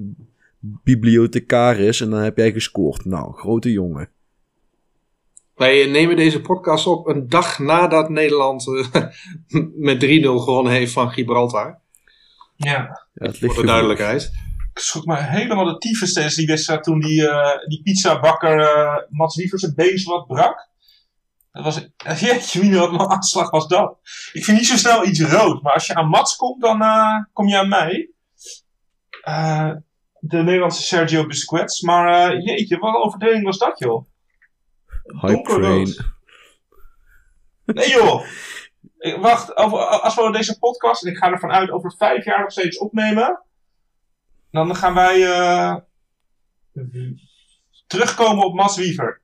bibliothecaris. 0.83 2.01
En 2.01 2.09
dan 2.09 2.19
heb 2.19 2.37
jij 2.37 2.51
gescoord. 2.51 3.05
Nou, 3.05 3.33
grote 3.33 3.71
jongen. 3.71 4.09
Wij 5.55 5.85
nemen 5.85 6.15
deze 6.15 6.41
podcast 6.41 6.87
op 6.87 7.07
een 7.07 7.29
dag 7.29 7.59
nadat 7.59 8.09
Nederland 8.09 8.67
eh, 8.67 9.03
met 9.87 10.05
3-0 10.05 10.07
gewonnen 10.21 10.73
heeft 10.73 10.91
van 10.91 11.11
Gibraltar. 11.11 11.79
Ja. 12.55 12.71
Ja, 13.13 13.25
het 13.27 13.41
ligt 13.41 13.53
Voor 13.53 13.63
de 13.63 13.69
duidelijkheid. 13.69 14.31
Ik 14.73 14.79
schrok 14.81 15.05
me 15.05 15.15
helemaal 15.17 15.65
de 15.65 15.77
tyfus 15.77 16.13
tijdens 16.13 16.35
die 16.35 16.47
wedstrijd 16.47 16.83
toen 16.83 16.99
die, 16.99 17.27
eh 17.29 17.67
die 17.67 17.81
pizzabakker 17.81 18.59
eh 18.59 18.95
Mats 19.09 19.35
Wievers 19.35 19.61
zijn 19.61 19.75
been 19.75 19.97
zo 19.97 20.11
wat 20.11 20.27
brak. 20.27 20.71
Dat 21.51 21.63
was, 21.63 21.87
jeetje 22.21 22.59
mine, 22.61 22.77
wat 22.79 22.89
een 22.89 22.99
aanslag 23.09 23.49
was 23.49 23.67
dat. 23.67 23.97
Ik 24.31 24.43
vind 24.43 24.57
niet 24.57 24.67
zo 24.67 24.75
snel 24.77 25.05
iets 25.05 25.21
rood, 25.21 25.61
maar 25.61 25.73
als 25.73 25.87
je 25.87 25.95
aan 25.95 26.07
Mats 26.09 26.35
komt, 26.35 26.61
dan 26.61 26.81
eh, 26.81 27.23
kom 27.33 27.47
je 27.47 27.57
aan 27.57 27.69
mij. 27.69 28.09
De 30.19 30.37
Nederlandse 30.37 30.81
Sergio 30.81 31.27
Busquets. 31.27 31.81
Maar 31.81 32.37
jeetje, 32.37 32.77
wat 32.77 32.95
een 32.95 33.01
overdeling 33.01 33.43
was 33.43 33.57
dat, 33.57 33.79
joh. 33.79 34.05
Donkerrood. 35.33 35.99
Nee 37.65 37.89
joh. 37.89 38.25
Ik- 38.97 39.15
Wacht, 39.17 39.55
over, 39.55 39.79
als 39.79 40.15
we 40.15 40.31
deze 40.31 40.59
podcast, 40.59 41.03
en 41.03 41.11
ik 41.11 41.17
ga 41.17 41.31
ervan 41.31 41.51
uit, 41.51 41.71
over 41.71 41.93
vijf 41.97 42.25
jaar 42.25 42.39
nog 42.39 42.51
steeds 42.51 42.77
opnemen. 42.77 43.43
Dan 44.53 44.75
gaan 44.75 44.93
wij 44.93 45.23
eh, 45.31 45.75
terugkomen 47.87 48.45
op 48.45 48.53
Mas 48.53 48.77
Wiever. 48.77 49.21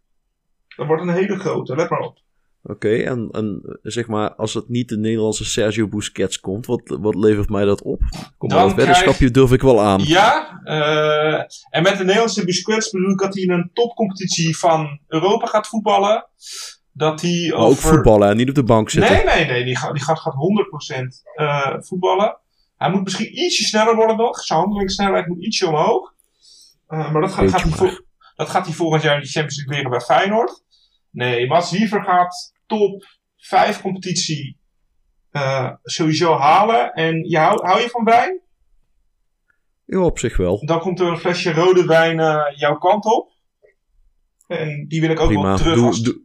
Dat 0.75 0.87
wordt 0.87 1.01
een 1.01 1.09
hele 1.09 1.39
grote, 1.39 1.75
let 1.75 1.89
maar 1.89 1.99
op. 1.99 2.17
Oké, 2.63 2.95
en, 2.95 3.29
en 3.31 3.79
zeg 3.81 4.07
maar, 4.07 4.35
als 4.35 4.53
het 4.53 4.69
niet 4.69 4.89
de 4.89 4.97
Nederlandse 4.97 5.45
Sergio 5.45 5.87
Busquets 5.87 6.39
komt, 6.39 6.65
wat, 6.65 6.81
wat 7.01 7.15
levert 7.15 7.49
mij 7.49 7.65
dat 7.65 7.81
op? 7.81 8.01
Kom 8.37 8.49
Dan 8.49 8.57
maar, 8.57 8.67
het 8.67 8.75
weddenschapje 8.75 9.31
durf 9.31 9.51
ik 9.51 9.61
wel 9.61 9.81
aan. 9.81 10.01
Ja, 10.03 10.61
eh, 10.63 11.43
en 11.69 11.83
met 11.83 11.97
de 11.97 12.03
Nederlandse 12.03 12.45
Biscuits 12.45 12.89
bedoel 12.89 13.11
ik 13.11 13.19
dat 13.19 13.33
hij 13.33 13.43
in 13.43 13.51
een 13.51 13.69
topcompetitie 13.73 14.57
van 14.57 14.99
Europa 15.07 15.45
gaat 15.45 15.67
voetballen. 15.67 16.25
Dat 16.91 17.21
hij 17.21 17.49
Maar 17.49 17.59
ook 17.59 17.75
voetballen 17.75 18.29
en 18.29 18.37
niet 18.37 18.49
op 18.49 18.55
de 18.55 18.63
bank 18.63 18.89
zitten. 18.89 19.13
Nee, 19.13 19.23
nee, 19.23 19.45
nee. 19.45 19.63
Die 19.63 19.77
gaat, 19.77 19.93
die 19.93 20.03
gaat, 20.03 20.19
gaat 20.19 20.33
100% 20.33 21.23
eh, 21.35 21.75
voetballen. 21.79 22.37
Hij 22.79 22.89
moet 22.91 23.03
misschien 23.03 23.39
ietsje 23.39 23.63
sneller 23.63 23.95
worden 23.95 24.17
nog. 24.17 24.39
Zijn 24.39 24.59
handelingssnelheid 24.59 25.27
moet 25.27 25.43
ietsje 25.43 25.67
omhoog. 25.67 26.13
Eh, 26.87 27.11
maar 27.11 27.21
dat 27.21 27.31
gaat, 27.31 27.49
gaat, 27.49 27.61
hij 27.61 27.71
vol- 27.71 27.99
dat 28.35 28.49
gaat 28.49 28.65
hij 28.65 28.75
volgend 28.75 29.01
jaar 29.03 29.15
in 29.15 29.21
de 29.21 29.27
Champions 29.27 29.57
League 29.57 29.75
leren 29.75 29.91
bij 29.91 29.99
Feyenoord. 29.99 30.63
Nee, 31.09 31.47
Mats 31.47 31.71
Wiever 31.71 32.03
gaat 32.03 32.53
top 32.65 33.05
5 33.37 33.81
competitie 33.81 34.57
eh, 35.31 35.71
sowieso 35.83 36.35
halen. 36.37 36.93
En 36.93 37.29
je 37.29 37.37
hou, 37.37 37.65
hou 37.65 37.81
je 37.81 37.89
van 37.89 38.03
wijn? 38.03 38.41
Ja, 39.85 39.99
op 39.99 40.19
zich 40.19 40.37
wel. 40.37 40.65
Dan 40.65 40.79
komt 40.79 40.99
er 40.99 41.07
een 41.07 41.17
flesje 41.17 41.53
rode 41.53 41.85
wijn 41.85 42.19
eh, 42.19 42.41
jouw 42.55 42.77
kant 42.77 43.05
op. 43.05 43.31
En 44.47 44.85
die 44.87 45.01
wil 45.01 45.09
ik 45.09 45.19
ook 45.19 45.27
Prima. 45.27 45.43
wel 45.43 45.57
terug. 45.57 45.75
Doe, 45.75 45.85
als... 45.85 46.01
doe- 46.01 46.21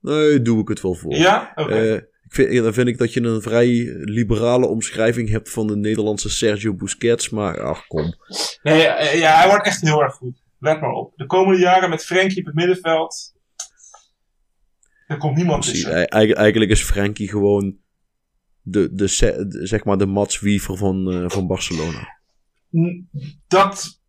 nee, 0.00 0.42
doe 0.42 0.60
ik 0.60 0.68
het 0.68 0.80
wel 0.80 0.94
voor. 0.94 1.14
Ja? 1.14 1.52
Oké. 1.54 2.08
Eh, 2.32 2.48
vind, 2.48 2.62
dan 2.62 2.72
vind 2.72 2.88
ik 2.88 2.98
dat 2.98 3.12
je 3.12 3.22
een 3.22 3.42
vrij 3.42 3.68
liberale 4.00 4.66
omschrijving 4.66 5.28
hebt 5.28 5.50
van 5.50 5.66
de 5.66 5.76
Nederlandse 5.76 6.30
Sergio 6.30 6.74
Busquets. 6.74 7.30
Maar 7.30 7.60
ach, 7.62 7.86
kom. 7.86 8.14
Nee, 8.62 8.82
eh, 8.86 9.18
ja, 9.20 9.36
hij 9.38 9.48
wordt 9.48 9.66
echt 9.66 9.80
heel 9.80 10.02
erg 10.02 10.14
goed. 10.14 10.42
Let 10.58 10.80
maar 10.80 10.90
op. 10.92 11.12
De 11.16 11.26
komende 11.26 11.60
jaren 11.60 11.90
met 11.90 12.04
Frenkie 12.04 12.38
op 12.40 12.46
het 12.46 12.54
middenveld. 12.54 13.34
Er 15.06 15.16
komt 15.18 15.36
niemand 15.36 15.60
Precies. 15.64 15.82
tussen. 15.82 15.98
Ei- 15.98 16.06
eigen- 16.06 16.36
Eigenlijk 16.36 16.70
is 16.70 16.82
Frenkie 16.82 17.28
gewoon 17.28 17.76
de, 18.62 18.94
de, 18.94 19.06
zeg 19.62 19.84
maar 19.84 19.98
de 19.98 20.06
Mats 20.06 20.40
Wiever 20.40 20.76
van, 20.76 21.12
eh, 21.12 21.24
van 21.30 21.46
Barcelona. 21.46 22.20
Dat 23.48 24.00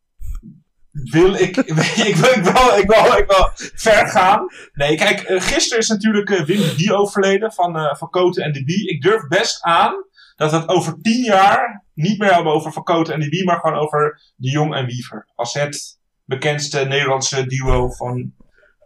wil 0.93 1.33
ik. 1.33 1.57
ik, 2.07 2.15
wil, 2.15 2.33
ik, 2.33 2.43
wil, 2.43 2.77
ik, 2.77 2.87
wil, 2.87 3.17
ik 3.17 3.25
wil 3.27 3.49
ver 3.55 4.07
gaan. 4.07 4.45
Nee, 4.73 4.95
kijk, 4.95 5.19
eh, 5.19 5.41
gisteren 5.41 5.79
is 5.79 5.87
natuurlijk 5.87 6.29
eh, 6.29 6.45
Wim 6.45 6.57
de 6.57 6.73
Bie 6.77 6.95
overleden 6.95 7.53
van, 7.53 7.77
eh 7.77 7.95
van 7.95 8.09
Koten 8.09 8.43
en 8.43 8.51
de 8.51 8.63
Bie. 8.63 8.89
Ik 8.89 9.01
durf 9.01 9.27
best 9.27 9.61
aan 9.61 9.93
dat 10.35 10.51
we 10.51 10.57
het 10.57 10.67
over 10.67 11.01
tien 11.01 11.23
jaar 11.23 11.85
niet 11.93 12.19
meer 12.19 12.33
hebben 12.33 12.53
over 12.53 12.71
Van 12.71 12.83
Koten 12.83 13.13
en 13.13 13.19
de 13.19 13.29
Bie, 13.29 13.45
maar 13.45 13.59
gewoon 13.59 13.77
over 13.77 14.21
de 14.35 14.49
Jong 14.49 14.75
en 14.75 14.85
Wiever. 14.85 15.27
Als 15.35 15.53
het 15.53 15.99
bekendste 16.25 16.85
Nederlandse 16.85 17.45
duo 17.45 17.89
van 17.89 18.33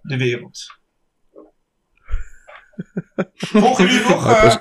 de 0.01 0.18
wereld. 0.18 0.66
Volgen 3.36 3.86
jullie 3.86 4.10
nog? 4.10 4.60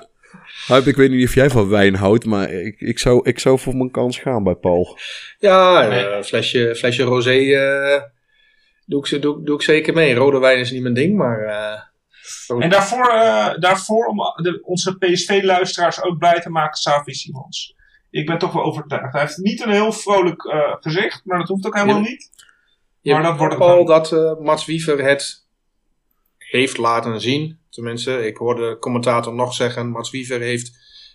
Huip, 0.67 0.87
ik 0.87 0.97
weet 0.97 1.11
niet 1.11 1.27
of 1.29 1.35
jij 1.35 1.51
van 1.51 1.69
wijn 1.69 1.95
houdt, 1.95 2.25
maar 2.25 2.51
ik, 2.51 2.81
ik, 2.81 2.99
zou, 2.99 3.21
ik 3.29 3.39
zou 3.39 3.59
voor 3.59 3.77
mijn 3.77 3.91
kans 3.91 4.19
gaan 4.19 4.43
bij 4.43 4.55
Paul. 4.55 4.99
Ja, 5.39 5.89
Nee. 5.89 6.07
eh, 6.07 6.23
flesje, 6.23 6.75
flesje 6.77 7.03
rosé 7.03 7.31
eh, 7.39 8.03
doe, 8.87 9.01
ik, 9.01 9.07
ze- 9.07 9.19
doe, 9.19 9.45
doe 9.45 9.55
ik 9.57 9.63
zeker 9.63 9.95
mee. 9.95 10.15
Rode 10.15 10.39
wijn 10.39 10.59
is 10.59 10.71
niet 10.71 10.83
mijn 10.83 10.95
ding, 10.95 11.17
maar... 11.17 11.39
eh, 11.45 11.81
En 12.63 12.71
daarvoor, 12.71 13.09
eh, 13.09 13.59
daarvoor 13.59 14.07
om 14.07 14.19
de, 14.43 14.59
onze 14.63 14.97
PSV-luisteraars 14.99 16.03
ook 16.03 16.19
blij 16.19 16.41
te 16.41 16.51
maken, 16.51 16.77
Savi 16.79 17.13
Simons. 17.15 17.75
Ik 18.11 18.27
ben 18.27 18.39
toch 18.39 18.53
wel 18.53 18.63
overtuigd. 18.63 19.13
Hij 19.13 19.21
heeft 19.21 19.37
niet 19.37 19.61
een 19.65 19.71
heel 19.73 19.93
vrolijk 19.93 20.45
eh, 20.45 20.75
gezicht, 20.81 21.21
maar 21.25 21.39
dat 21.39 21.49
hoeft 21.49 21.67
ook 21.67 21.75
helemaal 21.75 21.97
Ja. 22.03 22.09
niet. 22.09 22.31
Maar 23.03 23.23
dat 23.23 23.31
weet 23.31 23.39
wordt 23.59 23.59
dan. 23.59 23.87
dat 23.87 24.41
Mats 24.41 24.65
Wiever 24.67 25.05
het 25.05 25.47
heeft 26.39 26.77
laten 26.79 27.21
zien. 27.21 27.59
Tenminste, 27.77 28.27
ik 28.27 28.37
hoorde 28.37 28.69
de 28.69 28.79
commentator 28.79 29.35
nog 29.35 29.55
zeggen: 29.55 29.91
Mats 29.91 30.11
Wiever 30.11 30.41
heeft 30.41 30.71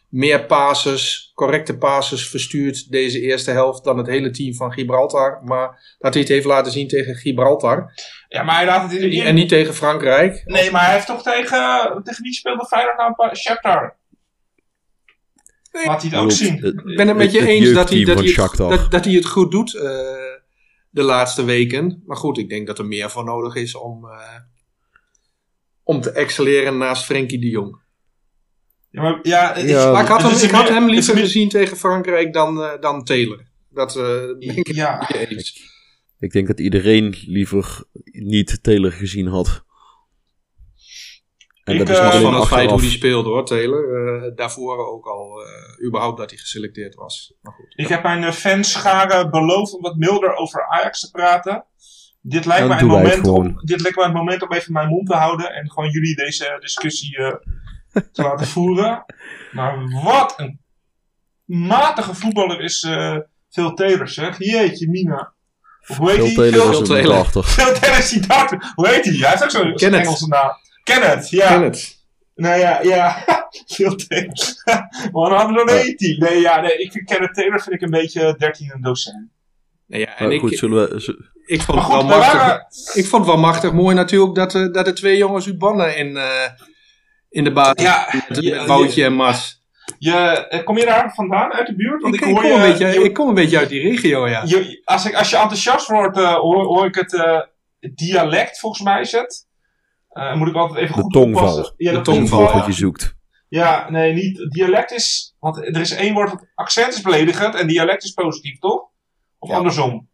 meer 0.09 0.45
passes, 0.45 1.31
correcte 1.33 1.77
passes 1.77 2.29
verstuurd 2.29 2.91
deze 2.91 3.21
eerste 3.21 3.51
helft 3.51 3.83
dan 3.83 3.97
het 3.97 4.07
hele 4.07 4.29
team 4.29 4.53
van 4.53 4.71
Gibraltar. 4.71 5.41
Maar 5.43 5.95
dat 5.97 6.13
hij 6.13 6.21
het 6.21 6.31
heeft 6.31 6.45
laten 6.45 6.71
zien 6.71 6.87
tegen 6.87 7.15
Gibraltar 7.15 7.93
Ja, 8.27 8.43
maar 8.43 8.55
hij 8.55 8.65
laat 8.65 8.91
het 8.91 9.01
in 9.01 9.09
de 9.09 9.21
en 9.23 9.35
niet 9.35 9.49
tegen 9.49 9.73
Frankrijk. 9.73 10.41
Nee, 10.45 10.71
maar 10.71 10.83
hij 10.85 10.93
heeft 10.93 11.07
toch 11.07 11.23
tegen, 11.23 12.01
tegen 12.03 12.23
wie 12.23 12.33
speelde 12.33 12.65
Feyenoord 12.65 12.97
nou? 12.97 13.35
Shakhtar. 13.35 13.97
Laat 15.71 16.01
hij 16.01 16.11
het 16.11 16.19
ook 16.19 16.31
zien. 16.31 16.63
Ik 16.63 16.95
ben 16.95 17.07
het 17.07 17.17
met 17.17 17.31
je 17.31 17.47
eens 17.47 17.73
dat 17.73 17.89
hij, 17.89 18.03
dat, 18.03 18.19
hij 18.19 18.33
het, 18.69 18.91
dat 18.91 19.05
hij 19.05 19.13
het 19.13 19.25
goed 19.25 19.51
doet 19.51 19.75
eh, 19.75 19.83
de 20.89 21.03
laatste 21.03 21.43
weken. 21.43 22.03
Maar 22.05 22.17
goed, 22.17 22.37
ik 22.37 22.49
denk 22.49 22.67
dat 22.67 22.79
er 22.79 22.85
meer 22.85 23.09
voor 23.09 23.23
nodig 23.23 23.55
is 23.55 23.75
om, 23.75 24.05
eh, 24.05 24.35
om 25.91 26.01
te 26.01 26.11
excelleren 26.11 26.77
naast 26.77 27.05
Frenkie 27.05 27.39
de 27.39 27.49
Jong. 27.49 27.79
Ja, 28.89 29.01
maar, 29.01 29.19
ja, 29.23 29.53
Maar 29.91 30.01
ik 30.03 30.07
had 30.09 30.21
hem, 30.21 30.31
ik 30.43 30.49
had 30.51 30.63
meer- 30.63 30.73
hem 30.73 30.89
liever 30.89 31.13
meer- 31.13 31.23
gezien 31.23 31.49
tegen 31.49 31.77
Frankrijk 31.77 32.33
dan, 32.33 32.63
eh, 32.63 32.79
dan 32.81 33.03
Taylor. 33.03 33.45
Dat 33.69 33.95
eh, 33.95 34.03
ben 34.39 34.55
ik 34.57 34.67
Ja, 34.73 35.09
eens. 35.13 35.69
Ik 36.19 36.31
denk 36.31 36.47
dat 36.47 36.59
iedereen 36.59 37.15
liever 37.25 37.83
niet 38.03 38.63
Taylor 38.63 38.91
gezien 38.91 39.27
had. 39.27 39.63
En 41.63 41.73
Ik, 41.73 41.79
dat 41.79 41.89
is 41.89 41.97
alleen 41.97 42.21
van 42.21 42.33
het 42.35 42.47
feit 42.47 42.69
hoe 42.69 42.79
hij 42.79 42.89
speelde 42.89 43.29
hoor, 43.29 43.45
Taylor. 43.45 43.83
Eh, 44.23 44.35
daarvoor 44.35 44.87
ook 44.87 45.05
al 45.05 45.41
eh, 45.45 45.85
überhaupt 45.87 46.17
dat 46.17 46.29
hij 46.29 46.39
geselecteerd 46.39 46.95
was. 46.95 47.33
Maar 47.41 47.53
goed. 47.53 47.73
ik 47.75 47.87
heb 47.87 48.03
mijn 48.03 48.33
fanscharen 48.33 49.29
beloofd 49.31 49.73
om 49.73 49.81
wat 49.81 49.95
milder 49.95 50.35
over 50.35 50.67
Ajax 50.67 50.99
te 50.99 51.11
praten. 51.11 51.65
Dit 52.21 52.45
lijkt, 52.45 52.67
mij 52.67 52.79
een 52.79 52.89
het 52.89 52.97
moment 52.97 53.27
om, 53.27 53.59
dit 53.63 53.81
lijkt 53.81 53.97
mij 53.97 54.05
een 54.05 54.13
moment 54.13 54.41
om 54.41 54.53
even 54.53 54.73
mijn 54.73 54.87
mond 54.87 55.07
te 55.07 55.15
houden 55.15 55.53
en 55.53 55.71
gewoon 55.71 55.89
jullie 55.89 56.15
deze 56.15 56.57
discussie 56.59 57.17
eh, 57.17 57.33
te 58.13 58.21
laten 58.21 58.47
voeren. 58.47 59.05
Maar 59.51 59.89
wat 60.03 60.33
een 60.37 60.59
matige 61.45 62.15
voetballer 62.15 62.61
is 62.61 62.83
eh 62.83 63.17
Phil 63.51 63.73
Taylor, 63.73 64.07
zeg. 64.07 64.37
Jeetje, 64.37 64.89
Mina. 64.89 65.33
Of 65.87 65.97
hoe 65.97 66.11
heet 66.11 66.17
Phil 66.17 66.25
hij? 66.25 66.51
Taylor 66.51 66.73
Phil- 66.73 66.81
is 66.81 66.89
een 66.89 66.95
Taylor. 66.95 67.43
Phil 67.43 67.73
Taylor 67.79 67.97
is 67.99 68.09
die. 68.09 68.25
Hoe 68.75 68.87
heet 68.87 69.05
hij? 69.05 69.13
Hij 69.13 69.29
heeft 69.29 69.43
ook 69.43 69.49
zo'n. 69.49 69.73
Engelse 69.93 70.27
naam. 70.27 70.51
Kenneth, 70.83 71.29
ja. 71.29 71.47
Kenneth. 71.47 71.99
Nou 72.35 72.59
ja, 72.59 72.81
ja. 72.81 73.23
Phil 73.73 73.95
Taylor. 73.95 74.33
Wat 75.11 75.31
hadden 75.31 75.55
we 75.55 75.65
dan 75.65 75.75
heet 75.75 75.99
hij? 75.99 76.15
Nee, 76.29 76.41
ja, 76.41 76.61
nee, 76.61 76.77
ik 76.77 76.91
vind 76.91 77.05
Kenneth 77.05 77.33
Taylor 77.33 77.61
vind 77.61 77.75
ik 77.75 77.81
een 77.81 77.89
beetje 77.89 78.35
13 78.37 78.71
en 78.71 78.81
docent. 78.81 79.29
Nou 79.91 80.03
ja, 80.03 80.17
en 80.17 80.23
Maar 80.27 80.33
ik, 80.35 80.57
zullen 80.57 80.89
we... 80.89 81.17
ik, 81.45 81.61
vond 81.61 81.87
wel 81.87 82.03
machtig, 82.05 82.33
waren... 82.39 82.65
ik 82.93 83.05
vond 83.05 83.25
het 83.25 83.33
wel 83.33 83.41
machtig 83.41 83.71
mooi 83.73 83.95
natuurlijk 83.95 84.35
dat, 84.35 84.55
eh, 84.55 84.71
dat 84.71 84.85
de 84.85 84.93
twee 84.93 85.17
jongens 85.17 85.45
uit 85.47 85.57
Bannen 85.57 85.97
in, 85.97 86.17
eh, 86.17 86.49
in 87.29 87.43
de 87.43 87.51
basis 87.51 87.81
Ja, 87.83 88.07
met, 88.29 88.65
Woutje 88.65 89.03
en 89.03 89.13
Mas. 89.13 89.63
Je, 89.97 90.11
eh, 90.49 90.63
kom 90.63 90.77
je 90.77 90.85
daar 90.85 91.13
vandaan, 91.15 91.51
uit 91.53 91.67
de 91.67 91.75
buurt? 91.75 92.01
Want 92.01 92.15
Ik, 92.15 92.21
ik, 92.21 92.27
ik, 92.27 92.33
hoor 92.33 92.41
kom 92.43 92.51
je, 92.51 92.57
een 92.57 92.69
beetje, 92.71 92.87
je- 92.87 93.03
ik 93.03 93.13
kom 93.13 93.27
een 93.27 93.33
beetje 93.33 93.57
uit 93.57 93.69
die 93.69 93.81
regio, 93.81 94.27
ja. 94.27 94.41
je- 94.45 94.81
als, 94.83 95.05
ik, 95.05 95.15
als 95.15 95.29
je 95.29 95.37
enthousiast 95.37 95.87
wordt, 95.87 96.17
hoor, 96.17 96.63
hoor 96.65 96.85
ik 96.85 96.95
het 96.95 97.13
eh, 97.13 97.39
dialect, 97.95 98.59
volgens 98.59 98.81
mij 98.83 99.01
is 99.01 99.11
het. 99.11 99.47
Eh, 100.09 100.35
moet 100.35 100.47
ik 100.47 100.55
altijd 100.55 100.79
even 100.79 100.95
De 100.95 101.01
goed 101.01 101.11
tongval. 101.13 101.73
Ja, 101.77 101.91
De 101.91 101.97
de, 101.97 102.03
tongval, 102.03 102.37
tongval. 102.39 102.57
wat 102.57 102.65
je 102.65 102.73
zoekt. 102.73 103.15
Ja, 103.47 103.89
nee, 103.89 104.13
niet. 104.13 104.51
Dialect 104.51 104.91
is. 104.91 105.35
Want 105.39 105.57
er 105.57 105.79
is 105.81 105.91
één 105.91 106.13
woord, 106.13 106.29
dat 106.29 106.45
accent 106.55 106.93
is 106.93 107.01
beledigend 107.01 107.55
en 107.55 107.67
dialect 107.67 108.03
is 108.03 108.11
positief, 108.11 108.59
toch? 108.59 108.89
Of 109.41 109.49
Ja. 109.49 109.55
andersom? 109.55 110.09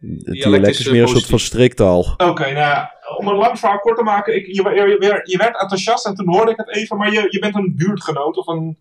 Het 0.00 0.24
Dialect 0.24 0.66
is, 0.66 0.86
eh, 0.86 0.92
meer 0.92 1.00
een 1.02 1.08
soort 1.08 1.20
positief. 1.20 1.30
van 1.30 1.38
streektaal. 1.38 2.00
Oké, 2.16 2.42
nou 2.42 2.54
ja, 2.54 2.92
om 3.18 3.28
een 3.28 3.36
lang 3.36 3.58
verhaal 3.58 3.78
kort 3.78 3.96
te 3.96 4.02
maken. 4.02 4.34
Ik, 4.36 4.46
je, 4.46 4.52
je, 4.62 4.96
je, 5.06 5.20
je 5.24 5.36
werd 5.38 5.60
enthousiast 5.60 6.06
en 6.06 6.14
toen 6.14 6.28
hoorde 6.34 6.50
ik 6.50 6.56
het 6.56 6.68
even, 6.76 6.96
maar 6.96 7.12
je, 7.12 7.26
je 7.28 7.38
bent 7.38 7.54
een 7.54 7.72
buurtgenoot 7.76 8.36
of 8.36 8.46
een. 8.46 8.78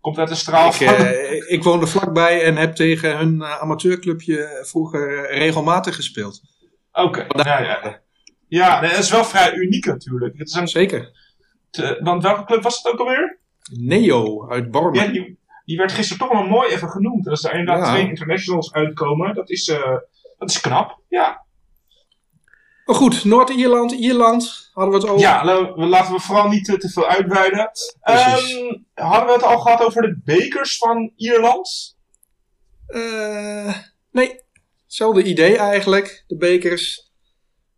Komt 0.00 0.18
uit 0.18 0.28
de 0.28 0.34
straal 0.34 0.68
Ik, 0.68 0.74
van. 0.74 0.94
eh, 0.94 1.50
ik 1.52 1.62
woonde 1.62 1.86
vlakbij 1.86 2.42
en 2.44 2.56
heb 2.56 2.74
tegen 2.74 3.16
hun 3.16 3.42
eh, 3.42 3.60
amateurclubje 3.60 4.60
vroeger 4.66 5.24
eh, 5.24 5.38
regelmatig 5.38 5.94
gespeeld. 5.94 6.40
Oké, 6.92 7.26
nou 7.28 7.48
ja. 7.64 8.00
Ja, 8.48 8.80
dat 8.80 8.98
is 8.98 9.10
wel 9.10 9.24
vrij 9.24 9.54
uniek 9.54 9.86
natuurlijk. 9.86 10.38
Het 10.38 10.48
is 10.48 10.54
een, 10.54 10.68
Zeker. 10.68 11.12
te- 11.70 12.00
want 12.02 12.22
welke 12.22 12.44
club 12.44 12.62
was 12.62 12.76
het 12.82 12.92
ook 12.92 12.98
alweer? 12.98 13.38
Neo 13.72 14.48
uit 14.48 14.70
Bormen. 14.70 15.12
Ja, 15.14 15.24
die, 15.64 15.76
werd 15.76 15.92
gisteren 15.92 16.28
toch 16.28 16.38
wel 16.38 16.46
mooi 16.48 16.70
even 16.70 16.88
genoemd. 16.88 17.28
Als 17.28 17.44
er 17.44 17.58
inderdaad 17.58 17.86
Ja. 17.86 17.92
twee 17.92 18.08
internationals 18.08 18.72
uitkomen, 18.72 19.34
dat 19.34 19.50
is, 19.50 19.68
eh, 19.68 19.96
dat 20.38 20.50
is 20.50 20.60
knap. 20.60 21.00
Ja, 21.08 21.42
Maar 22.84 22.96
goed, 22.96 23.24
Noord-Ierland, 23.24 23.92
Ierland, 23.92 24.70
hadden 24.72 24.94
we 24.94 25.00
het 25.00 25.08
over. 25.08 25.20
ja 25.26 25.44
laten 25.76 26.12
we 26.14 26.20
vooral 26.20 26.48
niet 26.48 26.64
te, 26.64 26.76
te 26.78 26.88
veel 26.88 27.06
uitweiden. 27.06 27.70
Precies. 28.00 28.54
Ehm, 28.56 28.74
hadden 29.06 29.26
we 29.26 29.32
het 29.32 29.42
al 29.42 29.58
gehad 29.58 29.82
over 29.82 30.02
de 30.02 30.20
bekers 30.24 30.78
van 30.78 31.12
Ierland? 31.16 31.96
Eh, 32.86 33.74
nee, 34.10 34.40
hetzelfde 34.84 35.22
idee 35.22 35.56
eigenlijk. 35.56 36.24
De 36.26 36.36
bekers. 36.36 37.12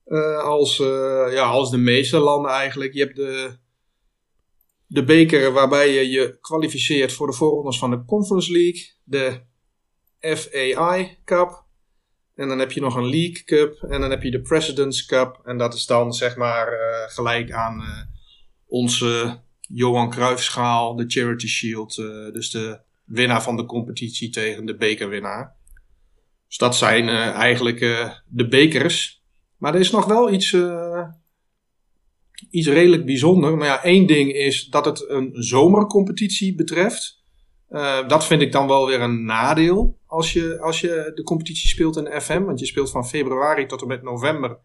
eh, 0.05 0.39
als, 0.39 0.77
ja, 1.31 1.43
als 1.45 1.71
de 1.71 1.77
meeste 1.79 2.19
landen 2.19 2.51
eigenlijk. 2.51 2.93
Je 2.95 3.01
hebt 3.01 3.17
de, 3.17 3.59
de 4.87 5.05
beker 5.05 5.53
waarbij 5.53 5.93
je 5.93 6.11
je 6.11 6.39
kwalificeert 6.41 7.13
voor 7.13 7.27
de 7.27 7.33
voorrondes 7.33 7.79
van 7.79 7.91
de 7.91 8.05
Conference 8.05 8.53
League. 8.53 8.95
De 9.05 9.41
FAI 10.21 11.19
Cup. 11.25 11.65
En 12.35 12.49
dan 12.49 12.59
heb 12.59 12.73
je 12.73 12.81
nog 12.81 12.97
een 12.97 13.09
League 13.11 13.45
Cup. 13.45 13.83
En 13.83 14.01
dan 14.01 14.11
heb 14.11 14.23
je 14.23 14.31
de 14.31 14.41
President's 14.41 15.07
Cup. 15.07 15.41
En 15.45 15.59
dat 15.59 15.75
is 15.75 15.87
dan 15.87 16.13
zeg 16.13 16.37
maar 16.37 16.69
eh, 16.73 17.13
gelijk 17.15 17.53
aan 17.53 17.81
eh, 17.81 17.89
onze 18.67 19.41
Johan 19.61 20.11
Cruijffschaal, 20.11 20.97
de 20.97 21.05
Charity 21.07 21.47
Shield. 21.47 21.99
eh, 21.99 22.33
dus 22.33 22.51
de 22.51 22.81
winnaar 23.05 23.43
van 23.43 23.57
de 23.57 23.65
competitie 23.65 24.31
tegen 24.31 24.67
de 24.67 24.77
bekerwinnaar. 24.77 25.55
Dus 26.47 26.57
dat 26.57 26.77
zijn 26.77 27.09
eigenlijk 27.33 27.79
de 28.27 28.49
bekers. 28.49 29.23
Maar 29.57 29.75
er 29.75 29.81
is 29.81 29.91
nog 29.91 30.05
wel 30.05 30.33
iets, 30.33 30.51
iets 32.51 32.67
redelijk 32.67 33.05
bijzonder. 33.05 33.57
Maar 33.57 33.67
ja, 33.67 33.83
één 33.83 34.07
ding 34.07 34.33
is 34.33 34.65
dat 34.65 34.85
het 34.85 35.09
een 35.09 35.31
zomercompetitie 35.33 36.55
betreft. 36.55 37.23
Eh, 37.69 38.09
dat 38.09 38.27
vind 38.27 38.43
ik 38.43 38.53
dan 38.53 38.67
wel 38.67 38.87
weer 38.87 39.01
een 39.01 39.25
nadeel 39.25 39.99
als 40.07 40.33
je, 40.33 40.61
als 40.61 40.81
je 40.81 41.13
de 41.15 41.23
competitie 41.23 41.69
speelt 41.69 41.97
in 41.97 42.21
FM. 42.21 42.43
Want 42.43 42.61
je 42.61 42.67
speelt 42.67 42.91
van 42.91 43.07
februari 43.07 43.67
tot 43.67 43.81
en 43.81 43.87
met 43.87 44.03
november. 44.03 44.59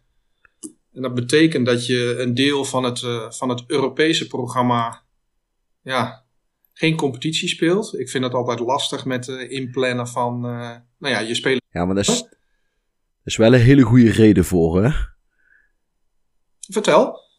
En 0.93 1.01
dat 1.01 1.13
betekent 1.13 1.65
dat 1.65 1.86
je 1.86 2.15
een 2.17 2.34
deel 2.34 2.65
van 2.65 2.84
het, 2.84 3.03
eh, 3.03 3.32
van 3.32 3.49
het 3.49 3.63
Europese 3.67 4.28
programma 4.28 5.03
ja, 5.82 6.26
geen 6.74 6.95
competitie 6.95 7.49
speelt. 7.49 7.99
Ik 7.99 8.09
vind 8.09 8.24
het 8.24 8.34
altijd 8.34 8.59
lastig 8.59 9.05
met 9.05 9.28
eh, 9.28 9.51
inplannen 9.51 10.07
van, 10.07 10.41
nou 10.41 10.84
ja, 11.13 11.19
je 11.19 11.36
speelt. 11.36 11.61
Ja, 11.69 11.86
maar 11.86 11.95
dat 11.95 12.07
is, 12.07 12.22
dat 12.22 12.30
is 13.24 13.38
wel 13.38 13.53
een 13.53 13.59
hele 13.59 13.82
goede 13.82 14.11
reden 14.11 14.45
voor, 14.45 14.84
hè? 14.84 14.91
Vertel. 16.59 17.30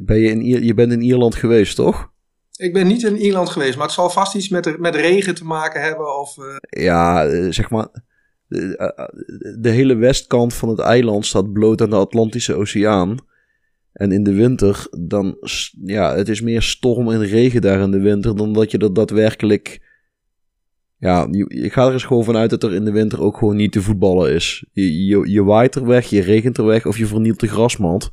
Ben 0.00 0.18
je, 0.18 0.28
in, 0.30 0.64
je 0.64 0.74
bent 0.74 0.92
in 0.92 1.02
Ierland 1.02 1.34
geweest, 1.34 1.76
toch? 1.76 2.10
Ik 2.56 2.72
ben 2.72 2.86
niet 2.86 3.02
in 3.02 3.16
Ierland 3.16 3.48
geweest, 3.48 3.76
maar 3.76 3.86
het 3.86 3.94
zal 3.94 4.10
vast 4.10 4.34
iets 4.34 4.48
met, 4.48 4.78
met 4.78 4.94
regen 4.94 5.34
te 5.34 5.44
maken 5.44 5.82
hebben. 5.82 6.18
Of, 6.20 6.38
eh, 6.38 6.84
Ja, 6.84 7.26
eh, 7.26 7.50
zeg 7.50 7.70
maar. 7.70 7.88
De, 8.48 8.76
eh, 8.76 9.04
de 9.58 9.70
hele 9.70 9.94
westkant 9.94 10.54
van 10.54 10.68
het 10.68 10.78
eiland 10.78 11.26
staat 11.26 11.52
bloot 11.52 11.80
aan 11.80 11.90
de 11.90 11.96
Atlantische 11.96 12.54
Oceaan. 12.54 13.18
En 13.92 14.12
in 14.12 14.22
de 14.22 14.32
winter, 14.32 14.86
dan. 14.90 15.36
Ja, 15.84 16.16
het 16.16 16.28
is 16.28 16.40
meer 16.40 16.62
storm 16.62 17.10
en 17.10 17.24
regen 17.24 17.60
daar 17.60 17.80
in 17.80 17.90
de 17.90 18.00
winter. 18.00 18.36
dan 18.36 18.52
dat 18.52 18.70
je 18.70 18.78
er 18.78 18.94
daadwerkelijk. 18.94 19.90
Ja, 20.98 21.28
je, 21.30 21.44
je 21.48 21.70
gaat 21.70 21.86
er 21.86 21.92
eens 21.92 22.04
gewoon 22.04 22.24
vanuit 22.24 22.50
dat 22.50 22.62
er 22.62 22.74
in 22.74 22.84
de 22.84 22.92
winter 22.92 23.22
ook 23.22 23.36
gewoon 23.36 23.56
niet 23.56 23.72
te 23.72 23.82
voetballen 23.82 24.32
is. 24.32 24.64
Je, 24.72 25.04
je, 25.04 25.30
je 25.30 25.44
waait 25.44 25.74
er 25.74 25.86
weg, 25.86 26.06
je 26.06 26.20
regent 26.20 26.58
er 26.58 26.64
weg 26.64 26.86
of 26.86 26.98
je 26.98 27.06
vernielt 27.06 27.40
de 27.40 27.48
grasmand. 27.48 28.10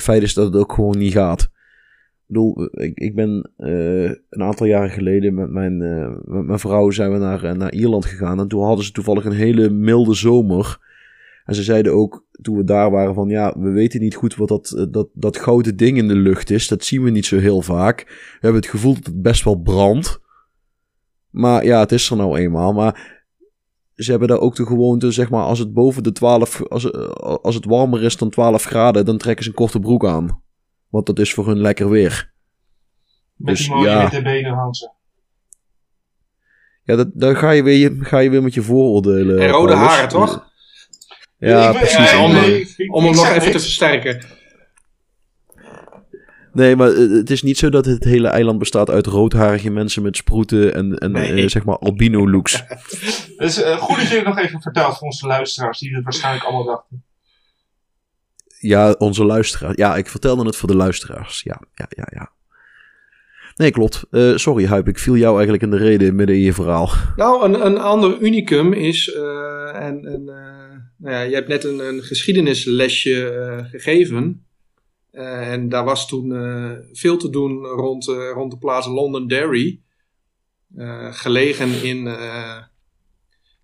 Feit, 0.00 0.22
is 0.22 0.34
dat 0.34 0.46
het 0.46 0.56
ook 0.56 0.72
gewoon 0.72 0.98
niet 0.98 1.12
gaat. 1.12 1.42
Ik 1.42 2.34
bedoel, 2.34 2.68
ik, 2.72 2.98
ik 2.98 3.14
ben 3.14 3.50
eh, 3.56 4.04
een 4.04 4.42
aantal 4.42 4.66
jaren 4.66 4.90
geleden 4.90 5.34
met 5.34 5.50
mijn, 5.50 5.82
eh, 5.82 6.08
met 6.24 6.46
mijn 6.46 6.58
vrouw 6.58 6.90
zijn 6.90 7.12
we 7.12 7.18
naar, 7.18 7.44
eh, 7.44 7.52
naar 7.52 7.72
Ierland 7.72 8.04
gegaan. 8.04 8.40
En 8.40 8.48
toen 8.48 8.64
hadden 8.64 8.84
ze 8.84 8.92
toevallig 8.92 9.24
een 9.24 9.32
hele 9.32 9.70
milde 9.70 10.14
zomer. 10.14 10.86
En 11.44 11.54
ze 11.54 11.62
zeiden 11.62 11.92
ook 11.92 12.26
toen 12.42 12.56
we 12.56 12.64
daar 12.64 12.90
waren 12.90 13.14
van 13.14 13.28
ja, 13.28 13.54
we 13.58 13.70
weten 13.70 14.00
niet 14.00 14.14
goed 14.14 14.36
wat 14.36 14.48
dat, 14.48 14.86
dat, 14.90 15.08
dat 15.12 15.36
gouden 15.36 15.76
ding 15.76 15.96
in 15.96 16.08
de 16.08 16.16
lucht 16.16 16.50
is. 16.50 16.68
Dat 16.68 16.84
zien 16.84 17.02
we 17.02 17.10
niet 17.10 17.26
zo 17.26 17.38
heel 17.38 17.62
vaak. 17.62 18.04
We 18.06 18.38
hebben 18.40 18.60
het 18.60 18.70
gevoel 18.70 18.94
dat 18.94 19.06
het 19.06 19.22
best 19.22 19.44
wel 19.44 19.56
brandt. 19.56 20.20
Maar 21.30 21.64
ja, 21.64 21.80
het 21.80 21.92
is 21.92 22.10
er 22.10 22.16
nou 22.16 22.38
eenmaal. 22.38 22.72
Maar 22.72 23.17
ze 23.98 24.10
hebben 24.10 24.28
daar 24.28 24.38
ook 24.40 24.54
de 24.56 24.66
gewoonte, 24.66 25.10
zeg 25.10 25.30
maar, 25.30 25.42
als 25.42 25.58
het 25.58 25.72
boven 25.72 26.02
de 26.02 26.12
12, 26.12 26.62
als, 26.68 26.90
eh, 26.90 27.08
als 27.42 27.54
het 27.54 27.64
warmer 27.64 28.02
is 28.02 28.16
dan 28.16 28.30
12 28.30 28.64
graden, 28.64 29.04
dan 29.04 29.18
trekken 29.18 29.44
ze 29.44 29.50
een 29.50 29.56
korte 29.56 29.80
broek 29.80 30.06
aan. 30.06 30.42
Want 30.88 31.06
dat 31.06 31.18
is 31.18 31.34
voor 31.34 31.46
hun 31.46 31.58
lekker 31.60 31.90
weer. 31.90 32.32
Met 33.36 33.56
Dus, 33.56 33.66
die 33.66 33.74
mooie 33.74 33.88
ja. 33.90 34.00
witte 34.02 34.22
benen, 34.22 34.52
Hansen. 34.52 34.92
Ja, 36.82 36.96
dat, 36.96 37.08
dan 37.14 37.36
ga 37.36 37.50
je, 37.50 37.62
weer, 37.62 37.96
ga 38.00 38.18
je 38.18 38.30
weer 38.30 38.42
met 38.42 38.54
je 38.54 38.62
vooroordelen. 38.62 39.38
En 39.38 39.48
rode 39.48 39.72
Paulus. 39.72 39.88
haren, 39.92 40.08
toch? 40.08 40.46
Ja, 41.38 41.70
Ik 41.70 41.76
precies. 41.76 42.10
ja, 42.10 42.24
om- 42.24 42.92
om 42.94 43.04
hem 43.04 43.14
nog 43.14 43.28
even 43.28 43.52
te 43.52 43.60
versterken. 43.60 44.24
Nee, 46.58 46.76
maar 46.76 46.92
eh, 46.92 47.10
het 47.10 47.30
is 47.30 47.42
niet 47.42 47.58
zo 47.58 47.68
dat 47.68 47.84
het 47.84 48.04
hele 48.04 48.28
eiland 48.28 48.58
bestaat 48.58 48.90
uit 48.90 49.06
roodharige 49.06 49.70
mensen 49.70 50.02
met 50.02 50.16
sproeten 50.16 50.74
en, 50.74 50.98
en 50.98 51.12
Nee. 51.12 51.42
eh, 51.42 51.48
zeg 51.48 51.64
maar 51.64 51.78
albino 51.78 52.30
looks. 52.30 52.62
Dus 53.36 53.62
eh, 53.62 53.76
goed 53.76 53.96
dat 53.96 54.08
je 54.08 54.14
het 54.16 54.24
nog 54.24 54.38
even 54.38 54.60
vertelt 54.60 54.96
voor 54.98 55.06
onze 55.06 55.26
luisteraars, 55.26 55.78
die 55.78 55.94
het 55.94 56.04
waarschijnlijk 56.04 56.44
allemaal 56.44 56.64
dachten. 56.64 57.04
Ja, 58.58 58.92
onze 58.98 59.24
luisteraars. 59.24 59.76
Ja, 59.76 59.96
ik 59.96 60.08
vertelde 60.08 60.44
het 60.44 60.56
voor 60.56 60.68
de 60.68 60.76
luisteraars. 60.76 61.42
Ja, 61.44 61.60
ja, 61.74 61.86
ja, 61.88 62.06
ja. 62.10 62.30
Nee, 63.56 63.70
klopt. 63.70 64.04
Eh, 64.10 64.36
sorry, 64.36 64.66
Huip, 64.66 64.88
ik 64.88 64.98
viel 64.98 65.16
jou 65.16 65.34
eigenlijk 65.34 65.62
in 65.62 65.70
de 65.70 65.76
reden 65.76 66.14
midden 66.16 66.36
in 66.36 66.42
je 66.42 66.52
verhaal. 66.52 66.90
Nou, 67.16 67.44
een, 67.44 67.66
een 67.66 67.78
ander 67.78 68.18
unicum 68.20 68.72
is, 68.72 69.12
eh, 69.12 69.74
en, 69.74 70.04
en 70.04 70.28
eh, 70.28 70.76
nou 70.96 71.14
ja, 71.14 71.20
je 71.20 71.34
hebt 71.34 71.48
net 71.48 71.64
een, 71.64 71.78
een 71.78 72.02
geschiedenislesje 72.02 73.66
gegeven. 73.70 74.46
Eh, 75.18 75.52
en 75.52 75.68
daar 75.68 75.84
was 75.84 76.08
toen 76.08 76.36
eh, 76.36 76.72
veel 76.92 77.16
te 77.16 77.30
doen 77.30 77.64
rond, 77.64 78.08
eh, 78.08 78.30
rond 78.32 78.50
de 78.50 78.58
plaats 78.58 78.86
Londonderry. 78.86 79.80
Gelegen 81.10 81.82
in, 81.82 82.18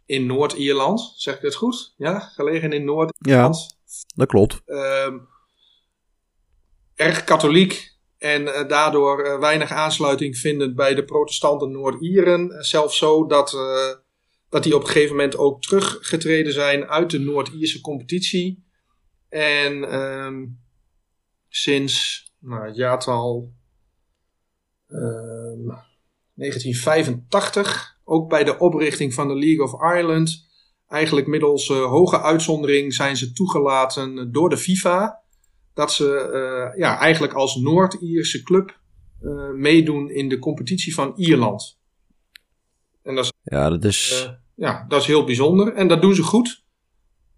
in 0.07 0.27
Noord-Ierland. 0.27 1.13
Zeg 1.17 1.37
ik 1.37 1.43
het 1.43 1.55
goed? 1.55 1.95
Ja, 1.97 2.19
gelegen 2.19 2.73
in 2.73 2.81
Ja, 2.81 2.87
Noord-Ierland. 2.87 3.79
dat 4.15 4.29
klopt. 4.29 4.63
Ehm, 4.67 5.19
erg 6.95 7.25
katholiek 7.25 7.97
en 8.19 8.45
daardoor 8.69 9.41
weinig 9.41 9.71
aansluiting 9.71 10.37
vindend 10.39 10.75
bij 10.75 10.95
de 10.95 11.05
protestanten 11.05 11.71
Noord-Ieren. 11.71 12.65
Zelfs 12.65 12.99
zo 12.99 13.27
dat, 13.27 13.51
dat 14.49 14.63
die 14.63 14.75
op 14.75 14.81
een 14.81 14.89
gegeven 14.89 15.17
moment 15.17 15.37
ook 15.37 15.63
teruggetreden 15.63 16.53
zijn 16.53 16.89
uit 16.89 17.11
de 17.11 17.19
Noord-Ierse 17.19 17.81
competitie. 17.81 18.65
En 19.29 19.85
ehm, 19.85 20.45
sinds 21.57 22.25
nou, 22.39 22.67
het 22.67 22.77
jaartal 22.77 23.53
ehm, 24.89 25.67
1985, 26.35 27.99
ook 28.05 28.29
bij 28.29 28.45
de 28.45 28.59
oprichting 28.59 29.15
van 29.15 29.29
de 29.29 29.35
League 29.35 29.63
of 29.63 29.83
Ireland, 29.97 30.49
eigenlijk 30.89 31.27
middels 31.27 31.71
eh, 31.71 31.85
hoge 31.85 32.21
uitzondering 32.21 32.95
zijn 32.95 33.17
ze 33.17 33.33
toegelaten 33.33 34.33
door 34.33 34.49
de 34.49 34.57
FIFA. 34.57 35.23
Dat 35.75 35.93
ze 35.93 36.19
eh, 36.19 36.79
ja, 36.79 36.99
eigenlijk 36.99 37.33
als 37.33 37.57
Noord-Ierse 37.57 38.43
club 38.43 38.81
eh, 39.21 39.51
meedoen 39.51 40.11
in 40.11 40.29
de 40.29 40.39
competitie 40.39 40.95
van 40.95 41.13
Ierland. 41.17 41.79
En 43.03 43.15
dat 43.15 43.25
is, 43.25 43.33
Ja, 43.43 43.71
dat 43.71 43.85
is... 43.85 44.31
ja, 44.55 44.85
dat 44.89 45.01
is 45.01 45.07
heel 45.07 45.25
bijzonder. 45.25 45.75
En 45.75 45.89
dat 45.89 46.01
doen 46.01 46.15
ze 46.15 46.23
goed. 46.23 46.65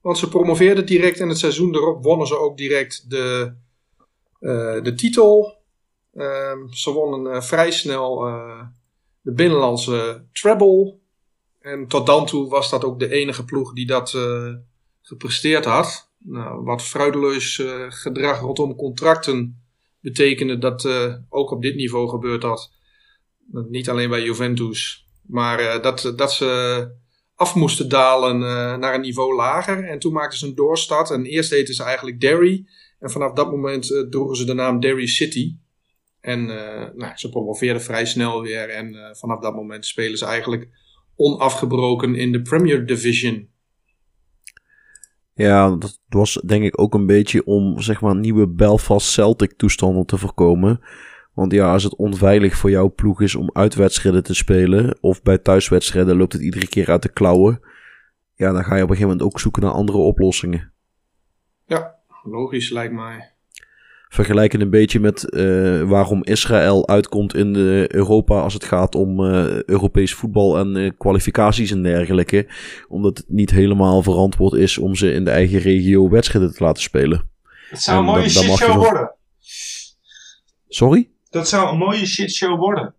Want 0.00 0.18
ze 0.18 0.28
promoveerden 0.28 0.86
direct 0.86 1.20
en 1.20 1.28
het 1.28 1.38
seizoen 1.38 1.74
erop 1.74 2.02
wonnen 2.02 2.26
ze 2.26 2.38
ook 2.38 2.56
direct 2.56 3.10
de, 3.10 3.56
de 4.38 4.92
titel. 4.96 5.56
Ehm, 6.14 6.68
ze 6.68 6.90
wonnen 6.90 7.32
eh, 7.32 7.42
vrij 7.42 7.70
snel 7.70 8.26
eh, 8.26 8.62
de 9.20 9.32
binnenlandse 9.32 10.24
treble. 10.32 10.98
En 11.60 11.86
tot 11.86 12.06
dan 12.06 12.26
toe 12.26 12.48
was 12.48 12.70
dat 12.70 12.84
ook 12.84 12.98
de 12.98 13.10
enige 13.10 13.44
ploeg 13.44 13.72
die 13.72 13.86
dat 13.86 14.14
eh, 14.14 14.54
gepresteerd 15.02 15.64
had. 15.64 16.10
Nou, 16.18 16.64
wat 16.64 16.94
eh, 16.94 17.86
gedrag 17.88 18.40
rondom 18.40 18.76
contracten 18.76 19.60
betekende 20.00 20.58
dat 20.58 20.84
eh, 20.84 21.14
ook 21.28 21.50
op 21.50 21.62
dit 21.62 21.74
niveau 21.74 22.08
gebeurd 22.08 22.42
had. 22.42 22.72
Niet 23.50 23.90
alleen 23.90 24.10
bij 24.10 24.22
Juventus, 24.22 25.06
maar 25.22 25.58
eh, 25.58 25.82
dat, 25.82 26.12
dat 26.16 26.32
ze 26.32 26.90
af 27.34 27.54
moesten 27.54 27.88
dalen 27.88 28.34
eh, 28.34 28.76
naar 28.76 28.94
een 28.94 29.00
niveau 29.00 29.34
lager. 29.34 29.84
En 29.84 29.98
toen 29.98 30.12
maakten 30.12 30.38
ze 30.38 30.46
een 30.46 30.54
doorstart. 30.54 31.10
En 31.10 31.24
eerst 31.24 31.50
deden 31.50 31.74
ze 31.74 31.82
eigenlijk 31.82 32.20
Derry. 32.20 32.66
En 33.06 33.12
vanaf 33.12 33.32
dat 33.32 33.50
moment 33.50 33.92
eh, 33.92 34.00
droegen 34.00 34.36
ze 34.36 34.44
de 34.44 34.54
naam 34.54 34.80
Derry 34.80 35.06
City. 35.06 35.56
En 36.20 36.50
eh, 36.50 36.94
nou, 36.94 37.16
ze 37.16 37.28
promoveerden 37.28 37.82
vrij 37.82 38.04
snel 38.04 38.42
weer. 38.42 38.68
En 38.68 38.94
eh, 38.94 39.14
vanaf 39.14 39.40
dat 39.40 39.54
moment 39.54 39.86
spelen 39.86 40.18
ze 40.18 40.24
eigenlijk 40.24 40.68
onafgebroken 41.16 42.14
in 42.14 42.32
de 42.32 42.42
Premier 42.42 42.86
Division. 42.86 43.48
Ja, 45.34 45.76
dat 45.76 46.00
was 46.08 46.42
denk 46.46 46.64
ik 46.64 46.80
ook 46.80 46.94
een 46.94 47.06
beetje 47.06 47.44
om 47.44 47.80
zeg 47.80 48.00
maar 48.00 48.16
nieuwe 48.16 48.48
Belfast 48.48 49.10
Celtic 49.10 49.52
toestanden 49.56 50.06
te 50.06 50.18
voorkomen. 50.18 50.80
Want 51.32 51.52
ja, 51.52 51.72
als 51.72 51.82
het 51.82 51.96
onveilig 51.96 52.56
voor 52.56 52.70
jouw 52.70 52.92
ploeg 52.94 53.20
is 53.20 53.34
om 53.34 53.50
uitwedstrijden 53.52 54.22
te 54.22 54.34
spelen, 54.34 54.98
of 55.00 55.22
bij 55.22 55.38
thuiswedstrijden 55.38 56.16
loopt 56.16 56.32
het 56.32 56.42
iedere 56.42 56.68
keer 56.68 56.90
uit 56.90 57.02
de 57.02 57.12
klauwen, 57.12 57.60
ja, 58.34 58.52
dan 58.52 58.64
ga 58.64 58.76
je 58.76 58.82
op 58.82 58.90
een 58.90 58.96
gegeven 58.96 59.16
moment 59.16 59.22
ook 59.22 59.40
zoeken 59.40 59.62
naar 59.62 59.72
andere 59.72 59.98
oplossingen. 59.98 60.72
Ja, 61.64 61.95
logisch 62.26 62.70
lijkt 62.70 62.94
mij. 62.94 63.30
Vergelijken 64.08 64.60
een 64.60 64.70
beetje 64.70 65.00
met 65.00 65.26
uh, 65.30 65.82
waarom 65.82 66.24
Israël 66.24 66.88
uitkomt 66.88 67.34
in 67.34 67.52
de 67.52 67.88
Europa 67.88 68.40
als 68.40 68.54
het 68.54 68.64
gaat 68.64 68.94
om 68.94 69.20
uh, 69.20 69.62
Europees 69.62 70.14
voetbal 70.14 70.58
en 70.58 70.76
uh, 70.76 70.90
kwalificaties 70.98 71.70
en 71.70 71.82
dergelijke. 71.82 72.48
Omdat 72.88 73.16
het 73.16 73.28
niet 73.28 73.50
helemaal 73.50 74.02
verantwoord 74.02 74.52
is 74.52 74.78
om 74.78 74.94
ze 74.94 75.12
in 75.12 75.24
de 75.24 75.30
eigen 75.30 75.58
regio 75.58 76.08
wedstrijden 76.08 76.54
te 76.54 76.64
laten 76.64 76.82
spelen. 76.82 77.30
Het 77.70 77.80
zou 77.80 77.98
en 77.98 78.04
een 78.06 78.14
mooie 78.14 78.28
shitshow 78.28 78.74
nog... 78.74 78.84
worden. 78.84 79.14
Sorry? 80.68 81.10
Dat 81.30 81.48
zou 81.48 81.72
een 81.72 81.78
mooie 81.78 82.06
shitshow 82.06 82.58
worden. 82.58 82.94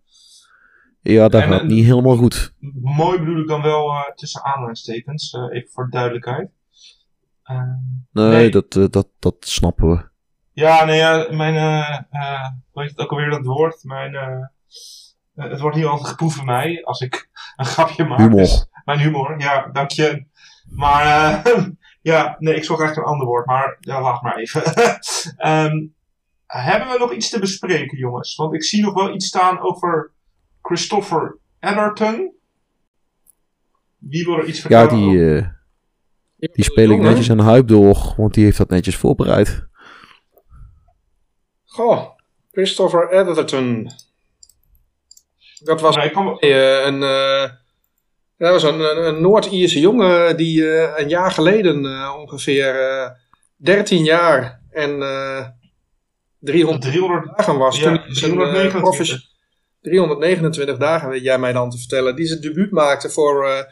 Ja, 1.02 1.28
dat 1.28 1.42
en, 1.42 1.48
gaat 1.48 1.64
niet 1.64 1.84
helemaal 1.84 2.16
goed. 2.16 2.54
Mooi 2.82 3.18
bedoel 3.18 3.40
ik 3.40 3.48
dan 3.48 3.62
wel 3.62 4.12
tussen 4.14 4.44
aanhalingstekens, 4.44 5.32
even 5.52 5.70
voor 5.70 5.84
de 5.84 5.90
duidelijkheid. 5.90 6.50
Nee, 8.12 8.28
nee. 8.28 8.50
Dat, 8.50 8.72
dat, 8.72 9.08
dat 9.18 9.36
snappen 9.40 9.88
we. 9.88 10.08
Ja, 10.52 10.84
nee, 10.84 10.96
ja, 10.96 11.26
mijn, 11.30 11.54
uh, 11.54 11.98
uh, 12.12 12.48
weet 12.72 12.90
het 12.90 12.98
ook 12.98 13.10
alweer 13.10 13.30
dat 13.30 13.44
woord? 13.44 13.84
Mijn, 13.84 14.14
het 15.34 15.60
wordt 15.60 15.76
niet 15.76 15.84
altijd 15.84 16.08
geproefd 16.08 16.36
bij 16.36 16.44
mij 16.44 16.84
als 16.84 17.00
ik 17.00 17.28
een 17.56 17.66
grapje 17.66 18.04
maak. 18.04 18.18
Humor. 18.18 18.36
Dus 18.36 18.68
mijn 18.84 18.98
humor, 18.98 19.40
ja, 19.40 19.68
dank 19.72 19.90
je. 19.90 20.26
Maar, 20.68 21.42
ja, 22.10 22.36
nee, 22.38 22.54
ik 22.54 22.64
zocht 22.64 22.82
echt 22.82 22.96
een 22.96 23.02
ander 23.02 23.26
woord, 23.26 23.46
maar 23.46 23.76
ja, 23.80 24.00
wacht 24.00 24.22
maar 24.22 24.36
even. 24.36 24.62
um, 25.46 25.94
hebben 26.46 26.88
we 26.88 26.96
nog 26.98 27.12
iets 27.12 27.30
te 27.30 27.38
bespreken, 27.38 27.98
jongens? 27.98 28.36
Want 28.36 28.54
ik 28.54 28.64
zie 28.64 28.82
nog 28.82 28.94
wel 28.94 29.14
iets 29.14 29.26
staan 29.26 29.60
over 29.60 30.12
Christopher 30.62 31.38
Edderton. 31.60 32.32
Wie 33.98 34.24
wil 34.24 34.38
er 34.38 34.44
iets 34.44 34.60
vertellen? 34.60 34.98
Ja, 34.98 35.40
die, 35.40 35.56
die 36.38 36.64
speel 36.64 36.90
ik 36.90 37.00
netjes 37.00 37.28
een 37.28 37.42
hype 37.42 37.66
door, 37.66 38.14
want 38.16 38.34
die 38.34 38.44
heeft 38.44 38.58
dat 38.58 38.68
netjes 38.68 38.96
voorbereid. 38.96 39.66
Goh, 41.64 42.06
Christopher 42.50 43.10
Edgerton. 43.10 43.90
Dat 45.58 45.80
was 45.80 45.96
nee, 45.96 46.10
kan... 46.10 46.36
een, 46.40 47.02
uh, 47.02 47.50
dat 48.36 48.52
was 48.52 48.62
een, 48.62 49.06
een 49.06 49.20
Noord-Ierse 49.20 49.80
jongen 49.80 50.36
die 50.36 50.60
uh, 50.60 50.92
een 50.96 51.08
jaar 51.08 51.30
geleden 51.30 51.76
ongeveer 52.18 52.76
13 53.56 54.04
jaar 54.04 54.62
en 54.70 54.98
300, 56.40 56.82
300 56.82 57.36
dagen 57.36 57.58
was. 57.58 57.78
Ja, 57.78 57.84
toen 57.84 58.14
329. 58.14 59.26
329 59.80 60.76
dagen, 60.78 61.08
weet 61.08 61.22
jij 61.22 61.38
mij 61.38 61.52
dan 61.52 61.70
te 61.70 61.78
vertellen. 61.78 62.16
Die 62.16 62.26
zijn 62.26 62.40
debuut 62.40 62.70
maakte 62.70 63.10
voor 63.10 63.66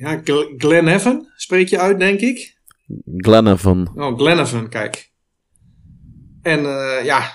ja, 0.00 0.20
Glenhaven, 0.56 1.32
spreek 1.36 1.68
je 1.68 1.78
uit, 1.78 1.98
denk 1.98 2.20
ik. 2.20 2.58
Glenhaven. 3.16 3.90
Oh, 3.94 4.18
Glenhaven, 4.18 4.68
kijk. 4.68 5.10
En 6.42 6.60
uh, 6.60 7.04
ja, 7.04 7.30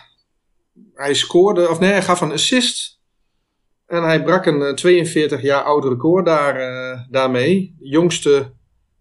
hij 0.94 1.14
scoorde, 1.14 1.70
of 1.70 1.80
nee, 1.80 1.92
hij 1.92 2.02
gaf 2.02 2.22
een 2.22 2.32
assist. 2.32 3.00
En 3.86 4.04
hij 4.04 4.24
brak 4.24 4.46
een 4.46 4.76
42 4.76 5.42
jaar 5.42 5.64
oud 5.64 5.84
record 5.84 6.26
daar, 6.26 6.60
uh, 6.60 7.00
daarmee. 7.10 7.76
Jongste 7.80 8.54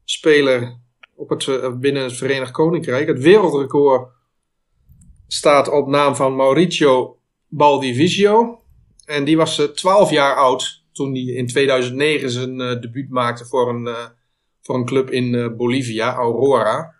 speler 0.04 0.80
op 1.14 1.28
het, 1.28 1.80
binnen 1.80 2.02
het 2.02 2.16
Verenigd 2.16 2.52
Koninkrijk. 2.52 3.06
Het 3.06 3.18
wereldrecord 3.18 4.12
staat 5.26 5.68
op 5.68 5.88
naam 5.88 6.16
van 6.16 6.36
Mauricio 6.36 7.18
Baldivigio. 7.48 8.62
En 9.04 9.24
die 9.24 9.36
was 9.36 9.62
12 9.74 10.10
jaar 10.10 10.36
oud 10.36 10.83
toen 10.94 11.12
hij 11.12 11.22
in 11.22 11.46
2009 11.46 12.30
zijn 12.30 12.56
debuut 12.56 13.10
maakte 13.10 13.44
voor 13.44 13.68
een, 13.68 13.96
voor 14.60 14.74
een 14.74 14.84
club 14.84 15.10
in 15.10 15.56
Bolivia, 15.56 16.14
Aurora. 16.14 16.94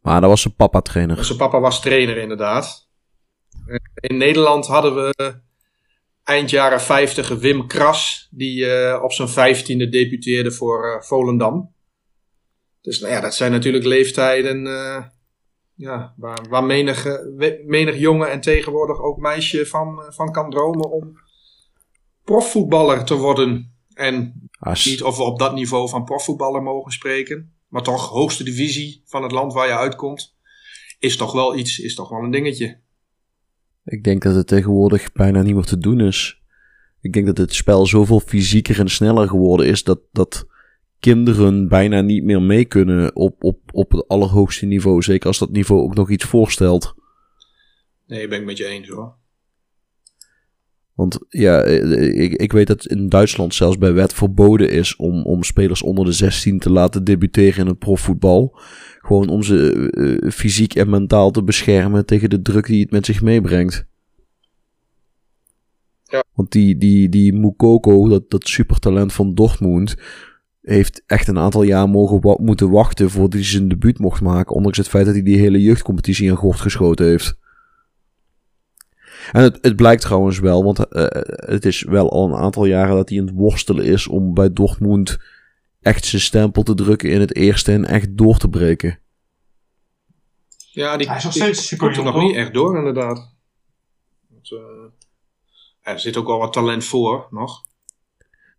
Maar 0.00 0.20
dat 0.20 0.30
was 0.30 0.42
zijn 0.42 0.54
papa 0.54 0.80
trainer. 0.80 1.24
Zijn 1.24 1.38
papa 1.38 1.60
was 1.60 1.80
trainer 1.80 2.16
inderdaad. 2.16 2.88
In 3.94 4.16
Nederland 4.16 4.66
hadden 4.66 4.94
we 4.94 5.42
eind 6.24 6.50
jaren 6.50 6.80
50 6.80 7.28
Wim 7.28 7.66
Kras, 7.66 8.28
die 8.30 8.64
uh, 8.64 9.00
op 9.02 9.12
zijn 9.12 9.28
vijftiende 9.28 9.88
debuteerde 9.88 10.52
voor 10.52 10.86
uh, 10.86 11.00
Volendam. 11.00 11.74
Dus 12.80 13.00
nou 13.00 13.12
ja, 13.12 13.20
dat 13.20 13.34
zijn 13.34 13.52
natuurlijk 13.52 13.84
leeftijden 13.84 14.66
uh, 14.66 15.04
ja, 15.74 16.14
waar, 16.16 16.48
waar 16.48 16.64
menig, 16.64 17.06
menig 17.64 17.98
jongen 17.98 18.30
en 18.30 18.40
tegenwoordig 18.40 19.00
ook 19.00 19.18
meisje 19.18 19.66
van, 19.66 20.02
van 20.08 20.32
kan 20.32 20.50
dromen 20.50 20.90
om 20.90 21.18
profvoetballer 22.24 23.04
te 23.04 23.14
worden. 23.14 23.74
En 23.94 24.48
As... 24.58 24.84
niet 24.84 25.02
of 25.02 25.16
we 25.16 25.22
op 25.22 25.38
dat 25.38 25.54
niveau 25.54 25.88
van 25.88 26.04
profvoetballer 26.04 26.62
mogen 26.62 26.92
spreken 26.92 27.54
maar 27.74 27.82
toch 27.82 28.08
hoogste 28.08 28.44
divisie 28.44 29.02
van 29.04 29.22
het 29.22 29.32
land 29.32 29.52
waar 29.52 29.66
je 29.66 29.76
uitkomt, 29.76 30.36
is 30.98 31.16
toch 31.16 31.32
wel 31.32 31.56
iets, 31.56 31.78
is 31.78 31.94
toch 31.94 32.08
wel 32.08 32.22
een 32.22 32.30
dingetje. 32.30 32.80
Ik 33.84 34.04
denk 34.04 34.22
dat 34.22 34.34
het 34.34 34.46
tegenwoordig 34.46 35.12
bijna 35.12 35.42
niet 35.42 35.54
meer 35.54 35.64
te 35.64 35.78
doen 35.78 36.00
is. 36.00 36.42
Ik 37.00 37.12
denk 37.12 37.26
dat 37.26 37.38
het 37.38 37.54
spel 37.54 37.86
zoveel 37.86 38.20
fysieker 38.20 38.78
en 38.78 38.88
sneller 38.88 39.28
geworden 39.28 39.66
is 39.66 39.84
dat, 39.84 40.00
dat 40.12 40.46
kinderen 40.98 41.68
bijna 41.68 42.00
niet 42.00 42.24
meer 42.24 42.42
mee 42.42 42.64
kunnen 42.64 43.16
op, 43.16 43.44
op, 43.44 43.58
op 43.72 43.90
het 43.90 44.08
allerhoogste 44.08 44.66
niveau. 44.66 45.02
Zeker 45.02 45.26
als 45.26 45.38
dat 45.38 45.50
niveau 45.50 45.82
ook 45.82 45.94
nog 45.94 46.10
iets 46.10 46.24
voorstelt. 46.24 46.94
Nee, 48.06 48.28
ben 48.28 48.38
ik 48.38 48.44
met 48.44 48.56
je 48.56 48.66
eens 48.66 48.88
hoor. 48.88 49.16
Want 50.94 51.18
ja, 51.28 51.62
ik, 51.64 52.32
ik 52.32 52.52
weet 52.52 52.66
dat 52.66 52.86
in 52.86 53.08
Duitsland 53.08 53.54
zelfs 53.54 53.78
bij 53.78 53.92
wet 53.92 54.12
verboden 54.12 54.70
is 54.70 54.96
om, 54.96 55.22
om 55.22 55.42
spelers 55.42 55.82
onder 55.82 56.04
de 56.04 56.12
16 56.12 56.58
te 56.58 56.70
laten 56.70 57.04
debuteren 57.04 57.60
in 57.60 57.66
het 57.66 57.78
profvoetbal. 57.78 58.58
Gewoon 58.98 59.28
om 59.28 59.42
ze 59.42 59.90
uh, 59.90 60.30
fysiek 60.30 60.74
en 60.74 60.90
mentaal 60.90 61.30
te 61.30 61.42
beschermen 61.42 62.06
tegen 62.06 62.30
de 62.30 62.42
druk 62.42 62.66
die 62.66 62.80
het 62.82 62.90
met 62.90 63.06
zich 63.06 63.22
meebrengt. 63.22 63.86
Ja. 66.04 66.24
Want 66.34 66.52
die, 66.52 66.78
die, 66.78 67.08
die 67.08 67.32
Mukoko, 67.32 68.08
dat, 68.08 68.30
dat 68.30 68.48
supertalent 68.48 69.12
van 69.12 69.34
Dortmund, 69.34 69.96
heeft 70.62 71.02
echt 71.06 71.28
een 71.28 71.38
aantal 71.38 71.62
jaar 71.62 71.88
mogen 71.88 72.20
wa 72.20 72.36
moeten 72.40 72.70
wachten 72.70 73.10
voordat 73.10 73.32
hij 73.32 73.44
zijn 73.44 73.68
debuut 73.68 73.98
mocht 73.98 74.20
maken. 74.20 74.54
Ondanks 74.54 74.78
het 74.78 74.88
feit 74.88 75.04
dat 75.04 75.14
hij 75.14 75.22
die 75.22 75.38
hele 75.38 75.60
jeugdcompetitie 75.60 76.28
in 76.28 76.36
gort 76.36 76.60
geschoten 76.60 77.06
heeft. 77.06 77.36
En 79.32 79.42
het, 79.42 79.58
het 79.60 79.76
blijkt 79.76 80.02
trouwens 80.02 80.38
wel, 80.38 80.64
want 80.64 80.78
uh, 80.78 80.84
het 81.26 81.64
is 81.64 81.82
wel 81.82 82.10
al 82.10 82.26
een 82.26 82.40
aantal 82.40 82.64
jaren 82.64 82.96
dat 82.96 83.08
hij 83.08 83.18
aan 83.18 83.26
het 83.26 83.34
worstelen 83.34 83.84
is 83.84 84.06
om 84.06 84.34
bij 84.34 84.52
Dortmund 84.52 85.18
echt 85.80 86.04
zijn 86.04 86.22
stempel 86.22 86.62
te 86.62 86.74
drukken 86.74 87.10
in 87.10 87.20
het 87.20 87.36
eerste 87.36 87.72
en 87.72 87.84
echt 87.84 88.16
door 88.16 88.38
te 88.38 88.48
breken. 88.48 88.98
Ja, 90.56 90.96
die, 90.96 91.06
hij 91.06 91.16
is 91.16 91.24
nog 91.24 91.32
steeds 91.32 91.66
super 91.66 91.86
komt 91.86 91.98
er 91.98 92.12
nog 92.12 92.22
niet 92.22 92.36
echt 92.36 92.54
door, 92.54 92.78
inderdaad. 92.78 93.34
Want, 94.28 94.50
uh, 94.50 94.60
er 95.80 96.00
zit 96.00 96.16
ook 96.16 96.28
al 96.28 96.38
wat 96.38 96.52
talent 96.52 96.84
voor, 96.84 97.26
nog. 97.30 97.62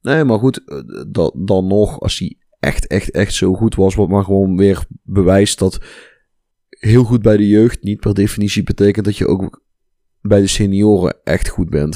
Nee, 0.01 0.23
maar 0.23 0.39
goed, 0.39 0.61
dan, 1.07 1.31
dan 1.35 1.67
nog, 1.67 1.99
als 1.99 2.19
hij 2.19 2.37
echt, 2.59 2.87
echt, 2.87 3.11
echt 3.11 3.33
zo 3.33 3.53
goed 3.53 3.75
was, 3.75 3.95
wat 3.95 4.09
maar 4.09 4.23
gewoon 4.23 4.57
weer 4.57 4.85
bewijst 5.03 5.59
dat 5.59 5.79
heel 6.69 7.03
goed 7.03 7.21
bij 7.21 7.37
de 7.37 7.47
jeugd 7.47 7.83
niet 7.83 7.99
per 7.99 8.13
definitie 8.13 8.63
betekent 8.63 9.05
dat 9.05 9.17
je 9.17 9.27
ook 9.27 9.63
bij 10.27 10.39
de 10.39 10.47
senioren 10.47 11.17
echt 11.23 11.49
goed 11.49 11.69
bent. 11.69 11.95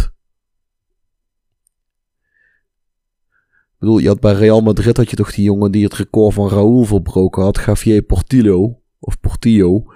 Ik 3.80 3.86
bedoel, 3.86 3.98
je 3.98 4.08
had 4.08 4.20
bij 4.20 4.34
Real 4.34 4.62
Madrid 4.62 4.98
had 4.98 5.10
je 5.10 5.16
toch 5.16 5.34
die 5.34 5.44
jongen 5.44 5.72
die 5.72 5.84
het 5.84 5.94
record 5.94 6.34
van 6.34 6.50
Raúl 6.50 6.84
verbroken 6.84 7.44
had, 7.44 7.64
Javier 7.66 8.02
Portillo, 8.02 8.82
of 9.00 9.20
Portillo. 9.20 9.94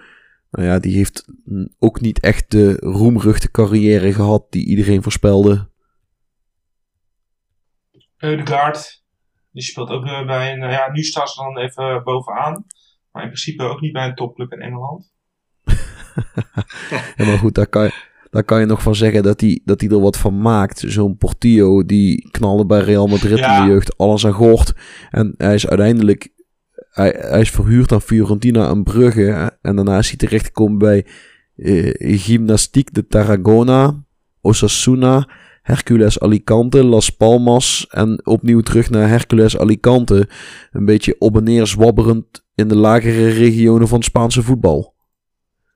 Nou 0.52 0.68
ja, 0.68 0.80
die 0.80 0.96
heeft 0.96 1.26
ook 1.80 2.02
niet 2.02 2.20
echt 2.20 2.52
de 2.52 2.78
roemruchte 2.80 3.52
carrière 3.52 4.14
gehad 4.14 4.46
die 4.50 4.66
iedereen 4.66 5.04
voorspelde. 5.04 5.70
Eudegaard, 8.18 9.04
die 9.52 9.64
speelt 9.64 9.90
ook 9.90 10.06
uh, 10.06 10.26
bij 10.26 10.54
een, 10.54 10.62
uh, 10.62 10.72
ja, 10.72 10.92
nu 10.92 11.04
staat 11.04 11.30
ze 11.30 11.42
dan 11.42 11.58
even 11.58 12.04
bovenaan. 12.04 12.66
Maar 13.12 13.24
in 13.24 13.30
principe 13.30 13.64
ook 13.64 13.82
niet 13.82 13.94
bij 13.94 14.08
een 14.08 14.16
topclub 14.16 14.52
in 14.52 14.62
Engeland. 14.62 15.14
ja, 17.16 17.26
maar 17.26 17.38
goed, 17.38 17.56
daar 17.56 17.68
kan 17.68 17.84
je, 17.84 18.12
daar 18.34 18.44
kan 18.44 18.60
je 18.60 18.66
nog 18.66 18.82
van 18.82 18.96
zeggen 18.96 19.24
dat 19.24 19.42
hij 19.42 19.62
dat 19.66 19.82
er 19.82 20.00
wat 20.00 20.18
van 20.18 20.42
maakt. 20.42 20.84
Zo'n 20.88 21.18
Portillo, 21.18 21.86
die 21.86 22.28
knalde 22.32 22.66
bij 22.66 22.80
Real 22.80 23.08
Madrid 23.08 23.38
Ja. 23.38 23.58
in 23.58 23.64
de 23.66 23.72
jeugd 23.72 23.98
alles 23.98 24.26
aan 24.26 24.32
gort. 24.34 24.74
En 25.10 25.34
hij 25.38 25.54
is 25.54 25.68
uiteindelijk... 25.68 26.32
Hij, 26.90 27.16
hij 27.18 27.42
is 27.42 27.50
verhuurd 27.50 27.92
aan 27.92 28.02
Fiorentina 28.02 28.70
en 28.70 28.84
Brugge. 28.84 29.58
En 29.62 29.76
daarna 29.76 29.98
is 29.98 30.08
hij 30.08 30.18
terechtgekomen 30.18 30.78
bij 30.78 31.06
eh, 31.56 32.20
Gymnastiek 32.20 32.94
de 32.94 33.08
Tarragona, 33.08 34.04
Osasuna, 34.42 35.30
Hercules 35.62 36.20
Alicante, 36.20 36.84
Las 36.84 37.10
Palmas 37.10 37.88
en 37.90 38.26
opnieuw 38.26 38.62
terug 38.62 38.90
naar 38.90 39.08
Hercules 39.08 39.58
Alicante. 39.58 40.30
Een 40.72 40.86
beetje 40.86 41.16
op 41.20 41.38
en 41.38 41.44
neer 41.44 41.68
zwabberend 41.68 42.46
in 42.56 42.68
de 42.68 42.76
lagere 42.76 43.28
regionen 43.28 43.88
van 43.88 43.98
het 43.98 44.08
Spaanse 44.08 44.44
voetbal. 44.44 44.94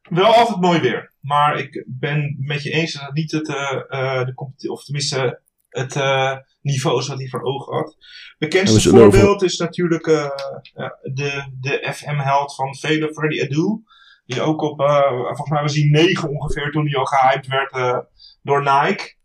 Wel 0.09 0.25
altijd 0.35 0.61
mooi 0.61 0.79
weer. 0.79 1.11
Maar 1.27 1.59
ik 1.59 1.85
ben 1.87 2.35
met 2.39 2.63
je 2.63 2.69
eens 2.69 2.93
dat 2.93 3.01
het 3.01 3.13
niet 3.13 3.31
het, 3.31 3.47
uh, 3.47 4.25
de 4.25 4.71
of 4.71 4.83
tenminste 4.83 5.41
het 5.69 5.95
uh, 5.95 6.35
niveau 6.61 6.99
is 6.99 7.07
wat 7.07 7.17
hij 7.17 7.27
voor 7.27 7.41
ogen 7.41 7.73
had. 7.73 7.97
Bekendste 8.37 8.89
voorbeeld 8.89 9.35
over... 9.35 9.47
is 9.47 9.57
natuurlijk 9.57 10.03
de, 10.03 11.43
de 11.59 11.89
FM-held 11.93 12.55
van 12.55 12.75
velen, 12.75 13.13
Freddy 13.13 13.41
Adu. 13.41 13.83
Die 14.25 14.41
ook 14.41 14.61
op, 14.61 14.81
volgens 15.25 15.49
mij 15.49 15.61
was 15.61 15.75
hij 15.75 15.89
negen 15.89 16.29
ongeveer 16.29 16.71
toen 16.71 16.85
hij 16.85 16.95
al 16.95 17.05
gehyped 17.05 17.47
werd 17.47 18.05
door 18.41 18.59
Nike. 18.59 19.15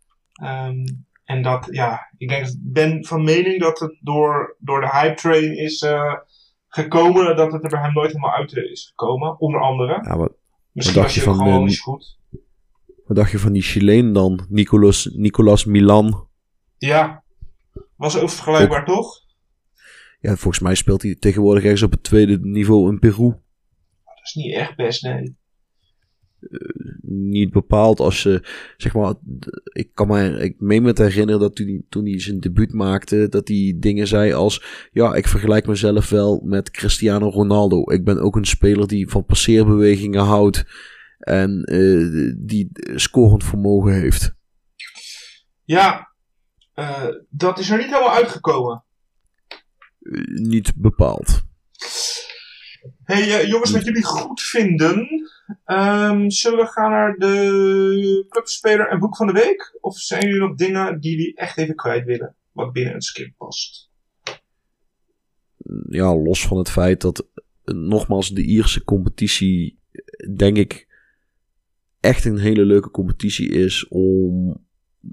Um, 0.43 1.05
en 1.23 1.41
dat, 1.41 1.67
ja, 1.71 2.09
ik 2.17 2.29
denk, 2.29 2.47
ben 2.59 3.05
van 3.05 3.23
mening 3.23 3.59
dat 3.59 3.79
het 3.79 3.97
door, 4.01 4.55
door 4.59 4.81
de 4.81 4.89
hype 4.89 5.15
train 5.15 5.57
is 5.57 5.85
gekomen, 6.67 7.35
dat 7.35 7.51
het 7.51 7.63
er 7.63 7.69
bij 7.69 7.81
hem 7.81 7.93
nooit 7.93 8.07
helemaal 8.07 8.35
uit 8.35 8.55
is 8.55 8.87
gekomen. 8.87 9.39
Onder 9.39 9.61
andere. 9.61 9.99
Ja, 10.03 10.17
wat, 10.17 10.33
Misschien 10.73 10.95
wat 10.95 11.03
dacht 11.03 11.15
je 11.15 11.21
van 11.21 11.63
niet 11.63 11.79
goed. 11.79 12.17
Wat 13.05 13.17
dacht 13.17 13.31
je 13.31 13.39
van 13.39 13.51
die 13.51 13.61
Chileen 13.61 14.13
dan? 14.13 14.45
Nicolas, 14.49 15.09
Nicolas 15.13 15.65
Milan. 15.65 16.27
Ja, 16.77 17.23
was 17.95 18.17
ook 18.17 18.29
vergelijkbaar 18.29 18.85
toch? 18.85 19.21
Ja, 20.19 20.35
volgens 20.35 20.59
mij 20.59 20.75
speelt 20.75 21.01
hij 21.01 21.15
tegenwoordig 21.15 21.63
ergens 21.63 21.81
op 21.81 21.91
het 21.91 22.03
tweede 22.03 22.39
niveau 22.41 22.91
in 22.91 22.99
Peru. 22.99 23.29
Dat 24.05 24.19
is 24.23 24.33
niet 24.33 24.53
echt 24.53 24.75
best, 24.75 25.03
nee. 25.03 25.35
Uh, 26.49 26.59
niet 27.01 27.51
bepaald 27.51 27.99
als 27.99 28.21
ze, 28.21 28.43
zeg 28.77 28.93
maar, 28.93 29.13
ik 29.63 29.89
kan 29.93 30.07
me, 30.07 30.39
ik 30.39 30.55
meen 30.59 30.81
me 30.81 30.93
te 30.93 31.03
herinneren 31.03 31.41
dat 31.41 31.55
toen 31.55 31.67
hij, 31.67 31.81
toen 31.89 32.05
hij 32.05 32.19
zijn 32.19 32.39
debuut 32.39 32.73
maakte, 32.73 33.29
dat 33.29 33.47
hij 33.47 33.75
dingen 33.77 34.07
zei 34.07 34.33
als, 34.33 34.63
ja, 34.91 35.13
ik 35.13 35.27
vergelijk 35.27 35.67
mezelf 35.67 36.09
wel 36.09 36.41
met 36.43 36.71
Cristiano 36.71 37.29
Ronaldo. 37.29 37.91
Ik 37.91 38.03
ben 38.03 38.19
ook 38.19 38.35
een 38.35 38.45
speler 38.45 38.87
die 38.87 39.09
van 39.09 39.25
passeerbewegingen 39.25 40.23
houdt 40.23 40.65
en 41.17 41.73
uh, 41.73 42.33
die 42.37 42.69
scorend 42.95 43.43
vermogen 43.43 43.93
heeft. 43.93 44.33
Ja, 45.63 46.13
uh, 46.75 47.07
dat 47.29 47.59
is 47.59 47.69
er 47.69 47.77
niet 47.77 47.85
helemaal 47.85 48.15
uitgekomen. 48.15 48.83
niet 50.33 50.73
bepaald. 50.75 51.41
Hey 53.03 53.47
jongens, 53.47 53.71
wat 53.71 53.85
jullie 53.85 54.03
goed 54.03 54.41
vinden, 54.41 55.07
Um, 55.65 56.29
zullen 56.29 56.59
we 56.59 56.65
gaan 56.65 56.91
naar 56.91 57.15
de 57.17 58.25
clubspeler 58.29 58.87
en 58.87 58.99
boek 58.99 59.15
van 59.15 59.27
de 59.27 59.33
week? 59.33 59.77
Of 59.81 59.97
zijn 59.97 60.25
jullie 60.25 60.39
nog 60.39 60.55
dingen 60.55 60.99
die 60.99 61.11
jullie 61.11 61.35
echt 61.35 61.57
even 61.57 61.75
kwijt 61.75 62.05
willen? 62.05 62.35
Wat 62.51 62.71
binnen 62.71 62.93
een 62.93 63.01
script 63.01 63.37
past? 63.37 63.91
Ja, 65.89 66.15
los 66.15 66.47
van 66.47 66.57
het 66.57 66.69
feit 66.69 67.01
dat 67.01 67.27
nogmaals 67.63 68.29
de 68.29 68.43
Ierse 68.43 68.83
competitie, 68.83 69.79
denk 70.35 70.57
ik, 70.57 70.87
echt 71.99 72.25
een 72.25 72.37
hele 72.37 72.65
leuke 72.65 72.91
competitie 72.91 73.49
is 73.49 73.87
om, 73.87 74.57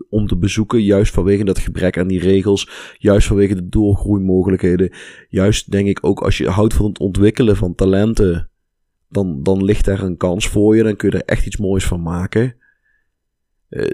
om 0.09 0.27
te 0.27 0.37
bezoeken. 0.37 0.83
Juist 0.83 1.13
vanwege 1.13 1.45
dat 1.45 1.59
gebrek 1.59 1.99
aan 1.99 2.09
die 2.09 2.21
regels. 2.21 2.95
Juist 2.99 3.27
vanwege 3.27 3.55
de 3.55 3.69
doorgroeimogelijkheden. 3.69 4.93
Juist 5.29 5.71
denk 5.71 5.89
ik 5.89 6.05
ook 6.05 6.21
als 6.23 6.39
je 6.39 6.49
houdt 6.49 6.75
van 6.75 6.87
het 6.87 6.99
ontwikkelen 6.99 7.57
van 7.57 7.75
talenten 7.75 8.50
dan, 9.11 9.43
dan 9.43 9.65
ligt 9.65 9.87
er 9.87 10.03
een 10.03 10.17
kans 10.17 10.49
voor 10.49 10.77
je. 10.77 10.83
Dan 10.83 10.97
kun 10.97 11.11
je 11.11 11.17
er 11.17 11.25
echt 11.25 11.47
iets 11.47 11.57
moois 11.57 11.85
van 11.85 12.03
maken. 12.03 12.57
Uh, 13.71 13.91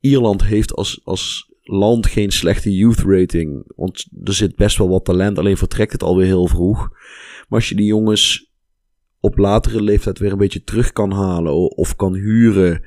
Ierland 0.00 0.44
heeft 0.44 0.74
als, 0.74 1.00
als 1.04 1.50
land 1.62 2.06
geen 2.06 2.30
slechte 2.30 2.76
youth 2.76 3.00
rating. 3.00 3.72
Want 3.76 4.06
er 4.24 4.34
zit 4.34 4.56
best 4.56 4.78
wel 4.78 4.88
wat 4.88 5.04
talent. 5.04 5.38
Alleen 5.38 5.56
vertrekt 5.56 5.92
het 5.92 6.02
alweer 6.02 6.26
heel 6.26 6.46
vroeg. 6.46 6.88
Maar 7.48 7.58
als 7.58 7.68
je 7.68 7.74
die 7.74 7.86
jongens 7.86 8.50
op 9.20 9.38
latere 9.38 9.82
leeftijd 9.82 10.18
weer 10.18 10.32
een 10.32 10.38
beetje 10.38 10.64
terug 10.64 10.92
kan 10.92 11.12
halen. 11.12 11.76
Of 11.76 11.96
kan 11.96 12.14
huren. 12.14 12.84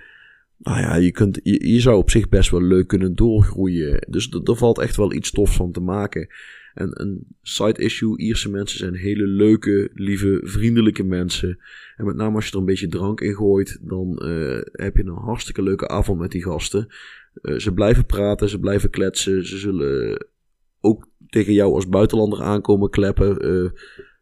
Nou 0.58 0.80
ja, 0.80 0.96
je, 0.96 1.12
kunt, 1.12 1.40
je, 1.44 1.72
je 1.72 1.80
zou 1.80 1.98
op 1.98 2.10
zich 2.10 2.30
best 2.30 2.50
wel 2.50 2.62
leuk 2.62 2.88
kunnen 2.88 3.16
doorgroeien. 3.16 4.08
Dus 4.10 4.30
er 4.44 4.56
valt 4.56 4.80
echt 4.80 4.96
wel 4.96 5.14
iets 5.14 5.32
tofs 5.32 5.56
van 5.56 5.72
te 5.72 5.82
maken. 5.82 6.28
En 6.76 7.02
een 7.02 7.28
side 7.42 7.82
issue, 7.82 8.18
Ierse 8.18 8.50
mensen 8.50 8.78
zijn 8.78 8.96
hele 8.96 9.28
leuke, 9.28 9.90
lieve, 9.94 10.40
vriendelijke 10.44 11.04
mensen. 11.04 11.60
En 11.96 12.06
met 12.06 12.16
name 12.16 12.36
als 12.36 12.46
je 12.46 12.52
er 12.52 12.58
een 12.58 12.66
beetje 12.66 12.88
drank 12.88 13.22
in 13.22 13.36
gooit, 13.36 13.80
dan 13.82 14.22
uh, 14.24 14.62
heb 14.72 14.98
je 14.98 15.04
een 15.04 15.18
hartstikke 15.18 15.64
leuke 15.64 15.88
avond 15.88 16.20
met 16.20 16.32
die 16.32 16.44
gasten. 16.44 16.88
Uh, 17.42 17.58
ze 17.58 17.74
blijven 17.74 18.06
praten, 18.06 18.50
ze 18.50 18.60
blijven 18.60 18.90
kletsen. 18.90 19.46
Ze 19.46 19.58
zullen 19.58 20.26
ook 20.80 21.08
tegen 21.28 21.54
jou 21.54 21.74
als 21.74 21.90
buitenlander 21.90 22.42
aankomen 22.42 22.90
kleppen. 22.90 23.46
Uh, 23.46 23.70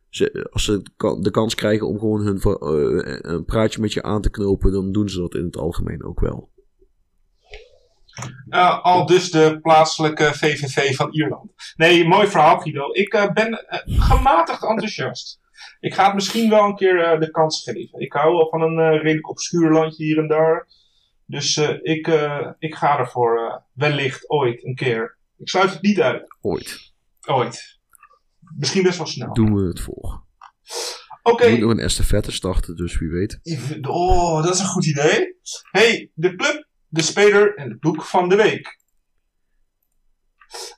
ze, 0.09 0.47
als 0.51 0.63
ze 0.63 0.81
de 1.21 1.31
kans 1.31 1.55
krijgen 1.55 1.87
om 1.87 1.99
gewoon 1.99 2.21
hun, 2.21 2.39
een 3.33 3.45
praatje 3.45 3.81
met 3.81 3.93
je 3.93 4.03
aan 4.03 4.21
te 4.21 4.29
knopen, 4.29 4.71
dan 4.71 4.91
doen 4.91 5.09
ze 5.09 5.19
dat 5.19 5.35
in 5.35 5.45
het 5.45 5.57
algemeen 5.57 6.03
ook 6.03 6.19
wel. 6.19 6.52
Uh, 8.49 8.83
al 8.83 9.05
dus 9.05 9.31
de 9.31 9.59
plaatselijke 9.61 10.33
VVV 10.33 10.95
van 10.95 11.11
Ierland. 11.11 11.51
Nee, 11.75 12.07
mooi 12.07 12.27
verhaal 12.27 12.59
Guido. 12.59 12.91
Ik 12.91 13.13
uh, 13.13 13.31
ben 13.31 13.65
uh, 13.87 14.01
gematigd 14.01 14.63
enthousiast. 14.63 15.41
Ik 15.79 15.93
ga 15.93 16.05
het 16.05 16.13
misschien 16.13 16.49
wel 16.49 16.65
een 16.65 16.75
keer 16.75 17.19
de 17.19 17.31
kans 17.31 17.63
geven. 17.63 17.99
Ik 17.99 18.13
hou 18.13 18.35
wel 18.35 18.49
van 18.49 18.61
een 18.61 18.97
redelijk 18.97 19.29
obscuur 19.29 19.71
landje 19.71 20.03
hier 20.03 20.17
en 20.17 20.27
daar. 20.27 20.67
Dus 21.25 21.57
ik, 21.81 22.07
ik 22.59 22.75
ga 22.75 22.99
ervoor 22.99 23.63
wellicht 23.73 24.29
ooit 24.29 24.65
een 24.65 24.75
keer. 24.75 25.17
Ik 25.37 25.49
sluit 25.49 25.73
het 25.73 25.81
niet 25.81 26.01
uit. 26.01 26.35
Ooit. 26.41 26.93
Ooit. 27.21 27.79
Misschien 28.57 28.83
best 28.83 28.97
wel 28.97 29.07
snel. 29.07 29.33
Doen 29.33 29.55
we 29.55 29.67
het 29.67 29.79
voor. 29.79 30.23
Oké. 31.23 31.35
Okay. 31.35 31.45
We 31.45 31.51
moeten 31.51 31.67
nog 31.67 31.77
een 31.77 31.83
estafette 31.83 32.31
starten, 32.31 32.75
dus 32.75 32.99
wie 32.99 33.09
weet. 33.09 33.39
Oh, 33.81 34.43
dat 34.43 34.53
is 34.53 34.59
een 34.59 34.65
goed 34.65 34.85
idee. 34.85 35.35
hey, 35.71 36.11
de 36.13 36.35
club 36.35 36.67
de 36.93 37.01
speler 37.01 37.55
en 37.55 37.69
het 37.69 37.79
boek 37.79 38.03
van 38.03 38.29
de 38.29 38.35
week. 38.35 38.77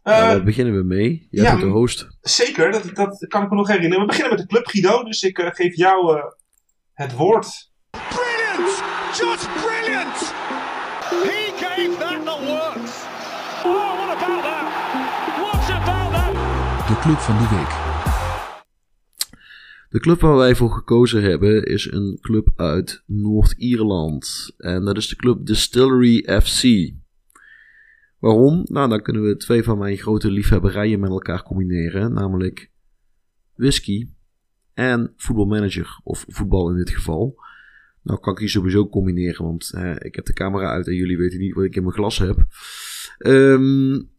Uh, 0.03 0.19
waar 0.19 0.43
beginnen 0.43 0.75
we 0.75 0.83
mee? 0.83 1.27
Jij 1.29 1.43
ja, 1.43 1.49
bent 1.49 1.61
de 1.61 1.67
host. 1.67 2.07
Zeker, 2.21 2.71
dat, 2.71 2.95
dat 2.95 3.25
kan 3.27 3.43
ik 3.43 3.49
me 3.49 3.55
nog 3.55 3.67
herinneren. 3.67 3.99
We 3.99 4.05
beginnen 4.05 4.33
met 4.33 4.41
de 4.41 4.47
club, 4.47 4.67
Guido. 4.67 5.03
Dus 5.03 5.23
ik 5.23 5.39
uh, 5.39 5.47
geef 5.51 5.75
jou 5.75 6.17
uh, 6.17 6.23
het 6.93 7.13
woord. 7.13 7.71
Brilliant! 7.89 8.83
Just 9.19 9.47
brilliant! 9.53 10.17
He 11.09 11.51
gave 11.57 11.97
that 11.97 12.25
the 12.25 12.37
works. 12.45 12.93
Oh, 13.65 13.97
what 13.97 14.17
about 14.17 14.43
that? 14.43 14.65
What 15.37 15.69
about 15.69 16.11
that? 16.11 16.87
De 16.87 16.99
club 16.99 17.17
van 17.17 17.37
de 17.37 17.55
week. 17.55 17.84
De 19.95 20.01
club 20.01 20.19
waar 20.19 20.35
wij 20.35 20.55
voor 20.55 20.71
gekozen 20.71 21.23
hebben 21.23 21.63
is 21.63 21.91
een 21.91 22.17
club 22.21 22.53
uit 22.55 23.03
Noord-Ierland. 23.05 24.53
En 24.57 24.85
dat 24.85 24.97
is 24.97 25.07
de 25.07 25.15
club 25.15 25.45
Distillery 25.45 26.41
FC. 26.41 26.93
Waarom? 28.19 28.61
Nou, 28.63 28.89
dan 28.89 29.01
kunnen 29.01 29.23
we 29.23 29.37
twee 29.37 29.63
van 29.63 29.77
mijn 29.77 29.97
grote 29.97 30.31
liefhebberijen 30.31 30.99
met 30.99 31.09
elkaar 31.09 31.43
combineren. 31.43 32.13
Namelijk 32.13 32.71
whisky 33.55 34.09
en 34.73 35.13
voetbalmanager. 35.15 35.99
Of 36.03 36.25
voetbal 36.27 36.69
in 36.69 36.77
dit 36.77 36.89
geval. 36.89 37.39
Nou 38.01 38.19
kan 38.19 38.33
ik 38.33 38.39
die 38.39 38.49
sowieso 38.49 38.89
combineren, 38.89 39.45
want 39.45 39.73
ik 39.97 40.15
heb 40.15 40.25
de 40.25 40.33
camera 40.33 40.69
uit 40.69 40.87
en 40.87 40.95
jullie 40.95 41.17
weten 41.17 41.39
niet 41.39 41.53
wat 41.53 41.63
ik 41.63 41.75
in 41.75 41.83
mijn 41.83 41.95
glas 41.95 42.17
heb. 42.17 42.45
Um, 43.17 44.09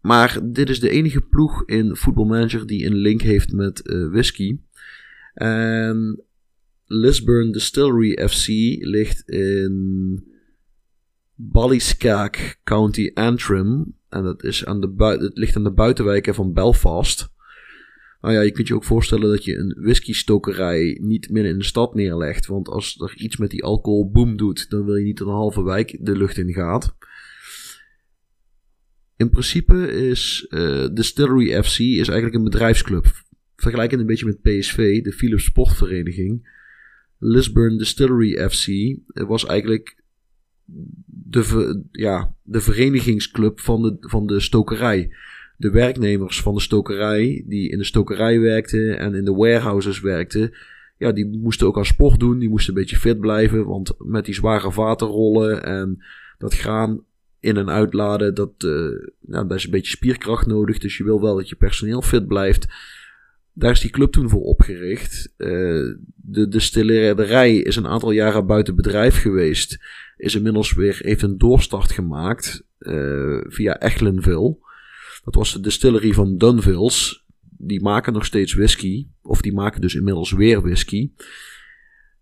maar 0.00 0.40
dit 0.42 0.68
is 0.68 0.80
de 0.80 0.90
enige 0.90 1.20
ploeg 1.20 1.64
in 1.66 1.96
Football 1.96 2.26
Manager 2.26 2.66
die 2.66 2.86
een 2.86 2.94
link 2.94 3.20
heeft 3.20 3.52
met 3.52 3.80
uh, 3.84 4.10
whisky. 4.10 4.58
En 5.34 6.24
Lisburn 6.86 7.52
Distillery 7.52 8.28
FC 8.28 8.46
ligt 8.84 9.28
in 9.28 10.24
Ballyskaak 11.34 12.60
County 12.64 13.10
Antrim. 13.14 13.94
En 14.08 14.22
dat 14.22 14.44
is 14.44 14.64
aan 14.64 14.80
de 14.80 15.18
het 15.20 15.38
ligt 15.38 15.56
aan 15.56 15.64
de 15.64 15.72
buitenwijken 15.72 16.34
van 16.34 16.52
Belfast. 16.52 17.30
Nou 18.20 18.34
ja, 18.34 18.40
je 18.40 18.50
kunt 18.50 18.68
je 18.68 18.74
ook 18.74 18.84
voorstellen 18.84 19.28
dat 19.28 19.44
je 19.44 19.56
een 19.56 19.76
whisky-stokerij 19.80 20.98
niet 21.00 21.30
midden 21.30 21.52
in 21.52 21.58
de 21.58 21.64
stad 21.64 21.94
neerlegt. 21.94 22.46
Want 22.46 22.68
als 22.68 23.00
er 23.00 23.16
iets 23.16 23.36
met 23.36 23.50
die 23.50 23.64
alcohol 23.64 24.10
boom 24.10 24.36
doet, 24.36 24.70
dan 24.70 24.84
wil 24.84 24.94
je 24.94 25.04
niet 25.04 25.18
dat 25.18 25.26
een 25.26 25.32
halve 25.32 25.62
wijk 25.62 25.98
de 26.00 26.16
lucht 26.16 26.38
in 26.38 26.52
gaat. 26.52 26.96
In 29.16 29.30
principe 29.30 29.92
is 29.92 30.46
uh, 30.48 30.86
Distillery 30.92 31.62
FC 31.62 31.78
is 31.78 32.08
eigenlijk 32.08 32.34
een 32.34 32.44
bedrijfsclub. 32.44 33.06
Vergelijkend 33.62 34.00
een 34.00 34.06
beetje 34.06 34.26
met 34.26 34.42
PSV, 34.42 35.02
de 35.02 35.12
Philips 35.12 35.44
Sportvereniging. 35.44 36.48
Lisburn 37.18 37.78
Distillery 37.78 38.50
FC 38.50 38.96
was 39.12 39.46
eigenlijk 39.46 39.96
de, 41.06 41.82
ja, 41.92 42.34
de 42.42 42.60
verenigingsclub 42.60 43.60
van 43.60 43.82
de, 43.82 43.96
van 44.00 44.26
de 44.26 44.40
stokerij. 44.40 45.14
De 45.56 45.70
werknemers 45.70 46.40
van 46.40 46.54
de 46.54 46.60
stokerij, 46.60 47.44
die 47.46 47.70
in 47.70 47.78
de 47.78 47.84
stokerij 47.84 48.40
werkten 48.40 48.98
en 48.98 49.14
in 49.14 49.24
de 49.24 49.34
warehouses 49.34 50.00
werkten, 50.00 50.52
ja, 50.98 51.12
die 51.12 51.26
moesten 51.26 51.66
ook 51.66 51.76
aan 51.76 51.84
sport 51.84 52.20
doen. 52.20 52.38
Die 52.38 52.48
moesten 52.48 52.74
een 52.74 52.80
beetje 52.80 52.96
fit 52.96 53.20
blijven, 53.20 53.64
want 53.64 53.92
met 53.98 54.24
die 54.24 54.34
zware 54.34 54.72
vaten 54.72 55.06
rollen 55.06 55.64
en 55.64 56.04
dat 56.38 56.54
graan 56.54 57.04
in- 57.40 57.56
en 57.56 57.70
uitladen, 57.70 58.34
dat, 58.34 58.52
nou, 59.20 59.46
daar 59.48 59.56
is 59.56 59.64
een 59.64 59.70
beetje 59.70 59.96
spierkracht 59.96 60.46
nodig. 60.46 60.78
Dus 60.78 60.96
je 60.96 61.04
wil 61.04 61.20
wel 61.20 61.36
dat 61.36 61.48
je 61.48 61.56
personeel 61.56 62.02
fit 62.02 62.26
blijft. 62.26 62.66
Daar 63.54 63.70
is 63.70 63.80
die 63.80 63.90
club 63.90 64.12
toen 64.12 64.28
voor 64.28 64.40
opgericht. 64.40 65.32
Uh, 65.36 65.96
de 66.16 66.48
distillerij 66.48 67.56
is 67.56 67.76
een 67.76 67.86
aantal 67.86 68.10
jaren 68.10 68.46
buiten 68.46 68.76
bedrijf 68.76 69.20
geweest. 69.20 69.78
Is 70.16 70.34
inmiddels 70.34 70.72
weer, 70.72 70.98
heeft 70.98 71.22
een 71.22 71.38
doorstart 71.38 71.92
gemaakt 71.92 72.64
uh, 72.78 73.40
via 73.48 73.78
Echelenville. 73.78 74.56
Dat 75.24 75.34
was 75.34 75.52
de 75.52 75.60
distillery 75.60 76.12
van 76.12 76.38
Dunvilles. 76.38 77.24
Die 77.40 77.82
maken 77.82 78.12
nog 78.12 78.24
steeds 78.24 78.54
whisky. 78.54 79.06
Of 79.22 79.40
die 79.40 79.52
maken 79.52 79.80
dus 79.80 79.94
inmiddels 79.94 80.32
weer 80.32 80.62
whisky. 80.62 81.10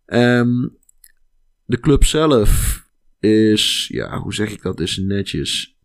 Um, 0.07 0.77
de 1.65 1.81
club 1.81 2.05
zelf 2.05 2.83
is, 3.21 3.89
ja, 3.93 4.19
hoe 4.19 4.35
zeg 4.35 4.53
ik 4.53 4.63
dat, 4.63 4.81
is 4.81 4.97
netjes. 4.97 5.77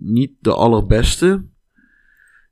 Niet 0.00 0.32
de 0.40 0.54
allerbeste. 0.54 1.44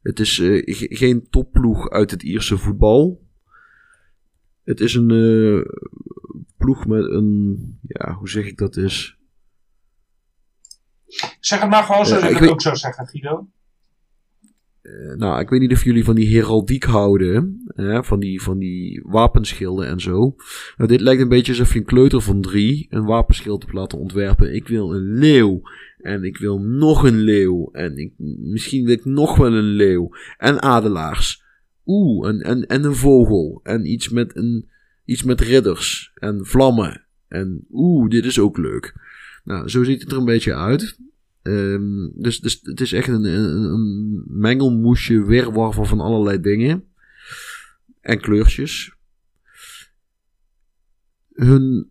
Het 0.02 0.20
is 0.20 0.38
uh, 0.38 0.62
geen 0.98 1.28
topploeg 1.30 1.90
uit 1.90 2.10
het 2.10 2.22
Ierse 2.22 2.58
voetbal. 2.58 3.28
Het 4.64 4.80
is 4.80 4.94
een 4.94 5.10
uh, 5.10 5.64
ploeg 6.56 6.86
met 6.86 7.04
een, 7.04 7.78
ja, 7.82 8.12
hoe 8.12 8.28
zeg 8.28 8.46
ik 8.46 8.58
dat 8.58 8.76
is. 8.76 9.18
Zeg 11.40 11.60
het 11.60 11.70
maar 11.70 11.82
gewoon 11.82 12.06
zoals 12.06 12.22
uh, 12.22 12.30
ik, 12.30 12.36
ik 12.36 12.42
het 12.42 12.50
ook 12.50 12.60
zou 12.60 12.76
zeggen, 12.76 13.06
Guido. 13.06 13.48
Nou, 15.16 15.40
ik 15.40 15.48
weet 15.48 15.60
niet 15.60 15.72
of 15.72 15.84
jullie 15.84 16.04
van 16.04 16.14
die 16.14 16.36
heraldiek 16.36 16.84
houden. 16.84 17.62
Hè, 17.66 18.04
van, 18.04 18.20
die, 18.20 18.42
van 18.42 18.58
die 18.58 19.02
wapenschilden 19.04 19.86
en 19.86 20.00
zo. 20.00 20.34
Nou, 20.76 20.88
dit 20.88 21.00
lijkt 21.00 21.22
een 21.22 21.28
beetje 21.28 21.52
alsof 21.52 21.72
je 21.72 21.78
een 21.78 21.84
kleuter 21.84 22.20
van 22.20 22.40
drie 22.40 22.86
een 22.90 23.04
wapenschild 23.04 23.62
hebt 23.62 23.74
laten 23.74 23.98
ontwerpen. 23.98 24.54
Ik 24.54 24.68
wil 24.68 24.94
een 24.94 25.18
leeuw. 25.18 25.62
En 26.02 26.24
ik 26.24 26.36
wil 26.36 26.58
nog 26.58 27.02
een 27.04 27.18
leeuw. 27.18 27.68
En 27.72 27.96
ik, 27.96 28.12
misschien 28.38 28.84
wil 28.84 28.94
ik 28.94 29.04
nog 29.04 29.36
wel 29.36 29.52
een 29.52 29.72
leeuw. 29.72 30.10
En 30.36 30.62
adelaars. 30.62 31.42
Oeh, 31.86 32.28
en, 32.28 32.40
en, 32.40 32.66
en 32.66 32.84
een 32.84 32.94
vogel. 32.94 33.60
En 33.62 33.90
iets 33.92 34.08
met, 34.08 34.36
een, 34.36 34.68
iets 35.04 35.22
met 35.22 35.40
ridders. 35.40 36.10
En 36.14 36.46
vlammen. 36.46 37.06
En 37.28 37.66
oeh, 37.70 38.10
dit 38.10 38.24
is 38.24 38.38
ook 38.38 38.58
leuk. 38.58 38.94
Nou, 39.44 39.68
zo 39.68 39.84
ziet 39.84 40.02
het 40.02 40.12
er 40.12 40.18
een 40.18 40.24
beetje 40.24 40.54
uit. 40.54 40.98
Um, 41.42 42.12
dus, 42.14 42.40
dus 42.40 42.60
het 42.62 42.80
is 42.80 42.92
echt 42.92 43.08
een, 43.08 43.24
een, 43.24 43.62
een 43.62 44.24
mengelmoesje, 44.26 45.24
weerwar 45.24 45.86
van 45.86 46.00
allerlei 46.00 46.40
dingen. 46.40 46.84
En 48.00 48.20
kleurtjes. 48.20 48.94
Hun 51.32 51.90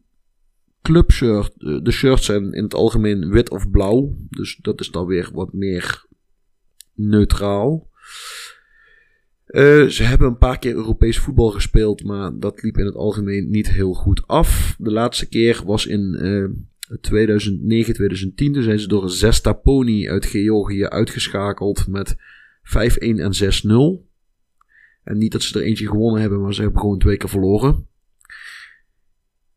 clubshirt, 0.89 1.53
de 1.57 1.91
shirts 1.91 2.25
zijn 2.25 2.51
in 2.53 2.63
het 2.63 2.73
algemeen 2.73 3.31
wit 3.31 3.49
of 3.49 3.69
blauw. 3.69 4.15
Dus 4.29 4.57
dat 4.61 4.79
is 4.79 4.91
dan 4.91 5.05
weer 5.05 5.29
wat 5.33 5.53
meer 5.53 6.05
neutraal. 6.93 7.89
Uh, 9.47 9.85
ze 9.85 10.03
hebben 10.03 10.27
een 10.27 10.37
paar 10.37 10.59
keer 10.59 10.73
Europees 10.73 11.19
voetbal 11.19 11.49
gespeeld, 11.49 12.03
maar 12.03 12.39
dat 12.39 12.61
liep 12.61 12.77
in 12.77 12.85
het 12.85 12.95
algemeen 12.95 13.49
niet 13.49 13.69
heel 13.69 13.93
goed 13.93 14.27
af. 14.27 14.75
De 14.77 14.91
laatste 14.91 15.29
keer 15.29 15.61
was 15.65 15.85
in 15.85 16.17
uh, 16.19 16.97
2009, 17.01 17.93
2010. 17.93 18.53
Toen 18.53 18.63
zijn 18.63 18.79
ze 18.79 18.87
door 18.87 19.09
Zestaponi 19.09 20.09
uit 20.09 20.25
Georgië 20.25 20.85
uitgeschakeld 20.85 21.87
met 21.87 22.15
5-1 22.15 22.19
en 22.99 23.33
6-0. 24.03 24.07
En 25.03 25.17
niet 25.17 25.31
dat 25.31 25.41
ze 25.41 25.59
er 25.59 25.65
eentje 25.65 25.87
gewonnen 25.87 26.21
hebben, 26.21 26.41
maar 26.41 26.53
ze 26.53 26.61
hebben 26.61 26.79
gewoon 26.81 26.99
twee 26.99 27.17
keer 27.17 27.29
verloren. 27.29 27.87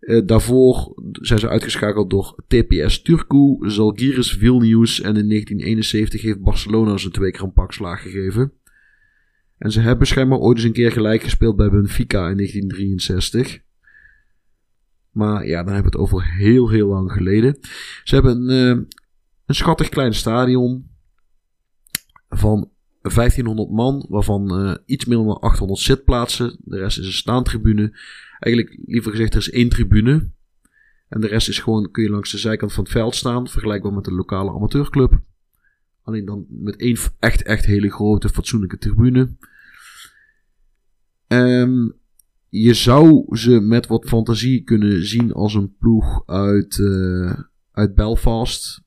Uh, 0.03 0.27
daarvoor 0.27 0.95
zijn 1.13 1.39
ze 1.39 1.49
uitgeschakeld 1.49 2.11
door 2.11 2.43
TPS 2.47 3.03
Turku, 3.03 3.57
Zalgiris 3.61 4.33
Vilnius 4.33 5.01
en 5.01 5.17
in 5.17 5.29
1971 5.29 6.23
heeft 6.23 6.41
Barcelona 6.41 6.97
ze 6.97 7.11
twee 7.11 7.31
keer 7.31 7.43
een 7.43 7.53
pak 7.53 7.73
slaag 7.73 8.03
gegeven. 8.03 8.53
En 9.59 9.73
ze 9.73 9.81
hebben 9.81 10.07
schijnbaar 10.07 10.39
ooit 10.39 10.57
eens 10.57 10.67
een 10.67 10.73
keer 10.73 10.93
gelijk 10.93 11.23
gespeeld 11.23 11.57
bij 11.57 11.71
Benfica 11.71 12.29
in 12.29 12.37
1963. 12.37 13.61
Maar 15.11 15.47
ja, 15.47 15.63
dan 15.63 15.75
hebben 15.75 15.93
we 15.93 15.99
het 15.99 16.07
over 16.09 16.35
heel, 16.35 16.69
heel 16.69 16.89
lang 16.89 17.13
geleden. 17.13 17.59
Ze 18.05 18.15
hebben 18.15 18.49
een, 18.49 18.79
uh, 18.79 18.85
een 19.47 19.55
schattig 19.55 19.89
klein 19.89 20.15
stadion 20.15 20.91
van 22.29 22.71
1500 23.03 23.71
man, 23.71 24.07
waarvan 24.09 24.61
uh, 24.61 24.75
iets 24.87 25.05
minder 25.05 25.27
dan 25.27 25.41
800 25.41 25.81
zitplaatsen. 25.81 26.57
De 26.65 26.79
rest 26.79 26.99
is 26.99 27.07
een 27.07 27.13
staantribune. 27.13 27.99
Eigenlijk, 28.43 28.79
liever 28.87 29.11
gezegd, 29.11 29.33
er 29.33 29.41
is 29.41 29.51
één 29.51 29.69
tribune. 29.69 30.31
En 31.09 31.21
de 31.21 31.27
rest 31.27 31.49
is 31.49 31.59
gewoon, 31.59 31.91
kun 31.91 32.03
je 32.03 32.11
langs 32.11 32.31
de 32.31 32.39
zijkant 32.39 32.73
van 32.73 32.85
het 32.85 32.93
veld 32.93 33.15
staan, 33.15 33.49
vergelijkbaar 33.49 33.93
met 33.93 34.07
een 34.07 34.15
lokale 34.15 34.51
amateurclub. 34.51 35.21
Alleen 36.03 36.25
dan 36.25 36.47
met 36.49 36.77
één 36.77 36.97
echt, 37.19 37.43
echt 37.43 37.65
hele 37.65 37.91
grote, 37.91 38.29
fatsoenlijke 38.29 38.79
tribune. 38.79 39.37
Um, 41.27 41.93
je 42.49 42.75
zou 42.75 43.37
ze 43.37 43.61
met 43.61 43.87
wat 43.87 44.09
fantasie 44.09 44.63
kunnen 44.63 45.07
zien 45.07 45.33
als 45.33 45.55
een 45.55 45.77
ploeg 45.77 46.27
uit, 46.27 46.79
uh, 46.79 47.39
uit 47.73 47.95
Belfast. 47.95 48.83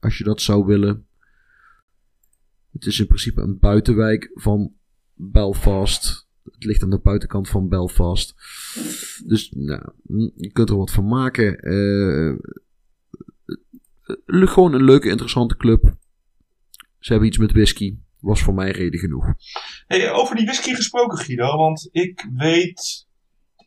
Als 0.00 0.18
je 0.18 0.24
dat 0.24 0.40
zou 0.40 0.64
willen. 0.66 1.06
Het 2.72 2.86
is 2.86 3.00
in 3.00 3.06
principe 3.06 3.40
een 3.40 3.58
buitenwijk 3.58 4.30
van 4.34 4.72
Belfast. 5.14 6.21
Het 6.62 6.70
ligt 6.70 6.82
aan 6.82 6.90
de 6.90 6.98
buitenkant 6.98 7.48
van 7.48 7.68
Belfast. 7.68 8.34
Dus 9.26 9.50
nou, 9.50 9.92
je 10.36 10.50
kunt 10.52 10.70
er 10.70 10.76
wat 10.76 10.90
van 10.90 11.08
maken. 11.08 11.68
Uh, 11.72 12.38
gewoon 14.26 14.74
een 14.74 14.84
leuke, 14.84 15.08
interessante 15.08 15.56
club. 15.56 15.96
Ze 16.98 17.10
hebben 17.10 17.28
iets 17.28 17.38
met 17.38 17.52
whisky 17.52 17.96
was 18.22 18.42
voor 18.42 18.54
mij 18.54 18.70
reden 18.70 19.00
genoeg. 19.00 19.34
Hey, 19.86 20.12
over 20.12 20.36
die 20.36 20.44
whisky 20.44 20.74
gesproken, 20.74 21.18
Guido. 21.18 21.56
Want 21.56 21.88
ik 21.92 22.28
weet 22.36 23.06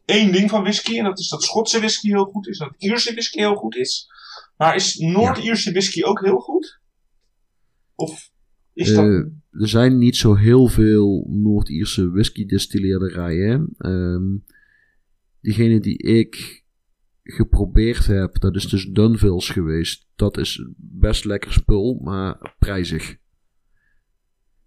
één 0.06 0.32
ding 0.32 0.50
van 0.50 0.62
whisky. 0.62 0.98
En 0.98 1.04
dat 1.04 1.20
is 1.20 1.30
dat 1.30 1.44
Schotse 1.44 1.80
whisky 1.80 2.08
heel 2.08 2.26
goed 2.26 2.48
is. 2.48 2.58
Dat 2.58 2.74
Ierse 2.78 3.12
whisky 3.12 3.40
heel 3.40 3.56
goed 3.56 3.76
is. 3.76 4.08
Maar 4.58 4.76
is 4.76 4.96
Noord-Ierse 4.96 5.72
whisky 5.72 6.04
ook 6.04 6.22
heel 6.22 6.40
goed? 6.40 6.80
Of 7.96 8.32
is 8.74 8.94
dat... 8.94 9.06
Uh, 9.06 9.26
er 9.60 9.68
zijn 9.68 9.98
niet 9.98 10.16
zo 10.16 10.36
heel 10.36 10.68
veel 10.68 11.28
Noord-Ierse 11.30 12.12
whisky 12.12 12.46
distilleerderijen. 12.46 13.76
Um, 13.78 14.46
diegene 15.42 15.80
die 15.80 15.98
ik 15.98 16.64
geprobeerd 17.24 18.06
heb, 18.08 18.40
dat 18.40 18.56
is 18.56 18.68
dus 18.68 18.86
Dunville's 18.86 19.50
geweest. 19.50 20.08
Dat 20.16 20.38
is 20.38 20.68
best 20.78 21.26
lekker 21.26 21.54
spul, 21.54 22.00
maar 22.04 22.56
prijzig. 22.60 23.18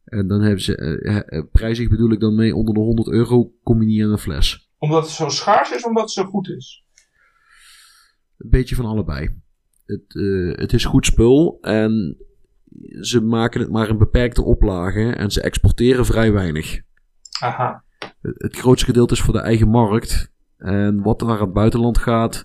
En 0.05 0.27
dan 0.27 0.41
hebben 0.41 0.63
ze, 0.63 1.01
uh, 1.31 1.43
prijzig 1.53 1.89
bedoel 1.89 2.11
ik 2.11 2.21
dan 2.21 2.35
mee, 2.35 2.55
onder 2.55 2.75
de 2.75 2.81
100 2.81 3.09
euro 3.09 3.53
kom 3.63 3.81
je 3.81 3.87
niet 3.87 4.03
aan 4.03 4.11
een 4.11 4.19
fles. 4.19 4.71
Omdat 4.79 5.03
het 5.03 5.13
zo 5.13 5.29
schaars 5.29 5.73
is, 5.73 5.85
omdat 5.85 6.03
het 6.03 6.13
zo 6.13 6.25
goed 6.25 6.49
is? 6.49 6.85
Een 8.39 8.51
beetje 8.51 8.75
van 8.75 8.85
allebei. 8.85 9.41
Het, 9.85 10.15
uh, 10.15 10.57
het 10.57 10.73
is 10.73 10.85
goed 10.85 11.07
spul 11.07 11.59
en 11.61 12.17
ze 13.01 13.21
maken 13.21 13.61
het 13.61 13.71
maar 13.71 13.89
in 13.89 13.99
beperkte 13.99 14.43
oplagen 14.43 15.17
en 15.17 15.31
ze 15.31 15.41
exporteren 15.41 16.07
vrij 16.07 16.33
weinig. 16.33 16.81
Aha. 17.41 17.85
Het, 18.21 18.57
grootste 18.57 18.87
gedeelte 18.87 19.15
is 19.15 19.21
voor 19.21 19.35
de 19.35 19.41
eigen 19.41 19.69
markt. 19.69 20.33
En 20.57 21.03
wat 21.03 21.21
naar 21.21 21.41
het 21.41 21.53
buitenland 21.53 21.99
gaat, 21.99 22.45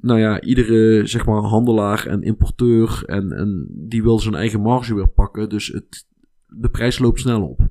nou 0.00 0.20
ja, 0.20 0.40
iedere 0.40 1.06
zeg 1.06 1.26
maar, 1.26 1.42
handelaar 1.42 2.06
en 2.06 2.22
importeur 2.22 3.04
en, 3.04 3.32
en 3.32 3.66
die 3.70 4.02
wil 4.02 4.18
zijn 4.18 4.34
eigen 4.34 4.60
marge 4.60 4.94
weer 4.94 5.08
pakken. 5.08 5.48
Dus 5.48 5.66
het, 5.66 6.06
de 6.46 6.70
prijs 6.70 6.98
loopt 6.98 7.20
snel 7.20 7.48
op. 7.48 7.68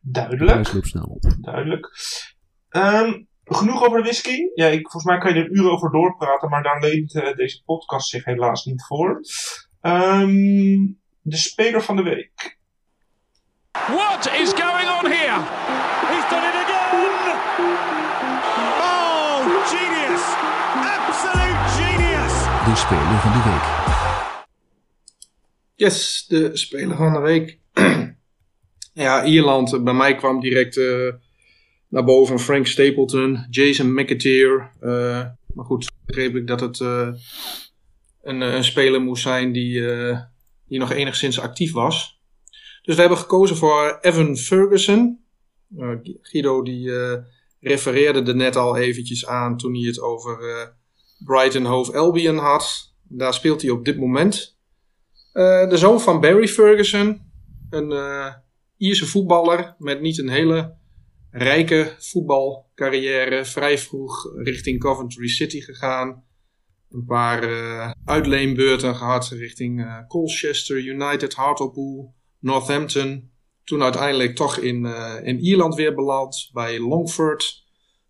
Duidelijk. 0.00 0.46
De 0.46 0.52
prijs 0.52 0.72
loopt 0.72 0.86
snel 0.86 1.04
op. 1.04 1.36
Duidelijk. 1.40 1.90
Um, 2.70 3.28
genoeg 3.46 3.84
over 3.84 3.98
de 3.98 4.02
whisky. 4.02 4.38
Ja, 4.54 4.66
ik, 4.66 4.90
volgens 4.90 5.04
mij 5.04 5.18
kan 5.18 5.34
je 5.34 5.40
er 5.40 5.50
uren 5.50 5.70
over 5.70 5.90
doorpraten, 5.90 6.48
maar 6.48 6.62
daar 6.62 6.80
leent 6.80 7.14
uh, 7.14 7.34
deze 7.34 7.62
podcast 7.64 8.08
zich 8.08 8.24
helaas 8.24 8.64
niet 8.64 8.84
voor. 8.86 9.20
Um, 9.82 11.00
de 11.22 11.36
speler 11.36 11.82
van 11.82 11.96
de 11.96 12.02
week. 12.02 12.58
What 13.72 14.26
is 14.40 14.52
going 14.52 14.88
on 14.88 15.10
here? 15.10 15.40
He's 16.10 16.30
done 16.30 16.46
it 16.48 16.54
again! 16.64 17.12
Oh, 18.80 19.66
genius! 19.66 20.24
Absolute 20.98 21.68
genius! 21.76 22.34
De 22.64 22.76
speler 22.76 23.18
van 23.20 23.32
de 23.32 23.42
week. 23.50 23.84
Yes, 25.74 26.24
de 26.28 26.56
speler 26.56 26.96
van 26.96 27.12
de 27.12 27.18
week. 27.18 27.58
ja, 29.04 29.24
Ierland. 29.24 29.84
Bij 29.84 29.94
mij 29.94 30.14
kwam 30.14 30.40
direct 30.40 30.76
uh, 30.76 31.12
naar 31.96 32.04
boven 32.04 32.38
Frank 32.38 32.66
Stapleton, 32.66 33.46
Jason 33.50 33.94
McAteer. 33.94 34.70
Uh, 34.80 35.24
maar 35.54 35.64
goed, 35.64 35.90
begreep 36.06 36.36
ik 36.36 36.46
dat 36.46 36.60
het 36.60 36.80
uh, 36.80 37.08
een, 38.22 38.40
een, 38.40 38.64
speler 38.64 39.00
moest 39.00 39.22
zijn 39.22 39.52
die, 39.52 39.80
die 40.68 40.78
nog 40.78 40.92
enigszins 40.92 41.40
actief 41.40 41.72
was. 41.72 42.20
Dus 42.82 42.94
we 42.94 43.00
hebben 43.00 43.18
gekozen 43.18 43.56
voor 43.56 43.98
Evan 44.00 44.36
Ferguson. 44.36 45.24
Guido 46.22 46.62
die 46.62 46.90
refereerde 47.60 48.22
er 48.22 48.36
net 48.36 48.56
al 48.56 48.76
eventjes 48.76 49.26
aan 49.26 49.56
toen 49.56 49.74
hij 49.74 49.86
het 49.86 50.00
over 50.00 50.38
Brighton 51.24 51.64
Hove 51.64 51.98
Albion 51.98 52.38
had. 52.38 52.94
Daar 53.02 53.34
speelt 53.34 53.62
hij 53.62 53.70
op 53.70 53.84
dit 53.84 53.98
moment. 53.98 54.56
Eh, 55.32 55.68
de 55.68 55.76
zoon 55.76 56.00
van 56.00 56.20
Barry 56.20 56.48
Ferguson, 56.48 57.22
een 57.70 57.90
uh, 57.90 58.32
Ierse 58.76 59.06
voetballer 59.06 59.74
met 59.78 60.00
niet 60.00 60.18
een 60.18 60.28
hele 60.28 60.74
rijke 61.38 61.94
voetbalcarrière. 61.98 63.44
Vrij 63.44 63.78
vroeg 63.78 64.32
richting 64.34 64.80
Coventry 64.80 65.28
City 65.28 65.60
gegaan. 65.60 66.24
Een 66.90 67.04
paar 67.04 67.50
uh, 67.50 67.90
uitleenbeurten 68.04 68.94
gehad 68.94 69.28
richting 69.28 70.04
Colchester 70.08 70.84
United, 70.84 71.34
Hartlepool, 71.34 72.14
Northampton. 72.38 73.30
Toen 73.64 73.82
uiteindelijk 73.82 74.36
toch 74.36 74.56
in, 74.56 74.84
in 75.24 75.38
Ierland 75.38 75.74
weer 75.74 75.94
beland 75.94 76.50
bij 76.52 76.80
Longford 76.80 77.64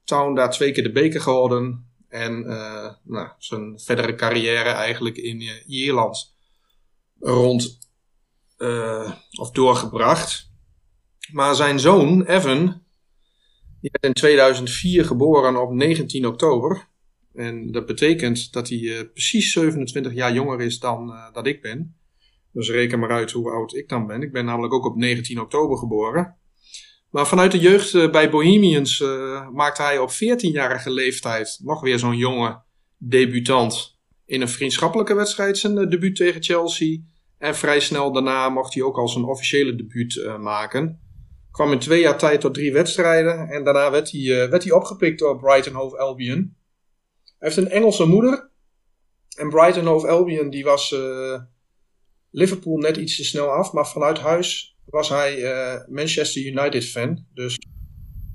Town. 0.04 0.34
Daar 0.34 0.50
twee 0.50 0.72
keer 0.72 0.82
de 0.82 0.92
beker 0.92 1.20
geworden. 1.20 1.90
En 2.08 2.40
nou, 3.02 3.28
zijn 3.38 3.80
verdere 3.80 4.14
carrière 4.14 4.68
eigenlijk 4.68 5.16
in 5.16 5.40
Ierland 5.66 6.34
rond 7.20 7.78
of 9.38 9.50
doorgebracht. 9.50 10.50
Maar 11.32 11.54
zijn 11.54 11.80
zoon, 11.80 12.22
Evan, 12.26 12.85
die 13.86 13.98
werd 14.00 14.14
in 14.14 14.20
2004 14.20 15.04
geboren 15.04 15.62
op 15.62 15.72
19 15.72 16.26
oktober. 16.26 16.88
En 17.34 17.72
dat 17.72 17.86
betekent 17.86 18.52
dat 18.52 18.68
hij 18.68 18.78
uh, 18.78 19.00
precies 19.12 19.52
27 19.52 20.14
jaar 20.14 20.32
jonger 20.32 20.60
is 20.60 20.78
dan 20.78 21.08
uh, 21.08 21.32
dat 21.32 21.46
ik 21.46 21.62
ben. 21.62 21.96
Dus 22.52 22.70
reken 22.70 22.98
maar 22.98 23.10
uit 23.10 23.30
hoe 23.30 23.50
oud 23.50 23.74
ik 23.74 23.88
dan 23.88 24.06
ben. 24.06 24.22
Ik 24.22 24.32
ben 24.32 24.44
namelijk 24.44 24.74
ook 24.74 24.84
op 24.84 24.96
19 24.96 25.40
oktober 25.40 25.78
geboren. 25.78 26.36
Maar 27.10 27.26
vanuit 27.26 27.52
de 27.52 27.58
jeugd 27.58 27.94
uh, 27.94 28.10
bij 28.10 28.30
Bohemians 28.30 29.00
maakte 29.52 29.82
hij 29.82 29.98
op 29.98 30.10
14-jarige 30.10 30.90
leeftijd 30.90 31.58
nog 31.62 31.80
weer 31.80 31.98
zo'n 31.98 32.16
jonge 32.16 32.62
debutant. 32.96 33.98
In 34.24 34.40
een 34.40 34.48
vriendschappelijke 34.48 35.14
wedstrijd 35.14 35.58
zijn 35.58 35.88
debuut 35.88 36.16
tegen 36.16 36.42
Chelsea. 36.42 36.98
En 37.38 37.56
vrij 37.56 37.80
snel 37.80 38.12
daarna 38.12 38.48
mocht 38.48 38.74
hij 38.74 38.82
ook 38.82 38.96
al 38.96 39.08
zijn 39.08 39.24
officiële 39.24 39.74
debuut 39.74 40.38
maken. 40.40 41.05
Kwam 41.56 41.72
in 41.72 41.78
twee 41.78 42.00
jaar 42.00 42.18
tijd 42.18 42.40
tot 42.40 42.54
drie 42.54 42.72
wedstrijden. 42.72 43.48
En 43.48 43.64
daarna 43.64 43.90
werd 43.90 44.10
hij, 44.10 44.20
uh, 44.20 44.48
werd 44.48 44.62
hij 44.62 44.72
opgepikt 44.72 45.18
door 45.18 45.38
Brighton 45.38 45.74
Hove 45.74 45.98
Albion. 45.98 46.56
Hij 47.24 47.48
heeft 47.48 47.56
een 47.56 47.68
Engelse 47.68 48.06
moeder. 48.06 48.50
En 49.36 49.48
Brighton 49.48 49.86
Hove 49.86 50.08
Albion 50.08 50.50
die 50.50 50.64
was 50.64 50.92
uh, 50.92 51.40
Liverpool 52.30 52.76
net 52.76 52.96
iets 52.96 53.16
te 53.16 53.24
snel 53.24 53.48
af. 53.48 53.72
Maar 53.72 53.86
vanuit 53.86 54.18
huis 54.18 54.76
was 54.84 55.08
hij 55.08 55.38
uh, 55.38 55.86
Manchester 55.88 56.42
United 56.42 56.84
fan. 56.84 57.26
Dus 57.34 57.58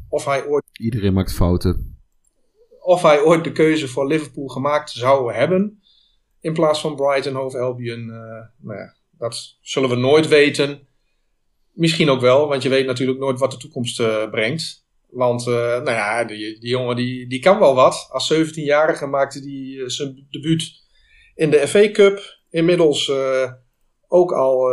of 0.10 0.26
hij 0.26 0.46
ooit... 0.46 0.64
Iedereen 0.72 1.14
maakt 1.14 1.34
fouten. 1.34 1.98
Of 2.80 3.02
hij 3.02 3.24
ooit 3.24 3.44
de 3.44 3.52
keuze 3.52 3.88
voor 3.88 4.08
Liverpool 4.08 4.48
gemaakt 4.48 4.90
zou 4.90 5.34
hebben. 5.34 5.82
In 6.40 6.54
plaats 6.54 6.82
van 6.82 6.96
Brighton 6.96 7.34
Hove 7.34 7.60
Albion. 7.60 8.06
nou 8.58 8.78
ja, 8.78 8.96
dat 9.18 9.58
zullen 9.62 9.90
we 9.90 9.96
nooit 9.96 10.28
weten. 10.28 10.88
Misschien 11.72 12.10
ook 12.10 12.22
wel, 12.22 12.48
want 12.48 12.64
je 12.64 12.70
weet 12.70 12.86
natuurlijk 12.86 13.20
nooit 13.20 13.40
wat 13.40 13.52
de 13.52 13.58
toekomst 13.58 14.00
uh, 14.00 14.30
brengt. 14.30 14.86
Want, 15.10 15.48
uh, 15.48 15.56
nou 15.56 15.92
ja, 15.92 16.24
die, 16.24 16.60
die 16.60 16.70
jongen 16.70 16.96
die, 16.96 17.28
die 17.28 17.40
kan 17.40 17.60
wel 17.60 17.76
wat. 17.76 18.08
Als 18.12 18.34
17-jarige 18.34 19.06
maakte 19.06 19.40
hij 19.40 19.50
uh, 19.50 19.88
zijn 19.88 20.28
debuut 20.30 20.72
in 21.36 21.50
de 21.50 21.68
FA 21.68 21.92
Cup. 21.92 22.40
Inmiddels 22.50 23.12
ook 24.08 24.32
al 24.32 24.72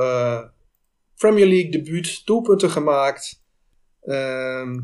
Premier 1.17 1.47
League 1.47 1.71
debuut, 1.71 2.27
doelpunten 2.27 2.71
gemaakt. 2.71 3.45
Ehm, 4.03 4.79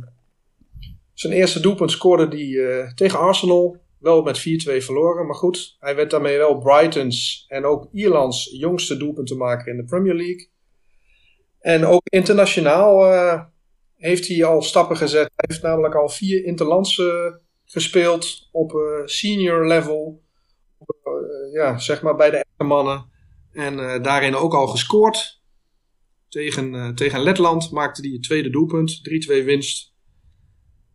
zijn 1.12 1.32
eerste 1.32 1.60
doelpunt 1.60 1.90
scoorde 1.90 2.36
hij 2.36 2.92
tegen 2.94 3.18
Arsenal. 3.18 3.82
Wel 3.98 4.22
met 4.22 4.38
4-2 4.38 4.42
verloren, 4.84 5.26
maar 5.26 5.34
goed. 5.34 5.76
Hij 5.78 5.96
werd 5.96 6.10
daarmee 6.10 6.38
wel 6.38 6.58
Brightons 6.58 7.44
en 7.48 7.64
ook 7.64 7.88
Ierlands 7.92 8.56
jongste 8.58 8.96
doelpuntenmaker 8.96 9.68
in 9.68 9.76
de 9.76 9.84
Premier 9.84 10.14
League. 10.14 10.52
En 11.64 11.86
ook 11.86 12.02
internationaal 12.04 13.12
uh, 13.12 13.42
heeft 13.96 14.28
hij 14.28 14.44
al 14.44 14.62
stappen 14.62 14.96
gezet. 14.96 15.30
Hij 15.34 15.44
heeft 15.48 15.62
namelijk 15.62 15.94
al 15.94 16.08
vier 16.08 16.44
interlands 16.44 16.98
uh, 16.98 17.34
gespeeld 17.64 18.48
op 18.52 18.72
uh, 18.72 18.80
senior 19.04 19.66
level. 19.66 20.22
Ja, 21.52 21.78
zeg 21.78 22.02
maar 22.02 22.16
bij 22.16 22.30
de 22.30 22.36
echte 22.36 22.64
mannen. 22.64 23.10
En 23.52 24.02
daarin 24.02 24.34
ook 24.34 24.54
al 24.54 24.66
gescoord. 24.66 25.42
Tegen, 26.28 26.94
tegen 26.94 27.20
Letland 27.20 27.70
maakte 27.70 28.00
hij 28.00 28.10
het 28.10 28.22
tweede 28.22 28.50
doelpunt. 28.50 29.00
3-2 29.40 29.44
winst. 29.44 29.92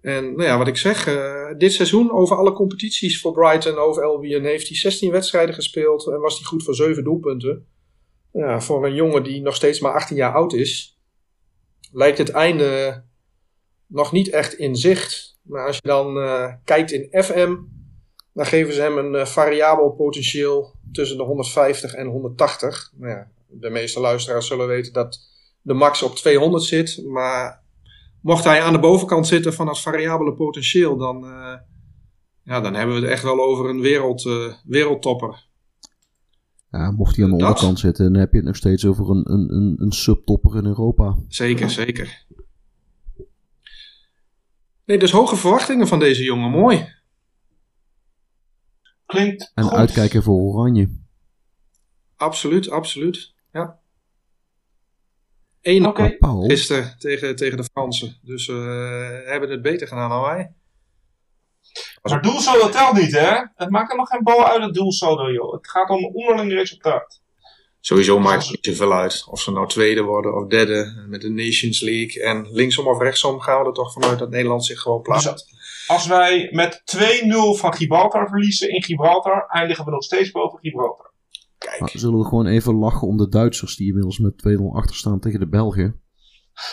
En 0.02 0.24
nou 0.24 0.44
ja, 0.44 0.58
wat 0.58 0.68
ik 0.68 0.78
zeg, 0.78 1.04
dit 1.58 1.74
seizoen 1.74 2.12
over 2.12 2.38
alle 2.38 2.54
competities 2.54 3.22
voor 3.22 3.34
Brighton, 3.34 3.78
over 3.78 4.04
Albion, 4.04 4.44
heeft 4.44 4.68
hij 4.68 4.78
16 4.78 5.12
wedstrijden 5.12 5.56
gespeeld 5.56 6.08
en 6.08 6.20
was 6.20 6.38
hij 6.38 6.46
goed 6.46 6.64
voor 6.64 6.76
7 6.76 7.04
doelpunten 7.04 7.68
ja, 8.32 8.62
voor 8.62 8.86
een 8.86 8.94
jongen 8.94 9.24
die 9.24 9.42
nog 9.42 9.56
steeds 9.56 9.80
maar 9.80 9.94
18 9.94 10.16
jaar 10.16 10.34
oud 10.34 10.54
is, 10.54 11.00
lijkt 11.92 12.18
het 12.18 12.30
einde 12.30 13.04
nog 13.88 14.12
niet 14.12 14.30
echt 14.30 14.54
in 14.54 14.76
zicht. 14.76 15.38
Maar 15.42 15.68
als 15.68 15.76
je 15.76 15.88
dan 15.88 16.18
uh, 16.18 16.54
kijkt 16.64 16.92
in 16.92 17.24
FM, 17.24 17.56
dan 18.34 18.46
geven 18.46 18.74
ze 18.74 18.82
hem 18.82 18.98
een 18.98 19.14
uh, 19.14 19.26
variabel 19.26 19.92
potentieel 19.92 20.74
tussen 20.92 21.18
de 21.18 21.24
150 21.24 21.94
en 21.94 22.08
180. 22.08 22.92
Nou 22.96 23.12
ja, 23.14 23.28
de 23.48 23.70
meeste 23.70 24.00
luisteraars 24.00 24.48
zullen 24.48 24.68
weten 24.68 24.94
dat 24.94 25.20
de 25.62 25.74
max 25.74 26.04
op 26.04 26.16
200 26.16 26.64
zit. 26.64 27.04
Maar 27.06 27.64
mocht 28.22 28.44
hij 28.44 28.62
aan 28.62 28.74
de 28.74 28.80
bovenkant 28.80 29.28
zitten 29.28 29.54
van 29.54 29.66
dat 29.66 29.82
variabele 29.82 30.34
potentieel, 30.34 30.98
dan, 30.98 31.24
uh, 31.24 31.56
ja, 32.44 32.62
dan 32.62 32.74
hebben 32.74 32.96
we 32.96 33.02
het 33.02 33.12
echt 33.12 33.24
wel 33.24 33.40
over 33.40 33.70
een 33.70 33.82
wereld, 33.82 34.24
wereldtopper. 34.66 35.48
Ja, 36.72 36.92
mocht 36.92 37.16
hij 37.16 37.26
aan 37.26 37.32
de 37.32 37.38
dat. 37.38 37.48
onderkant 37.48 37.80
zitten, 37.80 38.12
dan 38.12 38.22
heb 38.22 38.32
je 38.32 38.38
het 38.38 38.46
nog 38.46 38.56
steeds 38.56 38.86
over 38.86 39.10
een, 39.10 39.32
een, 39.32 39.54
een, 39.56 39.76
een 39.80 39.92
subtopper 39.92 40.58
in 40.58 40.66
Europa. 40.66 41.18
Zeker, 41.28 41.70
zeker. 41.70 42.26
Nee, 44.86 45.00
dus 45.00 45.12
hoge 45.12 45.36
verwachtingen 45.36 45.88
van 45.88 46.00
deze 46.00 46.24
jongen, 46.24 46.50
mooi. 46.50 46.88
Klinkt 49.06 49.52
En 49.56 49.64
goed. 49.64 49.78
uitkijken 49.78 50.24
voor 50.24 50.42
Oranje. 50.42 50.90
Absoluut, 52.16 52.70
absoluut. 52.70 53.34
Ja. 53.52 53.80
1 55.62 55.86
Oké. 55.86 56.16
Paul, 56.20 56.42
gisteren 56.42 56.96
tegen, 56.98 57.36
tegen 57.36 57.58
de 57.58 57.64
Fransen. 57.64 58.18
Dus 58.22 58.48
we 58.48 58.54
uh, 59.24 59.32
hebben 59.32 59.50
het 59.50 59.62
beter 59.62 59.88
gedaan 59.88 60.10
dan 60.10 60.22
wij. 60.22 60.54
Maar 62.02 62.22
doelsaldo 62.22 62.70
telt 62.70 62.94
niet, 62.94 63.12
hè? 63.12 63.32
Het 63.56 63.70
maakt 63.70 63.92
helemaal 63.92 64.06
geen 64.06 64.24
bal 64.24 64.48
uit 64.48 64.64
het 64.64 64.74
doelsaldo, 64.74 65.32
joh. 65.32 65.54
Het 65.54 65.70
gaat 65.70 65.90
om 65.90 66.06
onderling 66.06 66.52
resultaat. 66.52 67.22
Sowieso 67.80 68.20
maakt 68.20 68.42
het 68.42 68.52
niet 68.52 68.66
zoveel 68.66 68.94
uit. 68.94 69.26
Of 69.30 69.42
ze 69.42 69.52
nou 69.52 69.68
tweede 69.68 70.02
worden 70.02 70.36
of 70.36 70.48
derde 70.48 71.06
met 71.08 71.22
de 71.22 71.30
Nations 71.30 71.82
League. 71.82 72.24
En 72.24 72.48
linksom 72.52 72.88
of 72.88 73.02
rechtsom 73.02 73.40
gaan 73.40 73.62
we 73.62 73.68
er 73.68 73.74
toch 73.74 73.94
vanuit 73.94 74.20
dat 74.20 74.30
Nederland 74.30 74.66
zich 74.66 74.80
gewoon 74.80 75.02
plaatst. 75.02 75.50
Dus 75.50 75.86
als 75.88 76.08
wij 76.08 76.50
met 76.52 76.82
2-0 76.96 77.00
van 77.60 77.74
Gibraltar 77.74 78.28
verliezen 78.28 78.70
in 78.70 78.84
Gibraltar, 78.84 79.48
eindigen 79.48 79.86
we 79.86 79.92
nog 79.92 80.04
steeds 80.04 80.32
boven 80.32 80.60
Gibraltar. 80.60 81.12
Kijk. 81.58 81.80
maar 81.80 81.90
zullen 81.94 82.20
we 82.20 82.26
gewoon 82.26 82.46
even 82.46 82.76
lachen 82.76 83.08
om 83.08 83.18
de 83.18 83.30
Duitsers 83.30 83.76
die 83.76 83.88
inmiddels 83.88 84.20
met 84.20 84.34
2-0 84.34 84.62
achter 84.74 84.96
staan 84.96 85.20
tegen 85.20 85.40
de 85.40 85.48
Belgen? 85.48 86.02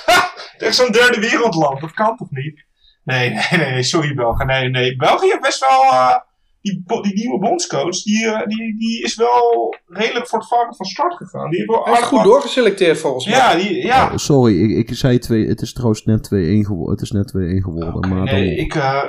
Ha! 0.05 0.33
Tegen 0.57 0.75
zo'n 0.75 0.93
derde 0.93 1.21
wereldland, 1.21 1.81
dat 1.81 1.93
kan 1.93 2.17
toch 2.17 2.31
niet? 2.31 2.66
Nee, 3.11 3.31
nee, 3.31 3.71
nee, 3.71 3.83
sorry 3.83 4.15
Belgen. 4.15 4.47
Nee, 4.47 4.69
nee. 4.69 4.97
België 4.97 5.27
heeft 5.27 5.41
best 5.41 5.61
wel. 5.61 5.83
Uh, 5.83 6.17
die, 6.61 7.03
die 7.03 7.15
nieuwe 7.15 7.39
bondscoach, 7.39 8.03
die, 8.03 8.25
uh, 8.25 8.47
die, 8.47 8.79
die 8.79 9.03
is 9.03 9.15
wel 9.15 9.75
redelijk 9.87 10.27
voor 10.29 10.39
het 10.39 10.49
varken 10.49 10.77
van 10.77 10.87
start 10.87 11.15
gegaan. 11.15 11.51
Die 11.51 11.59
heeft 11.59 11.71
wel 11.71 11.85
Hij 11.85 11.93
is 11.93 12.07
goed 12.07 12.25
doorgeselecteerd 12.25 12.99
volgens 12.99 13.27
mij. 13.27 13.35
Ja, 13.35 13.55
die, 13.55 13.87
ja. 13.87 14.11
Oh, 14.11 14.17
sorry, 14.17 14.63
ik, 14.63 14.89
ik 14.89 14.97
zei 14.97 15.19
twee. 15.19 15.47
Het 15.47 15.61
is 15.61 15.73
trouwens 15.73 16.05
net 16.05 16.27
2-1 16.27 16.29
geworden. 16.67 16.91
Het 16.91 17.01
is 17.01 17.11
net 17.11 17.29
2-1 17.29 17.33
geworden. 17.63 17.95
Okay, 17.95 18.11
maar 18.11 18.23
nee, 18.23 18.57
dan... 18.57 18.65
ik. 18.65 18.75
Uh, 18.75 19.03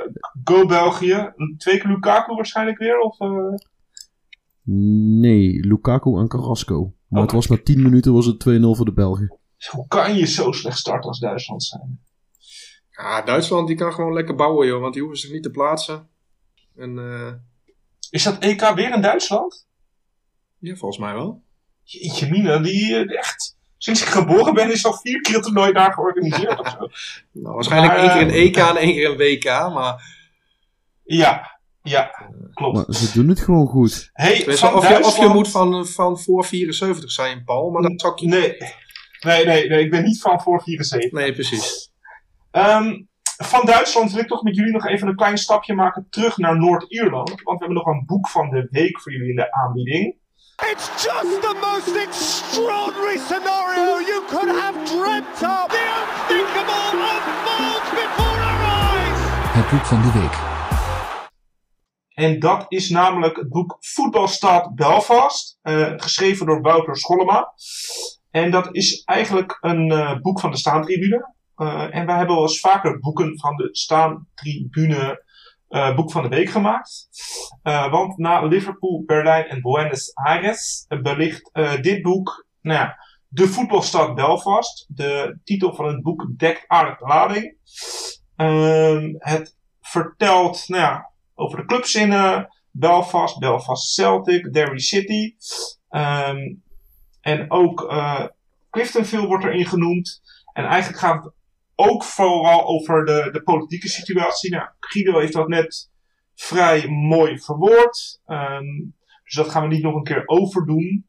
go 0.44 0.66
België. 0.66 1.32
Twee 1.58 1.78
keer 1.78 1.90
Lukaku 1.90 2.34
waarschijnlijk 2.34 2.78
weer? 2.78 2.98
Of, 3.00 3.16
Nee, 5.20 5.66
Lukaku 5.66 6.18
en 6.18 6.28
Carrasco. 6.28 6.80
Maar 7.08 7.22
Okay. 7.22 7.22
het 7.22 7.32
was 7.32 7.46
na 7.46 7.64
10 7.64 7.82
minuten 7.82 8.12
was 8.12 8.26
het 8.26 8.44
2-0 8.48 8.60
voor 8.60 8.84
de 8.84 8.92
Belgen. 8.92 9.38
Hoe 9.70 9.86
kan 9.88 10.16
je 10.16 10.26
zo 10.26 10.52
slecht 10.52 10.78
starten 10.78 11.08
als 11.08 11.18
Duitsland 11.18 11.64
zijn? 11.64 12.00
Ja, 12.98 13.22
Duitsland 13.22 13.66
die 13.66 13.76
kan 13.76 13.92
gewoon 13.92 14.12
lekker 14.12 14.34
bouwen, 14.34 14.66
joh. 14.66 14.80
Want 14.80 14.92
die 14.92 15.02
hoeven 15.02 15.20
zich 15.20 15.30
niet 15.32 15.42
te 15.42 15.50
plaatsen. 15.50 16.08
En 16.76 16.96
uh, 16.96 17.32
Is 18.10 18.22
dat 18.22 18.38
EK 18.38 18.60
weer 18.74 18.94
in 18.94 19.00
Duitsland? 19.02 19.66
ja, 20.58 20.74
volgens 20.76 21.00
mij 21.00 21.14
wel. 21.14 21.42
Jeetje 21.82 22.30
mina, 22.30 22.58
die 22.58 22.90
uh, 22.90 23.18
echt... 23.18 23.56
Sinds 23.76 24.02
ik 24.02 24.08
geboren 24.08 24.54
ben 24.54 24.72
is 24.72 24.84
al 24.86 24.92
vier 24.98 25.20
keer 25.20 25.34
het 25.34 25.42
toernooi 25.42 25.72
daar 25.72 25.92
georganiseerd 25.92 26.60
of 26.60 26.68
zo. 26.68 26.88
Nou, 27.42 27.54
waarschijnlijk 27.54 27.92
Maar, 27.92 28.02
één 28.02 28.12
keer 28.12 28.22
een 28.22 28.30
eh, 28.34 28.44
EK 28.44 28.56
en 28.56 28.76
één 28.76 28.92
keer 28.92 29.10
een 29.10 29.16
WK, 29.16 29.74
maar... 29.74 30.16
Ja, 31.04 31.60
ja, 31.82 32.10
klopt. 32.54 32.76
Maar 32.76 32.94
ze 32.96 33.12
doen 33.12 33.28
het 33.28 33.40
gewoon 33.40 33.66
goed. 33.66 34.10
Hey, 34.12 34.44
van 34.44 34.46
of, 34.46 34.56
je, 34.58 34.74
of 34.74 34.82
je 34.84 34.88
Duitsland- 34.88 35.34
moet 35.34 35.48
van, 35.50 35.86
van 35.86 36.18
voor 36.18 36.44
74 36.44 37.10
zijn, 37.10 37.44
Paul. 37.44 37.70
Maar 37.70 37.82
dat 37.82 38.00
zou 38.00 38.12
ik 38.12 38.18
je... 38.18 38.26
Nee. 38.26 38.56
Nee, 39.20 39.44
nee, 39.46 39.68
nee, 39.68 39.84
ik 39.84 39.90
ben 39.90 40.04
niet 40.04 40.20
van 40.20 40.40
voor 40.40 40.62
74. 40.62 41.12
Nee, 41.12 41.32
precies. 41.32 41.87
Ehm, 42.58 43.02
van 43.36 43.66
Duitsland 43.66 44.12
wil 44.12 44.22
ik 44.22 44.28
toch 44.28 44.42
met 44.42 44.56
jullie 44.56 44.72
nog 44.72 44.86
even 44.86 45.08
een 45.08 45.16
klein 45.16 45.38
stapje 45.38 45.74
maken 45.74 46.06
terug 46.10 46.36
naar 46.36 46.58
Noord-Ierland. 46.58 47.28
Want 47.28 47.58
we 47.58 47.64
hebben 47.64 47.84
nog 47.84 47.86
een 47.86 48.04
boek 48.06 48.28
van 48.28 48.50
de 48.50 48.68
week 48.70 49.00
voor 49.00 49.12
jullie 49.12 49.28
in 49.28 49.36
de 49.36 49.52
aanbieding. 49.52 50.16
It's 50.72 51.04
just 51.04 51.40
the 51.40 51.54
most 51.60 51.96
extraordinary 51.96 53.18
scenario 53.18 54.00
you 54.10 54.24
could 54.28 54.60
have 54.60 54.82
dreamt 54.84 55.42
of. 55.42 55.66
The 55.68 55.84
unthinkable 56.00 56.82
unfolds 57.30 57.90
before 57.90 58.40
our 58.50 58.62
eyes. 58.62 59.18
Het 59.52 59.70
boek 59.70 59.86
van 59.86 60.02
de 60.02 60.12
week. 60.20 60.36
En 62.14 62.38
dat 62.38 62.64
is 62.68 62.90
namelijk 62.90 63.36
het 63.36 63.48
boek 63.48 63.76
Voetbalstaat 63.80 64.74
Belfast, 64.74 65.58
uh, 65.62 65.92
geschreven 65.96 66.46
door 66.46 66.60
Wouter 66.60 66.96
Schollema. 66.96 67.52
En 68.30 68.50
dat 68.50 68.68
is 68.74 69.02
eigenlijk 69.04 69.58
een 69.60 69.92
uh, 69.92 70.20
boek 70.20 70.40
van 70.40 70.50
de 70.50 70.56
staantribune. 70.56 71.36
Uh, 71.58 71.94
en 71.94 72.06
wij 72.06 72.16
hebben 72.16 72.34
wel 72.34 72.44
eens 72.44 72.60
vaker 72.60 72.98
boeken 72.98 73.38
van 73.38 73.56
de 73.56 73.68
staantribune 73.72 75.24
uh, 75.68 75.96
boek 75.96 76.10
van 76.10 76.22
de 76.22 76.28
week 76.28 76.48
gemaakt. 76.48 77.08
Uh, 77.62 77.90
want 77.90 78.18
na 78.18 78.42
Liverpool, 78.42 79.02
Berlijn 79.06 79.46
en 79.46 79.60
Buenos 79.60 80.14
Aires 80.14 80.86
belicht 81.02 81.50
dit 81.80 82.02
boek, 82.02 82.46
nou 82.60 82.78
ja, 82.78 82.98
de 83.28 83.48
voetbalstad 83.48 84.14
Belfast. 84.14 84.86
De 84.88 85.38
titel 85.44 85.74
van 85.74 85.86
het 85.86 86.02
boek 86.02 86.26
dekt 86.36 86.64
aardig 86.66 87.00
lading. 87.00 87.56
Ehm, 88.36 89.14
het 89.18 89.56
vertelt 89.80 90.68
nou 90.68 90.82
ja, 90.82 91.10
over 91.34 91.58
de 91.58 91.64
clubs 91.64 91.94
in 91.94 92.46
Belfast, 92.70 93.38
Belfast 93.38 93.94
Celtic, 93.94 94.52
Derry 94.52 94.78
City. 94.78 95.34
Um, 95.90 96.62
en 97.20 97.50
ook 97.50 97.92
Cliftonville 98.70 99.26
wordt 99.26 99.44
erin 99.44 99.66
genoemd. 99.66 100.20
En 100.52 100.64
eigenlijk 100.64 101.00
gaat 101.00 101.24
het 101.24 101.32
ook 101.80 102.04
vooral 102.04 102.66
over 102.66 103.04
de, 103.04 103.28
de 103.32 103.42
politieke 103.42 103.88
situatie. 103.88 104.50
Nou, 104.50 104.68
Guido 104.80 105.18
heeft 105.18 105.32
dat 105.32 105.48
net 105.48 105.90
vrij 106.34 106.88
mooi 106.88 107.38
verwoord. 107.38 108.20
Um, 108.26 108.96
dus 109.24 109.34
dat 109.34 109.48
gaan 109.48 109.62
we 109.62 109.74
niet 109.74 109.82
nog 109.82 109.94
een 109.94 110.02
keer 110.02 110.22
overdoen. 110.26 111.08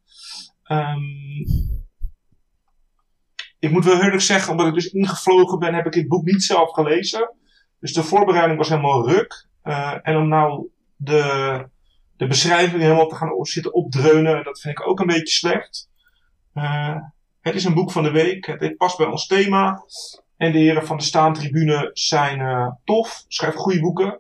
Um, 0.71 1.01
ik 3.59 3.71
moet 3.71 3.85
wel 3.85 4.03
eerlijk 4.03 4.21
zeggen, 4.21 4.51
omdat 4.51 4.67
ik 4.67 4.73
dus 4.73 4.91
ingevlogen 4.91 5.59
ben, 5.59 5.73
heb 5.73 5.85
ik 5.85 5.93
het 5.93 6.07
boek 6.07 6.25
niet 6.25 6.43
zelf 6.43 6.71
gelezen. 6.71 7.33
Dus 7.79 7.93
de 7.93 8.03
voorbereiding 8.03 8.57
was 8.57 8.69
helemaal 8.69 9.09
ruk. 9.09 9.47
Uh, 9.63 9.97
en 10.01 10.17
om 10.17 10.27
nou 10.27 10.69
de, 10.95 11.65
de 12.17 12.27
beschrijving 12.27 12.81
helemaal 12.81 13.07
te 13.07 13.15
gaan 13.15 13.45
zitten 13.45 13.73
opdreunen, 13.73 14.43
dat 14.43 14.59
vind 14.59 14.79
ik 14.79 14.87
ook 14.87 14.99
een 14.99 15.07
beetje 15.07 15.33
slecht. 15.33 15.89
Uh, 16.53 16.95
het 17.41 17.55
is 17.55 17.63
een 17.63 17.73
boek 17.73 17.91
van 17.91 18.03
de 18.03 18.11
week. 18.11 18.45
Het 18.45 18.77
past 18.77 18.97
bij 18.97 19.07
ons 19.07 19.27
thema. 19.27 19.83
En 20.39 20.51
de 20.51 20.57
heren 20.57 20.85
van 20.85 20.97
de 20.97 21.03
staantribune 21.03 21.89
zijn 21.93 22.39
uh, 22.39 22.67
tof, 22.83 23.25
schrijven 23.27 23.59
goede 23.59 23.79
boeken. 23.79 24.19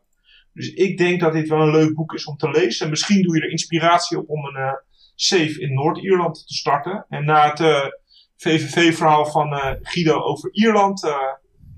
Dus 0.53 0.73
ik 0.73 0.97
denk 0.97 1.19
dat 1.19 1.33
dit 1.33 1.49
wel 1.49 1.61
een 1.61 1.71
leuk 1.71 1.95
boek 1.95 2.13
is 2.13 2.25
om 2.25 2.37
te 2.37 2.49
lezen. 2.49 2.83
En 2.83 2.89
misschien 2.89 3.21
doe 3.21 3.35
je 3.35 3.41
er 3.41 3.51
inspiratie 3.51 4.17
op 4.17 4.29
om 4.29 4.45
een 4.45 4.61
uh, 4.61 4.73
safe 5.15 5.61
in 5.61 5.73
Noord-Ierland 5.73 6.47
te 6.47 6.53
starten. 6.53 7.05
En 7.09 7.25
na 7.25 7.49
het 7.49 7.59
uh, 7.59 7.85
VVV-verhaal 8.35 9.25
van 9.25 9.77
Guido 9.81 10.19
over 10.21 10.53
Ierland 10.53 11.13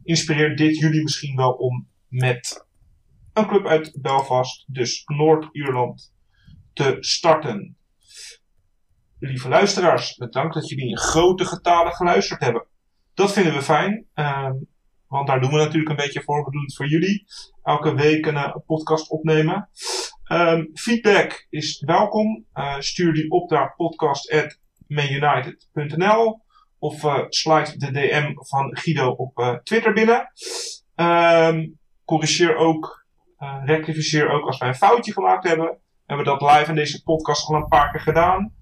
inspireert 0.03 0.57
dit 0.57 0.77
jullie 0.77 1.01
misschien 1.01 1.35
wel 1.35 1.51
om 1.51 1.88
met 2.07 2.65
een 3.34 3.47
club 3.47 3.68
uit 3.68 3.97
Belfast, 4.01 4.65
dus 4.68 5.03
Noord-Ierland, 5.05 6.13
te 6.73 6.97
starten. 6.99 7.76
Lieve 9.19 9.49
luisteraars, 9.49 10.15
bedankt 10.15 10.53
dat 10.53 10.69
jullie 10.69 10.89
in 10.89 10.97
grote 10.97 11.45
getalen 11.45 11.93
geluisterd 11.93 12.41
hebben. 12.41 12.65
Dat 13.22 13.34
vinden 13.34 13.53
we 13.53 13.61
fijn. 13.61 14.06
Um, 14.15 14.68
want 15.07 15.27
daar 15.27 15.41
doen 15.41 15.49
we 15.49 15.57
natuurlijk 15.57 15.89
een 15.89 15.95
beetje 15.95 16.22
voor. 16.22 16.45
We 16.45 16.52
doen 16.52 16.61
het 16.61 16.76
voor 16.76 16.88
jullie. 16.88 17.26
Elke 17.64 17.95
week 17.95 18.26
een, 18.26 18.34
uh, 18.34 18.56
podcast 18.65 19.10
opnemen. 19.10 19.69
Um, 20.31 20.69
feedback 20.73 21.48
is 21.49 21.84
welkom. 21.85 22.45
Uh, 22.53 22.76
stuur 22.80 23.14
die 23.14 23.31
op 23.31 23.49
naar 23.49 23.76
podcast.manunited.nl 23.76 26.41
of 26.80 27.03
uh, 27.03 27.19
slide 27.30 27.77
de 27.77 27.91
DM 27.91 28.34
van 28.35 28.77
Guido 28.77 29.10
op 29.10 29.60
Twitter 29.64 29.93
binnen. 29.93 30.31
Um, 30.95 31.80
corrigeer 32.06 32.56
ook, 32.56 33.06
rectificeer 33.65 34.30
ook 34.30 34.45
als 34.45 34.57
wij 34.57 34.68
een 34.68 34.76
foutje 34.76 35.14
gemaakt 35.14 35.48
hebben. 35.48 35.68
We 35.68 35.77
hebben 36.06 36.26
dat 36.26 36.41
live 36.41 36.69
in 36.69 36.76
deze 36.76 37.03
podcast 37.03 37.48
al 37.48 37.56
een 37.56 37.68
paar 37.68 37.91
keer 37.91 38.02
gedaan. 38.02 38.53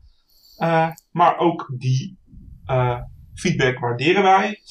maar 1.12 1.38
ook 1.38 1.74
die 1.78 2.18
Feedback 3.40 3.80
waarderen 3.80 4.24
wij. 4.24 4.62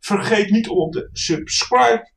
Vergeet 0.00 0.50
niet 0.50 0.68
om 0.68 0.78
op 0.78 0.92
de 0.92 1.08
subscribe 1.12 2.12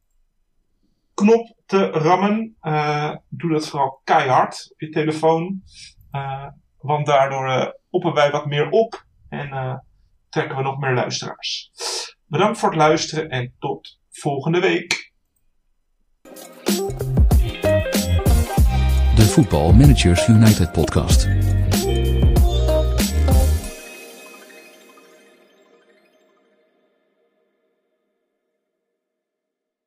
knop 1.13 1.55
te 1.65 1.85
rammen. 1.85 2.55
Uh, 2.61 3.15
doe 3.29 3.51
dat 3.51 3.67
vooral 3.67 4.01
keihard 4.03 4.69
op 4.71 4.79
je 4.79 4.89
telefoon. 4.89 5.61
Uh, 6.11 6.47
want 6.77 7.05
daardoor 7.05 7.47
uh, 7.47 7.67
oppen 7.89 8.13
wij 8.13 8.31
wat 8.31 8.45
meer 8.45 8.69
op 8.69 9.05
en 9.29 9.81
trekken 10.29 10.57
we 10.57 10.63
nog 10.63 10.79
meer 10.79 10.93
luisteraars. 10.93 11.71
Bedankt 12.25 12.59
voor 12.59 12.69
het 12.69 12.77
luisteren 12.77 13.29
en 13.29 13.53
tot 13.59 13.99
volgende 14.09 14.59
week. 14.59 15.11
De 19.15 19.29
Voetbal 19.29 19.73
Managers 19.73 20.27
United 20.27 20.71
podcast. 20.71 21.27